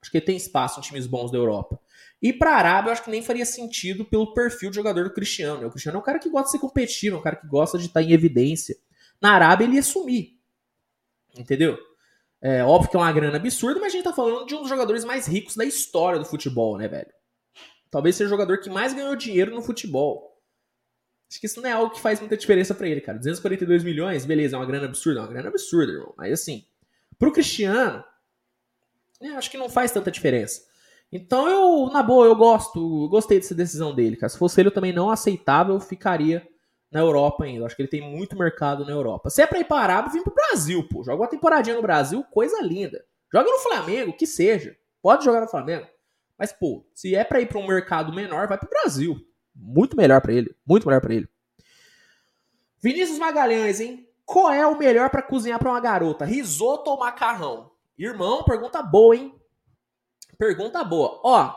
Acho 0.00 0.10
que 0.10 0.18
ele 0.18 0.26
tem 0.26 0.36
espaço 0.36 0.78
em 0.78 0.82
times 0.82 1.06
bons 1.06 1.30
da 1.30 1.38
Europa. 1.38 1.80
E 2.22 2.32
para 2.32 2.52
a 2.52 2.56
Arábia, 2.56 2.88
eu 2.90 2.92
acho 2.92 3.02
que 3.02 3.10
nem 3.10 3.20
faria 3.20 3.44
sentido 3.44 4.04
pelo 4.04 4.32
perfil 4.32 4.70
de 4.70 4.76
jogador 4.76 5.02
do 5.02 5.12
Cristiano. 5.12 5.66
O 5.66 5.70
Cristiano 5.70 5.98
é 5.98 6.00
um 6.00 6.04
cara 6.04 6.20
que 6.20 6.30
gosta 6.30 6.46
de 6.46 6.52
ser 6.52 6.58
competitivo, 6.60 7.16
é 7.16 7.18
um 7.18 7.22
cara 7.22 7.34
que 7.34 7.48
gosta 7.48 7.76
de 7.76 7.86
estar 7.86 8.00
em 8.00 8.12
evidência. 8.12 8.76
Na 9.20 9.32
Arábia, 9.32 9.64
ele 9.64 9.74
ia 9.74 9.82
sumir. 9.82 10.38
Entendeu? 11.36 11.76
É 12.40 12.62
óbvio 12.62 12.90
que 12.90 12.96
é 12.96 13.00
uma 13.00 13.12
grana 13.12 13.36
absurda, 13.36 13.80
mas 13.80 13.92
a 13.92 13.96
gente 13.96 14.04
tá 14.04 14.12
falando 14.12 14.46
de 14.46 14.54
um 14.54 14.60
dos 14.60 14.68
jogadores 14.68 15.04
mais 15.04 15.26
ricos 15.26 15.56
da 15.56 15.64
história 15.64 16.18
do 16.18 16.24
futebol, 16.24 16.78
né, 16.78 16.86
velho? 16.86 17.12
Talvez 17.90 18.14
seja 18.14 18.28
o 18.28 18.30
jogador 18.30 18.58
que 18.58 18.70
mais 18.70 18.94
ganhou 18.94 19.16
dinheiro 19.16 19.52
no 19.52 19.62
futebol. 19.62 20.40
Acho 21.28 21.40
que 21.40 21.46
isso 21.46 21.60
não 21.60 21.68
é 21.68 21.72
algo 21.72 21.94
que 21.94 22.00
faz 22.00 22.20
muita 22.20 22.36
diferença 22.36 22.74
para 22.74 22.88
ele, 22.88 23.00
cara. 23.00 23.18
242 23.18 23.82
milhões, 23.82 24.24
beleza, 24.24 24.54
é 24.54 24.58
uma 24.58 24.66
grana 24.66 24.86
absurda, 24.86 25.20
é 25.20 25.22
uma 25.22 25.28
grana 25.28 25.48
absurda, 25.48 25.92
irmão. 25.92 26.14
Mas 26.16 26.32
assim, 26.32 26.64
pro 27.18 27.32
Cristiano, 27.32 28.04
né, 29.20 29.30
acho 29.30 29.50
que 29.50 29.58
não 29.58 29.68
faz 29.68 29.90
tanta 29.90 30.10
diferença. 30.10 30.71
Então 31.12 31.46
eu, 31.46 31.92
na 31.92 32.02
boa, 32.02 32.24
eu 32.24 32.34
gosto, 32.34 33.04
eu 33.04 33.08
gostei 33.08 33.38
dessa 33.38 33.54
decisão 33.54 33.94
dele, 33.94 34.16
cara. 34.16 34.30
Se 34.30 34.38
fosse 34.38 34.58
ele, 34.60 34.68
eu 34.68 34.74
também 34.74 34.94
não 34.94 35.10
aceitava, 35.10 35.70
eu 35.70 35.78
ficaria 35.78 36.48
na 36.90 37.00
Europa 37.00 37.44
ainda. 37.44 37.60
Eu 37.60 37.66
acho 37.66 37.76
que 37.76 37.82
ele 37.82 37.88
tem 37.88 38.00
muito 38.00 38.36
mercado 38.36 38.84
na 38.86 38.92
Europa. 38.92 39.28
Se 39.28 39.42
é 39.42 39.46
pra 39.46 39.58
ir 39.58 39.64
para 39.64 39.78
a 39.78 39.82
Arábia, 39.82 40.12
vem 40.12 40.22
pro 40.22 40.34
Brasil, 40.34 40.88
pô. 40.88 41.04
Joga 41.04 41.22
uma 41.22 41.28
temporadinha 41.28 41.76
no 41.76 41.82
Brasil, 41.82 42.24
coisa 42.30 42.62
linda. 42.62 43.04
Joga 43.30 43.50
no 43.50 43.58
Flamengo, 43.58 44.14
que 44.14 44.26
seja. 44.26 44.74
Pode 45.02 45.24
jogar 45.24 45.42
no 45.42 45.48
Flamengo. 45.48 45.86
Mas, 46.38 46.50
pô, 46.50 46.86
se 46.94 47.14
é 47.14 47.24
pra 47.24 47.40
ir 47.40 47.46
pra 47.46 47.58
um 47.58 47.66
mercado 47.66 48.12
menor, 48.14 48.48
vai 48.48 48.56
pro 48.56 48.68
Brasil. 48.68 49.16
Muito 49.54 49.96
melhor 49.96 50.20
para 50.22 50.32
ele. 50.32 50.54
Muito 50.66 50.86
melhor 50.86 51.00
para 51.00 51.14
ele. 51.14 51.28
Vinícius 52.80 53.18
Magalhães, 53.18 53.80
hein? 53.80 54.08
Qual 54.24 54.50
é 54.50 54.66
o 54.66 54.78
melhor 54.78 55.10
para 55.10 55.22
cozinhar 55.22 55.58
para 55.58 55.70
uma 55.70 55.80
garota? 55.80 56.24
Risoto 56.24 56.90
ou 56.90 56.98
macarrão? 56.98 57.70
Irmão, 57.98 58.42
pergunta 58.44 58.82
boa, 58.82 59.14
hein? 59.14 59.34
Pergunta 60.42 60.82
boa. 60.82 61.20
Ó, 61.22 61.54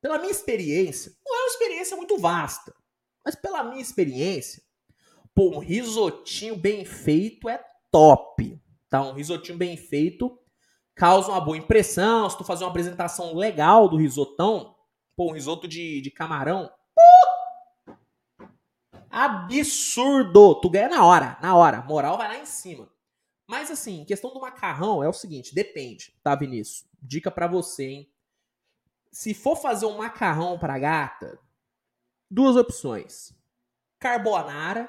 pela 0.00 0.18
minha 0.18 0.30
experiência, 0.30 1.12
não 1.26 1.34
é 1.34 1.40
uma 1.40 1.48
experiência 1.48 1.96
muito 1.96 2.16
vasta, 2.16 2.72
mas 3.24 3.34
pela 3.34 3.64
minha 3.64 3.82
experiência, 3.82 4.62
pô, 5.34 5.56
um 5.56 5.58
risotinho 5.58 6.54
bem 6.54 6.84
feito 6.84 7.48
é 7.48 7.60
top. 7.90 8.62
Tá? 8.88 9.02
Um 9.02 9.14
risotinho 9.14 9.58
bem 9.58 9.76
feito 9.76 10.38
causa 10.94 11.32
uma 11.32 11.40
boa 11.40 11.56
impressão. 11.56 12.30
Se 12.30 12.38
tu 12.38 12.44
fazer 12.44 12.62
uma 12.62 12.70
apresentação 12.70 13.34
legal 13.34 13.88
do 13.88 13.96
risotão, 13.96 14.76
pô, 15.16 15.30
um 15.30 15.34
risoto 15.34 15.66
de, 15.66 16.00
de 16.00 16.10
camarão, 16.12 16.70
absurdo! 19.10 20.60
Tu 20.60 20.70
ganha 20.70 20.88
na 20.88 21.04
hora, 21.04 21.36
na 21.42 21.56
hora. 21.56 21.82
Moral 21.82 22.16
vai 22.16 22.28
lá 22.28 22.38
em 22.38 22.46
cima. 22.46 22.88
Mas 23.46 23.70
assim, 23.70 24.04
questão 24.04 24.32
do 24.32 24.40
macarrão 24.40 25.02
é 25.02 25.08
o 25.08 25.12
seguinte, 25.12 25.54
depende, 25.54 26.14
tá, 26.22 26.34
Vinícius? 26.34 26.86
Dica 27.00 27.30
para 27.30 27.46
você, 27.46 27.84
hein? 27.84 28.12
Se 29.12 29.34
for 29.34 29.56
fazer 29.56 29.86
um 29.86 29.98
macarrão 29.98 30.58
pra 30.58 30.78
gata, 30.78 31.38
duas 32.30 32.56
opções. 32.56 33.32
Carbonara, 33.98 34.88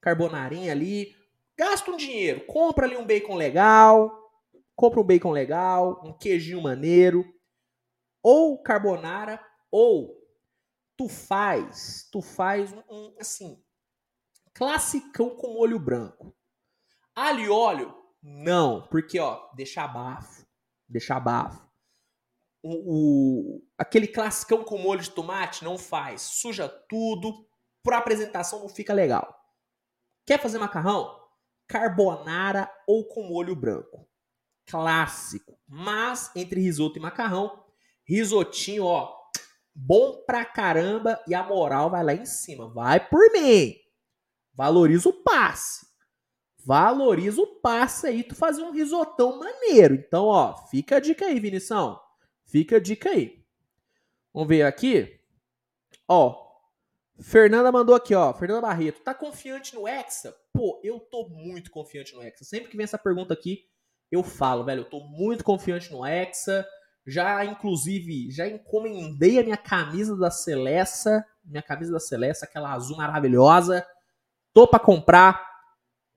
carbonarinha 0.00 0.72
ali, 0.72 1.16
gasta 1.56 1.90
um 1.90 1.96
dinheiro, 1.96 2.44
compra 2.46 2.86
ali 2.86 2.96
um 2.96 3.04
bacon 3.04 3.34
legal, 3.34 4.30
compra 4.76 5.00
um 5.00 5.04
bacon 5.04 5.30
legal, 5.30 6.00
um 6.04 6.12
queijinho 6.12 6.62
maneiro, 6.62 7.24
ou 8.22 8.62
carbonara, 8.62 9.44
ou 9.70 10.22
tu 10.96 11.08
faz, 11.08 12.08
tu 12.12 12.20
faz 12.22 12.72
um, 12.72 12.82
um 12.88 13.14
assim, 13.18 13.62
classicão 14.54 15.30
com 15.30 15.54
molho 15.54 15.78
branco. 15.78 16.34
Alho 17.14 17.40
e 17.40 17.48
óleo? 17.50 17.94
Não, 18.22 18.86
porque 18.88 19.18
ó, 19.18 19.50
deixa 19.54 19.86
bafo, 19.86 20.46
deixa 20.88 21.18
bafo. 21.18 21.70
O, 22.62 23.56
o, 23.56 23.62
aquele 23.76 24.06
classicão 24.06 24.62
com 24.62 24.78
molho 24.78 25.02
de 25.02 25.10
tomate 25.10 25.64
não 25.64 25.76
faz, 25.76 26.22
suja 26.22 26.68
tudo, 26.68 27.46
para 27.82 27.98
apresentação 27.98 28.60
não 28.60 28.68
fica 28.68 28.94
legal. 28.94 29.36
Quer 30.24 30.40
fazer 30.40 30.58
macarrão? 30.58 31.20
Carbonara 31.66 32.70
ou 32.86 33.06
com 33.08 33.24
molho 33.24 33.56
branco. 33.56 34.08
Clássico. 34.66 35.58
Mas 35.66 36.30
entre 36.36 36.60
risoto 36.60 36.98
e 36.98 37.02
macarrão, 37.02 37.64
risotinho, 38.06 38.84
ó, 38.84 39.12
bom 39.74 40.22
pra 40.24 40.44
caramba 40.44 41.20
e 41.26 41.34
a 41.34 41.42
moral 41.42 41.90
vai 41.90 42.04
lá 42.04 42.14
em 42.14 42.24
cima. 42.24 42.72
Vai 42.72 43.08
por 43.08 43.32
mim. 43.32 43.74
Valoriza 44.54 45.08
o 45.08 45.22
passe. 45.24 45.91
Valoriza 46.64 47.40
o 47.40 47.46
passe 47.46 48.06
aí, 48.06 48.22
tu 48.22 48.34
fazer 48.34 48.62
um 48.62 48.70
risotão 48.70 49.38
maneiro. 49.38 49.94
Então, 49.94 50.26
ó, 50.26 50.56
fica 50.68 50.96
a 50.96 51.00
dica 51.00 51.26
aí, 51.26 51.40
Vinição. 51.40 52.00
Fica 52.44 52.76
a 52.76 52.80
dica 52.80 53.10
aí. 53.10 53.42
Vamos 54.32 54.48
ver 54.48 54.62
aqui. 54.62 55.20
Ó, 56.06 56.42
Fernanda 57.20 57.70
mandou 57.70 57.94
aqui, 57.94 58.14
ó. 58.14 58.32
Fernanda 58.32 58.62
Barreto, 58.62 59.00
tá 59.02 59.14
confiante 59.14 59.74
no 59.74 59.86
Hexa? 59.86 60.34
Pô, 60.52 60.80
eu 60.82 61.00
tô 61.00 61.28
muito 61.28 61.70
confiante 61.70 62.14
no 62.14 62.22
Hexa. 62.22 62.44
Sempre 62.44 62.70
que 62.70 62.76
vem 62.76 62.84
essa 62.84 62.98
pergunta 62.98 63.32
aqui, 63.34 63.66
eu 64.10 64.22
falo, 64.22 64.64
velho, 64.64 64.80
eu 64.80 64.90
tô 64.90 65.00
muito 65.00 65.44
confiante 65.44 65.90
no 65.90 66.04
Hexa. 66.04 66.66
Já, 67.06 67.44
inclusive, 67.44 68.30
já 68.30 68.46
encomendei 68.46 69.38
a 69.38 69.42
minha 69.42 69.56
camisa 69.56 70.16
da 70.16 70.30
Celesta, 70.30 71.26
minha 71.44 71.62
camisa 71.62 71.92
da 71.92 72.00
Celeste, 72.00 72.44
aquela 72.44 72.72
azul 72.72 72.96
maravilhosa. 72.96 73.86
Tô 74.52 74.68
para 74.68 74.78
comprar, 74.78 75.51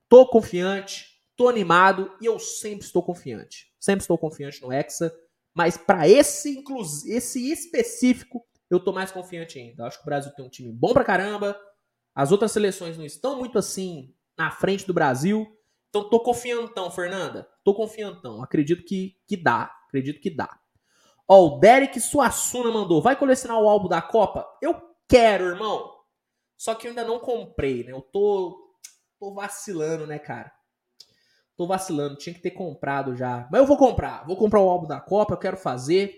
tô 0.09 0.27
confiante, 0.27 1.05
tô 1.35 1.47
animado 1.47 2.15
e 2.21 2.25
eu 2.25 2.39
sempre 2.39 2.85
estou 2.85 3.03
confiante. 3.03 3.73
Sempre 3.79 4.01
estou 4.01 4.17
confiante 4.17 4.61
no 4.61 4.71
Hexa, 4.71 5.13
mas 5.53 5.77
para 5.77 6.07
esse, 6.07 6.63
esse 7.07 7.51
específico, 7.51 8.45
eu 8.69 8.79
tô 8.79 8.91
mais 8.91 9.11
confiante 9.11 9.59
ainda. 9.59 9.85
Acho 9.85 9.97
que 9.97 10.03
o 10.03 10.05
Brasil 10.05 10.31
tem 10.33 10.45
um 10.45 10.49
time 10.49 10.71
bom 10.71 10.93
pra 10.93 11.03
caramba. 11.03 11.59
As 12.13 12.31
outras 12.31 12.51
seleções 12.51 12.97
não 12.97 13.05
estão 13.05 13.37
muito 13.37 13.57
assim 13.57 14.13
na 14.37 14.51
frente 14.51 14.85
do 14.85 14.93
Brasil. 14.93 15.47
Então 15.89 16.09
tô 16.09 16.19
confiantão, 16.19 16.91
Fernanda. 16.91 17.47
Tô 17.63 17.73
confiantão. 17.73 18.43
Acredito 18.43 18.83
que, 18.83 19.17
que 19.27 19.37
dá. 19.37 19.71
Acredito 19.87 20.19
que 20.19 20.29
dá. 20.29 20.49
Ó, 21.27 21.45
o 21.45 21.59
Derek 21.59 21.99
Suassuna 21.99 22.71
mandou. 22.71 23.01
Vai 23.01 23.15
colecionar 23.15 23.59
o 23.59 23.69
álbum 23.69 23.87
da 23.87 24.01
Copa? 24.01 24.45
Eu 24.61 24.75
quero, 25.07 25.45
irmão. 25.45 25.93
Só 26.57 26.75
que 26.75 26.87
eu 26.87 26.89
ainda 26.89 27.05
não 27.05 27.19
comprei, 27.19 27.83
né? 27.83 27.91
Eu 27.91 28.01
tô, 28.01 28.64
tô 29.25 29.33
vacilando, 29.33 30.05
né, 30.05 30.19
cara? 30.19 30.51
Tô 31.57 31.65
vacilando. 31.65 32.15
Tinha 32.15 32.33
que 32.33 32.41
ter 32.41 32.51
comprado 32.51 33.15
já. 33.15 33.47
Mas 33.51 33.61
eu 33.61 33.65
vou 33.65 33.77
comprar. 33.77 34.23
Vou 34.25 34.37
comprar 34.37 34.59
o 34.59 34.69
álbum 34.69 34.87
da 34.87 34.99
Copa. 34.99 35.33
Eu 35.33 35.39
quero 35.39 35.57
fazer. 35.57 36.13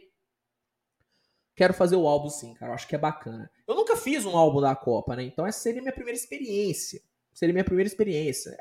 Quero 1.56 1.74
fazer 1.74 1.96
o 1.96 2.08
álbum 2.08 2.30
sim, 2.30 2.54
cara. 2.56 2.72
Eu 2.72 2.76
acho 2.76 2.88
que 2.88 2.96
é 2.96 3.00
bacana. 3.00 3.50
Eu 3.66 3.76
nunca 3.76 3.96
fiz 3.96 4.26
um 4.26 4.36
álbum 4.36 4.60
da 4.60 4.76
Copa, 4.76 5.16
né? 5.16 5.24
Então 5.24 5.48
essa 5.48 5.60
seria 5.60 5.82
minha 5.82 5.94
primeira 5.94 6.18
experiência. 6.18 7.02
Seria 7.34 7.54
minha 7.54 7.64
primeira 7.64 7.88
experiência. 7.88 8.58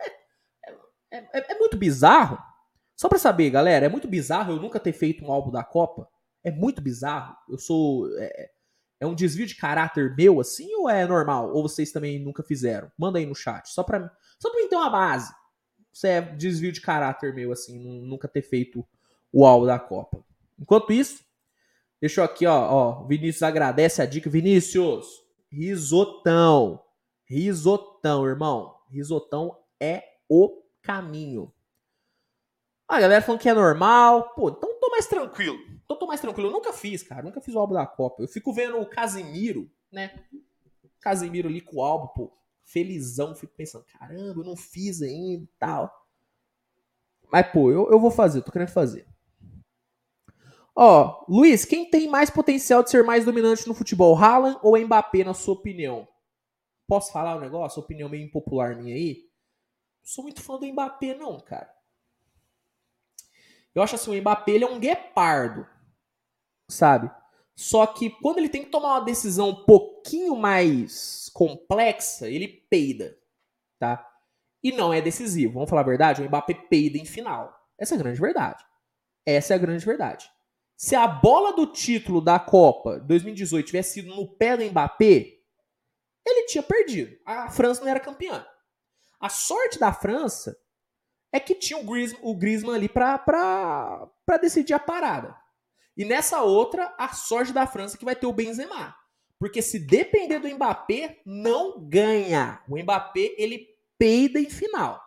É, 1.12 1.18
é, 1.18 1.26
é, 1.32 1.52
é 1.52 1.58
muito 1.58 1.76
bizarro. 1.76 2.38
Só 2.94 3.08
pra 3.08 3.18
saber, 3.18 3.50
galera, 3.50 3.86
é 3.86 3.88
muito 3.88 4.08
bizarro 4.08 4.52
eu 4.52 4.60
nunca 4.60 4.78
ter 4.78 4.92
feito 4.92 5.24
um 5.24 5.32
álbum 5.32 5.50
da 5.50 5.64
Copa. 5.64 6.08
É 6.44 6.50
muito 6.50 6.80
bizarro. 6.80 7.36
Eu 7.48 7.58
sou. 7.58 8.08
É, 8.18 8.50
é, 9.00 9.06
um 9.06 9.14
desvio 9.14 9.46
de 9.46 9.56
caráter 9.56 10.14
meu, 10.16 10.40
assim, 10.40 10.74
ou 10.76 10.88
é 10.88 11.06
normal? 11.06 11.52
Ou 11.52 11.62
vocês 11.62 11.92
também 11.92 12.18
nunca 12.18 12.42
fizeram? 12.42 12.90
Manda 12.98 13.18
aí 13.18 13.26
no 13.26 13.34
chat. 13.34 13.68
Só 13.68 13.82
pra, 13.82 14.10
só 14.38 14.50
pra 14.50 14.60
mim 14.60 14.68
ter 14.68 14.76
uma 14.76 14.90
base. 14.90 15.34
Se 15.92 16.08
é 16.08 16.20
desvio 16.20 16.72
de 16.72 16.80
caráter 16.80 17.34
meu, 17.34 17.52
assim, 17.52 17.78
nunca 17.78 18.28
ter 18.28 18.42
feito 18.42 18.86
o 19.32 19.46
álbum 19.46 19.66
da 19.66 19.78
Copa. 19.78 20.24
Enquanto 20.58 20.92
isso, 20.92 21.24
deixa 22.00 22.20
eu 22.20 22.24
aqui, 22.24 22.46
ó, 22.46 22.72
ó. 22.72 23.04
Vinícius 23.06 23.42
agradece 23.42 24.02
a 24.02 24.06
dica. 24.06 24.28
Vinícius, 24.28 25.06
risotão. 25.50 26.82
Risotão, 27.24 28.26
irmão. 28.26 28.76
Risotão 28.90 29.58
é 29.80 30.02
o 30.28 30.62
caminho. 30.82 31.52
A 32.88 33.00
galera 33.00 33.22
falando 33.22 33.40
que 33.40 33.48
é 33.48 33.54
normal. 33.54 34.34
Pô, 34.34 34.48
então 34.50 34.78
tô 34.80 34.90
mais 34.90 35.06
tranquilo. 35.06 35.58
Então 35.84 35.98
tô 35.98 36.06
mais 36.06 36.20
tranquilo. 36.20 36.48
Eu 36.48 36.52
nunca 36.52 36.72
fiz, 36.72 37.02
cara. 37.02 37.22
Nunca 37.22 37.40
fiz 37.40 37.54
o 37.54 37.58
álbum 37.58 37.74
da 37.74 37.86
Copa. 37.86 38.22
Eu 38.22 38.28
fico 38.28 38.52
vendo 38.52 38.78
o 38.78 38.86
Casimiro, 38.86 39.70
né? 39.90 40.24
Casimiro 41.00 41.48
ali 41.48 41.60
com 41.60 41.78
o 41.78 41.82
álbum, 41.82 42.06
pô. 42.08 42.32
Felizão. 42.66 43.34
Fico 43.34 43.54
pensando, 43.54 43.84
caramba, 43.84 44.40
eu 44.40 44.44
não 44.44 44.56
fiz 44.56 45.00
ainda 45.00 45.44
e 45.44 45.50
tal. 45.58 45.90
Mas, 47.32 47.50
pô, 47.50 47.70
eu, 47.70 47.90
eu 47.90 47.98
vou 47.98 48.10
fazer. 48.10 48.42
Tô 48.42 48.52
querendo 48.52 48.68
fazer. 48.68 49.06
Ó, 50.74 51.24
Luiz, 51.26 51.64
quem 51.64 51.88
tem 51.88 52.08
mais 52.08 52.28
potencial 52.28 52.82
de 52.82 52.90
ser 52.90 53.02
mais 53.02 53.24
dominante 53.24 53.66
no 53.66 53.74
futebol? 53.74 54.14
Haaland 54.14 54.58
ou 54.62 54.78
Mbappé, 54.78 55.24
na 55.24 55.32
sua 55.32 55.54
opinião? 55.54 56.06
Posso 56.86 57.10
falar 57.12 57.36
um 57.36 57.40
negócio? 57.40 57.80
Opinião 57.80 58.08
meio 58.08 58.24
impopular 58.26 58.76
minha 58.76 58.94
aí? 58.94 59.30
Não 60.02 60.10
sou 60.10 60.24
muito 60.24 60.42
fã 60.42 60.58
do 60.58 60.66
Mbappé, 60.66 61.14
não, 61.14 61.40
cara. 61.40 61.74
Eu 63.74 63.82
acho 63.82 63.94
assim, 63.94 64.10
o 64.10 64.20
Mbappé 64.20 64.52
ele 64.52 64.64
é 64.64 64.68
um 64.68 64.78
guepardo 64.78 65.66
sabe? 66.68 67.10
Só 67.56 67.86
que 67.86 68.10
quando 68.10 68.38
ele 68.38 68.50
tem 68.50 68.64
que 68.64 68.70
tomar 68.70 68.98
uma 68.98 69.04
decisão 69.04 69.48
um 69.48 69.64
pouquinho 69.64 70.36
mais 70.36 71.30
complexa, 71.32 72.28
ele 72.28 72.46
peida, 72.68 73.16
tá? 73.78 74.06
E 74.62 74.70
não 74.72 74.92
é 74.92 75.00
decisivo. 75.00 75.54
Vamos 75.54 75.70
falar 75.70 75.80
a 75.82 75.86
verdade? 75.86 76.20
O 76.20 76.24
Mbappé 76.26 76.52
peida 76.52 76.98
em 76.98 77.06
final. 77.06 77.54
Essa 77.78 77.94
é 77.94 77.96
a 77.96 77.98
grande 77.98 78.20
verdade. 78.20 78.62
Essa 79.24 79.54
é 79.54 79.56
a 79.56 79.58
grande 79.58 79.84
verdade. 79.86 80.30
Se 80.76 80.94
a 80.94 81.08
bola 81.08 81.54
do 81.54 81.66
título 81.66 82.20
da 82.20 82.38
Copa 82.38 83.00
2018 83.00 83.66
tivesse 83.66 83.94
sido 83.94 84.14
no 84.14 84.28
pé 84.28 84.56
do 84.56 84.64
Mbappé, 84.64 85.38
ele 86.26 86.46
tinha 86.46 86.62
perdido. 86.62 87.16
A 87.24 87.48
França 87.48 87.80
não 87.80 87.88
era 87.88 88.00
campeã. 88.00 88.46
A 89.18 89.30
sorte 89.30 89.78
da 89.78 89.92
França 89.94 90.58
é 91.32 91.40
que 91.40 91.54
tinha 91.54 91.78
o 91.78 91.84
Griezmann, 91.84 92.20
o 92.22 92.36
Griezmann 92.36 92.74
ali 92.74 92.88
para 92.88 94.10
decidir 94.40 94.74
a 94.74 94.78
parada. 94.78 95.34
E 95.96 96.04
nessa 96.04 96.42
outra, 96.42 96.94
a 96.98 97.08
sorte 97.12 97.52
da 97.52 97.66
França 97.66 97.96
que 97.96 98.04
vai 98.04 98.14
ter 98.14 98.26
o 98.26 98.32
Benzema. 98.32 98.94
Porque 99.38 99.62
se 99.62 99.78
depender 99.78 100.38
do 100.38 100.48
Mbappé, 100.48 101.20
não 101.24 101.86
ganha. 101.88 102.62
O 102.68 102.78
Mbappé, 102.78 103.34
ele 103.36 103.66
peida 103.98 104.38
em 104.38 104.48
final. 104.48 105.00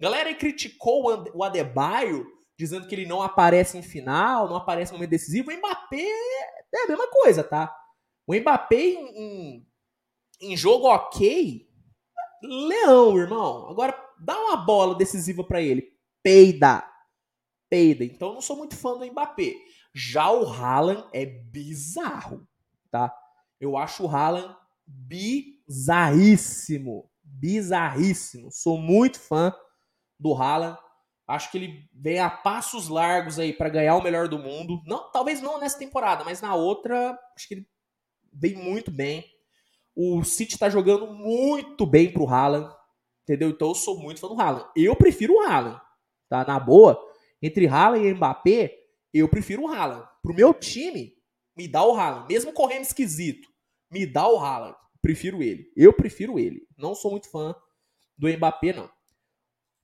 Galera 0.00 0.34
criticou 0.34 1.30
o 1.34 1.44
Adebayo 1.44 2.26
dizendo 2.58 2.86
que 2.86 2.94
ele 2.94 3.06
não 3.06 3.22
aparece 3.22 3.76
em 3.76 3.82
final, 3.82 4.48
não 4.48 4.56
aparece 4.56 4.92
no 4.92 4.98
momento 4.98 5.10
decisivo. 5.10 5.50
O 5.50 5.56
Mbappé 5.56 6.02
é 6.74 6.84
a 6.84 6.88
mesma 6.88 7.08
coisa, 7.08 7.44
tá? 7.44 7.74
O 8.26 8.34
Mbappé 8.34 8.76
em, 8.76 9.18
em, 9.18 9.66
em 10.40 10.56
jogo 10.56 10.86
ok, 10.86 11.68
leão, 12.42 13.16
irmão. 13.18 13.68
Agora, 13.68 13.94
dá 14.18 14.38
uma 14.38 14.56
bola 14.56 14.94
decisiva 14.94 15.44
para 15.44 15.60
ele. 15.60 15.92
Peida. 16.22 16.84
Peida. 17.70 18.04
Então, 18.04 18.28
eu 18.28 18.34
não 18.34 18.40
sou 18.40 18.56
muito 18.56 18.76
fã 18.76 18.96
do 18.96 19.06
Mbappé. 19.06 19.54
Já 19.98 20.30
o 20.30 20.46
Haaland 20.46 21.08
é 21.10 21.24
bizarro, 21.24 22.46
tá? 22.90 23.10
Eu 23.58 23.78
acho 23.78 24.04
o 24.04 24.08
Haaland 24.14 24.54
bizarríssimo. 24.86 27.10
Bizarríssimo. 27.24 28.52
Sou 28.52 28.76
muito 28.76 29.18
fã 29.18 29.54
do 30.20 30.34
Haaland. 30.34 30.78
Acho 31.26 31.50
que 31.50 31.56
ele 31.56 31.88
vem 31.94 32.18
a 32.18 32.28
passos 32.28 32.88
largos 32.88 33.38
aí 33.38 33.54
para 33.54 33.70
ganhar 33.70 33.96
o 33.96 34.02
melhor 34.02 34.28
do 34.28 34.38
mundo. 34.38 34.82
Não, 34.84 35.10
talvez 35.10 35.40
não 35.40 35.58
nessa 35.58 35.78
temporada, 35.78 36.24
mas 36.24 36.42
na 36.42 36.54
outra, 36.54 37.18
acho 37.34 37.48
que 37.48 37.54
ele 37.54 37.66
vem 38.30 38.54
muito 38.54 38.90
bem. 38.90 39.24
O 39.94 40.22
City 40.24 40.58
tá 40.58 40.68
jogando 40.68 41.06
muito 41.06 41.86
bem 41.86 42.12
pro 42.12 42.28
Haaland, 42.28 42.70
entendeu? 43.22 43.48
Então 43.48 43.68
eu 43.68 43.74
sou 43.74 43.98
muito 43.98 44.20
fã 44.20 44.28
do 44.28 44.38
Haaland. 44.38 44.68
Eu 44.76 44.94
prefiro 44.94 45.36
o 45.36 45.40
Haaland, 45.40 45.80
tá? 46.28 46.44
Na 46.44 46.60
boa, 46.60 47.02
entre 47.40 47.66
Haaland 47.66 48.06
e 48.06 48.12
Mbappé, 48.12 48.85
eu 49.18 49.28
prefiro 49.28 49.62
o 49.62 49.68
Haaland. 49.68 50.06
Pro 50.22 50.34
meu 50.34 50.52
time, 50.52 51.12
me 51.56 51.68
dá 51.68 51.84
o 51.84 51.94
Haaland. 51.94 52.26
Mesmo 52.28 52.52
correndo 52.52 52.82
esquisito, 52.82 53.48
me 53.90 54.06
dá 54.06 54.28
o 54.28 54.38
Haaland. 54.38 54.76
Prefiro 55.00 55.42
ele. 55.42 55.72
Eu 55.76 55.92
prefiro 55.92 56.38
ele. 56.38 56.66
Não 56.76 56.94
sou 56.94 57.10
muito 57.10 57.30
fã 57.30 57.54
do 58.18 58.28
Mbappé, 58.28 58.72
não. 58.72 58.90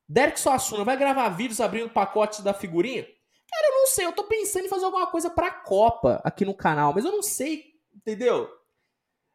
Derek 0.09 0.39
Suassuna 0.39 0.85
vai 0.85 0.97
gravar 0.97 1.29
vídeos 1.31 1.61
abrindo 1.61 1.91
pacotes 1.91 2.41
da 2.41 2.53
figurinha? 2.53 3.03
Cara, 3.05 3.67
eu 3.69 3.81
não 3.81 3.87
sei. 3.87 4.07
Eu 4.07 4.13
tô 4.13 4.25
pensando 4.25 4.67
em 4.67 4.69
fazer 4.69 4.85
alguma 4.85 5.07
coisa 5.07 5.31
pra 5.31 5.51
Copa 5.51 6.21
aqui 6.25 6.45
no 6.45 6.55
canal, 6.55 6.93
mas 6.95 7.05
eu 7.05 7.13
não 7.13 7.23
sei, 7.23 7.65
entendeu? 7.95 8.49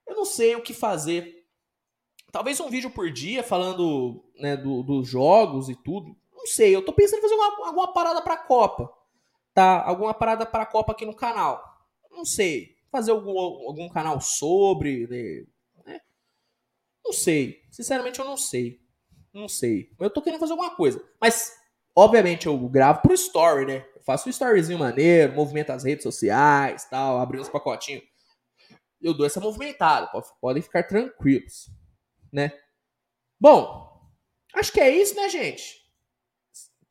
Eu 0.05 0.15
não 0.15 0.25
sei 0.25 0.55
o 0.55 0.61
que 0.61 0.73
fazer. 0.73 1.45
Talvez 2.31 2.59
um 2.59 2.69
vídeo 2.69 2.89
por 2.89 3.11
dia 3.11 3.43
falando 3.43 4.23
né, 4.37 4.57
do, 4.57 4.83
dos 4.83 5.07
jogos 5.07 5.69
e 5.69 5.75
tudo. 5.75 6.15
Não 6.31 6.45
sei. 6.45 6.75
Eu 6.75 6.83
tô 6.83 6.93
pensando 6.93 7.19
em 7.19 7.21
fazer 7.21 7.33
alguma, 7.33 7.67
alguma 7.67 7.93
parada 7.93 8.21
pra 8.21 8.37
Copa. 8.37 8.91
Tá? 9.57 9.81
Alguma 9.81 10.13
parada 10.13 10.45
pra 10.45 10.67
Copa 10.67 10.91
aqui 10.91 11.03
no 11.03 11.15
canal. 11.15 11.63
Não 12.11 12.23
sei. 12.23 12.75
Fazer 12.91 13.09
algum, 13.09 13.39
algum 13.39 13.89
canal 13.89 14.21
sobre. 14.21 15.07
Né? 15.83 15.99
Não 17.03 17.11
sei. 17.11 17.63
Sinceramente, 17.71 18.19
eu 18.19 18.25
não 18.25 18.37
sei. 18.37 18.79
Não 19.33 19.49
sei. 19.49 19.89
Eu 19.99 20.11
tô 20.11 20.21
querendo 20.21 20.39
fazer 20.39 20.51
alguma 20.51 20.75
coisa. 20.75 21.03
Mas, 21.19 21.57
obviamente, 21.95 22.45
eu 22.45 22.55
gravo 22.69 23.01
pro 23.01 23.15
story, 23.15 23.65
né? 23.65 23.89
Eu 23.95 24.01
faço 24.03 24.27
um 24.27 24.29
storyzinho 24.29 24.77
maneiro, 24.77 25.33
movimento 25.33 25.71
as 25.71 25.83
redes 25.83 26.03
sociais 26.03 26.85
tal, 26.85 27.19
abrir 27.19 27.39
uns 27.39 27.49
pacotinhos. 27.49 28.03
Eu 29.01 29.11
dou 29.11 29.25
essa 29.25 29.39
movimentada. 29.39 30.07
Podem 30.39 30.61
ficar 30.61 30.83
tranquilos, 30.83 31.67
né? 32.31 32.51
Bom, 33.39 34.07
acho 34.53 34.71
que 34.71 34.79
é 34.79 34.95
isso, 34.95 35.15
né, 35.15 35.27
gente? 35.29 35.83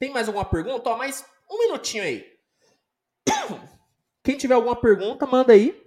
Tem 0.01 0.11
mais 0.11 0.27
alguma 0.27 0.45
pergunta? 0.45 0.91
Ó, 0.91 0.97
mais 0.97 1.25
um 1.49 1.61
minutinho 1.61 2.03
aí. 2.03 2.36
Quem 4.23 4.37
tiver 4.37 4.55
alguma 4.55 4.75
pergunta, 4.75 5.27
manda 5.27 5.53
aí. 5.53 5.81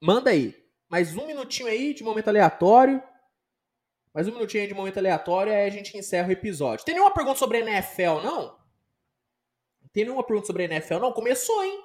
Manda 0.00 0.30
aí. 0.30 0.54
Mais 0.88 1.16
um 1.16 1.26
minutinho 1.26 1.68
aí 1.68 1.92
de 1.92 2.04
momento 2.04 2.28
aleatório. 2.28 3.02
Mais 4.14 4.28
um 4.28 4.32
minutinho 4.32 4.62
aí 4.62 4.68
de 4.68 4.74
momento 4.74 4.98
aleatório 4.98 5.52
e 5.52 5.56
aí 5.56 5.66
a 5.66 5.70
gente 5.70 5.96
encerra 5.98 6.28
o 6.28 6.32
episódio. 6.32 6.84
Tem 6.84 6.94
nenhuma 6.94 7.12
pergunta 7.12 7.38
sobre 7.38 7.58
NFL, 7.58 8.22
não? 8.22 8.56
Tem 9.92 10.04
nenhuma 10.04 10.24
pergunta 10.24 10.46
sobre 10.46 10.64
NFL, 10.64 10.98
não? 10.98 11.12
Começou, 11.12 11.64
hein? 11.64 11.82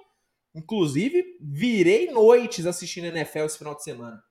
Inclusive, 0.53 1.37
virei 1.41 2.11
noites 2.11 2.65
assistindo 2.65 3.05
NFL 3.05 3.45
esse 3.45 3.57
final 3.57 3.73
de 3.73 3.83
semana. 3.83 4.23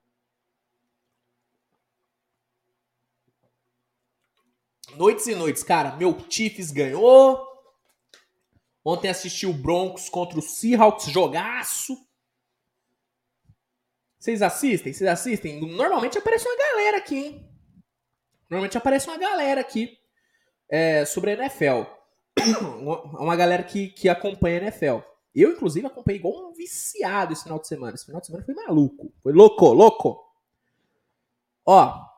Noites 4.97 5.27
e 5.27 5.35
noites, 5.35 5.63
cara. 5.63 5.97
Meu 5.97 6.17
Chiefs 6.29 6.71
ganhou. 6.71 7.50
Ontem 8.85 9.09
assisti 9.09 9.47
o 9.47 9.53
Broncos 9.53 10.09
contra 10.09 10.39
o 10.39 10.43
Seahawks, 10.43 11.07
jogaço. 11.07 11.97
Vocês 14.19 14.43
assistem? 14.43 14.93
Vocês 14.93 15.09
assistem? 15.09 15.61
Normalmente 15.61 16.19
aparece 16.19 16.47
uma 16.47 16.57
galera 16.57 16.99
aqui, 16.99 17.17
hein? 17.17 17.51
Normalmente 18.49 18.77
aparece 18.77 19.09
uma 19.09 19.19
galera 19.19 19.61
aqui 19.61 19.99
é, 20.69 21.05
sobre 21.05 21.33
a 21.33 21.35
NFL. 21.35 21.85
uma 23.19 23.37
galera 23.37 23.63
que, 23.63 23.89
que 23.89 24.09
acompanha 24.09 24.59
a 24.59 24.63
NFL. 24.63 24.99
Eu, 25.35 25.53
inclusive, 25.53 25.87
acompanhei 25.87 26.19
igual 26.19 26.51
um 26.51 26.53
viciado 26.53 27.33
esse 27.33 27.45
final 27.45 27.61
de 27.61 27.69
semana. 27.69 27.95
Esse 27.95 28.07
final 28.07 28.21
de 28.21 28.27
semana 28.27 28.45
foi 28.45 28.55
maluco. 28.55 29.13
Foi 29.23 29.33
louco, 29.33 29.73
louco. 29.73 30.25
Ó. 31.65 32.10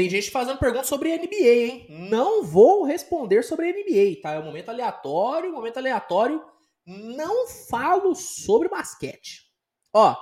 Tem 0.00 0.08
gente 0.08 0.30
fazendo 0.30 0.56
perguntas 0.56 0.86
sobre 0.86 1.14
NBA, 1.14 1.36
hein? 1.36 1.86
Não 1.90 2.42
vou 2.42 2.84
responder 2.84 3.44
sobre 3.44 3.70
NBA, 3.70 4.22
tá? 4.22 4.32
É 4.32 4.38
um 4.38 4.46
momento 4.46 4.70
aleatório, 4.70 5.50
um 5.50 5.52
momento 5.52 5.76
aleatório. 5.76 6.42
Não 6.86 7.46
falo 7.46 8.14
sobre 8.14 8.66
basquete. 8.66 9.52
Ó, 9.92 10.16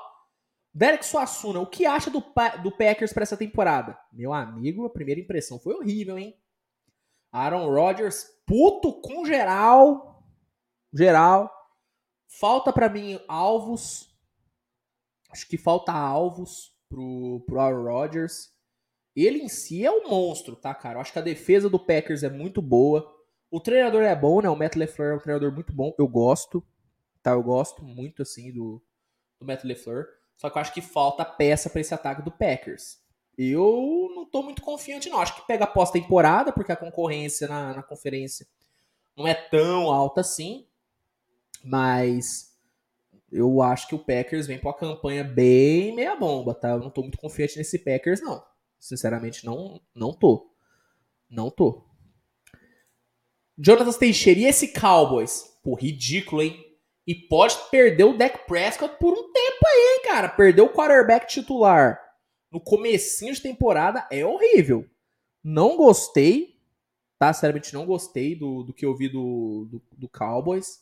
Derek 0.74 1.06
Suassuna, 1.06 1.60
o 1.60 1.66
que 1.70 1.86
acha 1.86 2.10
do, 2.10 2.18
do 2.60 2.72
Packers 2.72 3.12
para 3.12 3.22
essa 3.22 3.36
temporada? 3.36 3.96
Meu 4.12 4.32
amigo, 4.32 4.84
a 4.84 4.90
primeira 4.90 5.20
impressão 5.20 5.60
foi 5.60 5.74
horrível, 5.76 6.18
hein? 6.18 6.36
Aaron 7.30 7.70
Rodgers, 7.70 8.26
puto 8.44 9.00
com 9.00 9.24
geral. 9.24 10.24
Geral. 10.92 11.48
Falta 12.26 12.72
para 12.72 12.88
mim 12.88 13.20
alvos. 13.28 14.12
Acho 15.30 15.46
que 15.46 15.56
falta 15.56 15.92
alvos 15.92 16.76
pro, 16.88 17.44
pro 17.46 17.60
Aaron 17.60 17.84
Rodgers. 17.84 18.57
Ele 19.20 19.38
em 19.38 19.48
si 19.48 19.84
é 19.84 19.90
um 19.90 20.08
monstro, 20.08 20.54
tá, 20.54 20.72
cara? 20.72 20.96
Eu 20.96 21.00
acho 21.00 21.12
que 21.12 21.18
a 21.18 21.22
defesa 21.22 21.68
do 21.68 21.78
Packers 21.78 22.22
é 22.22 22.30
muito 22.30 22.62
boa. 22.62 23.12
O 23.50 23.58
treinador 23.58 24.02
é 24.02 24.14
bom, 24.14 24.40
né? 24.40 24.48
O 24.48 24.54
Matt 24.54 24.76
LeFleur 24.76 25.12
é 25.12 25.16
um 25.16 25.20
treinador 25.20 25.52
muito 25.52 25.72
bom. 25.72 25.92
Eu 25.98 26.06
gosto, 26.06 26.64
tá? 27.22 27.32
Eu 27.32 27.42
gosto 27.42 27.82
muito, 27.82 28.22
assim, 28.22 28.52
do, 28.52 28.80
do 29.40 29.46
Matt 29.46 29.64
LeFleur. 29.64 30.06
Só 30.36 30.48
que 30.48 30.56
eu 30.56 30.60
acho 30.60 30.72
que 30.72 30.80
falta 30.80 31.24
peça 31.24 31.68
para 31.68 31.80
esse 31.80 31.92
ataque 31.92 32.22
do 32.22 32.30
Packers. 32.30 33.00
Eu 33.36 34.08
não 34.14 34.24
tô 34.24 34.42
muito 34.42 34.62
confiante, 34.62 35.08
não. 35.08 35.18
Acho 35.18 35.34
que 35.34 35.46
pega 35.48 35.66
pós-temporada, 35.66 36.52
porque 36.52 36.70
a 36.70 36.76
concorrência 36.76 37.48
na, 37.48 37.74
na 37.74 37.82
conferência 37.82 38.46
não 39.16 39.26
é 39.26 39.34
tão 39.34 39.90
alta 39.90 40.20
assim. 40.20 40.64
Mas 41.64 42.56
eu 43.32 43.60
acho 43.62 43.88
que 43.88 43.94
o 43.96 43.98
Packers 43.98 44.46
vem 44.46 44.60
com 44.60 44.68
a 44.68 44.74
campanha 44.74 45.24
bem 45.24 45.92
meia 45.92 46.14
bomba, 46.14 46.54
tá? 46.54 46.70
Eu 46.70 46.78
não 46.78 46.90
tô 46.90 47.02
muito 47.02 47.18
confiante 47.18 47.58
nesse 47.58 47.80
Packers, 47.80 48.20
não. 48.20 48.46
Sinceramente, 48.78 49.44
não, 49.44 49.80
não 49.94 50.12
tô. 50.12 50.54
Não 51.28 51.50
tô. 51.50 51.84
Jonathan 53.56 53.92
Teixeira, 53.92 54.40
e 54.40 54.44
esse 54.44 54.68
Cowboys? 54.68 55.44
Pô, 55.62 55.74
ridículo, 55.74 56.42
hein? 56.42 56.64
E 57.06 57.14
pode 57.14 57.56
perder 57.70 58.04
o 58.04 58.16
Dak 58.16 58.46
Prescott 58.46 58.96
por 59.00 59.12
um 59.12 59.32
tempo 59.32 59.66
aí, 59.66 59.96
hein, 59.96 60.02
cara. 60.04 60.28
Perder 60.28 60.62
o 60.62 60.72
quarterback 60.72 61.26
titular 61.26 61.98
no 62.50 62.60
comecinho 62.60 63.34
de 63.34 63.40
temporada 63.40 64.06
é 64.10 64.24
horrível. 64.24 64.86
Não 65.42 65.76
gostei, 65.76 66.60
tá? 67.18 67.32
Seriamente 67.32 67.74
não 67.74 67.86
gostei 67.86 68.34
do, 68.34 68.62
do 68.62 68.72
que 68.72 68.86
eu 68.86 68.96
vi 68.96 69.08
do, 69.08 69.66
do, 69.70 69.82
do 69.96 70.08
Cowboys. 70.08 70.80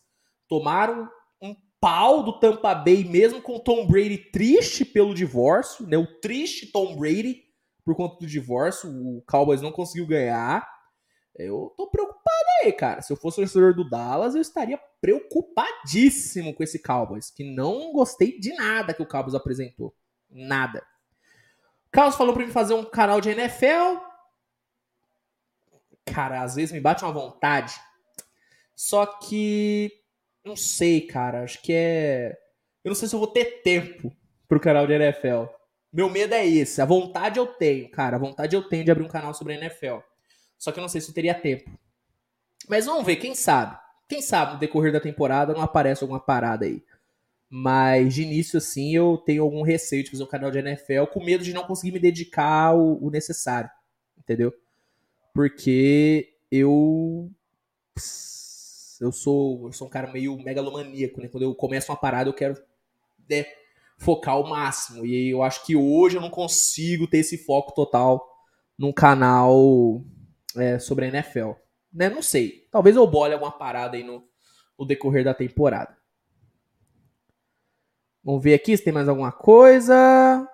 Tomaram 0.49 1.09
um 1.41 1.57
pau 1.81 2.23
do 2.23 2.39
Tampa 2.39 2.75
Bay, 2.75 3.05
mesmo 3.05 3.41
com 3.41 3.57
o 3.57 3.61
Tom 3.61 3.87
Brady 3.87 4.19
triste 4.19 4.85
pelo 4.85 5.15
divórcio, 5.15 5.87
né? 5.87 5.97
O 5.97 6.21
triste 6.21 6.67
Tom 6.67 6.97
Brady 6.97 7.46
por 7.87 7.95
conta 7.95 8.19
do 8.19 8.27
divórcio. 8.27 8.91
O 8.91 9.23
Cowboys 9.23 9.63
não 9.63 9.71
conseguiu 9.71 10.09
ganhar. 10.09 10.69
Eu 11.37 11.73
tô 11.77 11.87
preocupado 11.87 12.45
aí, 12.65 12.73
cara. 12.73 13.01
Se 13.01 13.13
eu 13.13 13.17
fosse 13.17 13.39
o 13.39 13.45
torcedor 13.45 13.75
do 13.75 13.89
Dallas, 13.89 14.35
eu 14.35 14.41
estaria 14.41 14.77
preocupadíssimo 15.01 16.53
com 16.53 16.65
esse 16.65 16.83
Cowboys, 16.83 17.31
que 17.31 17.45
não 17.45 17.93
gostei 17.93 18.41
de 18.41 18.53
nada 18.55 18.93
que 18.93 19.03
o 19.03 19.07
Cowboys 19.07 19.37
apresentou. 19.37 19.95
Nada. 20.29 20.85
O 21.87 21.91
Carlos 21.93 22.17
falou 22.17 22.35
pra 22.35 22.45
mim 22.45 22.51
fazer 22.51 22.75
um 22.75 22.85
canal 22.85 23.21
de 23.21 23.31
NFL. 23.31 24.01
Cara, 26.05 26.43
às 26.43 26.57
vezes 26.57 26.73
me 26.73 26.81
bate 26.81 27.05
uma 27.05 27.13
vontade. 27.13 27.75
Só 28.75 29.07
que. 29.07 29.93
Não 30.45 30.57
sei, 30.57 31.03
cara. 31.03 31.45
Acho 31.45 31.63
que 31.63 31.73
é. 31.73 32.37
Eu 32.83 32.91
não 32.91 32.97
sei 32.97 33.09
se 33.09 33.15
eu 33.15 33.21
vou 33.21 33.29
ter 33.29 33.63
tempo 33.63 34.13
pro 34.49 34.61
canal 34.61 34.87
de 34.87 34.95
NFL. 34.95 35.56
Meu 35.97 36.11
medo 36.11 36.35
é 36.35 36.47
esse. 36.47 36.83
A 36.83 36.85
vontade 36.85 37.39
eu 37.39 37.47
tenho, 37.47 37.91
cara. 37.91 38.17
A 38.17 38.19
vontade 38.19 38.55
eu 38.55 38.63
tenho 38.69 38.85
de 38.85 38.91
abrir 38.91 39.03
um 39.03 39.09
canal 39.09 39.33
sobre 39.33 39.55
NFL. 39.55 40.01
Só 40.59 40.71
que 40.71 40.79
eu 40.79 40.83
não 40.83 40.91
sei 40.91 41.01
se 41.01 41.09
eu 41.09 41.15
teria 41.15 41.33
tempo. 41.33 41.71
Mas 42.69 42.85
vamos 42.85 43.07
ver, 43.07 43.17
quem 43.17 43.35
sabe? 43.35 43.79
Quem 44.07 44.21
sabe 44.21 44.53
no 44.53 44.59
decorrer 44.59 44.93
da 44.93 45.01
temporada 45.01 45.55
não 45.55 45.63
aparece 45.63 46.05
alguma 46.05 46.21
parada 46.21 46.67
aí. 46.67 46.85
Mas 47.49 48.13
de 48.13 48.25
início, 48.25 48.59
assim, 48.59 48.95
eu 48.95 49.17
tenho 49.25 49.43
algum 49.43 49.63
receio 49.63 50.05
de 50.05 50.11
fazer 50.11 50.23
um 50.23 50.27
canal 50.29 50.51
de 50.51 50.59
NFL 50.59 51.07
com 51.11 51.25
medo 51.25 51.43
de 51.43 51.55
não 51.55 51.65
conseguir 51.65 51.93
me 51.93 51.99
dedicar 51.99 52.75
o, 52.75 53.09
necessário. 53.11 53.71
Entendeu? 54.19 54.53
Porque 55.33 56.35
eu. 56.51 57.31
Eu 59.01 59.13
sou, 59.13 59.67
eu 59.67 59.73
sou 59.73 59.87
um 59.87 59.91
cara 59.91 60.13
meio 60.13 60.37
megalomaníaco, 60.37 61.23
né? 61.23 61.29
Quando 61.29 61.45
eu 61.45 61.55
começo 61.55 61.91
uma 61.91 61.97
parada, 61.97 62.29
eu 62.29 62.35
quero 62.35 62.55
né, 63.31 63.47
focar 63.97 64.35
ao 64.35 64.49
máximo. 64.49 65.05
E 65.05 65.31
eu 65.31 65.43
acho 65.43 65.65
que 65.65 65.75
hoje 65.75 66.17
eu 66.17 66.21
não 66.21 66.31
consigo 66.31 67.07
ter 67.07 67.19
esse 67.19 67.39
foco 67.39 67.75
total 67.75 68.27
num 68.79 68.93
canal 68.93 70.03
é, 70.57 70.79
sobre 70.79 71.07
a 71.07 71.09
NFL. 71.09 71.53
Né? 71.93 72.09
Não 72.09 72.23
sei. 72.23 72.67
Talvez 72.71 72.97
eu 72.97 73.07
bole 73.07 73.33
alguma 73.33 73.53
parada 73.53 73.97
aí 73.97 74.05
no, 74.05 74.23
no 74.79 74.87
decorrer 74.87 75.25
da 75.25 75.35
temporada. 75.35 75.97
Vamos 78.23 78.43
ver 78.43 78.55
aqui 78.55 78.77
se 78.77 78.85
tem 78.85 78.93
mais 78.93 79.09
alguma 79.09 79.33
coisa. 79.33 80.49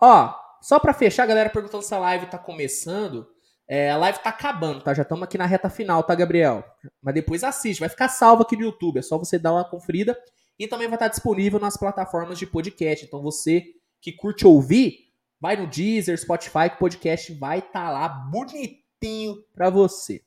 Ó, 0.00 0.34
só 0.62 0.78
para 0.78 0.94
fechar, 0.94 1.24
a 1.24 1.26
galera 1.26 1.50
perguntando 1.50 1.82
se 1.82 1.94
a 1.94 1.98
live 1.98 2.26
tá 2.26 2.38
começando. 2.38 3.28
É, 3.66 3.90
a 3.90 3.96
live 3.96 4.18
tá 4.18 4.30
acabando, 4.30 4.82
tá? 4.82 4.94
Já 4.94 5.02
estamos 5.02 5.24
aqui 5.24 5.36
na 5.38 5.46
reta 5.46 5.70
final, 5.70 6.02
tá, 6.02 6.14
Gabriel? 6.14 6.64
Mas 7.02 7.14
depois 7.14 7.44
assiste, 7.44 7.80
vai 7.80 7.88
ficar 7.88 8.08
salvo 8.08 8.42
aqui 8.42 8.56
no 8.56 8.62
YouTube. 8.62 8.98
É 8.98 9.02
só 9.02 9.18
você 9.18 9.38
dar 9.38 9.52
uma 9.52 9.68
conferida. 9.68 10.16
E 10.60 10.68
também 10.68 10.88
vai 10.88 10.96
estar 10.96 11.08
disponível 11.08 11.58
nas 11.58 11.78
plataformas 11.78 12.38
de 12.38 12.46
podcast. 12.46 13.06
Então 13.06 13.22
você 13.22 13.74
que 13.98 14.12
curte 14.12 14.46
ouvir, 14.46 15.10
vai 15.40 15.56
no 15.56 15.66
Deezer, 15.66 16.20
Spotify, 16.20 16.68
que 16.68 16.74
o 16.74 16.80
podcast 16.80 17.32
vai 17.32 17.60
estar 17.60 17.86
tá 17.86 17.90
lá 17.90 18.06
bonitinho 18.06 19.42
para 19.54 19.70
você. 19.70 20.22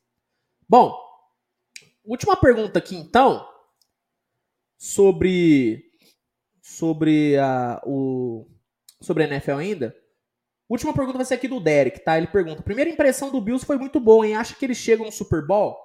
Bom, 0.68 0.92
última 2.04 2.34
pergunta 2.34 2.80
aqui 2.80 2.96
então 2.96 3.48
sobre 4.76 5.84
sobre 6.60 7.38
a 7.38 7.80
o 7.86 8.44
sobre 9.00 9.22
a 9.22 9.28
NFL 9.28 9.52
ainda. 9.52 9.96
Última 10.68 10.92
pergunta 10.92 11.18
vai 11.18 11.26
ser 11.26 11.34
aqui 11.34 11.46
do 11.46 11.60
Derek, 11.60 12.00
tá? 12.00 12.18
Ele 12.18 12.26
pergunta: 12.26 12.60
primeira 12.60 12.90
impressão 12.90 13.30
do 13.30 13.40
Bills 13.40 13.64
foi 13.64 13.78
muito 13.78 14.00
boa, 14.00 14.26
hein? 14.26 14.34
Acha 14.34 14.56
que 14.56 14.64
eles 14.64 14.78
chegam 14.78 15.06
no 15.06 15.12
Super 15.12 15.46
Bowl? 15.46 15.83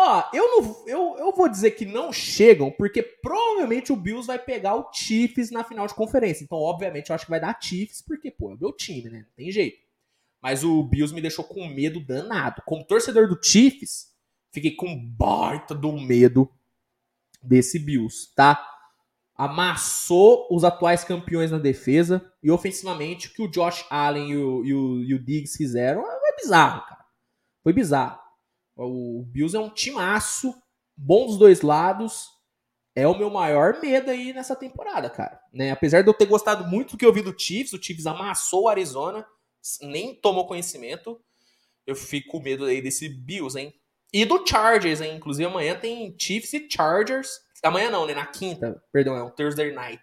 Ó, 0.00 0.30
eu 0.32 0.46
não 0.46 0.84
eu, 0.86 1.16
eu 1.18 1.32
vou 1.32 1.48
dizer 1.48 1.72
que 1.72 1.84
não 1.84 2.12
chegam, 2.12 2.70
porque 2.70 3.02
provavelmente 3.02 3.92
o 3.92 3.96
Bills 3.96 4.28
vai 4.28 4.38
pegar 4.38 4.76
o 4.76 4.92
Chiefs 4.92 5.50
na 5.50 5.64
final 5.64 5.88
de 5.88 5.94
conferência. 5.94 6.44
Então, 6.44 6.56
obviamente, 6.56 7.10
eu 7.10 7.16
acho 7.16 7.24
que 7.24 7.30
vai 7.30 7.40
dar 7.40 7.58
Chiefs, 7.60 8.00
porque, 8.00 8.30
pô, 8.30 8.52
é 8.52 8.54
o 8.54 8.58
meu 8.58 8.72
time, 8.72 9.10
né? 9.10 9.18
Não 9.18 9.34
tem 9.34 9.50
jeito. 9.50 9.78
Mas 10.40 10.62
o 10.62 10.84
Bills 10.84 11.12
me 11.12 11.20
deixou 11.20 11.44
com 11.44 11.66
medo 11.66 11.98
danado. 11.98 12.62
Como 12.64 12.84
torcedor 12.84 13.28
do 13.28 13.42
Chiefs, 13.42 14.12
fiquei 14.52 14.70
com 14.76 14.96
baita 14.96 15.74
do 15.74 15.90
medo 15.92 16.48
desse 17.42 17.76
Bills, 17.76 18.32
tá? 18.36 18.64
amassou 19.38 20.48
os 20.50 20.64
atuais 20.64 21.04
campeões 21.04 21.52
na 21.52 21.58
defesa 21.58 22.28
e 22.42 22.50
ofensivamente 22.50 23.28
o 23.28 23.32
que 23.32 23.42
o 23.42 23.48
Josh 23.48 23.86
Allen 23.88 24.32
e 24.32 24.36
o, 24.36 24.64
e 24.64 24.74
o, 24.74 25.04
e 25.04 25.14
o 25.14 25.18
Diggs 25.24 25.56
fizeram 25.56 26.02
é 26.04 26.36
bizarro, 26.36 26.84
cara. 26.88 27.04
Foi 27.62 27.72
bizarro. 27.72 28.27
O 28.78 29.24
Bills 29.26 29.56
é 29.56 29.60
um 29.60 29.70
timaço, 29.70 30.54
bom 30.96 31.26
dos 31.26 31.36
dois 31.36 31.62
lados. 31.62 32.28
É 32.94 33.06
o 33.06 33.16
meu 33.16 33.30
maior 33.30 33.80
medo 33.80 34.10
aí 34.10 34.32
nessa 34.32 34.56
temporada, 34.56 35.10
cara. 35.10 35.40
Né? 35.52 35.70
Apesar 35.70 36.02
de 36.02 36.08
eu 36.08 36.14
ter 36.14 36.26
gostado 36.26 36.66
muito 36.66 36.92
do 36.92 36.98
que 36.98 37.06
eu 37.06 37.12
vi 37.12 37.22
do 37.22 37.38
Chiefs, 37.38 37.72
o 37.72 37.82
Chiefs 37.82 38.06
amassou 38.06 38.64
o 38.64 38.68
Arizona, 38.68 39.26
nem 39.82 40.14
tomou 40.14 40.46
conhecimento. 40.46 41.20
Eu 41.86 41.94
fico 41.94 42.28
com 42.28 42.40
medo 42.40 42.64
aí 42.64 42.82
desse 42.82 43.08
Bills, 43.08 43.58
hein? 43.58 43.72
E 44.12 44.24
do 44.24 44.44
Chargers, 44.46 45.00
hein? 45.00 45.16
Inclusive 45.16 45.48
amanhã 45.48 45.78
tem 45.78 46.14
Chiefs 46.18 46.52
e 46.54 46.68
Chargers. 46.70 47.40
Amanhã 47.62 47.90
não, 47.90 48.06
né? 48.06 48.14
Na 48.14 48.26
quinta, 48.26 48.82
perdão, 48.92 49.16
é 49.16 49.22
um 49.22 49.30
Thursday 49.30 49.72
night. 49.72 50.02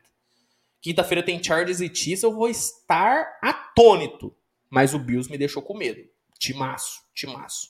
Quinta-feira 0.82 1.24
tem 1.24 1.44
Chargers 1.44 1.82
e 1.82 1.94
Chiefs, 1.94 2.24
eu 2.24 2.34
vou 2.34 2.50
estar 2.50 3.40
atônito. 3.42 4.36
Mas 4.70 4.94
o 4.94 5.00
Bills 5.00 5.30
me 5.30 5.38
deixou 5.38 5.62
com 5.62 5.78
medo. 5.78 6.02
Timaço, 6.38 7.02
timaço. 7.14 7.70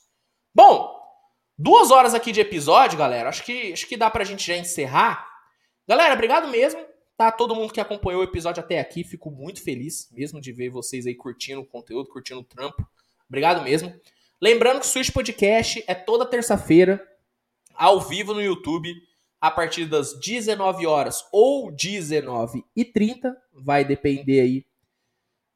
Bom, 0.53 0.94
duas 1.57 1.91
horas 1.91 2.13
aqui 2.13 2.31
de 2.31 2.41
episódio, 2.41 2.97
galera. 2.97 3.29
Acho 3.29 3.43
que, 3.43 3.73
acho 3.73 3.87
que 3.87 3.97
dá 3.97 4.09
pra 4.09 4.23
gente 4.23 4.45
já 4.45 4.57
encerrar. 4.57 5.27
Galera, 5.87 6.13
obrigado 6.13 6.47
mesmo. 6.47 6.83
Tá, 7.17 7.31
todo 7.31 7.55
mundo 7.55 7.71
que 7.71 7.79
acompanhou 7.79 8.21
o 8.21 8.25
episódio 8.25 8.61
até 8.61 8.79
aqui, 8.79 9.03
fico 9.03 9.31
muito 9.31 9.63
feliz 9.63 10.09
mesmo 10.11 10.41
de 10.41 10.51
ver 10.51 10.69
vocês 10.69 11.07
aí 11.07 11.15
curtindo 11.15 11.61
o 11.61 11.65
conteúdo, 11.65 12.09
curtindo 12.09 12.41
o 12.41 12.43
trampo. 12.43 12.85
Obrigado 13.27 13.63
mesmo. 13.63 13.93
Lembrando 14.41 14.81
que 14.81 14.85
o 14.85 14.89
Switch 14.89 15.11
Podcast 15.11 15.81
é 15.87 15.95
toda 15.95 16.25
terça-feira, 16.25 17.01
ao 17.73 18.01
vivo 18.01 18.33
no 18.33 18.41
YouTube 18.41 18.93
a 19.39 19.49
partir 19.49 19.85
das 19.85 20.19
19 20.19 20.85
horas 20.85 21.25
ou 21.31 21.71
19 21.71 22.65
e 22.75 22.83
30, 22.83 23.35
vai 23.53 23.85
depender 23.85 24.41
aí 24.41 24.65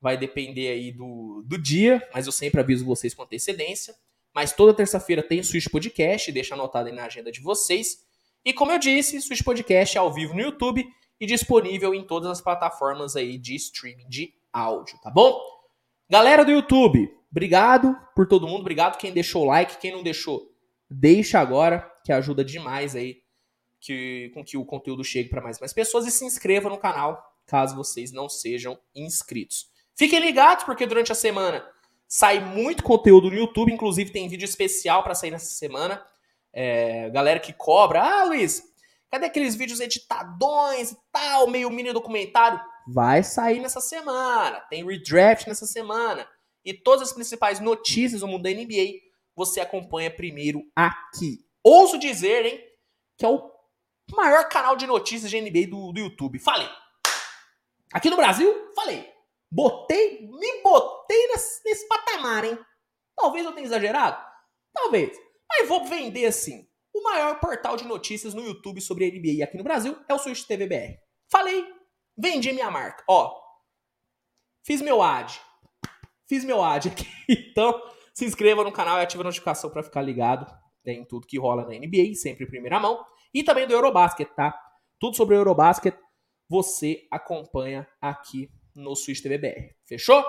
vai 0.01 0.17
depender 0.17 0.69
aí 0.69 0.91
do, 0.91 1.43
do 1.45 1.57
dia, 1.57 2.07
mas 2.13 2.25
eu 2.25 2.31
sempre 2.31 2.61
aviso 2.61 2.85
vocês 2.85 3.13
com 3.13 3.23
antecedência. 3.23 3.93
Mas 4.33 4.53
toda 4.53 4.73
terça-feira 4.73 5.23
tem 5.23 5.41
Switch 5.43 5.67
Podcast, 5.69 6.31
deixa 6.31 6.55
anotado 6.55 6.89
aí 6.89 6.95
na 6.95 7.05
agenda 7.05 7.31
de 7.31 7.41
vocês. 7.41 8.05
E 8.45 8.53
como 8.53 8.71
eu 8.71 8.79
disse, 8.79 9.21
Switch 9.21 9.43
Podcast 9.43 9.97
é 9.97 9.99
ao 9.99 10.13
vivo 10.13 10.33
no 10.33 10.41
YouTube 10.41 10.85
e 11.19 11.25
disponível 11.25 11.93
em 11.93 12.03
todas 12.03 12.29
as 12.29 12.41
plataformas 12.41 13.15
aí 13.15 13.37
de 13.37 13.55
streaming 13.55 14.07
de 14.07 14.33
áudio, 14.53 14.97
tá 15.01 15.09
bom? 15.09 15.39
Galera 16.09 16.45
do 16.45 16.51
YouTube, 16.51 17.11
obrigado 17.29 17.95
por 18.15 18.27
todo 18.27 18.47
mundo, 18.47 18.61
obrigado 18.61 18.97
quem 18.97 19.11
deixou 19.11 19.43
o 19.43 19.47
like, 19.47 19.77
quem 19.77 19.91
não 19.91 20.01
deixou, 20.01 20.51
deixa 20.89 21.39
agora, 21.39 21.91
que 22.03 22.11
ajuda 22.11 22.43
demais 22.43 22.95
aí 22.95 23.21
que, 23.79 24.31
com 24.33 24.43
que 24.43 24.57
o 24.57 24.65
conteúdo 24.65 25.03
chegue 25.03 25.29
para 25.29 25.41
mais 25.41 25.59
mais 25.59 25.73
pessoas 25.73 26.07
e 26.07 26.11
se 26.11 26.25
inscreva 26.25 26.69
no 26.69 26.77
canal 26.77 27.23
caso 27.45 27.75
vocês 27.75 28.11
não 28.11 28.29
sejam 28.29 28.79
inscritos. 28.95 29.69
Fiquem 29.95 30.19
ligados 30.19 30.63
porque 30.63 30.85
durante 30.85 31.11
a 31.11 31.15
semana 31.15 31.67
sai 32.09 32.39
muito 32.39 32.83
conteúdo 32.83 33.29
no 33.29 33.37
YouTube, 33.37 33.71
inclusive 33.71 34.09
tem 34.11 34.27
vídeo 34.27 34.45
especial 34.45 35.03
para 35.03 35.13
sair 35.13 35.29
nessa 35.29 35.53
semana. 35.53 36.03
É, 36.51 37.07
galera 37.11 37.39
que 37.39 37.53
cobra, 37.53 38.01
ah, 38.01 38.23
Luiz, 38.23 38.63
cadê 39.11 39.27
aqueles 39.27 39.55
vídeos 39.55 39.79
editadões 39.79 40.91
e 40.91 40.97
tal, 41.11 41.47
meio 41.47 41.69
mini 41.69 41.93
documentário? 41.93 42.59
Vai 42.87 43.21
sair 43.21 43.59
nessa 43.59 43.79
semana. 43.79 44.59
Tem 44.61 44.83
redraft 44.83 45.47
nessa 45.47 45.67
semana. 45.67 46.27
E 46.65 46.73
todas 46.73 47.09
as 47.09 47.13
principais 47.13 47.59
notícias 47.59 48.21
do 48.21 48.27
mundo 48.27 48.41
da 48.43 48.49
NBA 48.49 49.07
você 49.35 49.61
acompanha 49.61 50.11
primeiro 50.11 50.63
aqui. 50.75 51.45
Ouso 51.63 51.97
dizer, 51.97 52.45
hein, 52.45 52.59
que 53.17 53.23
é 53.23 53.29
o 53.29 53.49
maior 54.11 54.49
canal 54.49 54.75
de 54.75 54.87
notícias 54.87 55.29
de 55.29 55.39
NBA 55.39 55.67
do, 55.69 55.93
do 55.93 55.99
YouTube. 55.99 56.39
Falei. 56.39 56.67
Aqui 57.93 58.09
no 58.09 58.17
Brasil, 58.17 58.53
falei. 58.75 59.18
Botei, 59.51 60.27
me 60.27 60.61
botei 60.61 61.27
nesse, 61.27 61.61
nesse 61.65 61.87
patamar, 61.87 62.45
hein? 62.45 62.59
Talvez 63.15 63.45
eu 63.45 63.51
tenha 63.51 63.65
exagerado. 63.65 64.23
Talvez. 64.73 65.17
Mas 65.49 65.67
vou 65.67 65.85
vender 65.85 66.25
assim. 66.25 66.67
O 66.93 67.03
maior 67.03 67.39
portal 67.39 67.75
de 67.75 67.85
notícias 67.85 68.33
no 68.33 68.43
YouTube 68.43 68.81
sobre 68.81 69.05
a 69.05 69.07
NBA 69.07 69.43
aqui 69.43 69.57
no 69.57 69.63
Brasil 69.63 69.97
é 70.07 70.13
o 70.13 70.19
Switch 70.19 70.43
TV 70.43 70.67
BR. 70.67 70.99
Falei, 71.31 71.65
vendi 72.17 72.51
minha 72.51 72.69
marca. 72.69 73.03
Ó, 73.07 73.35
fiz 74.65 74.81
meu 74.81 75.01
ad. 75.01 75.39
Fiz 76.27 76.43
meu 76.43 76.63
ad 76.63 76.89
aqui. 76.89 77.07
Então, 77.51 77.79
se 78.13 78.25
inscreva 78.25 78.63
no 78.63 78.71
canal 78.71 78.97
e 78.97 79.03
ative 79.03 79.21
a 79.21 79.25
notificação 79.25 79.69
para 79.69 79.83
ficar 79.83 80.01
ligado 80.01 80.45
né, 80.85 80.93
em 80.93 81.05
tudo 81.05 81.27
que 81.27 81.37
rola 81.37 81.63
na 81.63 81.77
NBA, 81.77 82.15
sempre 82.15 82.45
em 82.45 82.47
primeira 82.47 82.79
mão 82.79 83.05
e 83.33 83.43
também 83.43 83.67
do 83.67 83.73
Eurobasket, 83.73 84.29
tá? 84.35 84.57
Tudo 84.99 85.15
sobre 85.15 85.35
o 85.35 85.39
Eurobasket 85.39 85.95
você 86.49 87.07
acompanha 87.11 87.87
aqui 88.01 88.49
no 88.79 88.95
Switch 88.95 89.21
TV 89.21 89.37
BR. 89.37 89.73
Fechou? 89.85 90.23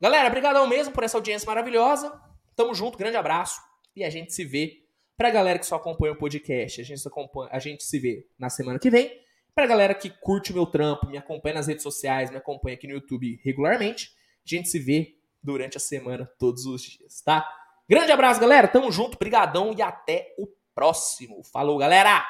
Galera, 0.00 0.28
obrigadão 0.28 0.66
mesmo 0.66 0.92
por 0.92 1.04
essa 1.04 1.16
audiência 1.16 1.46
maravilhosa. 1.46 2.12
Tamo 2.54 2.74
junto, 2.74 2.98
grande 2.98 3.16
abraço 3.16 3.60
e 3.96 4.04
a 4.04 4.10
gente 4.10 4.32
se 4.32 4.44
vê. 4.44 4.82
Pra 5.16 5.30
galera 5.30 5.58
que 5.60 5.66
só 5.66 5.76
acompanha 5.76 6.12
o 6.12 6.18
podcast, 6.18 6.80
a 6.80 6.84
gente, 6.84 7.06
acompanha, 7.06 7.48
a 7.52 7.58
gente 7.60 7.84
se 7.84 7.98
vê 8.00 8.26
na 8.38 8.50
semana 8.50 8.78
que 8.78 8.90
vem. 8.90 9.12
Pra 9.54 9.66
galera 9.66 9.94
que 9.94 10.10
curte 10.10 10.50
o 10.50 10.54
meu 10.54 10.66
trampo, 10.66 11.06
me 11.06 11.16
acompanha 11.16 11.54
nas 11.54 11.68
redes 11.68 11.84
sociais, 11.84 12.30
me 12.30 12.36
acompanha 12.36 12.74
aqui 12.74 12.88
no 12.88 12.94
YouTube 12.94 13.40
regularmente, 13.44 14.10
a 14.44 14.56
gente 14.56 14.68
se 14.68 14.80
vê 14.80 15.14
durante 15.40 15.76
a 15.76 15.80
semana, 15.80 16.28
todos 16.38 16.66
os 16.66 16.82
dias, 16.82 17.20
tá? 17.20 17.48
Grande 17.88 18.10
abraço, 18.10 18.40
galera. 18.40 18.66
Tamo 18.66 18.90
junto, 18.90 19.16
brigadão 19.16 19.72
e 19.76 19.80
até 19.80 20.34
o 20.38 20.48
próximo. 20.74 21.44
Falou, 21.44 21.78
galera! 21.78 22.24